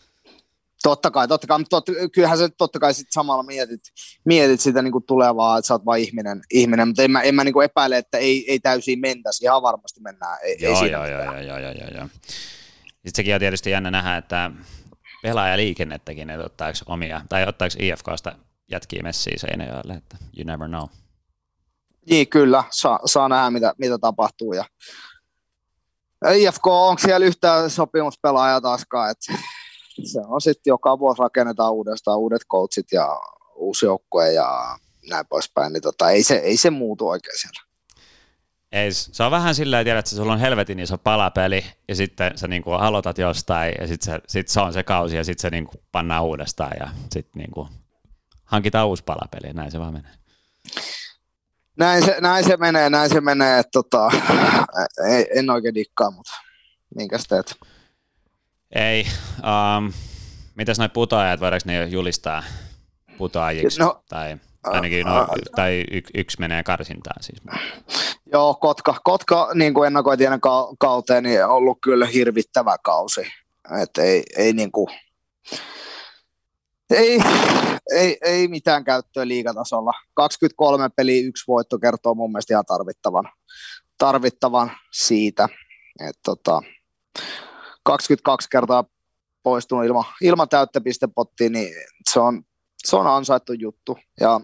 Totta 0.82 1.10
kai, 1.10 1.28
totta 1.28 1.46
kai, 1.46 1.58
mutta 1.58 1.80
totta, 1.80 1.92
kyllähän 2.12 2.38
sä 2.38 2.48
totta 2.48 2.78
kai 2.78 2.94
sit 2.94 3.06
samalla 3.10 3.42
mietit, 3.42 3.80
mietit 4.24 4.60
sitä 4.60 4.82
niin 4.82 4.92
kuin 4.92 5.04
tulevaa, 5.04 5.58
että 5.58 5.66
sä 5.66 5.74
oot 5.74 5.84
vain 5.84 6.02
ihminen, 6.02 6.42
ihminen 6.50 6.88
mutta 6.88 7.02
en 7.02 7.10
mä, 7.10 7.20
en 7.20 7.34
mä 7.34 7.44
niin 7.44 7.52
kuin 7.52 7.64
epäile, 7.64 7.98
että 7.98 8.18
ei, 8.18 8.50
ei 8.50 8.60
täysin 8.60 9.00
mentäisi, 9.00 9.44
ihan 9.44 9.62
varmasti 9.62 10.00
mennään. 10.00 10.38
Ei, 10.42 10.56
joo, 10.60 10.82
ei 10.82 10.90
joo, 10.90 11.06
joo, 11.06 11.22
joo, 11.22 11.40
joo, 11.40 11.58
joo, 11.58 11.88
joo. 11.94 12.08
Sitten 12.86 13.14
sekin 13.16 13.34
on 13.34 13.40
tietysti 13.40 13.70
jännä 13.70 13.90
nähdä, 13.90 14.16
että 14.16 14.50
pelaajaliikennettäkin, 15.22 16.30
että 16.30 16.46
ottaako 16.46 16.78
omia, 16.86 17.20
tai 17.28 17.46
ottaako 17.48 17.74
IFKsta 17.78 18.32
jätkiä 18.70 19.02
messiä 19.02 19.34
Seinäjoelle, 19.36 19.94
että 19.94 20.16
you 20.38 20.44
never 20.46 20.68
know. 20.68 20.88
Niin, 22.10 22.28
kyllä, 22.28 22.64
saa, 22.70 22.98
saa 23.04 23.28
nähdä, 23.28 23.50
mitä, 23.50 23.74
mitä 23.78 23.98
tapahtuu. 23.98 24.52
Ja 24.52 24.64
IFK, 26.34 26.66
onko 26.66 27.02
siellä 27.02 27.26
yhtään 27.26 27.70
sopimuspelaajaa 27.70 28.60
taaskaan, 28.60 29.10
että 29.10 29.32
se 30.04 30.20
on 30.26 30.40
sitten 30.40 30.70
joka 30.70 30.98
vuosi 30.98 31.22
rakennetaan 31.22 31.72
uudestaan 31.72 32.18
uudet 32.18 32.42
coachit 32.50 32.86
ja 32.92 33.20
uusi 33.54 33.86
joukkue 33.86 34.32
ja 34.32 34.78
näin 35.10 35.26
poispäin, 35.26 35.72
niin 35.72 35.82
tota, 35.82 36.10
ei, 36.10 36.22
se, 36.22 36.34
ei 36.34 36.56
se 36.56 36.70
muutu 36.70 37.08
oikein 37.08 37.38
siellä. 37.40 37.72
Ei, 38.72 38.92
se 38.92 39.22
on 39.22 39.30
vähän 39.30 39.54
silleen, 39.54 39.86
että 39.88 40.10
sulla 40.10 40.32
on 40.32 40.38
helvetin 40.38 40.80
iso 40.80 40.98
palapeli 40.98 41.64
ja 41.88 41.94
sitten 41.94 42.38
sä 42.38 42.48
niinku 42.48 42.70
aloitat 42.70 43.18
jostain 43.18 43.74
ja 43.80 43.86
sitten 43.86 44.14
se, 44.14 44.20
sit 44.28 44.48
se 44.48 44.60
on 44.60 44.72
se 44.72 44.82
kausi 44.82 45.16
ja 45.16 45.24
sitten 45.24 45.42
se 45.42 45.50
niinku 45.50 45.72
pannaan 45.92 46.24
uudestaan 46.24 46.72
ja 46.80 46.88
sitten 47.12 47.40
niinku 47.40 47.68
hankitaan 48.44 48.88
uusi 48.88 49.04
palapeli 49.04 49.46
ja 49.46 49.52
näin 49.52 49.70
se 49.70 49.78
vaan 49.78 49.92
menee. 49.92 50.12
Näin 51.78 52.04
se, 52.04 52.16
näin 52.20 52.44
se 52.44 52.56
menee, 52.56 52.90
näin 52.90 53.10
se 53.10 53.20
menee, 53.20 53.58
että 53.58 53.70
tota, 53.72 54.10
ei, 55.10 55.26
en 55.34 55.50
oikein 55.50 55.74
dikkaa, 55.74 56.10
mutta 56.10 56.32
minkäs 56.94 57.24
teet? 57.28 57.54
Ei. 58.72 59.06
Um, 59.38 59.92
mitäs 60.54 60.78
noin 60.78 60.90
putoajat, 60.90 61.40
voidaanko 61.40 61.62
ne 61.66 61.84
julistaa 61.84 62.42
putoajiksi? 63.18 63.80
No, 63.80 64.02
tai 64.08 64.36
ainakin 64.64 65.06
no, 65.06 65.26
tai 65.56 65.84
y, 65.90 66.00
yksi 66.14 66.40
menee 66.40 66.62
karsintaan 66.62 67.22
siis. 67.22 67.42
Joo, 68.32 68.54
Kotka, 68.54 69.00
Kotka 69.04 69.50
niin 69.54 69.74
kuin 69.74 69.86
ennakoitiin 69.86 70.26
ennen 70.26 70.40
kauteen, 70.78 71.22
niin 71.24 71.44
on 71.44 71.50
ollut 71.50 71.78
kyllä 71.82 72.06
hirvittävä 72.06 72.76
kausi. 72.84 73.20
Et 73.82 73.98
ei, 73.98 74.22
ei, 74.36 74.52
niin 74.52 74.72
kuin, 74.72 74.88
ei, 76.90 77.20
ei, 77.90 78.18
ei 78.24 78.48
mitään 78.48 78.84
käyttöä 78.84 79.28
liigatasolla. 79.28 79.92
23 80.14 80.88
peli, 80.88 81.24
yksi 81.24 81.44
voitto 81.48 81.78
kertoo 81.78 82.14
mun 82.14 82.32
mielestä 82.32 82.54
ihan 82.54 82.64
tarvittavan, 82.64 83.28
tarvittavan 83.98 84.72
siitä. 84.92 85.48
Et 86.08 86.18
tota, 86.24 86.62
22 87.82 88.48
kertaa 88.50 88.84
poistunut 89.42 89.84
ilman, 89.84 90.04
ilman 90.20 90.48
täyttä 90.48 90.80
pistepottia, 90.80 91.50
niin 91.50 91.74
se 92.10 92.20
on, 92.20 92.42
se 92.84 92.96
on 92.96 93.06
ansaittu 93.06 93.52
juttu. 93.52 93.98
Ja 94.20 94.40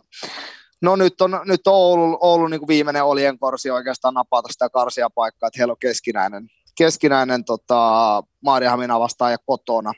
No 0.83 0.97
nyt 0.97 1.21
on, 1.21 1.41
nyt 1.45 1.67
on 1.67 1.75
ollut, 1.75 2.19
ollut 2.21 2.51
niin 2.51 2.61
kuin 2.61 2.69
viimeinen 2.69 3.05
olien 3.05 3.39
korsi 3.39 3.71
oikeastaan 3.71 4.15
napata 4.15 4.49
sitä 4.53 4.71
karsia 4.71 5.11
paikkaa, 5.11 5.47
että 5.47 5.59
heillä 5.59 5.73
on 5.73 5.79
keskinäinen, 5.81 6.49
keskinäinen 6.79 7.45
tota, 7.45 8.23
Maariahamina 8.45 9.01
vastaan 9.01 9.33
ja 9.33 9.39
kotona. 9.47 9.93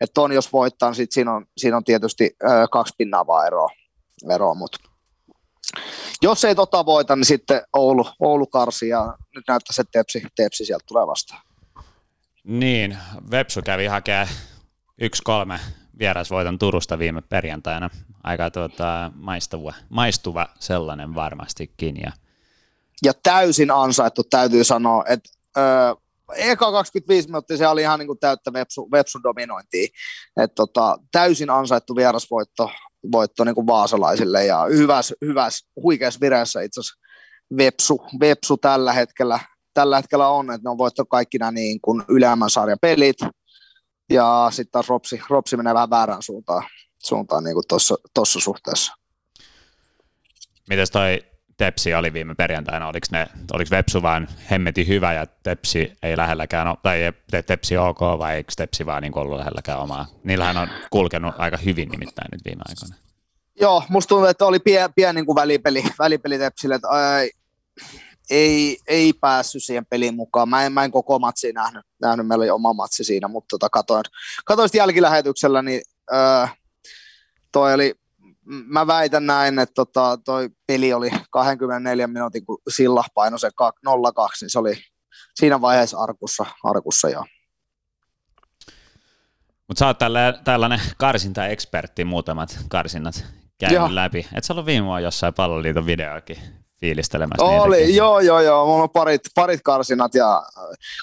Että 0.00 0.20
on 0.20 0.32
jos 0.32 0.52
voittaa, 0.52 0.90
niin 0.90 1.06
siinä, 1.10 1.34
on, 1.34 1.46
siinä 1.56 1.76
on 1.76 1.84
tietysti 1.84 2.36
ö, 2.42 2.46
kaksi 2.72 2.94
pinnaa 2.98 3.26
vaan 3.26 3.46
eroa, 3.46 3.68
eroa 4.30 4.54
mutta 4.54 4.78
jos 6.22 6.44
ei 6.44 6.54
tota 6.54 6.86
voita, 6.86 7.16
niin 7.16 7.24
sitten 7.24 7.62
Oulu, 7.72 8.06
Oulu 8.20 8.46
karsi 8.46 8.88
ja 8.88 9.14
nyt 9.34 9.44
näyttää 9.48 9.72
se 9.72 9.84
tepsi, 9.92 10.22
tepsi 10.36 10.64
sieltä 10.64 10.84
tulee 10.88 11.06
vastaan. 11.06 11.45
Niin, 12.46 12.98
Vepsu 13.30 13.62
kävi 13.62 13.86
yksi 15.00 15.22
kolme 15.22 15.60
vierasvoiton 15.98 16.58
Turusta 16.58 16.98
viime 16.98 17.22
perjantaina. 17.22 17.90
Aika 18.22 18.50
tuota, 18.50 19.12
maistuva, 19.14 19.74
maistuva 19.88 20.48
sellainen 20.58 21.14
varmastikin. 21.14 21.96
Ja... 21.96 22.12
ja 23.04 23.12
täysin 23.22 23.70
ansaittu, 23.70 24.24
täytyy 24.24 24.64
sanoa, 24.64 25.04
että 25.08 25.30
öö, 25.58 25.94
eka 26.36 26.72
25 26.72 27.28
minuuttia 27.28 27.56
se 27.56 27.68
oli 27.68 27.80
ihan 27.80 27.98
niin 27.98 28.06
kuin 28.06 28.18
täyttä 28.18 28.52
Vepsu, 28.52 28.90
Vepsun 28.92 29.22
dominointia. 29.22 29.88
Et 30.36 30.54
tota, 30.54 30.98
täysin 31.12 31.50
ansaittu 31.50 31.96
vierasvoitto 31.96 32.70
voitto 33.12 33.44
niin 33.44 33.54
kuin 33.54 33.66
vaasalaisille 33.66 34.44
ja 34.44 34.64
hyväs, 34.64 35.14
hyväs 35.20 35.68
huikeassa 35.82 36.20
vireessä 36.20 36.60
itse 36.60 36.80
asiassa 36.80 37.00
Vepsu, 37.56 38.06
Vepsu 38.20 38.56
tällä 38.56 38.92
hetkellä, 38.92 39.40
tällä 39.76 39.96
hetkellä 39.96 40.28
on, 40.28 40.50
että 40.50 40.64
ne 40.64 40.70
on 40.70 40.78
voitto 40.78 41.04
kaikki 41.04 41.38
nämä 41.38 41.52
niin 41.52 41.80
kuin 41.80 42.02
ylemän 42.08 42.50
sarjan 42.50 42.78
pelit 42.80 43.16
ja 44.10 44.48
sitten 44.50 44.72
taas 44.72 44.88
Ropsi, 44.88 45.20
Ropsi 45.30 45.56
menee 45.56 45.74
vähän 45.74 45.90
väärään 45.90 46.22
suuntaan, 46.22 46.62
suuntaan 46.98 47.44
niin 47.44 47.56
tuossa 48.14 48.40
suhteessa. 48.40 48.92
Mites 50.68 50.90
toi 50.90 51.22
Tepsi 51.56 51.94
oli 51.94 52.12
viime 52.12 52.34
perjantaina, 52.34 52.88
oliko, 52.88 53.06
ne, 53.10 53.26
oliko 53.52 53.70
Vepsu 53.70 54.02
vaan 54.02 54.28
hemmeti 54.50 54.88
hyvä 54.88 55.12
ja 55.12 55.26
Tepsi 55.26 55.92
ei 56.02 56.16
lähelläkään, 56.16 56.76
tai 56.82 57.12
Tepsi 57.46 57.76
ok 57.76 58.00
vai 58.00 58.34
eikö 58.34 58.52
Tepsi 58.56 58.86
vaan 58.86 59.02
niin 59.02 59.18
ollut 59.18 59.38
lähelläkään 59.38 59.78
omaa? 59.78 60.06
Niillähän 60.24 60.56
on 60.56 60.68
kulkenut 60.90 61.34
aika 61.38 61.56
hyvin 61.56 61.88
nimittäin 61.88 62.28
nyt 62.32 62.44
viime 62.44 62.62
aikoina. 62.68 62.96
Joo, 63.60 63.82
musta 63.88 64.08
tuntuu, 64.08 64.26
että 64.26 64.46
oli 64.46 64.58
pieni, 64.58 64.92
pieni 64.96 65.16
niin 65.16 65.26
kuin 65.26 65.36
välipeli, 65.36 65.84
välipeli 65.98 66.38
Tepsille, 66.38 66.74
että 66.74 66.88
ää, 66.88 67.20
ei, 68.30 68.78
ei 68.86 69.12
päässyt 69.12 69.64
siihen 69.64 69.86
peliin 69.86 70.14
mukaan. 70.14 70.48
Mä 70.48 70.66
en, 70.66 70.72
mä 70.72 70.84
en 70.84 70.90
koko 70.90 71.18
matsia 71.18 71.52
nähnyt, 71.52 71.84
nähnyt, 72.00 72.26
meillä 72.26 72.42
oli 72.42 72.50
oma 72.50 72.72
matsi 72.72 73.04
siinä, 73.04 73.28
mutta 73.28 73.46
tota, 73.48 73.68
katoin, 73.68 74.04
katoin 74.44 74.70
jälkilähetyksellä, 74.74 75.62
niin 75.62 75.80
ää, 76.10 76.48
toi 77.52 77.74
oli 77.74 77.94
mä 78.46 78.86
väitän 78.86 79.26
näin, 79.26 79.58
että 79.58 79.74
tota, 79.74 80.18
toi 80.24 80.50
peli 80.66 80.92
oli 80.92 81.10
24 81.30 82.06
minuutin, 82.06 82.46
kun 82.46 82.58
Silla 82.68 83.04
painoi 83.14 83.38
se 83.38 83.48
0-2, 83.48 83.50
niin 84.40 84.50
se 84.50 84.58
oli 84.58 84.74
siinä 85.34 85.60
vaiheessa 85.60 85.98
arkussa, 85.98 86.46
arkussa 86.64 87.08
jo. 87.08 87.24
Mutta 89.68 89.78
sä 89.78 89.86
oot 89.86 89.98
tällä, 89.98 90.40
tällainen 90.44 90.80
karsinta-ekspertti, 90.96 92.04
muutamat 92.04 92.58
karsinnat 92.68 93.24
käynyt 93.58 93.76
joo. 93.76 93.94
läpi. 93.94 94.26
Et 94.34 94.44
sä 94.44 94.52
ollut 94.52 94.66
viime 94.66 94.84
vuonna 94.84 95.00
jossain 95.00 95.34
palloliiton 95.34 95.86
videoakin 95.86 96.65
fiilistelemässä 96.80 97.44
Oli, 97.44 97.76
niitäkin. 97.76 97.96
joo, 97.96 98.20
joo, 98.20 98.40
joo. 98.40 98.66
Mulla 98.66 98.82
on 98.82 98.90
parit, 98.90 99.20
parit 99.34 99.60
karsinat 99.64 100.14
ja 100.14 100.42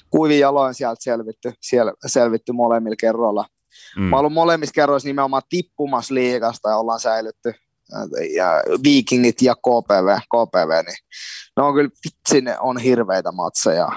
kuivin 0.10 0.40
jaloin 0.40 0.74
sieltä 0.74 1.04
selvitty, 1.04 1.54
siellä, 1.62 1.94
selvitty 2.06 2.52
molemmilla 2.52 2.96
kerroilla. 3.00 3.46
Mm. 3.98 4.04
Mä 4.04 4.20
ollut 4.20 4.34
molemmissa 4.34 4.74
kerroissa 4.74 5.10
nimenomaan 5.10 5.44
tippumassa 5.50 6.14
liikasta 6.14 6.70
ja 6.70 6.78
ollaan 6.78 7.00
säilytty. 7.00 7.54
Ja 8.36 8.64
Vikingit 8.84 9.42
ja 9.42 9.56
KPV, 9.56 10.18
KPV 10.26 10.86
niin 10.86 10.98
ne 11.58 11.64
on 11.64 11.74
kyllä 11.74 11.90
vitsi, 12.06 12.42
ne 12.42 12.60
on 12.60 12.78
hirveitä 12.78 13.32
matseja. 13.32 13.88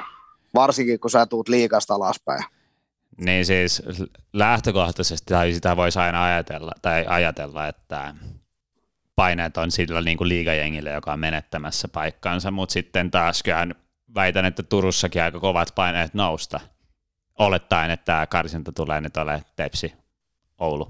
Varsinkin 0.55 1.01
kun 1.01 1.11
sä 1.11 1.27
tuut 1.27 1.48
liikasta 1.48 1.94
alaspäin. 1.94 2.44
Niin 3.20 3.47
siis 3.47 3.82
lähtökohtaisesti 4.32 5.27
tai 5.35 5.53
sitä 5.53 5.77
voisi 5.77 5.98
aina 5.98 6.24
ajatella, 6.24 6.73
tai 6.82 7.05
ajatella, 7.09 7.69
että 7.69 8.15
paineet 9.16 9.56
on 9.56 9.70
sillä 9.70 10.01
niin 10.01 10.16
kuin 10.16 10.28
liigajengille, 10.28 10.90
joka 10.90 11.12
on 11.12 11.20
menettämässä 11.20 11.88
paikkansa, 11.88 12.51
mutta 12.51 12.72
sitten 12.72 13.10
taas 13.10 13.43
kyllähän 13.43 13.74
väitän, 14.14 14.44
että 14.44 14.62
Turussakin 14.62 15.22
aika 15.22 15.40
kovat 15.40 15.72
paineet 15.74 16.14
nousta– 16.14 16.60
olettaen, 17.38 17.90
että 17.90 18.05
tämä 18.05 18.26
karsinta 18.26 18.72
tulee 18.72 19.01
nyt 19.01 19.16
ole 19.16 19.44
Tepsi 19.56 19.93
Oulu. 20.59 20.88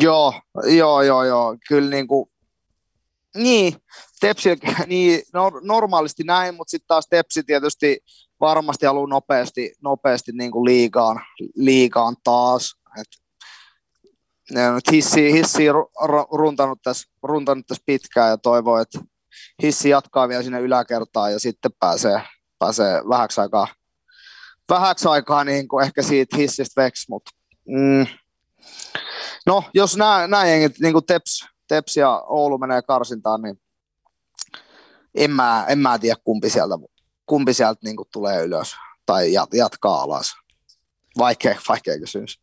Joo, 0.00 0.34
joo, 0.76 1.02
joo, 1.02 1.24
joo. 1.24 1.56
Kyllä 1.68 1.90
niin 1.90 2.06
kuin, 2.06 2.30
niin, 3.36 3.76
Tepsi, 4.20 4.48
niin 4.86 5.22
no, 5.32 5.52
normaalisti 5.62 6.22
näin, 6.24 6.54
mutta 6.54 6.70
sitten 6.70 6.88
taas 6.88 7.06
Tepsi 7.10 7.42
tietysti 7.42 7.98
varmasti 8.40 8.86
haluaa 8.86 9.06
nopeasti, 9.06 9.74
nopeasti 9.82 10.32
niin 10.32 10.50
kuin 10.50 10.64
liigaan, 10.64 11.20
liigaan 11.54 12.16
taas. 12.24 12.76
Et, 13.00 13.06
ne 14.50 14.68
on 14.68 14.74
nyt 14.74 14.90
hissi, 14.92 15.32
hissi 15.32 15.64
runtanut, 16.30 16.78
tässä, 16.82 17.08
runtanut 17.22 17.66
tässä 17.66 17.82
pitkään 17.86 18.30
ja 18.30 18.36
toivoo, 18.36 18.78
että 18.78 18.98
hissi 19.62 19.88
jatkaa 19.88 20.28
vielä 20.28 20.42
sinne 20.42 20.60
yläkertaan 20.60 21.32
ja 21.32 21.40
sitten 21.40 21.70
pääsee, 21.80 22.22
pääsee 22.58 23.02
vähäksi 23.08 23.40
aikaa 23.40 23.66
vähäksi 24.70 25.08
aikaa 25.08 25.44
niin 25.44 25.68
kuin 25.68 25.84
ehkä 25.84 26.02
siitä 26.02 26.36
hissistä 26.36 26.82
veksi, 26.82 27.06
mutta 27.08 27.30
mm, 27.68 28.06
no, 29.46 29.64
jos 29.74 29.96
nämä, 29.96 30.26
nämä 30.26 30.46
jengit, 30.46 30.78
niin 30.78 30.92
kuin 30.92 31.06
Teps, 31.06 31.46
Teps 31.68 31.96
ja 31.96 32.24
Oulu 32.26 32.58
menee 32.58 32.82
karsintaan, 32.82 33.42
niin 33.42 33.60
en 35.14 35.30
mä, 35.30 35.64
en 35.68 35.78
mä 35.78 35.98
tiedä 35.98 36.16
kumpi 36.24 36.50
sieltä, 36.50 36.74
kumpi 37.26 37.54
sieltä 37.54 37.80
niin 37.84 37.96
kuin 37.96 38.08
tulee 38.12 38.44
ylös 38.44 38.76
tai 39.06 39.32
jat, 39.32 39.54
jatkaa 39.54 40.02
alas. 40.02 40.34
Vaikea, 41.18 41.58
vaikea 41.68 41.98
kysymys. 41.98 42.40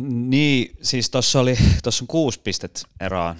Niin, 0.00 0.76
siis 0.82 1.10
tuossa 1.10 1.40
oli, 1.40 1.58
tuossa 1.82 2.02
on 2.04 2.08
kuusi 2.08 2.40
pistet 2.40 2.84
eroa 3.00 3.36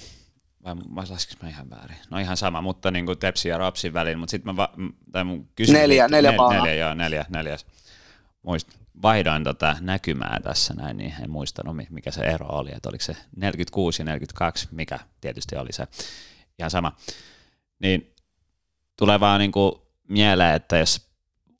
vai, 0.64 0.74
vai 0.94 1.04
laskinko 1.08 1.46
mä 1.46 1.50
ihan 1.50 1.70
väärin? 1.70 1.96
No 2.10 2.18
ihan 2.18 2.36
sama, 2.36 2.62
mutta 2.62 2.90
niin 2.90 3.06
kuin 3.06 3.18
Tepsi 3.18 3.48
ja 3.48 3.58
Rapsin 3.58 3.92
välin, 3.92 4.18
mutta 4.18 4.30
sitten 4.30 4.54
mä, 4.54 4.56
va, 4.56 4.72
tai 5.12 5.24
mun 5.24 5.48
kysymys, 5.56 5.80
neljä, 5.80 6.08
neljä, 6.08 6.30
nel, 6.30 6.48
neljä, 6.48 6.74
joo, 6.74 6.94
neljä, 6.94 7.24
neljäs. 7.28 7.66
Muist, 8.42 8.68
vaihdoin 9.02 9.44
tota 9.44 9.76
näkymää 9.80 10.40
tässä 10.42 10.74
näin, 10.74 10.96
niin 10.96 11.14
en 11.22 11.30
muistanut 11.30 11.76
mikä 11.90 12.10
se 12.10 12.20
ero 12.20 12.46
oli, 12.48 12.70
että 12.76 12.88
oliko 12.88 13.04
se 13.04 13.16
46 13.36 14.02
ja 14.02 14.04
42, 14.04 14.68
mikä 14.70 14.98
tietysti 15.20 15.56
oli 15.56 15.72
se 15.72 15.86
ihan 16.58 16.70
sama. 16.70 16.96
Niin 17.78 18.14
tulee 18.96 19.20
vaan 19.20 19.40
niin 19.40 19.52
kuin 19.52 19.72
mieleen, 20.08 20.54
että 20.54 20.78
jos 20.78 21.08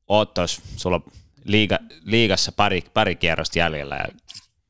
oot 0.09 0.35
tos, 0.35 0.61
sulla 0.77 0.97
on 0.97 1.13
liiga, 1.45 1.79
liigassa 2.05 2.53
pari, 2.53 2.85
pari 2.95 3.17
kierrosta 3.17 3.59
jäljellä 3.59 3.97
ja 3.97 4.05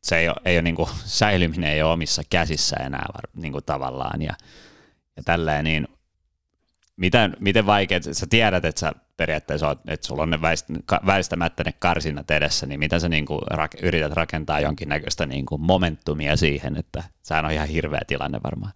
se 0.04 0.18
ei 0.18 0.28
ole, 0.28 0.36
ei 0.44 0.56
ole 0.56 0.62
niin 0.62 0.74
kuin, 0.74 0.88
säilyminen 1.04 1.70
ei 1.70 1.82
ole 1.82 1.92
omissa 1.92 2.22
käsissä 2.30 2.76
enää 2.76 3.06
niin 3.34 3.52
kuin 3.52 3.64
tavallaan 3.64 4.22
ja, 4.22 4.34
ja 5.16 5.22
tälleen, 5.24 5.64
niin 5.64 5.88
miten, 6.96 7.36
miten 7.40 7.66
vaikea, 7.66 8.00
sä 8.12 8.26
tiedät, 8.30 8.64
että 8.64 8.80
sä 8.80 8.92
periaatteessa 9.16 9.68
oot, 9.68 9.78
että 9.88 10.06
sulla 10.06 10.22
on 10.22 10.30
ne 10.30 10.40
väistämättä 11.06 11.64
ne 11.64 11.72
karsinnat 11.72 12.30
edessä, 12.30 12.66
niin 12.66 12.80
miten 12.80 13.00
sä 13.00 13.08
niin 13.08 13.26
kuin 13.26 13.40
rak, 13.46 13.70
yrität 13.82 14.12
rakentaa 14.12 14.60
jonkinnäköistä 14.60 15.26
niin 15.26 15.46
kuin 15.46 15.60
momentumia 15.60 16.36
siihen, 16.36 16.76
että 16.76 17.04
se 17.22 17.34
on 17.34 17.50
ihan 17.50 17.68
hirveä 17.68 18.02
tilanne 18.06 18.40
varmaan. 18.44 18.72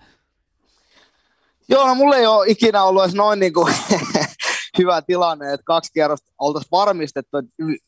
Joo, 1.68 1.86
no 1.86 1.94
mulla 1.94 2.16
ei 2.16 2.26
ole 2.26 2.48
ikinä 2.48 2.84
ollut 2.84 3.02
edes 3.02 3.14
noin 3.14 3.40
niin 3.40 3.52
kuin 3.52 3.74
hyvä 4.78 5.02
tilanne, 5.02 5.52
että 5.52 5.64
kaksi 5.64 5.92
kierrosta 5.92 6.32
oltaisiin 6.38 6.70
varmistettu. 6.70 7.36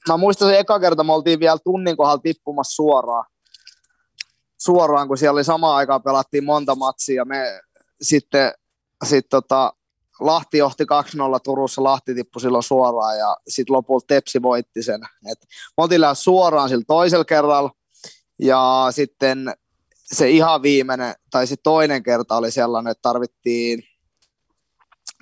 Mä 0.09 0.17
muistan 0.17 0.49
se 0.49 0.59
eka 0.59 0.81
kerta, 0.81 1.05
me 1.05 1.13
oltiin 1.13 1.41
vielä 1.41 1.59
tunnin 1.65 1.97
kohdalla 1.97 2.19
tippumassa 2.19 2.77
suoraan, 2.77 3.25
suoraan 4.61 5.09
kun 5.09 5.19
siellä 5.19 5.37
oli 5.37 5.45
samaan 5.45 5.77
aikaan 5.77 6.03
pelattiin 6.03 6.45
monta 6.45 6.75
matsia. 6.75 7.17
Ja 7.17 7.25
me 7.25 7.61
sitten 8.03 8.53
sit 9.05 9.29
tota, 9.31 9.73
Lahti 10.21 10.59
johti 10.59 10.85
2-0 10.85 10.87
Turussa, 11.45 11.85
Lahti 11.85 12.15
tippui 12.15 12.41
silloin 12.41 12.63
suoraan 12.63 13.19
ja 13.19 13.37
sitten 13.49 13.77
lopulta 13.77 14.07
Tepsi 14.07 14.43
voitti 14.43 14.83
sen. 14.83 15.01
Et 15.31 15.39
me 15.77 15.83
oltiin 15.83 16.01
suoraan 16.15 16.69
sillä 16.69 16.85
toisella 16.87 17.25
kerralla 17.25 17.71
ja 18.39 18.87
sitten 18.91 19.55
se 19.95 20.31
ihan 20.31 20.63
viimeinen, 20.63 21.15
tai 21.31 21.47
sitten 21.47 21.63
toinen 21.63 22.03
kerta 22.03 22.37
oli 22.37 22.51
sellainen, 22.51 22.91
että 22.91 23.03
tarvittiin 23.03 23.83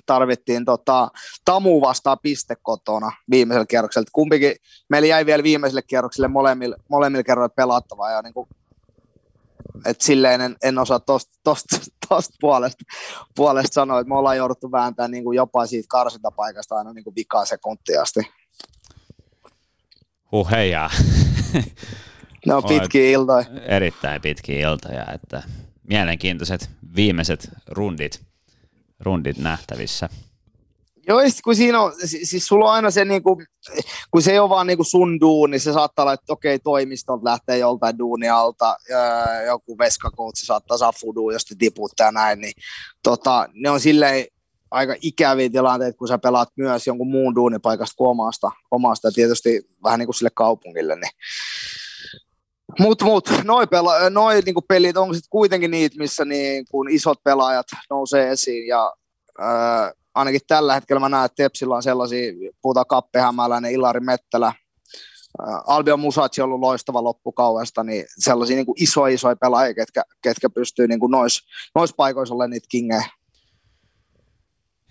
tarvittiin 0.09 0.65
tota, 0.65 1.07
Tamu 1.45 1.81
vastaan 1.81 2.17
piste 2.21 2.55
kotona 2.61 3.11
viimeisellä 3.29 3.65
kierroksella. 3.65 4.07
Kumpikin, 4.11 4.55
meillä 4.89 5.07
jäi 5.07 5.25
vielä 5.25 5.43
viimeiselle 5.43 5.81
kierrokselle 5.81 6.27
molemmilla, 6.27 6.75
molemmilla 6.89 7.23
kerroilla 7.23 7.53
pelattavaa 7.55 8.11
ja 8.11 8.21
niin 8.21 8.33
kuin, 8.33 8.47
et 9.85 10.01
silleen 10.01 10.41
en, 10.41 10.55
en 10.63 10.77
osaa 10.77 10.99
tosta, 10.99 11.39
tosta, 11.43 11.77
tosta 12.09 12.35
puolesta, 12.41 12.83
puolesta 13.35 13.73
sanoa, 13.73 13.99
että 13.99 14.09
me 14.09 14.17
ollaan 14.17 14.37
jouduttu 14.37 14.71
vääntämään 14.71 15.11
niin 15.11 15.23
kuin 15.23 15.35
jopa 15.35 15.65
siitä 15.65 15.87
karsintapaikasta 15.89 16.75
aina 16.75 16.93
niin 16.93 17.03
kuin 17.03 17.15
vikaa 17.15 17.45
sekuntia 17.45 18.01
asti. 18.01 18.19
Huh 20.31 20.51
heijaa. 20.51 20.89
Ne 22.45 22.53
on 22.53 22.63
pitkiä 22.63 23.09
iltoja. 23.09 23.45
Erittäin 23.65 24.21
pitkiä 24.21 24.69
iltoja, 24.69 25.05
että 25.13 25.43
mielenkiintoiset 25.83 26.69
viimeiset 26.95 27.49
rundit 27.67 28.28
rundit 28.99 29.37
nähtävissä. 29.37 30.09
Joo, 31.07 31.19
kun 31.43 31.55
siinä 31.55 31.81
on, 31.81 31.93
siis 32.23 32.47
sulla 32.47 32.65
on 32.65 32.71
aina 32.71 32.91
se, 32.91 33.05
niin 33.05 33.23
kuin, 33.23 33.45
kun 34.11 34.21
se 34.21 34.31
ei 34.31 34.39
ole 34.39 34.49
vaan 34.49 34.67
niin 34.67 34.77
kuin 34.77 34.85
sun 34.85 35.19
duuni, 35.19 35.59
se 35.59 35.73
saattaa 35.73 36.03
olla, 36.03 36.13
että 36.13 36.33
okei, 36.33 36.59
toimistolta 36.59 37.25
lähtee 37.25 37.57
joltain 37.57 37.99
duunialta, 37.99 38.77
joku 39.45 39.77
veskakoutsi 39.77 40.45
saattaa 40.45 40.77
saa 40.77 40.93
jos 41.33 41.45
te 41.45 41.55
tiputtaa 41.57 42.07
ja 42.07 42.11
näin, 42.11 42.41
niin 42.41 42.53
tota, 43.03 43.49
ne 43.53 43.69
on 43.69 43.79
silleen 43.79 44.25
aika 44.71 44.95
ikäviä 45.01 45.49
tilanteita, 45.49 45.97
kun 45.97 46.07
sä 46.07 46.17
pelaat 46.17 46.49
myös 46.55 46.87
jonkun 46.87 47.11
muun 47.11 47.35
duunipaikasta 47.35 47.95
kuin 47.95 48.09
omasta, 48.09 48.51
omasta 48.71 49.11
tietysti 49.11 49.61
vähän 49.83 49.99
niin 49.99 50.07
kuin 50.07 50.15
sille 50.15 50.31
kaupungille, 50.33 50.95
niin 50.95 51.11
mutta 52.79 53.05
mut, 53.05 53.29
noi, 53.43 53.65
pela- 53.65 54.09
noi 54.09 54.41
niinku 54.41 54.61
pelit 54.61 54.97
on 54.97 55.15
sitten 55.15 55.29
kuitenkin 55.29 55.71
niitä, 55.71 55.97
missä 55.97 56.25
niinku 56.25 56.83
isot 56.89 57.23
pelaajat 57.23 57.67
nousee 57.89 58.31
esiin 58.31 58.67
ja 58.67 58.93
ää, 59.39 59.91
ainakin 60.15 60.41
tällä 60.47 60.73
hetkellä 60.73 60.99
mä 60.99 61.09
näen, 61.09 61.25
että 61.25 61.43
Tepsillä 61.43 61.75
on 61.75 61.83
sellaisia, 61.83 62.33
puhutaan 62.61 62.85
Kappe 62.87 63.19
Hämäläinen, 63.19 63.71
Ilari 63.71 63.99
Mettälä, 63.99 64.53
Albion 65.67 65.99
Musatsi 65.99 66.41
on 66.41 66.45
ollut 66.45 66.59
loistava 66.59 67.03
loppukaudesta, 67.03 67.83
niin 67.83 68.05
sellaisia 68.17 68.55
niin 68.55 68.65
isoja 68.77 69.13
isoja 69.13 69.35
pelaajia, 69.35 69.73
ketkä, 69.73 70.03
ketkä 70.21 70.49
pystyy 70.49 70.87
niin 70.87 70.99
kuin 70.99 71.11
noissa 71.11 71.45
nois 71.75 71.93
paikoissa 71.97 72.35
olemaan 72.35 72.49
niitä 72.49 72.67
kingejä. 72.69 73.03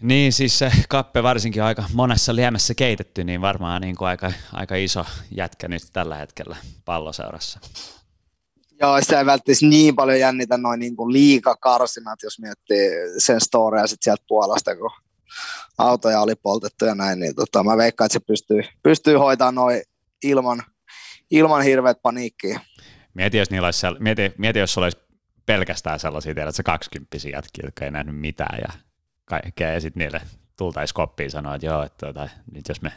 Niin, 0.03 0.33
siis 0.33 0.59
se 0.59 0.73
kappe 0.89 1.23
varsinkin 1.23 1.63
aika 1.63 1.85
monessa 1.95 2.35
liemessä 2.35 2.75
keitetty, 2.75 3.25
niin 3.25 3.41
varmaan 3.41 3.83
niin 3.83 3.97
kuin 3.97 4.09
aika, 4.09 4.33
aika 4.53 4.77
iso 4.77 5.05
jätkä 5.37 5.69
nyt 5.69 5.83
tällä 5.93 6.17
hetkellä 6.17 6.57
palloseurassa. 6.85 7.61
Joo, 8.81 9.01
sitä 9.01 9.19
ei 9.19 9.27
välttämättä 9.27 9.67
niin 9.67 9.97
paljon 9.97 10.21
jännitä 10.21 10.59
noin 10.59 10.81
niin 10.81 10.97
kuin 10.97 11.13
liikakarsinat, 11.13 12.23
jos 12.23 12.41
miettii 12.41 12.91
sen 13.19 13.41
storia 13.41 13.87
sitten 13.87 14.05
sieltä 14.05 14.25
puolesta, 14.29 14.77
kun 14.77 14.91
autoja 15.79 16.21
oli 16.21 16.35
poltettu 16.35 16.85
ja 16.85 16.95
näin, 16.95 17.21
niin 17.21 17.35
tota, 17.35 17.65
mä 17.65 17.77
veikkaan, 17.77 18.07
että 18.07 18.13
se 18.13 18.21
pystyy, 18.27 18.63
pystyy 18.83 19.17
hoitamaan 19.17 19.55
noin 19.55 19.83
ilman, 20.23 20.63
ilman 21.31 21.63
hirveät 21.63 22.03
paniikkiä. 22.03 22.61
Mieti, 23.15 23.39
jos, 23.39 23.51
niillä 23.51 23.67
olisi, 23.67 23.87
mieti, 23.99 24.33
mieti, 24.39 24.59
jos 24.59 24.79
olisi 24.79 24.99
pelkästään 25.47 26.01
sellaisia, 26.01 26.35
tiedät, 26.35 26.55
se 26.55 26.63
20 26.63 27.17
jätkiä, 27.33 27.65
jotka 27.65 27.85
ei 27.85 27.91
nähnyt 27.91 28.21
mitään 28.21 28.59
ja 28.63 28.88
kaikkea, 29.29 29.73
ja 29.73 29.81
sitten 29.81 30.01
niille 30.01 30.21
tultaisi 30.57 30.95
koppiin 30.95 31.31
sanoa, 31.31 31.55
että 31.55 31.67
joo, 31.67 31.83
että 31.83 32.07
tota, 32.07 32.29
nyt 32.53 32.69
jos 32.69 32.83
me 32.83 32.93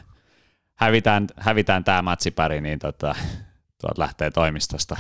hävitään, 0.76 1.28
hävitään 1.38 1.84
tämä 1.84 2.02
matsipari, 2.02 2.62
niin 2.62 2.80
tota, 2.80 3.16
tuolta 3.82 4.02
lähtee 4.02 4.32
toimistosta 4.32 4.96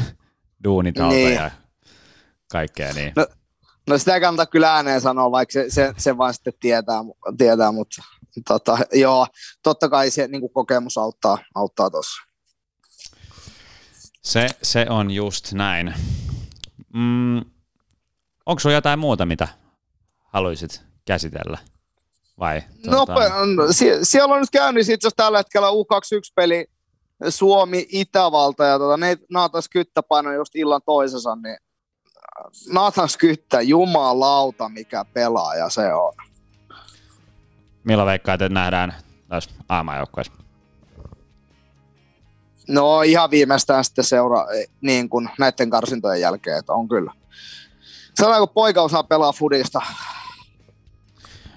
duunitalta 0.63 1.15
niin. 1.15 1.33
ja 1.33 1.51
kaikkea. 2.51 2.93
Niin. 2.93 3.13
No, 3.15 3.27
no 3.87 3.97
sitä 3.97 4.15
ei 4.15 4.21
kannata 4.21 4.51
kyllä 4.51 4.73
ääneen 4.73 5.01
sanoa, 5.01 5.31
vaikka 5.31 5.53
se, 5.53 5.69
se, 5.69 5.93
se 5.97 6.17
vaan 6.17 6.33
sitten 6.33 6.53
tietää, 6.59 6.99
tietää 7.37 7.71
mutta 7.71 8.01
tota, 8.47 8.77
joo, 8.93 9.27
totta 9.63 9.89
kai 9.89 10.11
se 10.11 10.27
niin 10.27 10.41
kuin 10.41 10.53
kokemus 10.53 10.97
auttaa, 10.97 11.37
auttaa 11.55 11.89
tuossa. 11.89 12.21
Se, 14.21 14.47
se 14.63 14.85
on 14.89 15.11
just 15.11 15.53
näin. 15.53 15.93
Mm, 16.93 17.37
onko 18.45 18.59
sinulla 18.59 18.77
jotain 18.77 18.99
muuta, 18.99 19.25
mitä 19.25 19.47
haluaisit 20.23 20.90
käsitellä? 21.05 21.57
Vai, 22.39 22.61
tuota... 22.89 23.13
no 23.55 23.71
sie, 23.71 23.99
siellä 24.03 24.33
on 24.33 24.39
nyt 24.39 24.49
käynnissä 24.49 24.93
itse 24.93 25.07
asiassa 25.07 25.23
tällä 25.23 25.37
hetkellä 25.37 25.67
U21-peli 25.67 26.65
Suomi-Itävalta, 27.29 28.65
ja 28.65 28.77
tuota, 28.77 28.97
ne 28.97 29.17
Naatan 29.29 29.61
Skyttä 29.61 30.03
painoi 30.03 30.35
just 30.35 30.55
illan 30.55 30.81
toisensa, 30.85 31.35
niin 31.35 31.57
Nathan 32.73 33.09
Skyttä, 33.09 33.61
jumalauta 33.61 34.69
mikä 34.69 35.05
pelaaja 35.13 35.69
se 35.69 35.93
on. 35.93 36.13
Milloin 37.83 38.07
veikkaat, 38.07 38.41
että 38.41 38.53
nähdään 38.53 38.93
tässä 39.29 39.51
aamajoukkueessa? 39.69 40.33
No 42.67 43.01
ihan 43.01 43.31
viimeistään 43.31 43.83
sitten 43.83 44.03
seura 44.03 44.45
niin 44.81 45.09
kuin 45.09 45.29
näiden 45.39 45.69
karsintojen 45.69 46.21
jälkeen, 46.21 46.57
että 46.57 46.73
on 46.73 46.87
kyllä. 46.87 47.13
Sellainen 48.15 48.47
kun 48.47 48.53
poika 48.53 48.81
osaa 48.81 49.03
pelaa 49.03 49.33
fudista, 49.33 49.81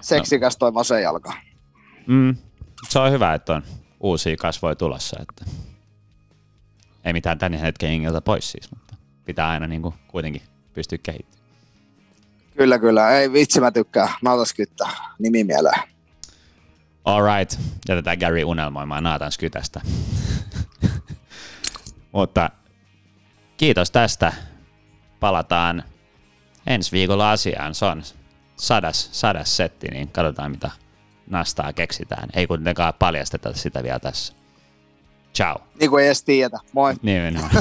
seksikäs 0.05 0.57
toi 0.57 0.73
vasen 0.73 1.01
jalka. 1.01 1.33
Mm, 2.07 2.35
se 2.89 2.99
on 2.99 3.11
hyvä, 3.11 3.33
että 3.33 3.53
on 3.53 3.63
uusia 3.99 4.37
kasvoja 4.37 4.75
tulossa. 4.75 5.17
Että 5.21 5.45
ei 7.05 7.13
mitään 7.13 7.39
tänne 7.39 7.61
hetken 7.61 7.91
ingiltä 7.91 8.21
pois 8.21 8.51
siis, 8.51 8.71
mutta 8.71 8.95
pitää 9.25 9.49
aina 9.49 9.67
niin 9.67 9.81
kuin 9.81 9.95
kuitenkin 10.07 10.41
pystyä 10.73 10.97
kehittymään. 11.03 11.49
Kyllä, 12.57 12.79
kyllä. 12.79 13.09
Ei 13.11 13.33
vitsi, 13.33 13.59
mä 13.59 13.71
tykkään. 13.71 14.09
Nautas 14.21 14.53
kyttä. 14.53 14.87
Nimi 15.19 15.43
mieleen. 15.43 15.81
Alright. 17.05 17.59
Jätetään 17.89 18.17
Gary 18.17 18.43
unelmoimaan 18.43 19.03
Naatan 19.03 19.31
Skytästä. 19.31 19.81
mutta 22.11 22.49
kiitos 23.57 23.91
tästä. 23.91 24.33
Palataan 25.19 25.83
ensi 26.67 26.91
viikolla 26.91 27.31
asiaan. 27.31 27.75
Se 27.75 27.85
on 27.85 28.03
sadas, 28.55 29.09
sadas 29.11 29.57
setti, 29.57 29.87
niin 29.87 30.07
katsotaan 30.07 30.51
mitä 30.51 30.71
nastaa 31.29 31.73
keksitään. 31.73 32.29
Ei 32.33 32.47
kuitenkaan 32.47 32.93
paljasteta 32.99 33.53
sitä 33.53 33.83
vielä 33.83 33.99
tässä. 33.99 34.33
Ciao. 35.35 35.67
Niin 35.79 35.89
kuin 35.89 36.01
ei 36.01 36.07
edes 36.07 36.23
tiedetä. 36.23 36.59
Moi. 36.73 36.93
Niin, 37.01 37.33
niin. 37.33 37.45